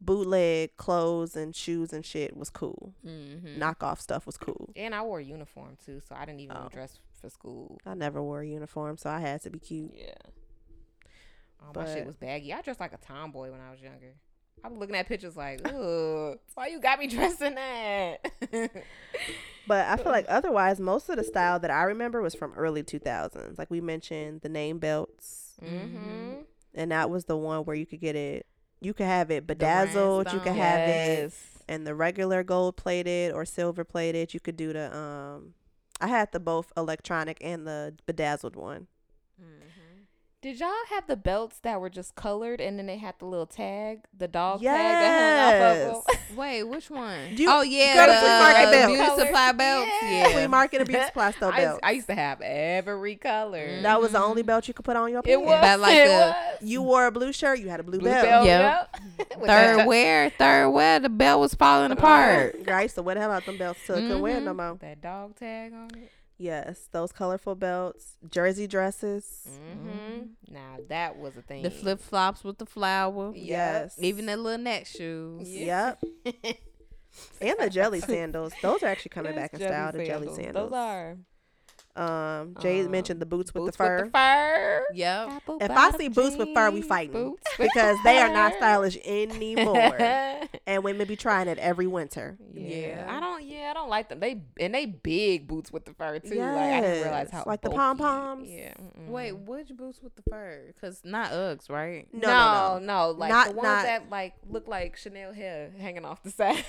bootleg 0.00 0.76
clothes 0.76 1.36
and 1.36 1.54
shoes 1.54 1.92
and 1.92 2.04
shit 2.04 2.36
was 2.36 2.50
cool. 2.50 2.94
mm-hmm. 3.04 3.60
Knockoff 3.60 4.00
stuff 4.00 4.26
was 4.26 4.36
cool. 4.36 4.72
and 4.76 4.94
I 4.94 5.02
wore 5.02 5.18
a 5.18 5.24
uniform 5.24 5.76
too, 5.84 6.00
so 6.08 6.14
I 6.14 6.24
didn't 6.24 6.40
even 6.40 6.56
Oh. 6.56 6.68
dress 6.70 6.98
for 7.20 7.28
school. 7.30 7.78
I 7.84 7.94
never 7.94 8.22
wore 8.22 8.40
a 8.42 8.46
uniform, 8.46 8.96
so 8.96 9.10
I 9.10 9.18
had 9.20 9.42
to 9.42 9.50
be 9.50 9.58
cute. 9.58 9.92
Yeah. 9.94 10.12
Oh, 11.60 11.66
my 11.66 11.72
But- 11.72 11.88
shit 11.94 12.06
was 12.06 12.16
baggy. 12.16 12.52
I 12.52 12.62
dressed 12.62 12.78
like 12.80 12.92
a 12.92 12.98
tomboy 12.98 13.50
when 13.50 13.60
I 13.60 13.70
was 13.72 13.80
younger. 13.80 14.14
I 14.64 14.68
was 14.68 14.78
looking 14.78 14.96
at 14.96 15.06
pictures 15.06 15.36
like, 15.36 15.60
ugh, 15.64 16.38
why 16.54 16.66
you 16.68 16.80
got 16.80 16.98
me 16.98 17.06
dressed 17.14 17.40
in 17.42 17.54
that? 17.54 18.18
But 19.66 19.86
I 19.86 19.96
feel 19.98 20.10
like 20.12 20.24
otherwise, 20.30 20.80
most 20.80 21.10
of 21.10 21.16
the 21.16 21.24
style 21.24 21.58
that 21.60 21.70
I 21.70 21.82
remember 21.82 22.22
was 22.22 22.34
from 22.34 22.54
early 22.54 22.82
2000s. 22.82 23.58
Like 23.58 23.70
we 23.70 23.82
mentioned, 23.82 24.40
the 24.40 24.48
name 24.48 24.78
belts, 24.78 25.56
mm-hmm. 25.62 26.36
and 26.74 26.90
that 26.90 27.10
was 27.10 27.26
the 27.26 27.36
one 27.36 27.64
where 27.64 27.76
you 27.76 27.84
could 27.84 28.00
get 28.00 28.16
it. 28.16 28.46
You 28.80 28.94
could 28.94 29.06
have 29.06 29.30
it 29.30 29.46
bedazzled. 29.46 30.32
You 30.32 30.40
could 30.40 30.52
have 30.54 30.80
it 30.88 31.32
and 31.68 31.86
the 31.86 31.94
regular 31.94 32.42
gold 32.42 32.76
plated 32.76 33.32
or 33.32 33.44
silver 33.44 33.84
plated. 33.84 34.34
You 34.34 34.40
could 34.40 34.56
do 34.56 34.72
the 34.72 34.94
um. 34.96 35.54
I 36.00 36.06
had 36.08 36.30
the 36.32 36.40
both 36.40 36.72
electronic 36.76 37.38
and 37.40 37.66
the 37.66 37.94
bedazzled 38.06 38.56
one. 38.56 38.86
Did 40.40 40.60
y'all 40.60 40.70
have 40.90 41.04
the 41.08 41.16
belts 41.16 41.58
that 41.64 41.80
were 41.80 41.90
just 41.90 42.14
colored 42.14 42.60
and 42.60 42.78
then 42.78 42.86
they 42.86 42.96
had 42.98 43.14
the 43.18 43.24
little 43.24 43.44
tag, 43.44 44.04
the 44.16 44.28
dog 44.28 44.60
tag 44.62 44.66
that 44.68 45.50
hung 45.50 45.90
Yes. 45.90 45.96
off 45.96 45.98
of 45.98 46.06
them? 46.06 46.22
Wait, 46.38 46.62
which 46.62 46.90
one? 46.90 47.34
Do 47.34 47.42
you- 47.42 47.50
oh 47.50 47.62
yeah, 47.62 47.96
go 47.96 48.06
to 48.06 48.12
the, 48.12 48.18
flea 48.20 48.28
market 48.38 48.58
uh, 48.68 48.70
belts. 48.70 48.86
beauty 48.86 49.04
Colors. 49.04 49.26
supply 49.26 49.52
belts. 49.52 49.90
Yeah. 50.04 50.28
Flea 50.32 50.46
market 50.46 50.80
and 50.82 50.88
beauty 50.88 51.04
supply 51.06 51.30
store 51.32 51.52
I, 51.52 51.56
used, 51.56 51.66
belts. 51.66 51.80
I 51.82 51.90
used 51.90 52.06
to 52.06 52.14
have 52.14 52.40
every 52.40 53.16
color. 53.16 53.82
that 53.82 54.00
was 54.00 54.12
the 54.12 54.22
only 54.22 54.42
belt 54.42 54.68
you 54.68 54.74
could 54.74 54.84
put 54.84 54.94
on 54.96 55.10
your 55.10 55.20
It 55.20 55.24
pants. 55.24 55.44
was. 55.44 55.58
About 55.58 55.80
like 55.80 55.96
it 55.96 56.06
a- 56.06 56.10
was. 56.10 56.34
You 56.62 56.82
wore 56.82 57.06
a 57.06 57.10
blue 57.10 57.32
shirt, 57.32 57.58
you 57.58 57.68
had 57.68 57.80
a 57.80 57.82
blue, 57.82 57.98
Blue 57.98 58.08
belt. 58.08 58.24
belt. 58.24 58.46
Yep. 58.46 58.96
Yep. 59.18 59.40
Third 59.44 59.86
wear, 59.88 60.30
third 60.30 60.70
wear, 60.70 61.00
the 61.00 61.08
belt 61.08 61.40
was 61.40 61.54
falling 61.54 61.90
apart. 61.90 62.64
Girl, 62.64 62.76
I 62.76 62.82
used 62.82 62.94
to 62.94 63.02
wear 63.02 63.16
the 63.16 63.22
hell 63.22 63.32
out 63.32 63.44
them 63.44 63.58
belts 63.58 63.80
till 63.84 63.96
I 63.96 64.02
couldn't 64.02 64.20
wear 64.20 64.36
it 64.36 64.42
no 64.44 64.52
Mhm. 64.52 64.56
more. 64.56 64.78
That 64.80 65.00
dog 65.00 65.34
tag 65.34 65.72
on 65.72 65.88
it. 65.96 66.12
Yes, 66.38 66.88
those 66.92 67.10
colorful 67.10 67.56
belts, 67.56 68.16
jersey 68.30 68.68
dresses. 68.68 69.48
Mm-hmm. 69.48 70.54
Now 70.54 70.76
that 70.88 71.18
was 71.18 71.36
a 71.36 71.42
thing. 71.42 71.64
The 71.64 71.70
flip 71.70 72.00
flops 72.00 72.44
with 72.44 72.58
the 72.58 72.66
flower. 72.66 73.32
Yes. 73.34 73.96
Even 73.98 74.26
the 74.26 74.36
little 74.36 74.62
neck 74.62 74.86
shoes. 74.86 75.48
Yep. 75.48 76.02
And 77.40 77.56
the 77.58 77.70
jelly 77.70 78.00
sandals. 78.00 78.52
Those 78.62 78.82
are 78.82 78.86
actually 78.86 79.08
coming 79.10 79.34
back 79.34 79.52
in 79.52 79.58
jelly 79.58 79.72
style. 79.72 79.92
The 79.92 80.04
jelly 80.04 80.26
sandals. 80.26 80.36
sandals. 80.36 80.70
Those 80.70 80.78
are. 80.78 81.16
Um, 81.98 82.54
Jay 82.60 82.80
Um, 82.84 82.90
mentioned 82.90 83.20
the 83.20 83.26
boots 83.26 83.52
with 83.52 83.64
Boots 83.64 83.76
the 83.76 83.84
fur. 83.84 83.96
With 83.96 84.04
the 84.12 84.18
fur. 84.18 84.84
Yep. 84.94 85.28
Apple 85.30 85.58
If 85.60 85.70
I 85.70 85.74
bottom 85.74 86.00
see 86.00 86.08
boots 86.08 86.36
with 86.36 86.48
fur, 86.54 86.70
we 86.70 86.76
jeans, 86.80 86.86
fighting 86.88 87.12
boots 87.12 87.42
with 87.58 87.68
because 87.74 87.96
they 88.04 88.18
are 88.18 88.32
not 88.32 88.54
stylish 88.54 88.96
anymore. 89.04 89.96
and 90.66 90.84
women 90.84 91.06
be 91.08 91.16
trying 91.16 91.48
it 91.48 91.58
every 91.58 91.86
winter. 91.86 92.38
Yeah. 92.54 92.68
Yeah. 92.68 93.06
I 93.16 93.20
don't. 93.20 93.42
Yeah, 93.44 93.70
I 93.70 93.74
don't 93.74 93.88
like 93.88 94.08
them. 94.08 94.20
They 94.20 94.42
and 94.60 94.74
they 94.74 94.86
big 94.86 95.46
boots 95.48 95.72
with 95.72 95.84
the 95.84 95.94
fur 95.94 96.18
too. 96.18 96.36
Like 96.38 96.48
I 96.56 96.80
didn't 96.80 97.02
realize 97.02 97.30
how 97.30 97.44
like 97.46 97.62
the 97.62 97.68
bulky- 97.70 97.78
pom-poms. 97.78 98.48
Yeah. 98.48 98.74
mm-mm. 98.74 99.08
Wait, 99.08 99.32
which 99.32 99.68
boots 99.76 100.00
with 100.02 100.14
the 100.16 100.22
fur? 100.28 100.72
Cause 100.80 101.00
not 101.04 101.30
Uggs, 101.32 101.68
right? 101.70 102.06
No, 102.12 102.28
no, 102.28 102.78
no, 102.78 102.86
no, 102.86 103.10
like 103.10 103.30
Not- 103.30 103.48
the 103.48 103.52
ones 103.54 103.64
not- 103.66 103.82
that 103.84 104.10
like 104.10 104.34
look 104.48 104.68
like 104.68 104.96
Chanel 104.96 105.32
hair 105.32 105.70
hanging 105.78 106.04
off 106.04 106.22
the 106.22 106.30
side. 106.30 106.64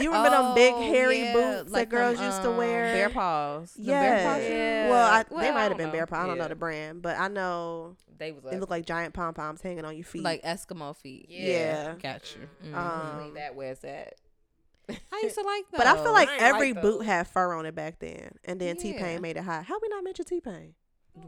You 0.00 0.08
remember 0.12 0.30
them 0.30 0.54
big 0.54 0.74
Oh, 0.76 0.82
hairy 0.82 1.20
yeah, 1.22 1.32
boots 1.32 1.70
like 1.72 1.88
that 1.90 1.96
girls 1.96 2.16
them, 2.16 2.26
used 2.26 2.42
to 2.42 2.50
um, 2.50 2.56
wear? 2.56 2.92
Bear 2.94 3.10
paws. 3.10 3.72
The 3.74 3.82
Yeah. 3.82 4.02
bear 4.02 4.24
paw 4.24 4.36
shoes? 4.38 4.48
Yeah. 4.74 4.90
Well, 4.90 5.06
I, 5.12 5.24
Well, 5.30 5.40
they 5.40 5.50
might 5.50 5.62
have 5.68 5.76
been 5.76 5.86
know. 5.88 5.92
bear 5.92 6.06
paw. 6.06 6.24
I 6.24 6.26
don't 6.26 6.38
know 6.38 6.48
the 6.48 6.54
brand, 6.54 7.02
but 7.02 7.18
I 7.18 7.28
know 7.28 7.96
they 8.18 8.32
was 8.32 8.44
it 8.52 8.60
looked 8.60 8.70
like 8.70 8.86
giant 8.86 9.14
pom 9.14 9.34
poms 9.34 9.60
hanging 9.62 9.84
on 9.84 9.96
your 9.96 10.04
feet. 10.04 10.22
Like 10.22 10.42
Eskimo 10.42 10.94
feet. 10.96 11.26
Yeah. 11.28 11.94
Got 12.02 12.34
you. 12.36 12.70
Mhm. 12.70 12.76
Um, 12.76 13.34
that 13.34 13.54
where's 13.54 13.78
that? 13.80 14.14
I 14.88 15.20
used 15.22 15.34
to 15.36 15.42
like 15.46 15.64
those. 15.70 15.78
but 15.78 15.86
I 15.86 15.94
feel 16.02 16.12
like 16.12 16.28
I 16.28 16.36
every 16.38 16.72
like 16.72 16.82
boot 16.82 17.04
had 17.06 17.26
fur 17.26 17.54
on 17.54 17.64
it 17.66 17.74
back 17.74 17.98
then, 18.00 18.32
and 18.44 18.60
then 18.60 18.76
T 18.76 18.92
Pain 18.92 19.20
made 19.22 19.36
it 19.36 19.44
hot. 19.44 19.64
How 19.64 19.78
we 19.80 19.88
not 19.88 20.04
mention 20.04 20.24
T 20.26 20.40
Pain? 20.40 20.74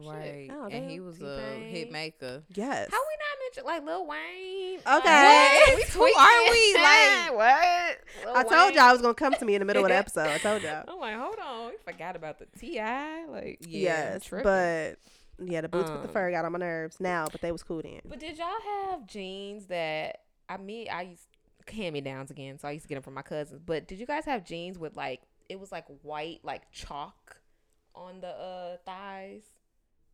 Right. 0.05 0.49
Oh, 0.53 0.64
and 0.70 0.91
he 0.91 0.97
damn. 0.97 1.07
was 1.07 1.20
a 1.22 1.39
hit 1.59 1.87
T-Pain. 1.87 1.93
maker. 1.93 2.43
Yes. 2.55 2.89
How 2.91 2.99
we 2.99 3.16
not 3.18 3.39
mention 3.43 3.64
like 3.64 3.84
Lil 3.84 4.07
Wayne? 4.07 4.78
Okay. 4.80 5.64
Like, 5.68 5.76
we 5.76 5.82
Who 5.91 6.03
are 6.05 6.51
we? 6.51 6.74
Like- 6.74 7.34
what? 7.34 7.99
Lil 8.26 8.37
I 8.37 8.43
told 8.43 8.53
Wayne. 8.70 8.74
y'all 8.74 8.84
I 8.84 8.93
was 8.93 9.03
gonna 9.03 9.14
come 9.14 9.34
to 9.34 9.45
me 9.45 9.55
in 9.55 9.61
the 9.61 9.64
middle 9.64 9.84
of 9.84 9.89
the 9.89 9.95
episode. 9.97 10.28
I 10.28 10.39
told 10.39 10.62
y'all. 10.62 10.84
I'm 10.89 10.99
like, 10.99 11.16
hold 11.16 11.37
on, 11.39 11.70
we 11.70 11.76
forgot 11.93 12.16
about 12.16 12.39
the 12.39 12.47
Ti. 12.59 12.80
Like, 13.28 13.59
Yeah, 13.61 14.12
yes, 14.14 14.24
tripping. 14.24 14.45
but 14.45 14.99
yeah, 15.45 15.61
the 15.61 15.68
boots 15.68 15.91
with 15.91 16.03
the 16.03 16.09
Um, 16.09 16.12
fur 16.14 16.30
got 16.30 16.45
on 16.45 16.53
my 16.53 16.59
nerves 16.59 16.99
now, 16.99 17.26
but 17.30 17.41
they 17.41 17.53
was 17.53 17.62
cool 17.62 17.82
then. 17.82 18.01
But 18.09 18.18
did 18.20 18.39
y'all 18.39 18.49
have 18.91 19.07
jeans 19.07 19.66
that 19.66 20.20
I 20.49 20.57
mean 20.57 20.89
I 20.91 21.03
used 21.03 21.26
hand 21.70 21.93
me 21.95 22.01
downs 22.01 22.30
again, 22.30 22.59
so 22.59 22.68
I 22.68 22.70
used 22.72 22.84
to 22.84 22.89
get 22.89 22.95
them 22.97 23.03
from 23.03 23.14
my 23.14 23.22
cousins. 23.22 23.61
But 23.64 23.87
did 23.89 23.99
you 23.99 24.07
guys 24.07 24.24
have 24.24 24.45
jeans 24.45 24.78
with 24.78 24.97
like 24.97 25.22
it 25.49 25.61
was 25.61 25.70
like 25.72 25.84
white 26.03 26.41
like 26.43 26.70
chalk 26.72 27.41
on 27.95 28.20
the 28.20 28.28
uh 28.28 28.76
thighs? 28.87 29.43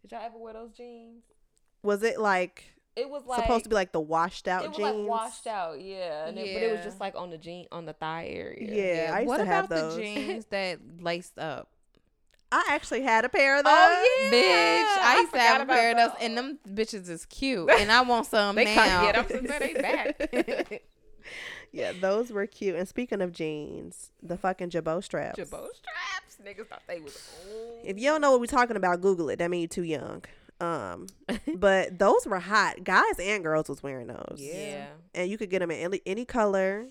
Did 0.02 0.12
y'all 0.12 0.22
ever 0.24 0.36
wear 0.38 0.52
those 0.52 0.72
jeans? 0.72 1.22
Was 1.82 2.02
it 2.02 2.18
like 2.20 2.64
It 2.96 3.08
was 3.08 3.24
like 3.24 3.40
supposed 3.42 3.64
to 3.64 3.68
be 3.70 3.74
like 3.74 3.92
the 3.92 4.00
washed 4.00 4.48
out 4.48 4.64
it 4.64 4.68
was 4.68 4.76
jeans? 4.76 4.96
like 4.96 5.08
washed 5.08 5.46
out, 5.46 5.80
yeah. 5.80 6.26
And 6.26 6.38
it, 6.38 6.54
but 6.54 6.62
it 6.62 6.72
was 6.72 6.84
just 6.84 7.00
like 7.00 7.14
on 7.16 7.30
the 7.30 7.38
jean 7.38 7.66
on 7.72 7.86
the 7.86 7.92
thigh 7.92 8.28
area. 8.28 9.06
Yeah, 9.06 9.14
I 9.14 9.20
used 9.20 9.28
what 9.28 9.38
to 9.38 9.44
have 9.44 9.66
about 9.66 9.94
the 9.94 10.02
jeans 10.02 10.44
that 10.50 10.78
laced 11.00 11.38
up? 11.38 11.68
I 12.54 12.66
actually 12.68 13.00
had 13.02 13.24
a 13.24 13.30
pair 13.30 13.56
of 13.58 13.64
oh, 13.64 13.70
those. 13.70 13.74
Oh 13.74 14.30
yeah, 14.30 14.30
Bitch, 14.30 15.02
I 15.02 15.20
used 15.20 15.32
to 15.32 15.38
have 15.38 15.60
a 15.60 15.62
about 15.64 15.74
pair 15.74 15.90
of 15.92 15.96
those, 15.96 16.10
those. 16.10 16.18
and 16.20 16.36
them 16.36 16.58
bitches 16.68 17.08
is 17.08 17.24
cute, 17.24 17.70
and 17.70 17.90
I 17.90 18.02
want 18.02 18.26
some 18.26 18.54
They 18.56 18.66
now. 18.66 18.74
can't 18.74 19.14
get 19.14 19.28
them 19.28 19.46
since 19.46 19.58
they 19.58 19.72
back. 19.72 20.82
Yeah, 21.72 21.92
those 21.98 22.30
were 22.30 22.46
cute. 22.46 22.76
And 22.76 22.86
speaking 22.86 23.22
of 23.22 23.32
jeans, 23.32 24.10
the 24.22 24.36
fucking 24.36 24.70
Jabot 24.70 25.02
straps. 25.04 25.36
Jabot 25.38 25.70
straps, 25.74 26.36
niggas 26.44 26.66
thought 26.68 26.82
they 26.86 27.00
was 27.00 27.30
old. 27.50 27.80
If 27.84 27.98
you 27.98 28.04
don't 28.10 28.20
know 28.20 28.30
what 28.32 28.40
we're 28.40 28.46
talking 28.46 28.76
about, 28.76 29.00
Google 29.00 29.30
it. 29.30 29.38
That 29.38 29.50
means 29.50 29.62
you're 29.76 29.84
too 29.84 29.88
young. 29.88 30.22
Um, 30.60 31.06
but 31.56 31.98
those 31.98 32.26
were 32.26 32.38
hot. 32.38 32.84
Guys 32.84 33.18
and 33.18 33.42
girls 33.42 33.68
was 33.68 33.82
wearing 33.82 34.08
those. 34.08 34.36
yeah. 34.38 34.86
and 35.14 35.30
you 35.30 35.38
could 35.38 35.50
get 35.50 35.58
them 35.60 35.70
in 35.70 35.78
any, 35.78 36.00
any 36.06 36.24
color. 36.24 36.86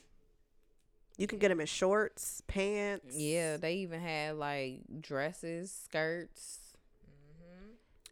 You 1.17 1.27
can 1.27 1.37
get 1.37 1.49
them 1.49 1.59
in 1.59 1.67
shorts, 1.67 2.41
pants. 2.47 3.15
Yeah, 3.15 3.57
they 3.57 3.75
even 3.75 4.01
had 4.01 4.37
like 4.37 4.79
dresses, 4.99 5.71
skirts, 5.85 6.60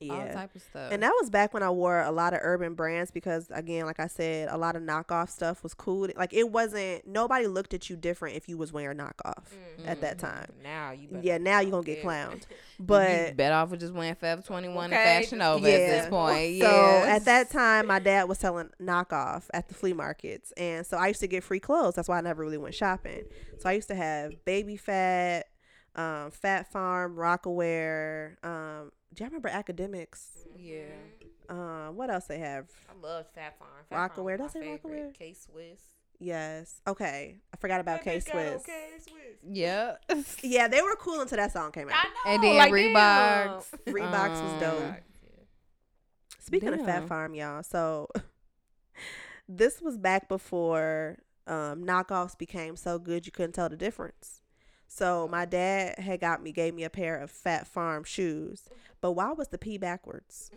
all 0.02 0.18
yeah. 0.18 0.34
type 0.34 0.56
of 0.56 0.62
stuff. 0.62 0.92
And 0.92 1.04
that 1.04 1.14
was 1.20 1.30
back 1.30 1.54
when 1.54 1.64
I 1.64 1.70
wore 1.70 2.00
a 2.02 2.12
lot 2.12 2.34
of 2.34 2.40
urban 2.42 2.74
brands 2.74 3.12
because, 3.12 3.48
again, 3.52 3.86
like 3.86 4.00
I 4.00 4.08
said, 4.08 4.48
a 4.50 4.58
lot 4.58 4.76
of 4.76 4.84
knockoff 4.84 5.30
stuff 5.30 5.64
was 5.64 5.74
cool. 5.74 6.08
Like 6.16 6.34
it 6.34 6.52
wasn't 6.52 7.08
nobody 7.08 7.48
looked 7.48 7.74
at 7.74 7.90
you 7.90 7.96
different 7.96 8.36
if 8.38 8.48
you 8.48 8.58
was 8.58 8.72
wearing 8.72 8.98
knockoff 8.98 9.44
at 9.86 10.02
that 10.02 10.20
time. 10.20 10.48
Now 10.64 10.92
you 10.92 11.08
better 11.08 11.26
Yeah, 11.26 11.38
now 11.38 11.60
you're 11.60 11.72
gonna 11.72 11.84
get 11.84 11.98
Yeah. 12.00 12.04
clowned. 12.04 12.46
you 12.80 12.86
But 12.86 13.36
better 13.36 13.56
off 13.56 13.70
with 13.72 13.80
just 13.82 13.94
wearing 13.94 14.16
Forever 14.16 14.42
21 14.42 14.94
Okay, 14.94 14.96
and 14.96 15.24
Fashion 15.24 15.40
just- 15.40 15.50
Over 15.50 15.68
at 15.68 15.72
this 15.72 16.08
point. 16.10 16.52
Yeah. 16.54 16.70
point. 16.70 16.70
So 16.70 17.10
at 17.10 17.26
that 17.26 17.50
time, 17.52 17.88
my 17.88 18.00
dad 18.00 18.30
was 18.30 18.38
selling 18.38 18.70
knockoff 18.82 19.46
at 19.54 19.68
the 19.68 19.74
flea 19.74 19.94
markets, 19.94 20.52
and 20.58 20.86
so 20.86 20.98
I 20.98 21.08
used 21.08 21.20
to 21.22 21.28
get 21.28 21.44
free 21.44 21.60
clothes. 21.60 21.96
That's 21.96 22.08
why 22.08 22.18
I 22.18 22.22
never 22.22 22.44
really 22.44 22.58
went 22.58 22.76
shopping. 22.76 23.24
So 23.60 23.68
I 23.68 23.74
used 23.74 23.88
to 23.90 23.96
have 23.96 24.46
Baby 24.46 24.78
Phat, 24.78 25.48
um, 25.96 26.32
Phat 26.32 26.72
Farm, 26.72 27.16
Rocawear. 27.16 28.44
Um, 28.46 28.92
do 29.14 29.24
you 29.24 29.28
remember 29.28 29.50
Akademiks? 29.50 30.28
yeah. 30.58 30.84
Um, 31.50 31.96
what 31.96 32.12
else 32.12 32.26
they 32.26 32.38
have? 32.40 32.68
I 32.88 32.94
love 33.06 33.26
Phat 33.34 33.58
Farm. 33.58 33.70
Phat 33.90 34.16
Farm 34.16 34.26
Rocawear, 34.28 34.40
was 34.40 34.54
did 34.54 34.62
I 34.64 34.66
my 34.68 34.76
say. 34.76 34.82
Rocawear? 34.84 35.14
K 35.16 35.34
Swiss. 35.34 35.80
Yes. 36.20 36.82
Okay, 36.86 37.38
I 37.52 37.58
forgot 37.58 37.82
about 37.82 38.04
K 38.04 38.20
Swiss. 38.20 38.64
Yeah. 39.50 39.96
Yeah, 40.44 40.68
they 40.68 40.82
were 40.82 40.96
cool 40.98 41.22
until 41.22 41.38
that 41.38 41.52
song 41.52 41.72
came 41.72 41.88
out. 41.90 41.96
I 41.96 42.04
know. 42.04 42.34
And 42.34 42.44
then 42.44 42.58
like, 42.58 42.72
Reeboks. 42.72 43.66
Reeboks 43.88 44.44
was 44.44 44.54
Um, 44.54 44.60
dope. 44.60 44.96
Speaking 46.40 46.70
of 46.74 46.86
Phat 46.86 47.08
Farm, 47.08 47.34
y'all, 47.34 47.64
so 47.64 48.10
this 49.48 49.82
was 49.82 49.98
back 49.98 50.28
before 50.28 51.18
um, 51.48 51.84
knockoffs 51.86 52.38
became 52.38 52.76
so 52.76 53.00
good 53.00 53.26
you 53.26 53.32
couldn't 53.32 53.54
tell 53.54 53.70
the 53.70 53.78
difference. 53.78 54.42
So 54.90 55.28
my 55.32 55.46
dad 55.46 56.00
had 56.00 56.20
got 56.20 56.42
me, 56.42 56.52
gave 56.52 56.74
me 56.74 56.84
a 56.84 56.90
pair 56.90 57.16
of 57.16 57.30
Phat 57.30 57.68
Farm 57.68 58.04
shoes, 58.04 58.68
but 59.02 59.12
why 59.12 59.32
was 59.32 59.50
the 59.50 59.58
P 59.58 59.78
backwards? 59.78 60.52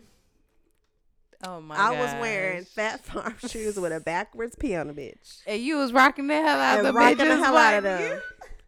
Oh 1.45 1.61
my 1.61 1.75
I 1.75 1.91
was 1.91 2.11
wearing. 2.19 2.65
Phat 2.65 3.03
Farm 3.05 3.35
shoes 3.47 3.79
with 3.79 3.91
a 3.91 3.99
backwards 3.99 4.55
P 4.55 4.75
on 4.75 4.87
the 4.87 4.93
bitch. 4.93 5.41
And 5.45 5.61
you 5.61 5.77
was 5.77 5.93
rocking 5.93 6.27
the 6.27 6.35
hell 6.35 6.59
out 6.59 6.79
of 6.79 6.85
And 6.85 6.95
the 6.95 6.99
rocking 6.99 7.17
the 7.29 7.37
hell 7.37 7.55
out 7.55 7.75
of 7.75 7.83
them. 7.83 8.21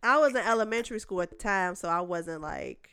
I 0.03 0.19
was 0.19 0.35
in 0.35 0.41
elementary 0.41 0.99
school 0.99 1.21
at 1.21 1.31
the 1.31 1.35
time, 1.35 1.73
so 1.73 1.89
I 1.89 2.01
wasn't 2.01 2.41
like 2.41 2.89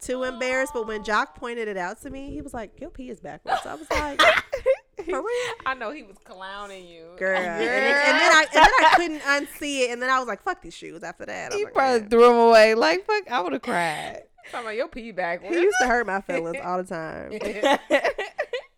too 0.00 0.24
embarrassed. 0.24 0.72
But 0.74 0.88
when 0.88 1.04
Jock 1.04 1.36
pointed 1.36 1.68
it 1.68 1.76
out 1.76 2.02
to 2.02 2.10
me, 2.10 2.32
he 2.32 2.40
was 2.42 2.52
like, 2.52 2.80
"Your 2.80 2.90
P 2.90 3.10
is 3.10 3.20
backwards." 3.20 3.62
So 3.62 3.70
I 3.70 3.74
was 3.74 3.90
like, 3.90 4.20
"For 5.04 5.18
real?" 5.20 5.54
I 5.66 5.74
know 5.74 5.90
he 5.92 6.02
was 6.02 6.16
clowning 6.24 6.86
you. 6.86 7.06
girl. 7.18 7.38
And, 7.42 7.60
then, 7.60 8.08
and 8.08 8.18
then 8.20 8.32
I 8.32 8.44
and 8.52 8.64
then 8.64 8.64
I 8.64 8.92
couldn't 8.96 9.20
unsee 9.20 9.80
it, 9.84 9.90
and 9.90 10.00
then 10.02 10.10
I 10.10 10.18
was 10.18 10.28
like, 10.28 10.42
"Fuck 10.42 10.62
these 10.62 10.74
shoes." 10.74 11.02
After 11.02 11.26
that, 11.26 11.52
I 11.52 11.54
was 11.54 11.56
He 11.56 11.64
like, 11.64 11.74
probably 11.74 12.00
"Man." 12.00 12.10
threw 12.10 12.20
them 12.28 12.36
away. 12.36 12.74
Like 12.74 13.04
fuck, 13.06 13.30
I 13.30 13.40
would 13.40 13.52
have 13.52 13.62
cried. 13.62 14.22
Talking 14.50 14.66
about 14.66 14.76
your 14.76 14.88
pee 14.88 15.12
back. 15.12 15.42
he 15.44 15.54
used 15.54 15.76
to 15.80 15.86
hurt 15.86 16.04
my 16.06 16.20
feelings 16.20 16.56
all 16.64 16.82
the 16.82 16.88
time. 16.88 17.30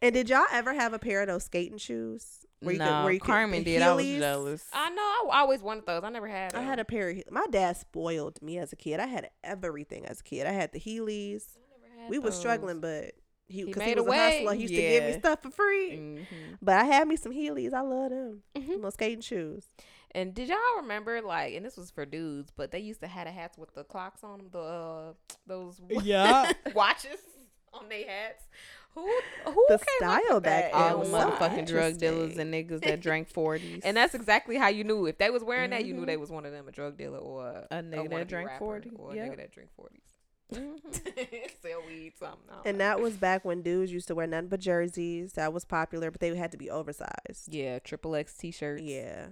And 0.03 0.13
did 0.15 0.29
y'all 0.29 0.45
ever 0.53 0.75
have 0.75 0.93
a 0.93 0.99
pair 0.99 1.23
of 1.23 1.29
those 1.29 1.45
skating 1.45 1.79
shoes? 1.79 2.41
Where 2.61 2.77
no, 2.77 3.07
could- 3.09 3.21
Carmen 3.23 3.61
the 3.65 3.73
did. 3.73 3.83
I 3.83 3.95
was 3.95 4.05
jealous. 4.07 4.69
I 4.73 4.91
know. 4.91 5.31
I 5.31 5.41
always 5.41 5.63
wanted 5.63 5.87
those. 5.87 6.03
I 6.05 6.11
never 6.11 6.29
had. 6.29 6.55
I 6.55 6.61
had 6.63 6.79
a 6.79 6.85
pair. 6.85 7.09
Of, 7.11 7.23
my 7.31 7.47
dad 7.51 7.77
spoiled 7.79 8.41
me 8.43 8.59
as 8.59 8.73
a 8.73 8.77
kid. 8.77 9.01
I 9.01 9.07
had 9.07 9.31
everything 9.43 10.05
as 10.07 10.21
a 10.21 10.23
kid. 10.23 10.47
I 10.47 10.53
had 10.53 10.73
the 10.73 10.81
Heelys. 10.81 11.45
We 12.09 12.19
was 12.19 12.35
those. 12.35 12.41
struggling, 12.41 12.81
but 12.81 13.13
he 13.49 13.59
He 13.59 13.65
because 13.67 13.83
he, 13.83 13.89
made 13.91 13.99
a 13.99 14.03
was 14.03 14.09
a, 14.09 14.11
way. 14.11 14.37
hustler. 14.39 14.55
He 14.55 14.63
used 14.63 14.75
to 14.75 14.81
give 14.81 15.05
me 15.05 15.13
stuff 15.19 15.43
for 15.43 15.51
free. 15.51 15.91
Mhm. 15.93 16.27
But 16.63 16.77
I 16.77 16.85
had 16.85 17.07
me 17.09 17.17
some 17.17 17.33
Heelys. 17.33 17.73
I 17.75 17.81
love 17.81 18.11
them. 18.11 18.43
Mhm. 18.57 18.81
Them 18.83 18.91
skating 18.91 19.21
shoes. 19.21 19.67
And 20.13 20.33
did 20.33 20.49
y'all 20.49 20.59
remember 20.77 21.21
like, 21.23 21.55
and 21.55 21.67
this 21.67 21.77
was 21.77 21.91
for 21.91 22.07
dudes, 22.07 22.53
but 22.57 22.71
they 22.71 22.79
used 22.79 23.01
to 23.01 23.09
have 23.09 23.27
the 23.27 23.33
hats 23.33 23.59
with 23.59 23.75
the 23.75 23.83
clocks 23.85 24.23
on 24.23 24.39
them, 24.39 24.49
the 24.53 24.59
uh, 24.61 25.13
those 25.47 25.81
Yeah. 26.03 26.53
watches 26.75 27.19
on 27.73 27.89
their 27.89 28.07
hats. 28.07 28.45
Who 28.95 29.03
who 29.45 29.67
The 29.69 29.79
came 29.79 29.87
style 29.99 30.21
with 30.37 30.45
back 30.45 30.71
that? 30.71 30.75
All 30.75 30.99
the 31.03 31.11
motherfucking 31.11 31.67
drug 31.67 31.99
dealers 31.99 32.37
and 32.39 32.55
niggas 32.55 32.81
that 32.85 33.01
drank 33.01 33.29
forties. 33.33 33.81
And 33.85 33.97
that's 33.97 34.15
exactly 34.15 34.57
how 34.57 34.69
you 34.69 34.85
knew 34.85 35.07
if 35.07 35.19
they 35.19 35.31
was 35.31 35.43
wearing 35.43 35.71
that, 35.71 35.85
you 35.85 35.95
knew 35.95 36.03
Mhm. 36.03 36.07
they 36.07 36.17
was 36.17 36.31
one 36.31 36.47
of 36.47 36.53
them, 36.53 36.69
a 36.69 36.71
drug 36.73 36.97
dealer 36.97 37.19
or 37.19 37.67
A 37.73 37.83
nigga 37.83 38.09
that 38.11 38.29
drank 38.29 38.47
rapper 38.51 38.59
40, 38.61 38.91
or 38.95 39.11
a 39.13 39.17
nigga 39.17 39.37
that 39.39 39.51
drink 39.51 39.71
40s. 39.77 40.14
Mhm. 40.53 40.79
Sell 41.63 41.83
weed, 41.87 42.13
something. 42.19 42.39
And 42.65 42.81
that 42.81 43.01
was 43.01 43.17
back 43.17 43.45
when 43.45 43.63
dudes 43.63 43.93
used 43.93 44.09
to 44.09 44.15
wear 44.15 44.27
nothing 44.27 44.49
but 44.49 44.61
jerseys. 44.61 45.33
That 45.35 45.53
was 45.53 45.65
popular, 45.65 46.11
but 46.11 46.21
they 46.21 46.35
had 46.37 46.53
to 46.53 46.59
be 46.59 46.71
oversized. 46.71 47.49
yeah, 47.53 47.79
triple 47.79 48.15
X 48.15 48.35
t-shirts. 48.37 48.83
Yeah. 48.83 49.29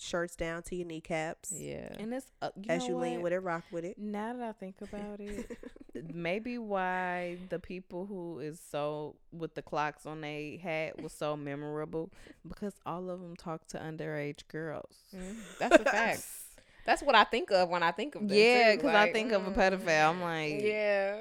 Shirts 0.00 0.36
down 0.36 0.62
to 0.64 0.76
your 0.76 0.86
kneecaps. 0.86 1.50
yeah. 1.52 1.88
and 1.98 2.14
it's 2.14 2.30
uh, 2.40 2.50
you 2.56 2.66
As 2.68 2.82
know 2.82 2.88
you 2.88 2.96
lean 2.98 3.20
with 3.20 3.32
it, 3.32 3.40
rock 3.40 3.64
with 3.72 3.84
it. 3.84 3.98
Now 3.98 4.32
that 4.32 4.48
I 4.48 4.52
think 4.52 4.76
about 4.80 5.18
it, 5.18 5.58
maybe 6.14 6.56
why 6.56 7.36
the 7.48 7.58
people 7.58 8.06
who 8.06 8.38
is 8.38 8.60
so 8.70 9.16
with 9.32 9.56
the 9.56 9.62
clocks 9.62 10.06
on 10.06 10.20
their 10.20 10.56
hat 10.58 11.02
was 11.02 11.12
so 11.12 11.36
memorable 11.36 12.12
because 12.46 12.74
all 12.86 13.10
of 13.10 13.20
them 13.20 13.34
talk 13.34 13.66
to 13.68 13.78
underage 13.78 14.46
girls. 14.46 14.94
Mhm. 15.16 15.34
That's 15.58 15.80
a 15.82 15.84
fact. 15.84 16.22
That's 16.88 17.02
what 17.02 17.14
I 17.14 17.24
think 17.24 17.50
of 17.50 17.68
when 17.68 17.82
I 17.82 17.90
think 17.92 18.14
of 18.14 18.26
them. 18.26 18.30
Yeah, 18.34 18.70
too, 18.70 18.76
because 18.78 18.94
I 18.94 19.02
like, 19.04 19.12
think 19.12 19.32
of 19.32 19.46
a 19.46 19.50
mm, 19.50 19.54
pedophile. 19.54 20.08
I'm 20.08 20.22
like, 20.22 20.62
Yeah. 20.62 21.18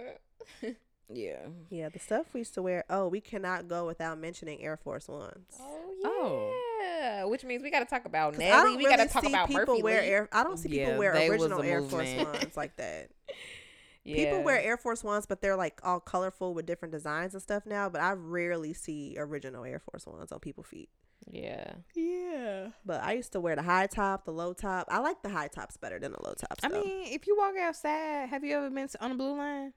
yeah. 1.10 1.40
Yeah, 1.70 1.90
the 1.90 2.00
stuff 2.00 2.28
we 2.34 2.40
used 2.40 2.54
to 2.54 2.62
wear. 2.62 2.86
Oh, 2.90 3.10
we 3.10 3.20
cannot 3.20 3.68
go 3.68 3.86
without 3.86 4.18
mentioning 4.18 4.62
Air 4.62 4.78
Force 4.78 5.10
Ones. 5.10 5.58
Oh 5.60 5.94
yeah. 6.02 7.24
Oh. 7.24 7.28
Which 7.28 7.44
means 7.44 7.64
we 7.64 7.70
got 7.70 7.80
to 7.80 7.86
talk 7.86 8.06
about 8.06 8.34
'Cause 8.36 8.42
I 8.42 8.46
Nelly. 8.46 8.64
don't 8.64 8.78
We 8.78 8.86
really 8.86 8.98
got 8.98 9.04
to 9.08 9.10
talk 9.14 9.24
see 9.26 9.30
about 9.30 9.48
people 9.50 9.66
Murphy 9.66 9.84
wear 9.84 10.02
Lee. 10.04 10.08
Air. 10.08 10.30
I 10.32 10.44
don't 10.44 10.56
see 10.56 10.70
Yeah, 10.70 10.86
people 10.86 11.00
wear 11.00 11.12
original 11.30 11.62
Air 11.62 11.82
Force. 11.82 12.14
Ones 12.16 12.56
like 12.56 12.78
that. 12.78 13.10
People 14.06 14.42
wear 14.42 14.58
Air 14.62 14.78
Force 14.78 15.04
Ones, 15.04 15.26
but 15.26 15.42
they're 15.42 15.58
like 15.58 15.82
all 15.84 16.00
colorful 16.00 16.54
with 16.54 16.66
different 16.66 16.94
designs 16.94 17.34
and 17.34 17.44
stuff 17.44 17.66
now. 17.66 17.90
But 17.90 18.00
I 18.00 18.14
rarely 18.14 18.74
see 18.74 19.16
original 19.18 19.66
Air 19.66 19.80
Force 19.80 20.06
Ones 20.08 20.32
on 20.32 20.40
people's 20.40 20.68
feet. 20.68 20.88
Yeah. 21.30 21.74
Yeah. 21.96 22.70
But 22.86 23.04
I 23.04 23.14
used 23.14 23.32
to 23.34 23.40
wear 23.40 23.56
the 23.56 23.62
high 23.64 23.88
top, 23.88 24.26
the 24.26 24.32
low 24.32 24.54
top. 24.54 24.88
I 24.90 25.00
like 25.00 25.22
the 25.22 25.30
high 25.30 25.48
tops 25.48 25.78
better 25.78 26.00
than 26.00 26.12
the 26.14 26.24
low 26.24 26.34
tops. 26.34 26.64
I 26.64 26.70
though. 26.70 26.82
mean, 26.84 27.08
if 27.14 27.28
you 27.28 27.36
walk 27.38 27.56
outside, 27.62 28.30
have 28.30 28.44
you 28.44 28.56
ever 28.58 28.70
been 28.70 28.88
to- 28.88 29.04
on 29.04 29.10
the 29.12 29.16
blue 29.16 29.36
line? 29.38 29.74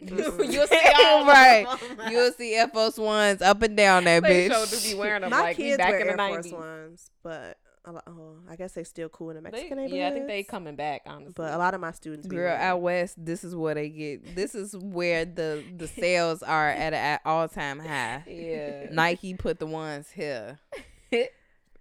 You'll 0.00 0.32
see 0.32 0.58
all 0.98 1.24
right. 1.26 1.64
Oh 1.68 2.10
You'll 2.10 2.32
see 2.32 2.54
Air 2.54 2.66
Force 2.66 2.98
Ones 2.98 3.40
up 3.40 3.62
and 3.62 3.76
down 3.76 4.02
that 4.04 4.24
They 4.24 4.48
bitch. 4.48 4.52
sure 4.52 4.66
do 4.80 4.94
be 4.94 4.98
wearing 5.00 5.20
them 5.20 5.30
my 5.30 5.40
like 5.42 5.56
kids 5.56 5.76
back 5.76 5.90
wear 5.90 6.00
in 6.00 6.16
the 6.16 6.22
Air 6.22 6.28
Force 6.42 6.46
90s. 6.48 6.52
Ones, 6.58 7.10
but 7.22 7.56
a 7.84 7.90
oh, 8.08 8.36
I 8.48 8.56
guess 8.56 8.72
they 8.72 8.84
still 8.84 9.08
cool 9.08 9.30
in 9.30 9.36
the 9.36 9.42
They- 9.42 9.50
Mexican 9.50 9.76
neighborhoods. 9.78 9.94
yeah, 9.98 10.08
I 10.08 10.10
think 10.12 10.26
they 10.26 10.42
coming 10.44 10.76
back, 10.76 11.02
honestly. 11.06 11.32
But 11.36 11.52
a 11.54 11.58
lot 11.58 11.74
of 11.74 11.80
my 11.80 11.90
students, 11.92 12.26
be 12.28 12.36
Girl, 12.36 12.44
wearing 12.46 12.60
out 12.62 12.80
west, 12.80 13.14
this 13.24 13.42
is 13.44 13.54
where 13.56 13.74
they 13.74 13.88
get. 13.88 14.36
This 14.36 14.54
is 14.54 14.76
where 14.76 15.24
the 15.24 15.64
the 15.76 15.88
sales 16.00 16.42
are 16.42 16.68
at 16.70 16.94
an 16.94 17.18
all 17.24 17.48
time 17.48 17.78
high. 17.80 18.22
yeah. 18.28 18.86
Nike 18.92 19.34
put 19.34 19.58
the 19.58 19.66
ones 19.66 20.10
here. 20.10 20.58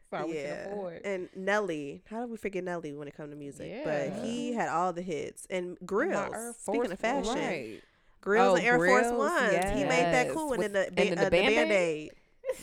Sorry, 0.09 0.33
yeah, 0.43 0.67
and 1.05 1.29
Nelly. 1.37 2.03
How 2.09 2.19
did 2.19 2.29
we 2.31 2.35
forget 2.35 2.65
Nelly 2.65 2.91
when 2.93 3.07
it 3.07 3.15
comes 3.15 3.29
to 3.29 3.35
music? 3.37 3.71
Yeah. 3.71 3.83
But 4.11 4.25
he 4.25 4.51
had 4.51 4.67
all 4.67 4.91
the 4.91 5.01
hits 5.01 5.47
and 5.49 5.77
grills. 5.85 6.57
Speaking 6.57 6.91
of 6.91 6.99
fashion, 6.99 7.33
Right. 7.35 7.79
grills 8.19 8.55
Oh, 8.55 8.55
and 8.57 8.65
Air 8.65 8.75
Force 8.77 9.07
grills, 9.07 9.17
Ones. 9.17 9.53
He 9.53 9.83
made 9.85 9.89
that 10.03 10.25
yes. 10.25 10.33
cool. 10.33 10.51
And 10.51 10.59
With- 10.63 10.73
then 10.73 10.73
the, 10.73 10.87
and 10.87 10.97
then 10.97 11.09
ba- 11.11 11.15
the 11.15 11.21
uh, 11.21 11.23
the 11.25 11.31
band 11.55 11.71
aid. 11.71 12.11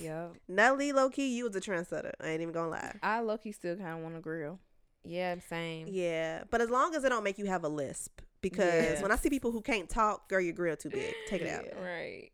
Yep. 0.01 0.35
Nelly, 0.49 0.93
low 0.93 1.11
key, 1.11 1.37
you 1.37 1.45
was 1.45 1.57
a 1.57 1.61
trendsetter. 1.61 2.13
I 2.21 2.29
ain't 2.29 2.43
even 2.43 2.53
gonna 2.55 2.71
lie. 2.71 2.95
I 3.03 3.21
low 3.21 3.39
key 3.39 3.53
still 3.53 3.77
kind 3.77 3.97
of 3.99 4.03
want 4.03 4.15
to 4.15 4.21
grill. 4.21 4.59
Yeah, 5.05 5.37
same. 5.49 5.87
Yeah, 5.91 6.45
but 6.51 6.61
as 6.61 6.71
long 6.71 6.95
as 6.95 7.05
it 7.05 7.09
don't 7.09 7.25
make 7.25 7.39
you 7.39 7.47
have 7.47 7.65
a 7.65 7.69
lisp, 7.69 8.21
because 8.41 8.85
Yeah. 8.97 9.03
when 9.03 9.11
I 9.13 9.17
see 9.17 9.31
people 9.31 9.53
who 9.53 9.61
can't 9.63 9.89
talk, 9.89 10.29
girl, 10.29 10.41
your 10.41 10.53
grill 10.53 10.77
too 10.77 10.91
big. 10.91 11.15
Take 11.29 11.43
it 11.43 11.49
out. 11.49 11.65
Right. 11.83 12.31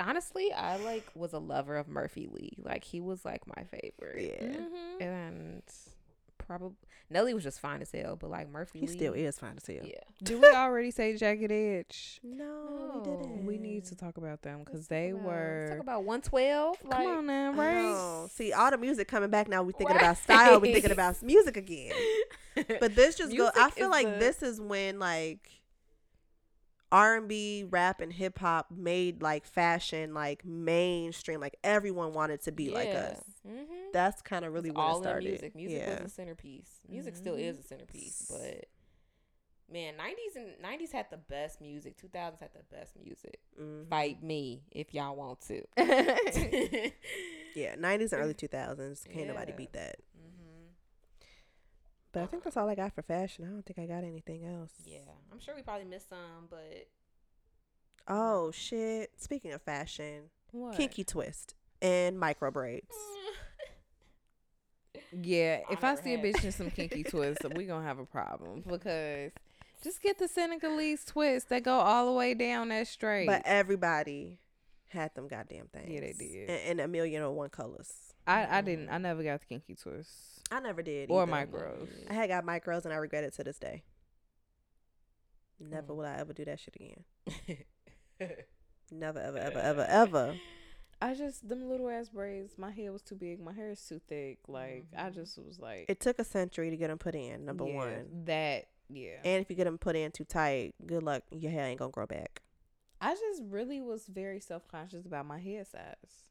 Honestly, 0.00 0.52
I 0.52 0.76
like 0.76 1.04
was 1.14 1.32
a 1.32 1.38
lover 1.38 1.76
of 1.76 1.88
Murphy 1.88 2.28
Lee. 2.30 2.56
Like 2.62 2.84
he 2.84 3.00
was 3.00 3.24
like 3.24 3.42
my 3.46 3.64
favorite. 3.64 4.36
Yeah, 4.40 4.48
Mm-hmm. 4.48 5.02
And 5.02 5.62
probably 6.48 6.74
Nelly 7.10 7.32
was 7.32 7.44
just 7.44 7.60
fine 7.60 7.80
as 7.80 7.92
hell, 7.92 8.16
but 8.16 8.28
like 8.30 8.50
Murphy 8.50 8.80
he 8.80 8.86
Lee 8.88 8.92
still 8.92 9.12
is 9.14 9.38
fine 9.38 9.54
to 9.54 9.60
see. 9.64 9.74
Yeah. 9.84 10.00
Did 10.24 10.40
we 10.42 10.48
already 10.48 10.90
say 10.90 11.16
Jagged 11.16 11.52
Edge? 11.52 12.20
No, 12.24 12.44
No, 12.44 13.02
we 13.04 13.10
didn't. 13.10 13.46
We 13.46 13.56
need 13.58 13.84
to 13.86 13.94
talk 13.94 14.16
about 14.16 14.42
them 14.42 14.62
because 14.64 14.88
they 14.88 15.12
talk 15.12 15.20
about- 15.20 15.28
let's 15.28 15.38
were. 15.38 15.68
talk 15.76 15.80
about 15.80 16.04
112. 16.04 16.76
Come 16.90 17.06
on 17.06 17.26
now, 17.26 17.52
right? 17.52 17.84
Oh, 17.94 18.28
see, 18.32 18.52
all 18.52 18.70
the 18.70 18.78
music 18.78 19.06
coming 19.06 19.30
back 19.30 19.48
now. 19.48 19.62
We 19.62 19.72
thinking 19.72 19.94
Right. 19.96 20.02
about 20.02 20.16
style. 20.18 20.58
We 20.60 20.72
thinking 20.72 20.90
about 20.90 21.22
music 21.22 21.56
again. 21.56 21.92
But 22.80 22.96
this 22.96 23.14
just 23.14 23.36
go. 23.36 23.50
I 23.56 23.70
feel 23.70 23.88
like 23.90 24.06
the- 24.14 24.18
this 24.18 24.42
is 24.42 24.60
when 24.60 24.98
like 24.98 25.57
R 26.90 27.16
and 27.16 27.28
B, 27.28 27.64
rap, 27.68 28.00
and 28.00 28.12
hip 28.12 28.38
hop 28.38 28.68
made 28.70 29.20
like 29.22 29.46
fashion 29.46 30.14
like 30.14 30.44
mainstream. 30.44 31.40
Like 31.40 31.56
everyone 31.62 32.12
wanted 32.14 32.42
to 32.42 32.52
be 32.52 32.70
like 32.70 32.88
us. 32.88 33.20
Mm-hmm. 33.46 33.64
That's 33.92 34.22
kind 34.22 34.44
of 34.44 34.52
really 34.52 34.70
when 34.70 34.78
all 34.80 35.00
it 35.00 35.02
started. 35.04 35.24
in 35.26 35.30
music. 35.32 35.54
Music 35.56 35.78
yeah. 35.78 35.90
was 35.90 35.98
the 36.04 36.08
centerpiece. 36.10 36.70
Music 36.88 37.16
still 37.16 37.34
Mhm. 37.34 37.40
is 37.42 37.58
a 37.58 37.62
centerpiece, 37.62 38.26
but 38.30 38.64
man, 39.70 39.96
nineties 39.98 40.36
and 40.36 40.46
nineties 40.62 40.92
had 40.92 41.06
the 41.10 41.18
best 41.18 41.60
music. 41.60 41.96
Two 41.98 42.08
thousands 42.08 42.40
had 42.40 42.50
the 42.54 42.74
best 42.74 42.96
music. 42.96 43.38
Mhm. 43.60 43.88
Fight 43.88 44.22
me 44.22 44.62
if 44.70 44.94
y'all 44.94 45.14
want 45.16 45.40
to. 45.42 45.62
Yeah, 47.54 47.74
nineties 47.76 48.12
and 48.12 48.22
early 48.22 48.34
two 48.34 48.46
thousands. 48.48 49.04
Can't 49.12 49.26
nobody 49.28 49.52
beat 49.52 49.72
that. 49.72 49.96
But 52.12 52.22
I 52.22 52.26
think 52.26 52.42
that's 52.42 52.56
all 52.56 52.68
I 52.68 52.74
got 52.74 52.94
for 52.94 53.02
fashion. 53.02 53.44
I 53.44 53.48
don't 53.48 53.64
think 53.66 53.78
I 53.78 53.86
got 53.86 54.04
anything 54.04 54.46
else. 54.46 54.72
Yeah, 54.84 54.98
I'm 55.30 55.40
sure 55.40 55.54
we 55.54 55.62
probably 55.62 55.84
missed 55.84 56.08
some, 56.08 56.48
but 56.50 56.88
Oh 58.06 58.50
shit! 58.50 59.10
Speaking 59.18 59.52
of 59.52 59.60
fashion, 59.62 60.30
What? 60.50 60.76
kinky 60.76 61.04
twist 61.04 61.54
and 61.82 62.18
micro 62.18 62.50
braids. 62.50 62.86
Yeah, 65.22 65.60
I 65.68 65.72
if 65.72 65.84
I 65.84 65.90
never 65.94 66.02
see 66.02 66.14
a 66.14 66.18
bitch 66.18 66.44
in 66.44 66.52
some 66.52 66.70
kinky 66.70 67.02
twists, 67.02 67.42
we 67.54 67.64
gonna 67.64 67.84
have 67.84 67.98
a 67.98 68.04
problem 68.04 68.62
because 68.66 69.32
just 69.82 70.02
get 70.02 70.18
the 70.18 70.28
Senegalese 70.28 71.04
twist 71.04 71.48
that 71.48 71.62
go 71.62 71.78
all 71.78 72.06
the 72.06 72.12
way 72.12 72.34
down 72.34 72.68
that 72.68 72.88
straight. 72.88 73.26
But 73.26 73.42
everybody 73.44 74.38
had 74.88 75.14
them 75.14 75.28
goddamn 75.28 75.68
things. 75.72 75.88
Yeah, 75.88 76.00
they 76.00 76.12
did. 76.12 76.50
And, 76.50 76.80
in 76.80 76.84
a 76.84 76.88
million 76.88 77.22
or 77.22 77.30
one 77.32 77.48
colors. 77.48 77.92
I, 78.26 78.58
I 78.58 78.60
didn't. 78.60 78.88
Mm. 78.88 78.92
I 78.92 78.98
never 78.98 79.22
got 79.22 79.40
the 79.40 79.46
kinky 79.46 79.74
twist 79.74 80.10
I 80.50 80.60
never 80.60 80.82
did. 80.82 81.10
or 81.10 81.22
either. 81.22 81.32
micros. 81.32 81.88
I 82.10 82.14
had 82.14 82.28
got 82.28 82.44
micros 82.46 82.84
and 82.84 82.92
I 82.94 82.96
regret 82.96 83.24
it 83.24 83.34
to 83.34 83.44
this 83.44 83.58
day. 83.58 83.82
Never 85.60 85.92
Mm. 85.92 85.96
will 85.96 86.04
I 86.06 86.14
ever 86.16 86.32
do 86.32 86.44
that 86.44 86.60
shit 86.60 86.76
again. 86.76 87.04
Never, 88.90 89.18
ever, 89.20 89.38
ever, 89.38 89.58
ever, 89.58 89.86
ever. 89.88 90.36
I 91.00 91.14
just 91.14 91.48
them 91.48 91.68
little 91.68 91.88
ass 91.90 92.08
braids. 92.08 92.56
My 92.56 92.70
hair 92.70 92.90
was 92.90 93.02
too 93.02 93.14
big. 93.14 93.38
My 93.40 93.52
hair 93.52 93.70
is 93.70 93.80
too 93.86 94.00
thick. 94.08 94.38
Like 94.48 94.86
I 94.96 95.10
Mhm. 95.10 95.14
just 95.14 95.38
was 95.38 95.58
like 95.60 95.84
It 95.88 96.00
took 96.00 96.18
a 96.18 96.24
century 96.24 96.70
to 96.70 96.76
get 96.76 96.88
them 96.88 96.98
put 96.98 97.14
in. 97.14 97.44
Number 97.44 97.66
yeah, 97.66 97.74
one. 97.76 98.24
That 98.24 98.66
yeah. 98.88 99.20
And 99.24 99.42
if 99.42 99.50
you 99.50 99.56
get 99.56 99.64
them 99.64 99.78
put 99.78 99.94
in 99.94 100.10
too 100.10 100.24
tight, 100.24 100.74
good 100.86 101.02
luck. 101.02 101.22
Your 101.30 101.52
hair 101.52 101.66
ain't 101.66 101.78
gonna 101.78 101.90
grow 101.92 102.06
back. 102.06 102.40
I 103.00 103.14
just 103.14 103.42
really 103.44 103.80
was 103.80 104.06
very 104.06 104.40
self 104.40 104.66
conscious 104.66 105.04
about 105.06 105.26
my 105.26 105.38
hair 105.38 105.64
size. 105.64 106.27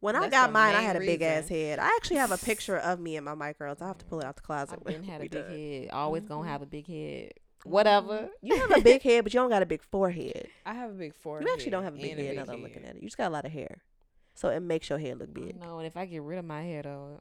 When 0.00 0.16
I 0.16 0.28
got 0.28 0.50
mine, 0.52 0.74
I 0.74 0.80
had 0.80 0.96
a 0.96 1.00
big 1.00 1.20
ass 1.22 1.48
head. 1.48 1.78
I 1.78 1.86
actually 1.96 2.16
have 2.16 2.32
a 2.32 2.38
picture 2.44 2.76
of 2.76 2.98
me 3.00 3.16
and 3.16 3.24
my 3.24 3.34
micros. 3.34 3.80
I 3.82 3.86
have 3.86 3.98
to 3.98 4.04
pull 4.06 4.20
it 4.20 4.26
out 4.26 4.36
the 4.36 4.42
closet. 4.42 4.78
I've 4.80 4.84
been 4.84 5.02
had 5.02 5.20
a 5.20 5.24
big 5.24 5.32
done. 5.32 5.50
head. 5.50 5.88
Always 5.90 6.22
Mhm. 6.24 6.28
gonna 6.28 6.48
have 6.48 6.62
a 6.62 6.66
big 6.66 6.86
head. 6.86 7.32
Whatever. 7.64 8.30
You 8.40 8.56
have 8.56 8.78
a 8.78 8.80
big 8.80 9.02
head, 9.08 9.22
but 9.24 9.34
you 9.34 9.40
don't 9.40 9.50
got 9.50 9.62
a 9.62 9.66
big 9.66 9.82
forehead. 9.82 10.48
I 10.64 10.72
have 10.72 10.90
a 10.90 10.94
big 10.94 11.14
forehead. 11.14 11.46
You 11.46 11.52
actually 11.52 11.72
don't 11.72 11.84
have 11.84 11.94
a 11.94 11.98
big 11.98 12.16
head 12.16 12.36
now 12.36 12.44
that 12.46 12.52
I'm 12.54 12.62
looking 12.62 12.84
at 12.84 12.96
it. 12.96 13.02
You 13.02 13.08
just 13.08 13.18
got 13.18 13.28
a 13.28 13.34
lot 13.34 13.44
of 13.44 13.52
hair. 13.52 13.82
So 14.34 14.48
it 14.48 14.60
makes 14.60 14.88
your 14.88 14.98
head 14.98 15.18
look 15.18 15.34
big. 15.34 15.60
No, 15.60 15.78
and 15.78 15.86
if 15.86 15.96
I 15.98 16.06
get 16.06 16.22
rid 16.22 16.38
of 16.38 16.46
my 16.46 16.62
hair 16.62 16.82
though, 16.82 17.20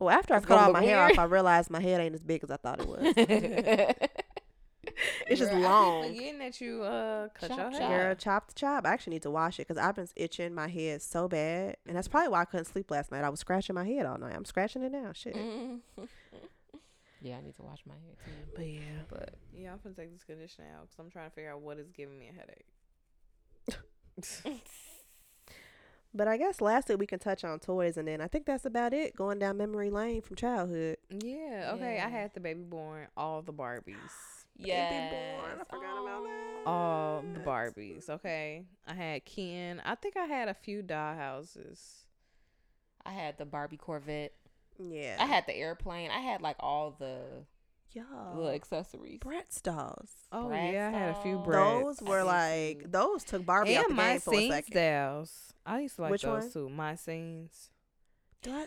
Well, 0.00 0.08
after 0.16 0.32
I 0.34 0.40
cut 0.40 0.58
all 0.58 0.72
my 0.72 0.82
hair 0.82 0.98
off, 0.98 1.18
I 1.18 1.24
realized 1.24 1.68
my 1.68 1.80
head 1.80 2.00
ain't 2.00 2.14
as 2.14 2.22
big 2.22 2.42
as 2.42 2.50
I 2.50 2.56
thought 2.56 2.80
it 2.80 2.86
was. 2.88 3.98
it's 5.28 5.38
just 5.40 5.50
Girl, 5.52 5.60
I 5.60 5.68
long. 5.68 6.02
keep 6.02 6.12
forgetting 6.12 6.38
that 6.40 6.60
you 6.60 6.82
uh 6.82 7.28
cut 7.34 7.48
Chop, 7.48 7.58
your 7.58 7.70
chop. 7.70 7.80
hair. 7.80 8.06
Girl, 8.06 8.14
chop 8.14 8.48
the 8.48 8.54
chop. 8.54 8.86
I 8.86 8.90
actually 8.92 9.14
need 9.14 9.22
to 9.22 9.30
wash 9.30 9.58
it 9.58 9.66
because 9.68 9.82
I've 9.82 9.94
been 9.96 10.08
itching 10.16 10.54
my 10.54 10.68
head 10.68 11.02
so 11.02 11.28
bad, 11.28 11.76
and 11.86 11.96
that's 11.96 12.08
probably 12.08 12.28
why 12.28 12.40
I 12.42 12.44
couldn't 12.44 12.66
sleep 12.66 12.90
last 12.90 13.10
night. 13.12 13.24
I 13.24 13.28
was 13.28 13.40
scratching 13.40 13.74
my 13.74 13.84
head 13.86 14.06
all 14.06 14.18
night. 14.18 14.34
I'm 14.34 14.44
scratching 14.44 14.82
it 14.82 14.92
now. 14.92 15.12
Shit. 15.12 15.36
Yeah, 17.20 17.38
I 17.38 17.40
need 17.40 17.54
to 17.56 17.62
wash 17.62 17.78
my 17.86 17.94
hair 17.94 18.12
too. 18.22 18.32
But 18.54 18.66
yeah, 18.66 18.80
But 19.08 19.30
Yeah, 19.50 19.72
I'm 19.72 19.78
gonna 19.82 19.94
take 19.94 20.12
this 20.12 20.24
conditioner 20.24 20.66
out 20.76 20.82
because 20.82 20.98
I'm 20.98 21.10
trying 21.10 21.30
to 21.30 21.34
figure 21.34 21.50
out 21.52 21.62
what 21.62 21.78
is 21.78 21.90
giving 21.90 22.18
me 22.18 22.28
a 22.28 22.32
headache. 22.34 22.66
but 26.14 26.28
I 26.28 26.36
guess 26.36 26.60
lastly 26.60 26.96
we 26.96 27.06
can 27.06 27.18
touch 27.18 27.42
on 27.42 27.58
toys, 27.60 27.96
and 27.96 28.06
then 28.06 28.20
I 28.20 28.26
think 28.28 28.44
that's 28.44 28.66
about 28.66 28.92
it. 28.92 29.16
Going 29.16 29.38
down 29.38 29.56
memory 29.56 29.88
lane 29.88 30.20
from 30.20 30.36
childhood. 30.36 30.98
Yeah, 31.08 31.72
okay. 31.76 31.92
I 31.92 31.94
Yeah. 31.94 32.08
had 32.10 32.34
the 32.34 32.40
baby 32.40 32.60
born, 32.62 33.06
all 33.16 33.40
the 33.40 33.54
Barbies. 33.54 33.96
Yeah, 34.56 35.10
born. 35.38 35.60
I 35.60 35.64
forgot 35.64 36.02
about 36.02 36.22
that. 36.24 36.66
All 36.66 37.24
the 37.34 37.40
Barbies, 37.40 38.08
okay. 38.08 38.64
I 38.86 38.94
had 38.94 39.24
Ken. 39.24 39.82
I 39.84 39.94
think 39.96 40.16
I 40.16 40.24
had 40.24 40.48
a 40.48 40.54
few 40.54 40.82
dollhouses. 40.82 42.04
I 43.04 43.10
had 43.12 43.36
the 43.38 43.44
Barbie 43.44 43.76
Corvette. 43.76 44.32
Yeah, 44.78 45.16
I 45.20 45.26
had 45.26 45.46
the 45.46 45.54
airplane. 45.54 46.10
I 46.10 46.20
had 46.20 46.40
like 46.42 46.56
all 46.60 46.96
the 46.98 47.20
y'all. 47.92 48.34
little 48.34 48.50
accessories. 48.50 49.20
Bratz 49.20 49.62
dolls. 49.62 50.10
Oh 50.32 50.46
Bratz 50.50 50.72
yeah, 50.72 50.90
I 50.92 50.98
had 50.98 51.10
a 51.10 51.22
few 51.22 51.34
dolls. 51.34 51.46
Bratz. 51.46 51.98
Those 51.98 52.08
were 52.08 52.24
like 52.24 52.82
too. 52.82 52.88
those 52.88 53.24
took 53.24 53.44
Barbie 53.46 53.76
out 53.76 53.84
the 53.84 53.88
and 53.88 53.96
my 53.96 54.12
game 54.12 54.20
for 54.20 54.32
a 54.34 54.36
scenes 54.36 54.54
second. 54.54 54.74
dolls. 54.74 55.52
I 55.66 55.80
used 55.80 55.96
to 55.96 56.02
like 56.02 56.10
Which 56.12 56.22
those 56.22 56.42
one? 56.42 56.50
too. 56.52 56.68
My 56.70 56.94
scenes. 56.96 57.70
Did 58.42 58.52
I, 58.54 58.64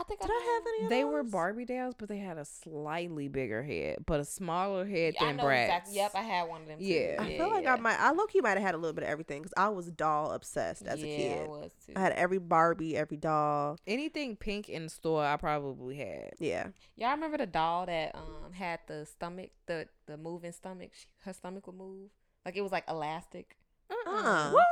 I 0.00 0.04
think 0.04 0.20
did 0.20 0.30
I 0.30 0.34
have 0.54 0.62
any 0.68 0.84
of 0.84 0.90
They 0.90 1.04
were? 1.04 1.22
Barbie 1.24 1.64
dolls, 1.64 1.94
but 1.98 2.08
they 2.08 2.18
had 2.18 2.38
a 2.38 2.44
slightly 2.44 3.26
bigger 3.28 3.62
head, 3.64 3.98
but 4.06 4.20
a 4.20 4.24
smaller 4.24 4.86
head 4.86 5.14
I 5.20 5.24
than 5.26 5.36
know 5.38 5.44
Bratz. 5.44 5.64
exactly. 5.64 5.96
Yep, 5.96 6.12
I 6.14 6.22
had 6.22 6.48
one 6.48 6.62
of 6.62 6.68
them. 6.68 6.78
Too. 6.78 6.84
Yeah. 6.84 7.16
I 7.18 7.36
feel 7.36 7.50
like 7.50 7.66
I 7.66 7.76
might. 7.76 7.96
I 7.98 8.12
look, 8.12 8.32
you 8.34 8.42
might 8.42 8.50
have 8.56 8.62
had 8.62 8.74
a 8.74 8.78
little 8.78 8.92
bit 8.94 9.02
of 9.04 9.10
everything 9.10 9.42
because 9.42 9.54
I 9.56 9.68
was 9.70 9.90
doll 9.90 10.30
obsessed 10.32 10.86
as 10.86 11.00
yeah, 11.02 11.06
a 11.06 11.14
I 11.14 11.16
kid. 11.38 11.48
was 11.48 11.70
too. 11.84 11.92
I 11.96 12.00
had 12.00 12.12
every 12.12 12.38
Barbie, 12.38 12.96
every 12.96 13.16
doll. 13.16 13.76
Anything 13.86 14.36
pink 14.36 14.68
in 14.68 14.84
the 14.84 14.88
store, 14.90 15.24
I 15.24 15.36
probably 15.36 15.96
had. 15.96 16.30
Yeah, 16.38 16.68
Y'all 16.96 17.10
remember 17.10 17.36
the 17.38 17.46
doll 17.46 17.86
that 17.86 18.14
um 18.14 18.52
had 18.52 18.80
the 18.86 19.04
stomach, 19.04 19.50
the 19.66 19.86
the 20.06 20.16
moving 20.16 20.52
stomach? 20.52 20.90
She, 20.92 21.06
her 21.24 21.32
stomach 21.32 21.66
would 21.66 21.76
move, 21.76 22.10
like 22.46 22.56
it 22.56 22.60
was 22.62 22.72
like 22.72 22.84
elastic. 22.88 23.56
uh-uh. 23.90 24.50
What? 24.52 24.52
What 24.52 24.64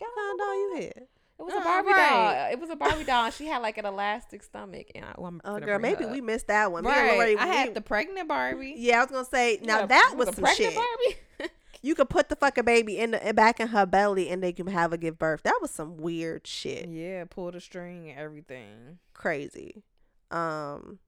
Y'all 0.00 0.08
kind 0.16 0.32
of 0.32 0.38
doll 0.38 0.54
you 0.54 0.74
had? 0.96 1.06
It 1.38 1.42
was 1.44 1.54
Uh, 1.54 1.58
a 1.58 1.64
Barbie 1.64 1.88
right. 1.88 2.10
doll. 2.10 2.52
It 2.52 2.60
was 2.60 2.70
a 2.70 2.76
Barbie 2.76 3.04
doll, 3.04 3.24
and 3.24 3.34
she 3.34 3.46
had 3.46 3.58
like 3.62 3.76
an 3.78 3.84
elastic 3.86 4.42
stomach. 4.42 4.86
And 4.94 5.04
I, 5.04 5.14
well, 5.18 5.26
I'm 5.28 5.40
Oh, 5.44 5.58
girl, 5.58 5.78
maybe 5.78 6.04
we 6.04 6.20
missed 6.20 6.46
that 6.46 6.70
one. 6.70 6.84
Me 6.84 6.90
Right. 6.90 7.12
Lori, 7.12 7.36
I 7.36 7.46
had 7.46 7.74
the 7.74 7.80
pregnant 7.80 8.28
Barbie. 8.28 8.74
Yeah, 8.76 8.98
I 8.98 9.00
was 9.04 9.10
gonna 9.10 9.24
say. 9.24 9.58
Now 9.62 9.80
Yeah, 9.80 9.86
that 9.86 10.10
it 10.12 10.18
was 10.18 10.26
some 10.28 10.34
pregnant 10.44 10.72
shit. 10.72 10.74
Barbie. 10.74 11.16
You 11.84 11.96
could 11.96 12.08
put 12.08 12.28
the 12.28 12.36
fucking 12.36 12.64
baby 12.64 12.96
in 12.98 13.10
the 13.10 13.34
back 13.34 13.58
in 13.58 13.66
her 13.68 13.84
belly, 13.86 14.28
and 14.28 14.40
they 14.40 14.52
can 14.52 14.68
have 14.68 14.92
her 14.92 14.96
give 14.96 15.18
birth. 15.18 15.42
That 15.42 15.58
was 15.60 15.72
some 15.72 15.96
weird 15.96 16.46
shit. 16.46 16.88
Yeah, 16.88 17.24
pull 17.24 17.50
the 17.50 17.60
string 17.60 18.08
and 18.08 18.20
everything. 18.20 18.98
Crazy. 19.14 19.82
Um, 20.30 21.00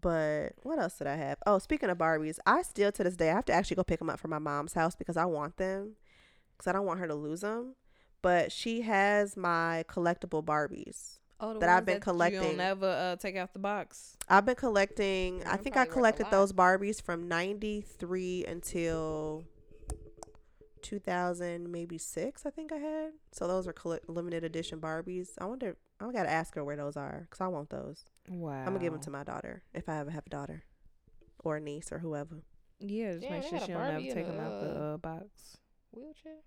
But 0.00 0.50
what 0.62 0.78
else 0.78 0.96
did 0.98 1.06
I 1.08 1.16
have? 1.16 1.38
Oh, 1.46 1.58
speaking 1.58 1.90
of 1.90 1.98
Barbies, 1.98 2.38
I 2.46 2.62
still 2.62 2.92
to 2.92 3.02
this 3.04 3.16
day 3.16 3.30
I 3.30 3.34
have 3.34 3.44
to 3.46 3.52
actually 3.52 3.76
go 3.76 3.84
pick 3.84 3.98
them 3.98 4.10
up 4.10 4.20
from 4.20 4.30
my 4.30 4.38
mom's 4.38 4.74
house 4.74 4.94
because 4.94 5.16
I 5.16 5.24
want 5.24 5.56
them 5.56 5.92
because 6.56 6.68
I 6.68 6.72
don't 6.72 6.86
want 6.86 7.00
her 7.00 7.08
to 7.08 7.14
lose 7.14 7.40
them. 7.40 7.74
But 8.22 8.52
she 8.52 8.82
has 8.82 9.36
my 9.36 9.84
collectible 9.88 10.44
Barbies. 10.44 11.18
Oh, 11.40 11.58
that 11.58 11.68
I've 11.68 11.84
been 11.84 11.96
You 11.96 12.00
collecting. 12.00 12.40
don't 12.40 12.56
never 12.56 12.86
uh, 12.88 13.16
take 13.16 13.34
out 13.36 13.52
the 13.52 13.58
box. 13.58 14.16
I've 14.28 14.46
been 14.46 14.54
collecting. 14.54 15.42
I 15.44 15.56
think 15.56 15.76
I 15.76 15.84
probably 15.84 15.86
worth 15.86 15.88
a 15.88 15.92
collected 15.94 16.26
those 16.30 16.52
Barbies 16.52 17.02
from 17.02 17.26
'93 17.26 18.44
until 18.46 19.44
2000, 20.82 21.70
maybe 21.70 21.98
six. 21.98 22.46
I 22.46 22.50
think 22.50 22.72
I 22.72 22.76
had. 22.76 23.10
So 23.32 23.48
those 23.48 23.66
are 23.66 23.72
colle- 23.72 23.98
limited 24.06 24.44
edition 24.44 24.80
Barbies. 24.80 25.30
I 25.38 25.46
wonder. 25.46 25.76
I 26.00 26.10
gotta 26.12 26.30
ask 26.30 26.54
her 26.54 26.64
where 26.64 26.76
those 26.76 26.96
are 26.96 27.26
because 27.28 27.40
I 27.40 27.48
want 27.48 27.70
those. 27.70 28.04
Wow. 28.28 28.52
I'm 28.52 28.66
gonna 28.66 28.78
give 28.78 28.92
them 28.92 29.02
to 29.02 29.10
my 29.10 29.24
daughter 29.24 29.62
if 29.74 29.88
I 29.88 29.98
ever 29.98 30.10
have 30.10 30.26
a 30.26 30.30
daughter, 30.30 30.62
or 31.42 31.56
a 31.56 31.60
niece 31.60 31.90
or 31.92 31.98
whoever. 31.98 32.42
Yeah, 32.80 33.12
just 33.14 33.24
Yeah, 33.24 33.30
make 33.30 33.42
sure 33.44 33.58
she 33.60 33.66
don't 33.68 33.78
never 33.80 33.90
Barbie 33.92 34.12
take 34.12 34.26
them 34.26 34.40
out 34.40 34.60
the 34.60 34.70
uh, 34.70 34.94
uh, 34.94 34.96
box. 34.96 35.56
Wheelchair. 35.92 36.38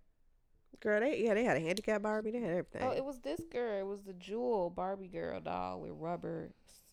Girl, 0.80 1.00
they 1.00 1.24
yeah 1.24 1.34
they 1.34 1.44
had 1.44 1.58
a 1.58 1.60
handicap 1.60 2.02
Barbie. 2.02 2.32
They 2.32 2.40
had 2.40 2.52
everything. 2.52 2.82
Oh, 2.84 2.92
it 2.92 3.04
was 3.04 3.20
this 3.20 3.42
girl. 3.52 3.80
It 3.80 3.86
was 3.86 4.02
the 4.04 4.14
Jewel 4.14 4.70
Barbie 4.70 5.08
girl 5.08 5.40
doll 5.40 5.82
with 5.82 5.92
rubber 5.96 6.52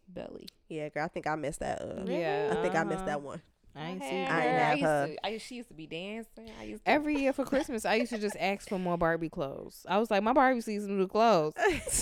belly. 0.09 0.49
yeah, 0.69 0.89
girl. 0.89 1.05
I 1.05 1.09
think 1.09 1.27
I 1.27 1.35
missed 1.37 1.61
that. 1.61 1.81
Uh, 1.83 2.05
Yeah, 2.07 2.55
I 2.57 2.63
think 2.63 2.75
I 2.75 2.85
missed 2.85 2.99
uh-huh. 2.99 3.07
that 3.07 3.23
one. 3.23 3.43
I 3.75 3.89
ain't 3.91 4.03
had 4.03 4.11
see 4.11 4.17
I 4.17 4.27
her. 4.27 4.41
ain't 4.41 4.57
that. 4.57 4.63
have 4.63 4.79
used 4.79 4.85
her. 4.87 5.07
To, 5.09 5.27
I, 5.27 5.39
she 5.39 5.55
used 5.57 5.69
to 5.69 5.75
be 5.75 5.87
dancing. 5.87 6.51
I 6.61 6.65
used 6.65 6.85
to. 6.85 6.91
Every 6.91 7.19
year 7.19 7.33
for 7.33 7.45
Christmas, 7.45 7.85
I 7.85 7.95
used 7.95 8.13
to 8.13 8.19
just 8.19 8.37
ask 8.39 8.69
for 8.69 8.79
more 8.79 8.99
Barbie 8.99 9.31
clothes. 9.31 9.87
I 9.89 9.99
was 9.99 10.11
like, 10.11 10.23
my 10.23 10.33
Barbie 10.33 10.61
season 10.61 10.99
new 10.99 11.07
clothes. 11.07 11.55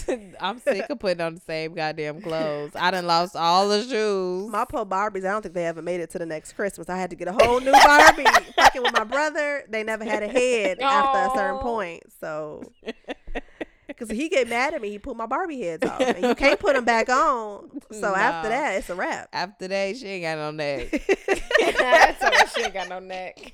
I'm 0.40 0.58
sick 0.58 0.86
of 0.90 0.98
putting 0.98 1.20
on 1.20 1.36
the 1.36 1.40
same 1.40 1.74
goddamn 1.74 2.22
clothes. 2.22 2.72
I 2.74 2.90
done 2.90 3.06
lost 3.06 3.36
all 3.36 3.68
the 3.68 3.82
shoes. 3.84 4.50
My 4.50 4.64
poor 4.64 4.84
Barbies, 4.84 5.24
I 5.24 5.30
don't 5.30 5.42
think 5.42 5.54
they 5.54 5.66
ever 5.66 5.82
made 5.82 6.00
it 6.00 6.10
to 6.10 6.18
the 6.18 6.26
next 6.26 6.54
Christmas. 6.54 6.88
I 6.88 6.96
had 6.96 7.10
to 7.10 7.16
get 7.16 7.28
a 7.28 7.32
whole 7.32 7.60
new 7.60 7.72
Barbie. 7.72 8.24
Fucking 8.56 8.82
with 8.82 8.92
my 8.92 9.04
brother, 9.04 9.64
they 9.68 9.82
never 9.84 10.04
had 10.04 10.22
a 10.22 10.28
head 10.28 10.80
after 10.80 11.18
a 11.32 11.38
certain 11.38 11.60
point. 11.60 12.02
So, 12.20 12.64
because 13.96 14.10
he 14.10 14.28
get 14.28 14.48
mad 14.48 14.74
at 14.74 14.80
me, 14.82 14.90
he 14.90 14.98
pull 14.98 15.14
my 15.14 15.26
Barbie 15.26 15.60
heads 15.60 15.84
off, 15.86 16.00
and 16.00 16.22
you 16.24 16.34
can't 16.36 16.58
put 16.58 16.74
them 16.74 16.84
back 16.84 17.08
on. 17.08 17.70
So 17.90 18.14
after 18.14 18.48
that, 18.48 18.74
it's 18.76 18.90
a 18.90 18.94
wrap. 18.94 19.28
After 19.32 19.68
that, 19.68 19.96
she 19.96 20.06
ain't 20.06 20.22
got 20.22 20.38
no 20.38 20.50
neck. 20.50 20.90
so 22.20 22.30
she 22.54 22.64
ain't 22.64 22.74
got 22.74 22.88
no 22.88 22.98
neck. 23.00 23.52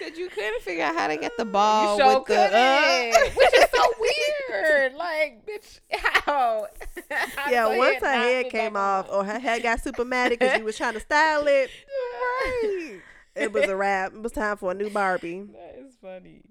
Cause 0.00 0.18
you 0.18 0.28
couldn't 0.28 0.62
figure 0.62 0.84
out 0.84 0.94
how 0.94 1.06
to 1.06 1.16
get 1.16 1.32
the 1.38 1.44
ball 1.44 1.96
you 1.96 2.02
sure 2.04 2.18
with 2.18 2.26
the 2.26 2.34
uh, 2.36 3.30
which 3.36 3.54
is 3.54 3.66
so 3.74 3.92
weird. 4.00 4.94
Like, 4.94 5.46
bitch, 5.46 5.80
how? 6.24 6.66
How 7.10 7.50
yeah, 7.50 7.68
the 7.70 7.78
once 7.78 7.96
her 8.00 8.02
not 8.02 8.14
head 8.16 8.50
came 8.50 8.72
back 8.74 8.82
off, 8.82 9.08
on? 9.10 9.14
or 9.14 9.24
her 9.24 9.38
head 9.38 9.62
got 9.62 9.80
super 9.80 10.04
mad 10.04 10.30
because 10.30 10.58
you 10.58 10.64
was 10.64 10.76
trying 10.76 10.94
to 10.94 11.00
style 11.00 11.46
it, 11.46 11.70
Right. 12.20 13.00
it 13.36 13.52
was 13.52 13.64
a 13.68 13.76
wrap. 13.76 14.12
It 14.12 14.20
was 14.20 14.32
time 14.32 14.56
for 14.56 14.72
a 14.72 14.74
new 14.74 14.90
Barbie. 14.90 15.44
That 15.52 15.76
is 15.78 15.94
funny. 16.02 16.42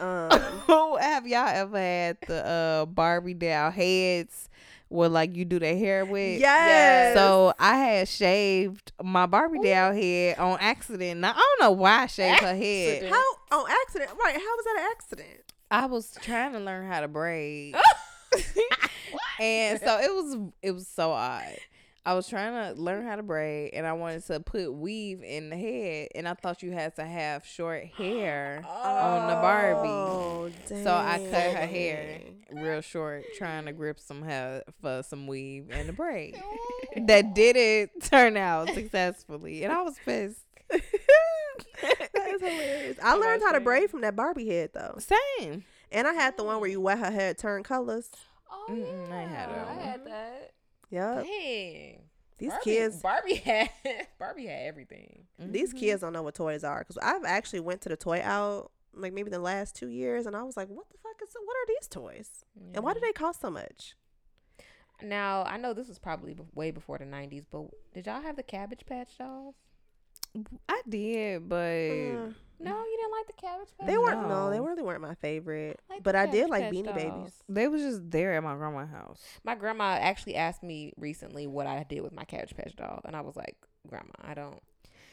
Um, 0.00 0.30
have 1.00 1.26
y'all 1.26 1.48
ever 1.48 1.78
had 1.78 2.16
the 2.26 2.46
uh 2.46 2.86
Barbie 2.86 3.34
doll 3.34 3.70
heads 3.70 4.48
where 4.88 5.08
like 5.08 5.36
you 5.36 5.44
do 5.44 5.58
the 5.58 5.76
hair 5.76 6.04
with? 6.04 6.40
yes. 6.40 7.14
So 7.14 7.52
I 7.58 7.76
had 7.76 8.08
shaved 8.08 8.92
my 9.02 9.26
Barbie 9.26 9.58
doll 9.62 9.92
head 9.92 10.38
on 10.38 10.58
accident. 10.60 11.20
Now 11.20 11.32
I 11.32 11.56
don't 11.58 11.60
know 11.66 11.72
why 11.72 12.02
I 12.02 12.06
shaved 12.06 12.40
her 12.40 12.54
head. 12.54 13.10
How 13.10 13.24
on 13.52 13.66
accident? 13.86 14.10
Right? 14.22 14.34
How 14.34 14.56
was 14.56 14.64
that 14.64 14.76
an 14.78 14.88
accident? 14.92 15.52
I 15.70 15.86
was 15.86 16.16
trying 16.22 16.52
to 16.52 16.60
learn 16.60 16.88
how 16.88 17.00
to 17.00 17.08
braid. 17.08 17.76
and 19.40 19.78
so 19.80 19.98
it 20.00 20.10
was 20.12 20.52
it 20.62 20.70
was 20.72 20.88
so 20.88 21.12
odd. 21.12 21.56
I 22.06 22.14
was 22.14 22.26
trying 22.28 22.74
to 22.74 22.80
learn 22.80 23.04
how 23.06 23.16
to 23.16 23.22
braid 23.22 23.72
and 23.74 23.86
I 23.86 23.92
wanted 23.92 24.24
to 24.28 24.40
put 24.40 24.72
weave 24.72 25.22
in 25.22 25.50
the 25.50 25.56
head 25.56 26.08
and 26.14 26.26
I 26.26 26.32
thought 26.34 26.62
you 26.62 26.72
had 26.72 26.96
to 26.96 27.04
have 27.04 27.44
short 27.44 27.84
hair 27.84 28.64
on 28.66 29.28
the 29.28 29.34
Barbie. 29.34 29.88
Oh, 29.88 30.50
So 30.66 30.94
I 30.94 31.18
cut 31.30 31.52
her 31.56 31.66
hair 31.66 32.20
real 32.52 32.80
short, 32.80 33.24
trying 33.36 33.66
to 33.66 33.72
grip 33.72 34.00
some 34.00 34.22
hair 34.22 34.62
for 34.80 35.02
some 35.02 35.26
weave 35.26 35.66
and 35.70 35.90
a 35.90 35.92
braid. 35.92 36.42
that 37.06 37.34
didn't 37.34 38.02
turn 38.02 38.36
out 38.36 38.70
successfully, 38.70 39.62
and 39.64 39.72
I 39.72 39.82
was 39.82 39.96
pissed. 40.04 40.40
that 40.70 40.82
is 42.34 42.40
hilarious. 42.40 42.98
I 43.02 43.14
Oh, 43.16 43.18
learned 43.20 43.42
how 43.42 43.52
to 43.52 43.60
braid 43.60 43.90
from 43.90 44.00
that 44.02 44.16
Barbie 44.16 44.48
head 44.48 44.70
though, 44.72 44.98
Same. 45.38 45.64
and 45.92 46.06
I 46.08 46.12
had 46.14 46.36
the 46.36 46.44
one 46.44 46.60
where 46.60 46.70
you 46.70 46.80
wet 46.80 46.98
her 46.98 47.10
hair 47.10 47.34
turn 47.34 47.62
colors. 47.62 48.08
Oh, 48.50 48.66
Mm-mm, 48.70 49.12
I 49.12 49.22
had 49.22 49.50
that 49.50 49.66
oh, 49.68 49.70
I 49.78 49.82
had 49.84 50.06
that. 50.06 50.52
Yep. 50.90 51.24
Dang. 51.24 52.02
These 52.38 52.50
Barbie, 52.50 52.64
kids, 52.64 53.02
Barbie 53.02 53.34
had 53.34 53.70
Barbie 54.18 54.46
had 54.46 54.62
everything. 54.62 55.26
these 55.38 55.70
mm-hmm. 55.70 55.78
kids 55.78 56.00
don't 56.00 56.14
know 56.14 56.22
what 56.22 56.34
toys 56.34 56.64
are 56.64 56.78
because 56.78 56.96
I've 56.96 57.24
actually 57.24 57.60
went 57.60 57.82
to 57.82 57.90
the 57.90 57.96
toy 57.96 58.22
out 58.24 58.70
like 58.94 59.12
maybe 59.12 59.30
the 59.30 59.38
last 59.38 59.76
two 59.76 59.88
years, 59.88 60.26
and 60.26 60.34
I 60.34 60.42
was 60.42 60.56
like, 60.56 60.68
what 60.68 60.88
the 60.90 60.96
fuck 61.02 61.20
is? 61.22 61.34
What 61.44 61.54
are 61.54 61.66
these 61.68 61.86
toys? 61.86 62.44
And 62.74 62.82
why 62.82 62.94
do 62.94 63.00
they 63.00 63.12
cost 63.12 63.42
so 63.42 63.50
much? 63.50 63.94
Now 65.02 65.44
I 65.44 65.58
know 65.58 65.74
this 65.74 65.88
was 65.88 65.98
probably 65.98 66.34
way 66.54 66.70
before 66.70 66.98
the 66.98 67.04
'90s, 67.04 67.44
but 67.50 67.66
did 67.92 68.06
y'all 68.06 68.22
have 68.22 68.36
the 68.36 68.42
Cabbage 68.42 68.86
Patch 68.86 69.18
dolls? 69.18 69.54
I 70.68 70.82
did, 70.88 71.48
but 71.48 71.56
Uh, 71.56 72.30
No, 72.62 72.84
you 72.84 72.96
didn't 72.98 73.12
like 73.12 73.26
the 73.26 73.32
Cabbage 73.40 73.68
Patch. 73.78 73.86
they 73.86 73.98
weren't. 73.98 74.28
No, 74.28 74.50
they 74.50 74.60
really 74.60 74.82
weren't 74.82 75.00
my 75.00 75.14
favorite. 75.16 75.80
Like 75.88 76.02
but 76.02 76.14
I 76.14 76.26
did 76.26 76.50
like 76.50 76.64
Beanie 76.64 76.84
Dolls. 76.84 76.96
Babies. 76.96 77.32
they 77.48 77.68
was 77.68 77.82
just 77.82 78.10
there 78.10 78.34
at 78.34 78.42
my 78.42 78.54
grandma's 78.54 78.90
house. 78.90 79.20
My 79.44 79.54
grandma 79.54 79.96
actually 80.00 80.36
asked 80.36 80.62
me 80.62 80.92
recently 80.96 81.46
what 81.46 81.66
I 81.66 81.84
did 81.88 82.02
with 82.02 82.12
my 82.12 82.24
Cabbage 82.24 82.54
Patch 82.56 82.76
doll, 82.76 83.00
and 83.04 83.16
I 83.16 83.22
was 83.22 83.34
like, 83.36 83.56
"Grandma, 83.88 84.12
I 84.22 84.34
don't." 84.34 84.60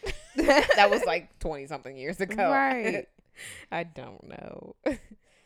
that 0.35 0.89
was 0.89 1.03
like 1.05 1.37
twenty 1.39 1.67
something 1.67 1.95
years 1.97 2.19
ago. 2.21 2.49
Right. 2.51 3.07
I 3.71 3.83
don't 3.83 4.23
know. 4.27 4.75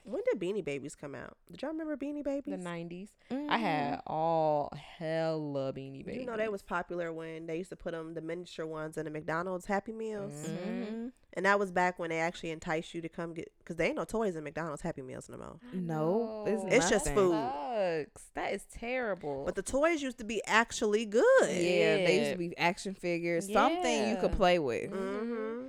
When 0.03 0.21
did 0.25 0.39
Beanie 0.39 0.65
Babies 0.65 0.95
come 0.95 1.13
out? 1.13 1.37
Did 1.51 1.61
y'all 1.61 1.71
remember 1.71 1.95
Beanie 1.95 2.23
Babies? 2.23 2.51
the 2.57 2.57
'90s. 2.63 3.09
I 3.29 3.35
Mhm. 3.35 3.59
had 3.59 4.01
all 4.07 4.71
hella 4.75 5.71
Beanie 5.73 6.03
Babies. 6.05 6.21
You 6.21 6.25
know 6.25 6.37
they 6.37 6.47
was 6.49 6.63
popular 6.63 7.13
when 7.13 7.45
they 7.45 7.57
used 7.57 7.69
to 7.69 7.75
put 7.75 7.91
them 7.91 8.13
the 8.13 8.21
miniature 8.21 8.65
ones 8.65 8.97
in 8.97 9.05
the 9.05 9.11
McDonald's 9.11 9.65
Happy 9.67 9.91
Meals, 9.93 10.33
Mhm. 10.33 11.11
and 11.33 11.45
that 11.45 11.59
was 11.59 11.71
back 11.71 11.99
when 11.99 12.09
they 12.09 12.19
actually 12.19 12.49
enticed 12.49 12.93
you 12.95 13.01
to 13.01 13.09
come 13.09 13.33
get 13.33 13.51
because 13.59 13.75
they 13.75 13.87
ain't 13.87 13.95
no 13.97 14.05
toys 14.05 14.35
in 14.35 14.43
McDonald's 14.43 14.81
Happy 14.81 15.01
Meals 15.03 15.29
no 15.29 15.37
more. 15.37 15.59
No, 15.73 16.43
it's. 16.47 16.63
It's 16.63 16.89
just 16.89 17.09
food. 17.09 17.51
Sucks. 17.51 18.23
That 18.33 18.53
is 18.53 18.65
terrible. 18.65 19.43
But 19.45 19.55
the 19.55 19.61
toys 19.61 20.01
used 20.01 20.17
to 20.17 20.23
be 20.23 20.41
actually 20.45 21.05
good. 21.05 21.23
Yeah, 21.49 21.97
they 21.97 22.17
used 22.19 22.31
to 22.31 22.37
be 22.37 22.57
action 22.57 22.95
figures, 22.95 23.51
something 23.51 24.07
you 24.09 24.17
could 24.17 24.31
play 24.31 24.57
with. 24.59 24.89
hmm 24.89 25.67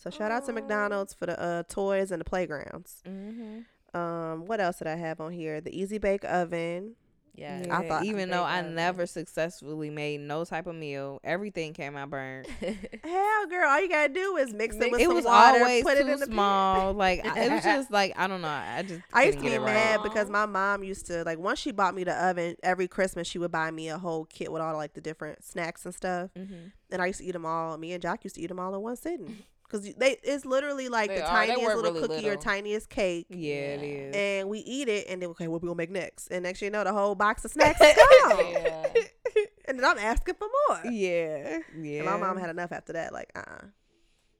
So 0.00 0.10
shout 0.10 0.30
out 0.30 0.46
to 0.46 0.52
McDonald's 0.52 1.12
for 1.12 1.26
the 1.26 1.40
uh, 1.40 1.62
toys 1.68 2.10
and 2.12 2.20
the 2.20 2.24
playgrounds. 2.24 3.02
mm-hmm. 3.06 3.60
Um, 3.98 4.44
what 4.46 4.60
else 4.60 4.78
did 4.78 4.86
I 4.86 4.96
have 4.96 5.20
on 5.20 5.32
here? 5.32 5.60
The 5.60 5.76
Easy 5.78 5.98
Bake 5.98 6.22
Oven. 6.24 6.94
Yeah. 7.34 7.62
Yeah, 7.66 7.78
I 7.78 7.88
thought- 7.88 8.04
even 8.04 8.30
though 8.30 8.42
I 8.42 8.58
oven. 8.60 8.74
never 8.74 9.06
successfully 9.06 9.90
made 9.90 10.20
no 10.20 10.44
type 10.44 10.66
of 10.66 10.74
meal, 10.74 11.20
everything 11.24 11.72
came 11.72 11.96
out 11.96 12.10
burnt. 12.10 12.46
Hell, 13.04 13.46
girl, 13.48 13.68
all 13.68 13.80
you 13.80 13.88
gotta 13.88 14.12
do 14.12 14.36
is 14.36 14.52
mix 14.52 14.74
it 14.76 14.80
Mix 14.80 14.92
with 14.92 15.00
it 15.00 15.04
some 15.04 15.14
was 15.14 15.24
water, 15.24 15.58
always 15.60 15.84
put 15.84 15.96
it 15.98 16.04
too 16.04 16.12
in 16.12 16.20
the 16.20 16.26
pan. 16.26 16.34
small. 16.34 16.92
Like 16.94 17.24
I- 17.26 17.44
it 17.44 17.52
was 17.52 17.62
just 17.64 17.90
like 17.92 18.12
I 18.18 18.26
don't 18.26 18.42
know. 18.42 18.48
I 18.48 18.84
just 18.86 19.00
I 19.12 19.22
used 19.24 19.38
to 19.38 19.44
couldn't 19.44 19.60
be 19.62 19.66
get 19.66 19.74
mad 19.74 19.96
right. 20.00 20.02
because 20.02 20.28
my 20.28 20.46
mom 20.46 20.82
used 20.84 21.06
to 21.06 21.22
like 21.24 21.38
once 21.38 21.58
she 21.60 21.70
bought 21.70 21.94
me 21.94 22.02
the 22.04 22.12
oven 22.26 22.56
every 22.62 22.88
Christmas 22.88 23.26
she 23.28 23.38
would 23.38 23.52
buy 23.52 23.70
me 23.70 23.88
a 23.88 23.98
whole 23.98 24.24
kit 24.26 24.50
with 24.52 24.60
all 24.60 24.74
like 24.76 24.94
the 24.94 25.00
different 25.00 25.44
snacks 25.44 25.84
and 25.86 25.94
stuff 25.94 26.30
Mhm. 26.36 26.72
and 26.90 27.00
I 27.02 27.06
used 27.06 27.20
to 27.20 27.24
eat 27.24 27.32
them 27.32 27.46
all. 27.46 27.78
Me 27.78 27.92
and 27.92 28.02
Jock 28.02 28.24
used 28.24 28.34
to 28.36 28.42
eat 28.42 28.48
them 28.48 28.58
all 28.60 28.74
in 28.74 28.80
one 28.82 28.96
sitting 28.96 29.38
because 29.68 29.94
they 29.94 30.16
it's 30.22 30.44
literally 30.46 30.88
like 30.88 31.10
They 31.10 31.16
the 31.18 31.24
are. 31.30 31.46
Tiniest 31.46 31.76
little 31.76 31.92
really 31.92 32.08
cookie 32.08 32.28
or 32.28 32.36
tiniest 32.36 32.88
cake, 32.88 33.26
Yeah, 33.28 33.54
it 33.76 33.82
is. 33.82 34.16
and 34.16 34.48
we 34.48 34.60
eat 34.60 34.88
it 34.88 35.06
and 35.08 35.20
then 35.22 35.28
okay, 35.30 35.46
what 35.48 35.60
we 35.62 35.66
gonna 35.66 35.76
make 35.76 35.90
next? 35.90 36.28
And 36.28 36.42
next 36.44 36.62
you 36.62 36.70
know, 36.70 36.84
the 36.84 36.92
whole 36.92 37.14
box 37.14 37.44
of 37.44 37.50
snacks 37.52 37.80
is 37.80 37.94
gone, 37.96 38.38
yeah. 38.52 38.86
and 39.66 39.78
then 39.78 39.84
I'm 39.84 39.98
asking 39.98 40.34
for 40.36 40.48
more. 40.68 40.90
yeah, 40.92 41.58
yeah. 41.78 41.98
And 41.98 42.06
my 42.06 42.16
mom 42.16 42.38
had 42.38 42.50
enough 42.50 42.72
after 42.72 42.94
that. 42.94 43.12
Like, 43.12 43.30
uh, 43.36 43.40
uh 43.40 43.64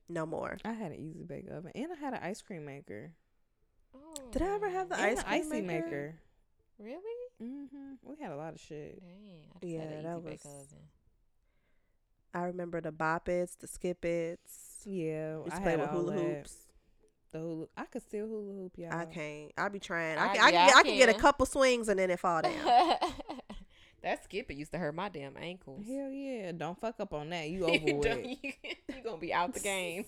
no 0.08 0.24
more. 0.24 0.56
I 0.64 0.72
had 0.72 0.92
an 0.92 0.98
easy 0.98 1.22
bake 1.24 1.46
oven 1.50 1.70
and 1.74 1.88
I 1.92 1.96
had 1.96 2.14
an 2.14 2.20
ice 2.22 2.40
cream 2.40 2.64
maker. 2.64 3.12
Did 4.32 4.40
I 4.42 4.54
ever 4.54 4.70
have 4.70 4.88
the 4.88 4.94
And 4.96 5.04
ice 5.18 5.22
cream 5.22 5.40
icy 5.52 5.60
maker? 5.60 5.84
maker. 5.84 6.14
Really? 6.78 7.30
hmm 7.40 7.66
We 8.02 8.16
had 8.20 8.30
a 8.32 8.36
lot 8.36 8.54
of 8.54 8.60
shit. 8.60 9.00
Dang. 9.00 9.42
I 9.62 9.66
Yeah, 9.66 9.80
had 9.80 9.92
an 9.92 10.02
that 10.04 10.24
bake 10.24 10.44
was- 10.44 10.54
oven. 10.54 10.84
I 12.34 12.42
remember 12.44 12.80
the 12.80 12.92
bop 12.92 13.28
its, 13.28 13.54
the 13.56 13.66
skip 13.66 14.04
its. 14.04 14.67
Yeah, 14.90 15.38
Used 15.44 15.52
I 15.52 15.56
to 15.56 15.62
play 15.62 15.70
had 15.72 15.80
with 15.80 15.90
hula 15.90 16.12
hoops. 16.14 16.56
The 17.30 17.38
hula, 17.40 17.66
I 17.76 17.84
could 17.84 18.02
still 18.02 18.26
hula 18.26 18.54
hoop, 18.54 18.72
y'all. 18.78 18.92
I 18.94 19.04
can't. 19.04 19.52
I 19.58 19.68
be 19.68 19.78
trying. 19.78 20.16
I 20.16 20.30
I- 20.30 20.34
can. 20.34 20.44
I, 20.44 20.48
yeah, 20.48 20.50
can, 20.50 20.66
get, 20.68 20.76
I 20.76 20.78
I 20.78 20.82
can 20.82 20.96
get 20.96 21.08
a 21.10 21.14
couple 21.14 21.44
swings 21.46 21.88
and 21.88 21.98
then 21.98 22.10
it 22.10 22.18
fall 22.18 22.40
down. 22.42 22.52
that 24.02 24.24
skip 24.24 24.50
it 24.50 24.54
used 24.54 24.72
to 24.72 24.78
hurt 24.78 24.94
my 24.94 25.08
damn 25.10 25.36
ankles. 25.36 25.84
Hell 25.86 26.10
yeah! 26.10 26.52
Don't 26.52 26.80
fuck 26.80 26.94
up 27.00 27.12
on 27.12 27.28
that. 27.30 27.50
You 27.50 27.64
over 27.68 27.74
you 27.74 27.96
with. 27.96 28.26
you 28.42 28.52
gonna 29.04 29.18
be 29.18 29.32
out 29.34 29.52
the 29.52 29.60
game. 29.60 30.06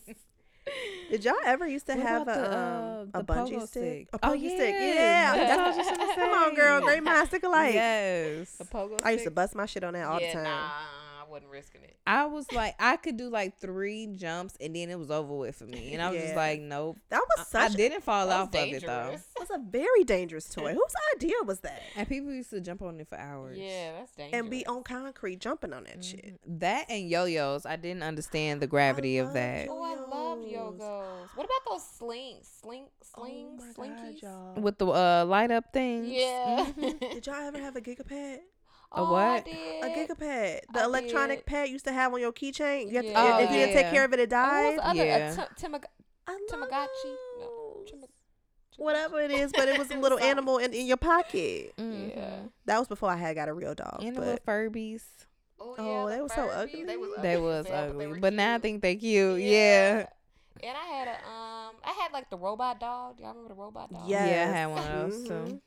Did 1.10 1.24
y'all 1.24 1.34
ever 1.44 1.66
used 1.66 1.86
to 1.86 1.94
What 1.96 2.06
have 2.06 2.22
a 2.22 2.24
the, 2.26 2.58
um, 2.58 3.10
uh, 3.14 3.18
a 3.18 3.22
the 3.22 3.24
bungee 3.24 3.50
pogo 3.54 3.66
stick? 3.66 3.68
stick? 3.68 4.08
A 4.12 4.16
Oh, 4.22 4.28
pokey 4.28 4.48
stick. 4.56 4.74
yeah. 4.78 5.34
Yeah. 5.34 5.36
That's 5.36 5.76
That's 5.76 5.88
what 5.90 6.00
I 6.00 6.06
was 6.06 6.16
gonna 6.16 6.30
Come 6.30 6.42
on, 6.48 6.54
girl. 6.54 6.80
Great 6.82 7.02
minds 7.02 7.30
think 7.30 7.42
alike. 7.42 7.74
yes. 7.74 8.52
The 8.56 8.64
pogo 8.64 9.00
I 9.02 9.10
used 9.12 9.24
to 9.24 9.30
bust 9.30 9.54
my 9.54 9.66
shit 9.66 9.82
on 9.84 9.94
that 9.94 10.06
all 10.06 10.20
yeah, 10.20 10.28
the 10.28 10.32
time. 10.34 10.44
Nah, 10.44 10.50
I 10.50 10.99
wasn't 11.30 11.50
risking 11.50 11.82
it. 11.84 11.96
I 12.06 12.26
was 12.26 12.50
like, 12.52 12.74
I 12.78 12.96
could 12.96 13.16
do 13.16 13.28
like 13.30 13.58
three 13.58 14.06
jumps 14.08 14.56
and 14.60 14.74
then 14.76 14.90
it 14.90 14.98
was 14.98 15.10
over 15.10 15.34
with 15.34 15.56
for 15.56 15.64
me. 15.64 15.92
And 15.94 16.02
I 16.02 16.10
was 16.10 16.20
just 16.20 16.36
like, 16.36 16.60
nope. 16.60 16.98
That 17.08 17.16
I, 17.16 17.20
was 17.38 17.46
I 17.54 17.68
such. 17.68 17.76
didn't 17.76 18.02
fall 18.02 18.30
off 18.30 18.52
was 18.52 18.62
of 18.62 18.68
it 18.68 18.82
though. 18.84 19.02
dangerous. 19.04 19.24
It 19.36 19.40
was 19.40 19.50
a 19.50 19.58
very 19.58 20.04
dangerous 20.04 20.48
toy. 20.48 20.72
Whose 20.74 20.94
idea 21.16 21.36
was 21.44 21.60
that? 21.60 21.82
And 21.96 22.08
people 22.08 22.32
used 22.32 22.50
to 22.50 22.60
jump 22.60 22.82
on 22.82 22.98
it 23.00 23.08
for 23.08 23.18
hours. 23.18 23.56
Yeah, 23.58 23.92
that's 23.98 24.12
dangerous. 24.14 24.40
And 24.40 24.50
be 24.50 24.66
on 24.66 24.82
concrete 24.82 25.40
jumping 25.40 25.72
on 25.72 25.84
that 25.84 26.04
shit. 26.04 26.34
Mhm. 26.34 26.60
That 26.60 26.86
and 26.90 27.08
yo-yos, 27.08 27.64
I 27.66 27.76
didn't 27.76 28.02
understand 28.02 28.60
the 28.60 28.66
gravity 28.66 29.18
of 29.18 29.26
love 29.28 29.34
that. 29.34 29.66
Oh, 29.70 29.82
I 29.82 29.94
love 29.94 30.40
Yo-yos. 30.46 31.28
What 31.34 31.44
about 31.46 31.70
those 31.70 31.86
slings? 31.98 32.48
Slink, 32.62 32.88
slings, 33.02 33.62
oh 33.62 33.80
my 33.80 33.88
slinkies? 33.88 34.22
God, 34.22 34.54
y'all. 34.56 34.60
With 34.62 34.78
the 34.78 34.86
uh, 34.86 35.24
light 35.26 35.50
up 35.50 35.72
things. 35.72 36.08
yeah. 36.08 36.70
Did 37.00 37.26
y'all 37.26 37.34
ever 37.36 37.58
have 37.58 37.76
a 37.76 37.80
Giga 37.80 38.06
Pet? 38.06 38.42
A 38.92 39.00
oh, 39.00 39.12
what? 39.12 39.46
A 39.46 39.94
Giga 39.96 40.18
Pet. 40.18 40.64
The 40.72 40.80
I 40.80 40.84
electronic 40.84 41.38
did. 41.40 41.46
pad 41.46 41.68
you 41.68 41.74
used 41.74 41.84
to 41.84 41.92
have 41.92 42.12
on 42.12 42.20
your 42.20 42.32
keychain. 42.32 42.88
You 42.90 42.96
have 42.96 43.04
to, 43.04 43.10
Yeah. 43.10 43.38
if 43.38 43.48
Oh, 43.48 43.52
you 43.52 43.58
didn't 43.60 43.74
take 43.74 43.90
care 43.90 44.04
of 44.04 44.12
it, 44.12 44.18
it 44.18 44.32
Oh, 44.32 44.36
what 44.36 44.50
died. 44.50 44.66
was 44.66 44.76
the 44.76 44.86
other? 44.88 45.04
Yeah. 45.04 45.32
A 45.32 45.36
t- 45.36 45.66
Tamaga- 45.66 45.84
Tamagotchi? 46.50 47.14
No. 47.38 47.84
those. 47.90 48.08
Whatever 48.76 49.20
it 49.20 49.30
is, 49.30 49.52
but 49.52 49.68
it 49.68 49.78
was 49.78 49.90
a 49.90 49.94
little 49.98 50.18
animal 50.18 50.58
in, 50.58 50.72
in 50.72 50.86
your 50.86 50.96
pocket. 50.96 51.74
Mhm. 51.76 52.16
Yeah. 52.16 52.30
That 52.64 52.78
was 52.78 52.88
before 52.88 53.10
I 53.10 53.16
had 53.16 53.36
got 53.36 53.48
a 53.48 53.52
real 53.52 53.74
dog. 53.74 53.98
And 54.02 54.16
the 54.16 54.20
but 54.20 54.26
little 54.26 54.44
Furbies. 54.46 55.02
Oh, 55.60 55.74
Oh, 55.78 56.08
the 56.08 56.16
they 56.16 56.22
were 56.22 56.28
so 56.30 56.48
ugly. 56.48 56.84
They 56.84 56.96
was 56.96 57.10
ugly. 57.16 57.28
They 57.28 57.36
was 57.36 57.66
as 57.66 57.72
hell, 57.72 57.90
ugly. 57.90 58.12
they 58.12 58.18
But 58.18 58.32
now 58.32 58.54
I 58.54 58.58
think 58.58 58.80
they 58.82 58.96
cute. 58.96 59.40
Yeah. 59.42 60.06
And 60.62 60.76
I 60.76 60.84
had 60.96 61.08
a 61.08 61.12
um, 61.12 61.74
I 61.84 61.92
had 62.02 62.12
like 62.12 62.28
the 62.30 62.36
robot 62.38 62.80
dog. 62.80 63.20
Y'all 63.20 63.28
remember 63.28 63.48
the 63.50 63.60
robot 63.60 63.92
dog? 63.92 64.02
Yes. 64.08 64.28
Yeah, 64.30 64.48
I 64.50 64.56
had 64.56 64.66
one 64.66 64.86
of 64.86 65.10
those 65.12 65.28
too. 65.28 65.60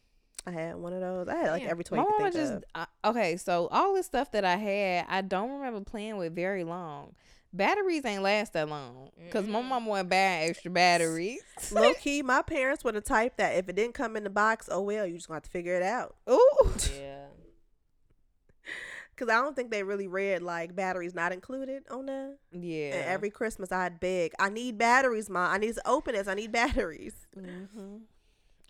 I 0.45 0.52
had 0.52 0.76
one 0.76 0.94
of 0.94 0.99
those. 1.02 1.28
I 1.30 1.36
had 1.36 1.52
like 1.52 1.64
every 1.65 1.84
toy 1.84 1.98
My 1.98 2.03
mama 2.03 2.32
just 2.32 2.53
uh, 2.76 2.86
okay. 3.06 3.38
So 3.38 3.68
all 3.72 3.95
the 3.95 4.03
stuff 4.03 4.32
that 4.32 4.44
I 4.44 4.56
had, 4.57 5.06
I 5.07 5.22
don't 5.22 5.52
remember 5.52 5.82
playing 5.82 6.18
with 6.18 6.36
very 6.36 6.64
long. 6.64 7.15
Batteries 7.56 8.03
ain't 8.03 8.24
last 8.24 8.53
that 8.53 8.68
long 8.68 9.10
because 9.24 9.48
my 9.48 9.61
mama 9.61 9.88
went 9.90 10.10
buying 10.10 10.49
extra 10.49 10.72
batteries. 10.72 11.40
Low 11.72 11.94
key, 11.94 12.24
my 12.24 12.41
parents 12.41 12.84
were 12.84 12.91
the 12.91 12.99
type 12.99 13.38
that 13.38 13.56
if 13.56 13.70
it 13.70 13.76
didn't 13.76 13.94
come 13.94 14.18
in 14.18 14.24
the 14.24 14.30
box, 14.32 14.68
oh 14.72 14.82
well, 14.82 15.06
you 15.06 15.15
just 15.15 15.28
gonna 15.28 15.36
have 15.36 15.44
to 15.44 15.49
figure 15.52 15.76
it 15.76 15.84
out. 15.84 16.15
Ooh, 16.30 16.74
Yeah. 16.99 17.26
Cause 19.15 19.30
I 19.30 19.36
don't 19.36 19.56
think 19.56 19.70
they 19.70 19.84
really 19.84 20.07
read 20.07 20.41
like 20.41 20.76
batteries 20.76 21.14
not 21.14 21.32
included 21.32 21.84
on 21.91 22.07
there. 22.07 22.34
yeah. 22.52 22.95
And 22.95 23.10
every 23.10 23.30
Christmas 23.30 23.72
I'd 23.72 23.99
beg, 23.99 24.32
I 24.40 24.49
need 24.49 24.80
batteries, 24.80 25.30
ma. 25.30 25.52
I 25.52 25.60
need 25.60 25.76
to 25.76 25.88
open 25.88 26.15
this. 26.15 26.28
I 26.28 26.34
need 26.34 26.52
batteries. 26.52 27.14
hmm 27.36 27.98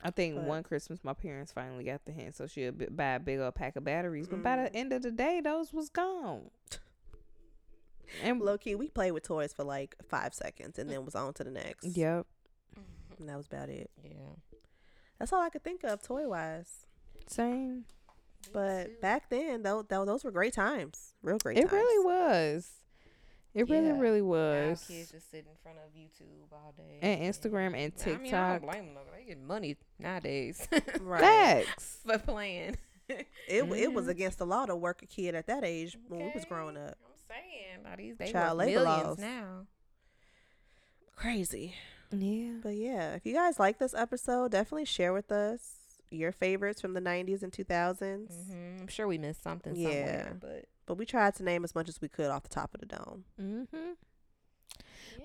I 0.04 0.12
think 0.12 0.36
But- 0.36 0.44
one 0.46 0.64
Christmas 0.64 1.04
my 1.04 1.14
parents 1.14 1.52
finally 1.54 1.84
got 1.86 2.04
the 2.06 2.12
hint, 2.12 2.36
so 2.36 2.46
she'll 2.46 2.72
buy 2.74 3.14
a 3.16 3.20
big 3.20 3.40
old 3.40 3.56
pack 3.56 3.76
of 3.78 3.84
batteries. 3.86 4.28
But 4.28 4.44
by 4.44 4.58
Mm. 4.58 4.66
the 4.72 4.76
end 4.78 4.94
of 4.94 5.02
the 5.02 5.12
day, 5.12 5.40
those 5.42 5.72
was 5.74 5.90
gone. 5.90 6.50
And 8.22 8.40
Low 8.42 8.58
key, 8.58 8.76
we 8.76 8.90
played 8.90 9.12
with 9.12 9.24
toys 9.24 9.54
for 9.54 9.64
like 9.64 9.96
five 10.08 10.34
seconds 10.34 10.78
and 10.78 10.90
then 10.90 11.04
was 11.06 11.16
on 11.16 11.34
to 11.36 11.44
the 11.44 11.50
next. 11.50 11.86
yep, 11.98 12.28
And 13.18 13.28
that 13.28 13.38
was 13.38 13.48
about 13.48 13.70
it. 13.70 13.90
Yeah. 14.04 14.12
That's 15.18 15.34
all 15.34 15.42
I 15.42 15.50
could 15.50 15.64
think 15.64 15.84
of 15.84 16.02
toy 16.04 16.28
wise. 16.28 16.86
same. 17.28 17.86
But 18.52 19.00
back 19.02 19.30
then, 19.30 19.64
though, 19.64 19.82
though 19.84 20.04
those 20.06 20.24
were 20.26 20.32
great 20.32 20.54
times. 20.54 21.16
Real 21.24 21.38
great 21.38 21.58
It 21.58 21.62
times. 21.62 21.72
really 21.72 22.06
was. 22.06 22.72
It 23.54 23.70
really, 23.70 23.88
Yeah. 23.88 24.00
really 24.00 24.22
Now 24.22 24.28
was. 24.70 24.86
kids 24.88 25.12
just 25.12 25.30
sit 25.30 25.46
in 25.48 25.56
front 25.62 25.78
of 25.78 25.94
YouTube 25.94 26.52
all 26.52 26.74
day. 26.76 26.98
And 27.02 27.22
Instagram 27.34 27.76
and 27.78 27.96
TikTok. 27.96 28.20
I 28.20 28.24
mean, 28.24 28.34
I 28.34 28.58
TikTok. 28.58 28.62
don't 28.62 28.72
blame 28.72 28.94
them. 28.96 29.04
They 29.16 29.24
get 29.26 29.40
money 29.42 29.78
nowadays 30.00 30.68
Right. 31.02 31.66
Facts. 31.66 32.00
for 32.06 32.18
playing. 32.18 32.78
It 33.10 33.28
it 33.48 33.94
was 33.94 34.06
Mhm. 34.06 34.10
against 34.10 34.38
the 34.40 34.46
law 34.46 34.66
to 34.66 34.76
work 34.76 35.04
a 35.04 35.06
kid 35.06 35.36
at 35.36 35.46
that 35.48 35.64
age 35.64 35.98
when 36.08 36.22
we 36.22 36.32
was 36.34 36.46
growing 36.46 36.78
up. 36.78 36.98
I'm 37.06 37.12
saying, 37.28 37.84
now 37.84 37.96
these 37.96 38.18
they 38.18 38.32
Child 38.32 38.58
labor 38.60 38.80
millions 38.84 39.06
laws. 39.08 39.20
now. 39.20 39.68
Crazy. 41.16 41.76
Yeah. 42.12 42.54
But 42.62 42.76
yeah, 42.76 43.14
if 43.16 43.26
you 43.26 43.34
guys 43.34 43.60
like 43.60 43.78
this 43.80 43.94
episode, 43.94 44.52
definitely 44.52 44.86
share 44.86 45.14
with 45.14 45.32
us 45.32 45.76
your 46.10 46.32
favorites 46.32 46.80
from 46.82 46.94
the 46.94 47.02
90s 47.02 47.42
and 47.44 47.52
2000s. 47.52 48.32
hmm 48.48 48.82
I'm 48.82 48.88
sure 48.88 49.08
we 49.08 49.18
missed 49.18 49.42
something 49.44 49.76
Yeah. 49.76 49.90
somewhere, 49.90 50.38
but 50.40 50.66
But 50.86 50.96
we 50.96 51.06
tried 51.06 51.36
to 51.36 51.44
name 51.44 51.64
as 51.64 51.74
much 51.76 51.88
as 51.90 52.02
we 52.02 52.08
could 52.10 52.28
off 52.30 52.44
the 52.44 52.50
top 52.50 52.74
of 52.74 52.80
the 52.82 52.86
dome. 52.88 53.24
Mm-hmm. 53.42 53.92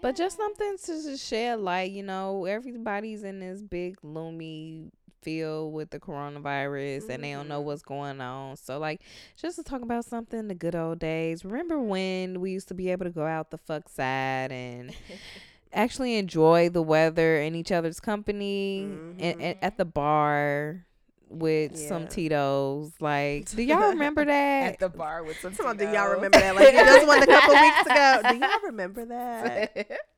But 0.03 0.17
just 0.17 0.37
something 0.37 0.77
to 0.85 1.03
just 1.03 1.27
shed 1.27 1.61
light, 1.61 1.91
you 1.91 2.03
know, 2.03 2.45
everybody's 2.45 3.25
in 3.25 3.41
this 3.41 3.63
big 3.63 3.97
gloomy 3.97 4.91
field 5.23 5.73
with 5.73 5.91
the 5.91 5.99
coronavirus 5.99 7.09
and 7.11 7.25
they 7.25 7.33
don't 7.33 7.49
know 7.49 7.61
Mhm. 7.61 7.65
what's 7.65 7.83
going 7.83 8.21
on. 8.21 8.57
So 8.57 8.79
like 8.79 9.01
just 9.37 9.57
to 9.57 9.65
talk 9.65 9.83
about 9.83 10.05
something 10.05 10.47
the 10.47 10.55
good 10.55 10.77
old 10.77 11.01
days. 11.01 11.45
Remember 11.45 11.81
when 11.81 12.41
we 12.41 12.53
used 12.53 12.69
to 12.69 12.75
be 12.75 12.91
able 12.91 13.05
to 13.07 13.11
go 13.11 13.25
out 13.27 13.51
the 13.51 13.59
fuck 13.59 13.89
side 13.89 14.53
and 14.53 14.95
actually 15.73 16.17
enjoy 16.17 16.69
the 16.69 16.83
weather 16.83 17.39
and 17.41 17.57
each 17.57 17.73
other's 17.73 17.99
company 17.99 18.83
and, 18.85 19.21
and 19.21 19.41
Mhm. 19.41 19.59
at 19.61 19.77
the 19.77 19.85
bar 19.85 20.87
with 21.31 21.77
some 21.79 22.03
Yeah. 22.03 22.09
Tito's. 22.09 22.93
Like, 23.01 23.51
do 23.51 23.63
y'all 23.63 23.89
remember 23.91 24.25
that? 24.25 24.73
at 24.75 24.79
the 24.79 24.89
bar 24.89 25.23
with 25.25 25.39
some. 25.41 25.55
Come 25.55 25.67
on, 25.67 25.77
do 25.77 25.85
y'all 25.85 26.11
remember 26.11 26.39
that? 26.39 26.55
Like, 26.57 26.73
you 26.73 26.79
just 26.85 27.07
one 27.07 27.23
a 27.23 27.27
couple 27.27 27.55
weeks 27.55 27.87
ago. 27.87 28.21
Do 28.31 28.39
y'all 28.41 28.61
remember 28.65 29.05
that? 29.07 29.91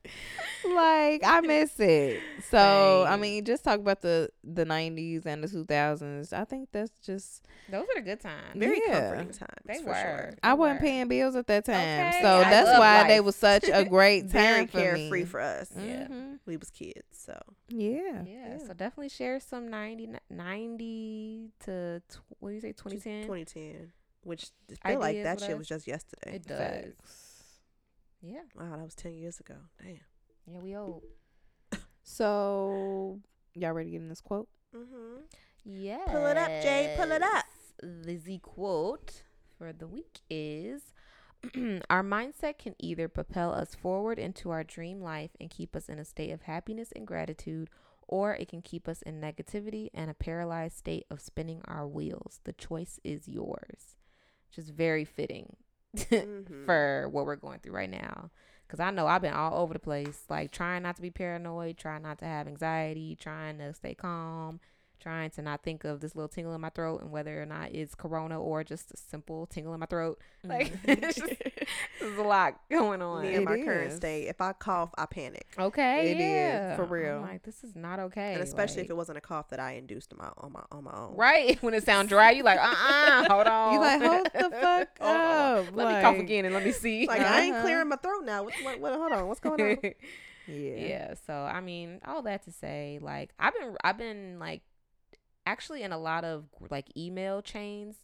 like 0.75 1.21
I 1.25 1.41
miss 1.41 1.79
it. 1.79 2.21
So 2.49 3.05
I 3.07 3.17
mean, 3.17 3.45
just 3.45 3.63
talk 3.63 3.79
about 3.79 4.01
the 4.01 4.29
the 4.43 4.65
nineties 4.65 5.25
and 5.25 5.43
the 5.43 5.47
two 5.47 5.65
thousands. 5.65 6.33
I 6.33 6.45
think 6.45 6.69
that's 6.71 6.91
just 7.05 7.45
Those 7.69 7.85
are 7.89 7.95
the 7.95 8.01
good 8.01 8.19
times. 8.19 8.55
Very 8.55 8.79
Yeah. 8.87 8.99
comforting 8.99 9.31
times. 9.33 9.61
They 9.65 9.77
for 9.79 9.89
were. 9.89 9.93
Sure. 9.95 10.33
I 10.43 10.51
They 10.51 10.57
wasn't 10.59 10.79
were. 10.81 10.85
paying 10.85 11.07
bills 11.07 11.35
at 11.35 11.47
that 11.47 11.65
time, 11.65 11.75
Okay, 12.07 12.19
so 12.21 12.27
I 12.37 12.49
that's 12.49 12.79
why 12.79 13.07
they 13.07 13.19
life. 13.19 13.25
was 13.25 13.35
such 13.35 13.69
a 13.71 13.83
great 13.89 14.25
Very 14.25 14.59
time 14.59 14.67
for 14.67 14.77
carefree 14.79 15.19
me. 15.19 15.25
for 15.25 15.39
us. 15.39 15.71
Yeah. 15.75 16.07
Mhm. 16.07 16.39
We 16.45 16.57
was 16.57 16.69
kids, 16.69 17.03
so 17.11 17.39
Yeah. 17.69 18.23
Yeah, 18.23 18.23
Yeah. 18.25 18.57
so 18.59 18.73
definitely 18.73 19.09
share 19.09 19.39
some 19.39 19.67
90, 19.69 20.09
90 20.29 21.49
to 21.65 22.01
what 22.39 22.49
do 22.49 22.55
you 22.55 22.61
say 22.61 22.71
2010 22.73 23.23
2010, 23.23 23.91
which 24.23 24.47
I 24.83 24.91
feel 24.91 24.99
like 24.99 25.23
that 25.23 25.39
shit 25.39 25.57
was 25.57 25.67
just 25.67 25.87
yesterday. 25.87 26.35
it 26.35 26.45
does 26.47 26.57
Facts. 26.57 27.27
Yeah 28.21 28.41
Wow, 28.55 28.75
that 28.77 28.83
was 28.83 28.95
10 28.95 29.13
years 29.13 29.39
ago. 29.39 29.55
Damn. 29.81 29.99
yeah 30.47 30.59
we 30.61 30.75
old 30.75 31.03
So 32.03 33.19
y'all 33.55 33.71
ready 33.73 33.89
to 33.89 33.91
get 33.93 34.01
in 34.01 34.09
this 34.09 34.21
quote? 34.21 34.47
Mm-hmm. 34.75 35.21
yeah 35.65 35.99
Pull 36.07 36.25
it 36.27 36.37
up, 36.37 36.49
Jay, 36.61 36.93
pull 36.97 37.11
it 37.11 37.21
up. 37.21 37.45
the 37.81 38.17
Z 38.17 38.39
quote 38.43 39.23
for 39.57 39.73
the 39.73 39.87
week 39.87 40.19
is 40.29 40.93
our 41.89 42.03
mindset 42.03 42.57
can 42.59 42.75
either 42.79 43.07
propel 43.07 43.51
us 43.53 43.73
forward 43.75 44.19
into 44.19 44.51
our 44.51 44.63
dream 44.63 45.01
life 45.01 45.31
and 45.39 45.49
keep 45.49 45.75
us 45.75 45.89
in 45.89 45.97
a 45.99 46.05
state 46.05 46.31
of 46.31 46.43
happiness 46.43 46.91
and 46.95 47.07
gratitude 47.07 47.69
or 48.07 48.35
it 48.35 48.47
can 48.49 48.61
keep 48.61 48.87
us 48.87 49.01
in 49.03 49.19
negativity 49.21 49.87
and 49.93 50.11
a 50.11 50.13
paralyzed 50.13 50.77
state 50.77 51.05
of 51.09 51.19
spinning 51.21 51.61
our 51.65 51.87
wheels 51.87 52.39
the 52.43 52.53
choice 52.53 52.99
is 53.03 53.27
yours 53.27 53.95
which 54.49 54.57
is 54.63 54.69
very 54.69 55.03
fitting 55.05 55.55
Mhm. 55.95 56.65
for 56.65 57.07
what 57.11 57.25
we're 57.25 57.35
going 57.35 57.59
through 57.59 57.73
right 57.73 57.89
now. 57.89 58.29
Cause 58.67 58.79
I 58.79 58.89
know 58.91 59.05
I've 59.05 59.21
been 59.21 59.33
all 59.33 59.61
over 59.61 59.73
the 59.73 59.79
place, 59.79 60.23
like 60.29 60.51
trying 60.51 60.83
not 60.83 60.95
to 60.95 61.01
be 61.01 61.11
paranoid, 61.11 61.77
trying 61.77 62.03
not 62.03 62.19
to 62.19 62.25
have 62.25 62.47
anxiety, 62.47 63.17
trying 63.19 63.57
to 63.57 63.73
stay 63.73 63.93
calm, 63.95 64.61
trying 65.01 65.29
to 65.31 65.41
not 65.41 65.63
think 65.63 65.83
of 65.83 65.99
this 65.99 66.15
little 66.15 66.29
tingle 66.29 66.53
in 66.53 66.61
my 66.61 66.69
throat 66.69 67.01
and 67.01 67.11
whether 67.11 67.41
or 67.41 67.45
not 67.45 67.73
it's 67.73 67.95
corona 67.95 68.39
or 68.39 68.63
just 68.63 68.91
a 68.91 68.97
simple 68.97 69.45
tingle 69.47 69.73
in 69.73 69.79
my 69.79 69.85
throat. 69.87 70.19
Like 70.43 70.71
it's 70.85 71.17
just, 71.19 71.33
there's 71.99 72.17
a 72.17 72.23
lot 72.23 72.59
going 72.71 73.01
on. 73.03 73.21
Me 73.21 73.35
in 73.35 73.43
my 73.43 73.57
current 73.57 73.93
state, 73.93 74.25
if 74.27 74.41
I 74.41 74.53
cough, 74.53 74.89
I 74.97 75.05
panic. 75.05 75.45
Okay, 75.59 76.11
It 76.11 76.17
is, 76.19 76.21
yeah, 76.23 76.75
for 76.75 76.83
I'm 76.85 76.89
real. 76.91 77.21
like 77.21 77.43
this 77.43 77.63
is 77.63 77.75
not 77.75 77.99
okay, 77.99 78.33
and 78.33 78.41
especially 78.41 78.81
if 78.81 78.89
it 78.89 78.95
wasn't 78.95 79.19
a 79.19 79.21
cough 79.21 79.49
that 79.49 79.59
I 79.59 79.73
induced 79.73 80.15
my, 80.17 80.29
on 80.37 80.51
my 80.53 80.63
on 80.71 80.83
my 80.85 80.91
own. 80.95 81.15
right 81.15 81.57
when 81.61 81.75
it 81.75 81.83
sounds 81.85 82.09
dry, 82.09 82.31
you 82.31 82.41
like 82.43 82.57
uh 82.59 82.63
uh 82.63 83.25
hold 83.29 83.45
on, 83.47 83.73
You 83.73 83.79
like 83.81 84.01
hold 84.01 84.25
the 84.33 84.49
fuck 84.59 84.87
on. 84.99 85.07
up. 85.67 85.75
Let 85.75 85.87
me 85.89 86.01
cough 86.01 86.17
again 86.19 86.45
and 86.45 86.53
let 86.55 86.63
me 86.63 86.71
see. 86.71 87.05
Like 87.07 87.21
I 87.21 87.41
ain't 87.41 87.53
Uh-huh. 87.55 87.63
clearing 87.63 87.89
my 87.89 87.97
throat 87.97 88.23
now. 88.25 88.43
What, 88.43 88.53
what, 88.63 88.79
what 88.79 88.93
hold 88.93 89.11
on, 89.11 89.27
what's 89.27 89.39
going 89.39 89.61
on? 89.61 89.77
Yeah. 90.47 90.75
yeah 90.75 91.13
so 91.27 91.33
i 91.33 91.61
mean 91.61 91.99
all 92.03 92.23
that 92.23 92.43
to 92.45 92.51
say 92.51 92.97
like 93.01 93.29
i've 93.39 93.53
been 93.53 93.75
i've 93.83 93.97
been 93.97 94.37
like 94.39 94.61
actually 95.51 95.81
in 95.83 95.91
a 95.91 95.97
lot 95.97 96.23
of 96.23 96.45
like 96.69 96.87
email 96.95 97.41
chains 97.41 97.97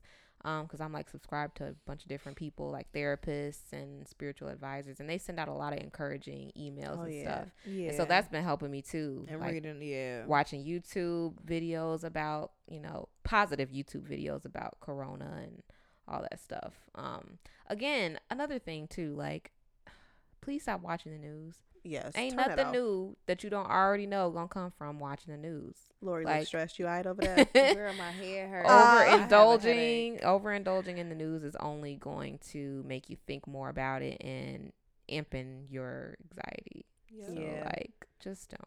um 0.46 0.64
because 0.64 0.80
i'm 0.82 0.94
like 0.94 1.10
subscribed 1.10 1.58
to 1.58 1.64
a 1.66 1.74
bunch 1.88 2.04
of 2.04 2.10
different 2.10 2.38
people 2.38 2.70
like 2.70 2.92
therapists 2.92 3.72
and 3.74 4.08
spiritual 4.08 4.50
advisors 4.50 5.00
and 5.00 5.10
they 5.10 5.18
send 5.18 5.40
out 5.40 5.48
a 5.48 5.54
lot 5.54 5.74
of 5.74 5.80
encouraging 5.80 6.52
emails 6.58 6.98
Oh, 7.00 7.04
and 7.04 7.14
yeah. 7.14 7.22
stuff 7.24 7.48
Yeah. 7.66 7.88
and 7.90 7.98
so 7.98 8.06
that's 8.06 8.28
been 8.30 8.44
helping 8.44 8.70
me 8.70 8.82
too 8.82 9.26
and 9.30 9.40
like, 9.40 9.54
reading. 9.54 9.80
Yeah. 9.82 10.26
watching 10.26 10.64
youtube 10.64 11.34
videos 11.46 12.04
about 12.04 12.52
you 12.70 12.80
know 12.80 13.08
positive 13.24 13.70
youtube 13.70 14.06
videos 14.08 14.46
about 14.46 14.78
corona 14.80 15.40
and 15.44 15.64
all 16.08 16.22
that 16.22 16.40
stuff 16.40 16.74
um 16.96 17.38
again 17.68 18.20
another 18.30 18.60
thing 18.60 18.88
too 18.88 19.16
like 19.16 19.52
please 20.42 20.62
stop 20.64 20.82
watching 20.82 21.12
the 21.14 21.18
news 21.18 21.56
Yes. 21.88 22.12
Ain't 22.16 22.34
turn 22.36 22.40
it 22.46 22.48
nothing 22.50 22.66
off. 22.68 22.74
new 22.74 23.18
that 23.28 23.44
you 23.44 23.50
don't 23.50 23.70
already 23.70 24.06
know 24.06 24.30
gonna 24.30 24.48
come 24.48 24.72
from 24.78 25.00
watching 25.00 25.32
the 25.34 25.38
news. 25.40 25.76
Lori 26.02 26.26
Like- 26.26 26.38
looks 26.40 26.48
stressed. 26.50 26.80
You 26.80 26.88
out 26.88 27.06
over 27.08 27.22
there? 27.22 27.46
Girl, 27.76 27.94
my 27.94 28.12
hair 28.12 28.48
hurts. 28.48 28.70
Uh, 28.70 28.74
I 28.74 29.06
have 29.06 29.32
a 29.32 29.36
overindulging, 29.36 30.22
overindulging 30.24 30.98
in 30.98 31.10
the 31.10 31.16
news 31.16 31.44
is 31.44 31.56
only 31.58 31.96
going 31.96 32.40
to 32.52 32.84
make 32.86 33.10
you 33.10 33.18
think 33.28 33.48
more 33.48 33.70
about 33.70 34.02
it 34.02 34.22
and 34.22 34.72
impen 35.10 35.66
your 35.70 36.18
anxiety. 36.32 36.86
So, 37.26 37.32
Yeah. 37.34 37.64
like, 37.66 38.08
just 38.20 38.50
don't. 38.50 38.62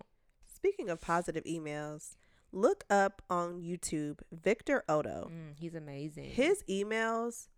Speaking 0.52 0.88
of 0.90 1.00
positive 1.00 1.44
emails, 1.44 2.16
look 2.52 2.84
up 2.90 3.22
on 3.30 3.60
YouTube 3.60 4.20
Victor 4.32 4.82
Oddo. 4.88 5.30
Mm, 5.32 5.56
he's 5.58 5.74
amazing. 5.74 6.24
His 6.30 6.62
emails 6.68 7.48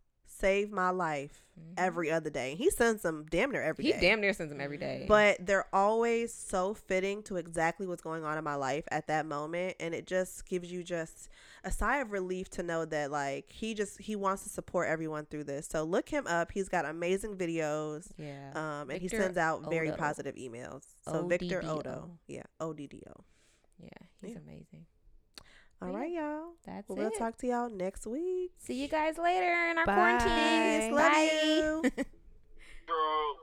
save 0.42 0.70
my 0.70 0.90
life 0.90 1.38
Mhm. 1.58 1.74
every 1.76 2.10
other 2.10 2.30
day. 2.30 2.54
He 2.54 2.70
sends 2.70 3.02
them 3.02 3.26
damn 3.30 3.50
near 3.52 3.62
every 3.62 3.84
day. 3.84 3.92
he 3.92 4.00
damn 4.00 4.20
near 4.20 4.32
sends 4.32 4.50
them 4.50 4.60
every 4.60 4.78
day. 4.78 5.04
but 5.06 5.36
they're 5.44 5.66
always 5.72 6.32
so 6.32 6.72
fitting 6.74 7.22
to 7.24 7.36
exactly 7.36 7.86
what's 7.86 8.00
going 8.02 8.24
on 8.24 8.38
in 8.38 8.44
my 8.44 8.54
life 8.54 8.84
at 8.90 9.06
that 9.08 9.26
moment 9.26 9.76
and 9.78 9.94
it 9.94 10.06
just 10.06 10.46
gives 10.48 10.72
you 10.72 10.82
just 10.82 11.28
a 11.64 11.70
sigh 11.70 11.98
of 11.98 12.10
relief 12.10 12.48
to 12.50 12.62
know 12.62 12.84
that 12.86 13.10
like 13.10 13.52
he 13.52 13.74
just 13.74 14.00
he 14.00 14.16
wants 14.16 14.42
to 14.44 14.48
support 14.48 14.88
everyone 14.88 15.26
through 15.26 15.44
this 15.44 15.66
so 15.68 15.84
look 15.84 16.08
him 16.08 16.26
up 16.26 16.50
he's 16.52 16.68
got 16.70 16.84
amazing 16.86 17.36
videos 17.36 18.08
yeah, 18.16 18.50
um 18.54 18.90
and 18.90 19.00
he 19.02 19.08
sends 19.08 19.36
out 19.36 19.68
very 19.70 19.88
Oddo. 19.90 19.98
positive 19.98 20.34
emails 20.36 20.82
so 21.06 21.26
Victor 21.26 21.60
Oddo 21.64 22.18
yeah 22.26 22.42
oddo 22.60 23.24
yeah, 23.78 23.88
he's 24.22 24.30
yeah. 24.32 24.38
amazing. 24.38 24.86
All 25.82 25.92
right, 25.92 26.12
y'all. 26.12 26.52
That's 26.64 26.88
we'll 26.88 26.98
it. 26.98 27.00
We'll 27.00 27.10
talk 27.18 27.36
to 27.38 27.46
y'all 27.46 27.68
next 27.68 28.06
week. 28.06 28.52
See 28.58 28.80
you 28.80 28.88
guys 28.88 29.18
later 29.18 29.52
in 29.70 29.78
our 29.78 29.86
Bye. 29.86 29.94
quarantine. 29.94 30.94
Bye. 30.94 31.02
Love 31.02 31.12
Bye. 31.12 31.92
you. 31.98 32.04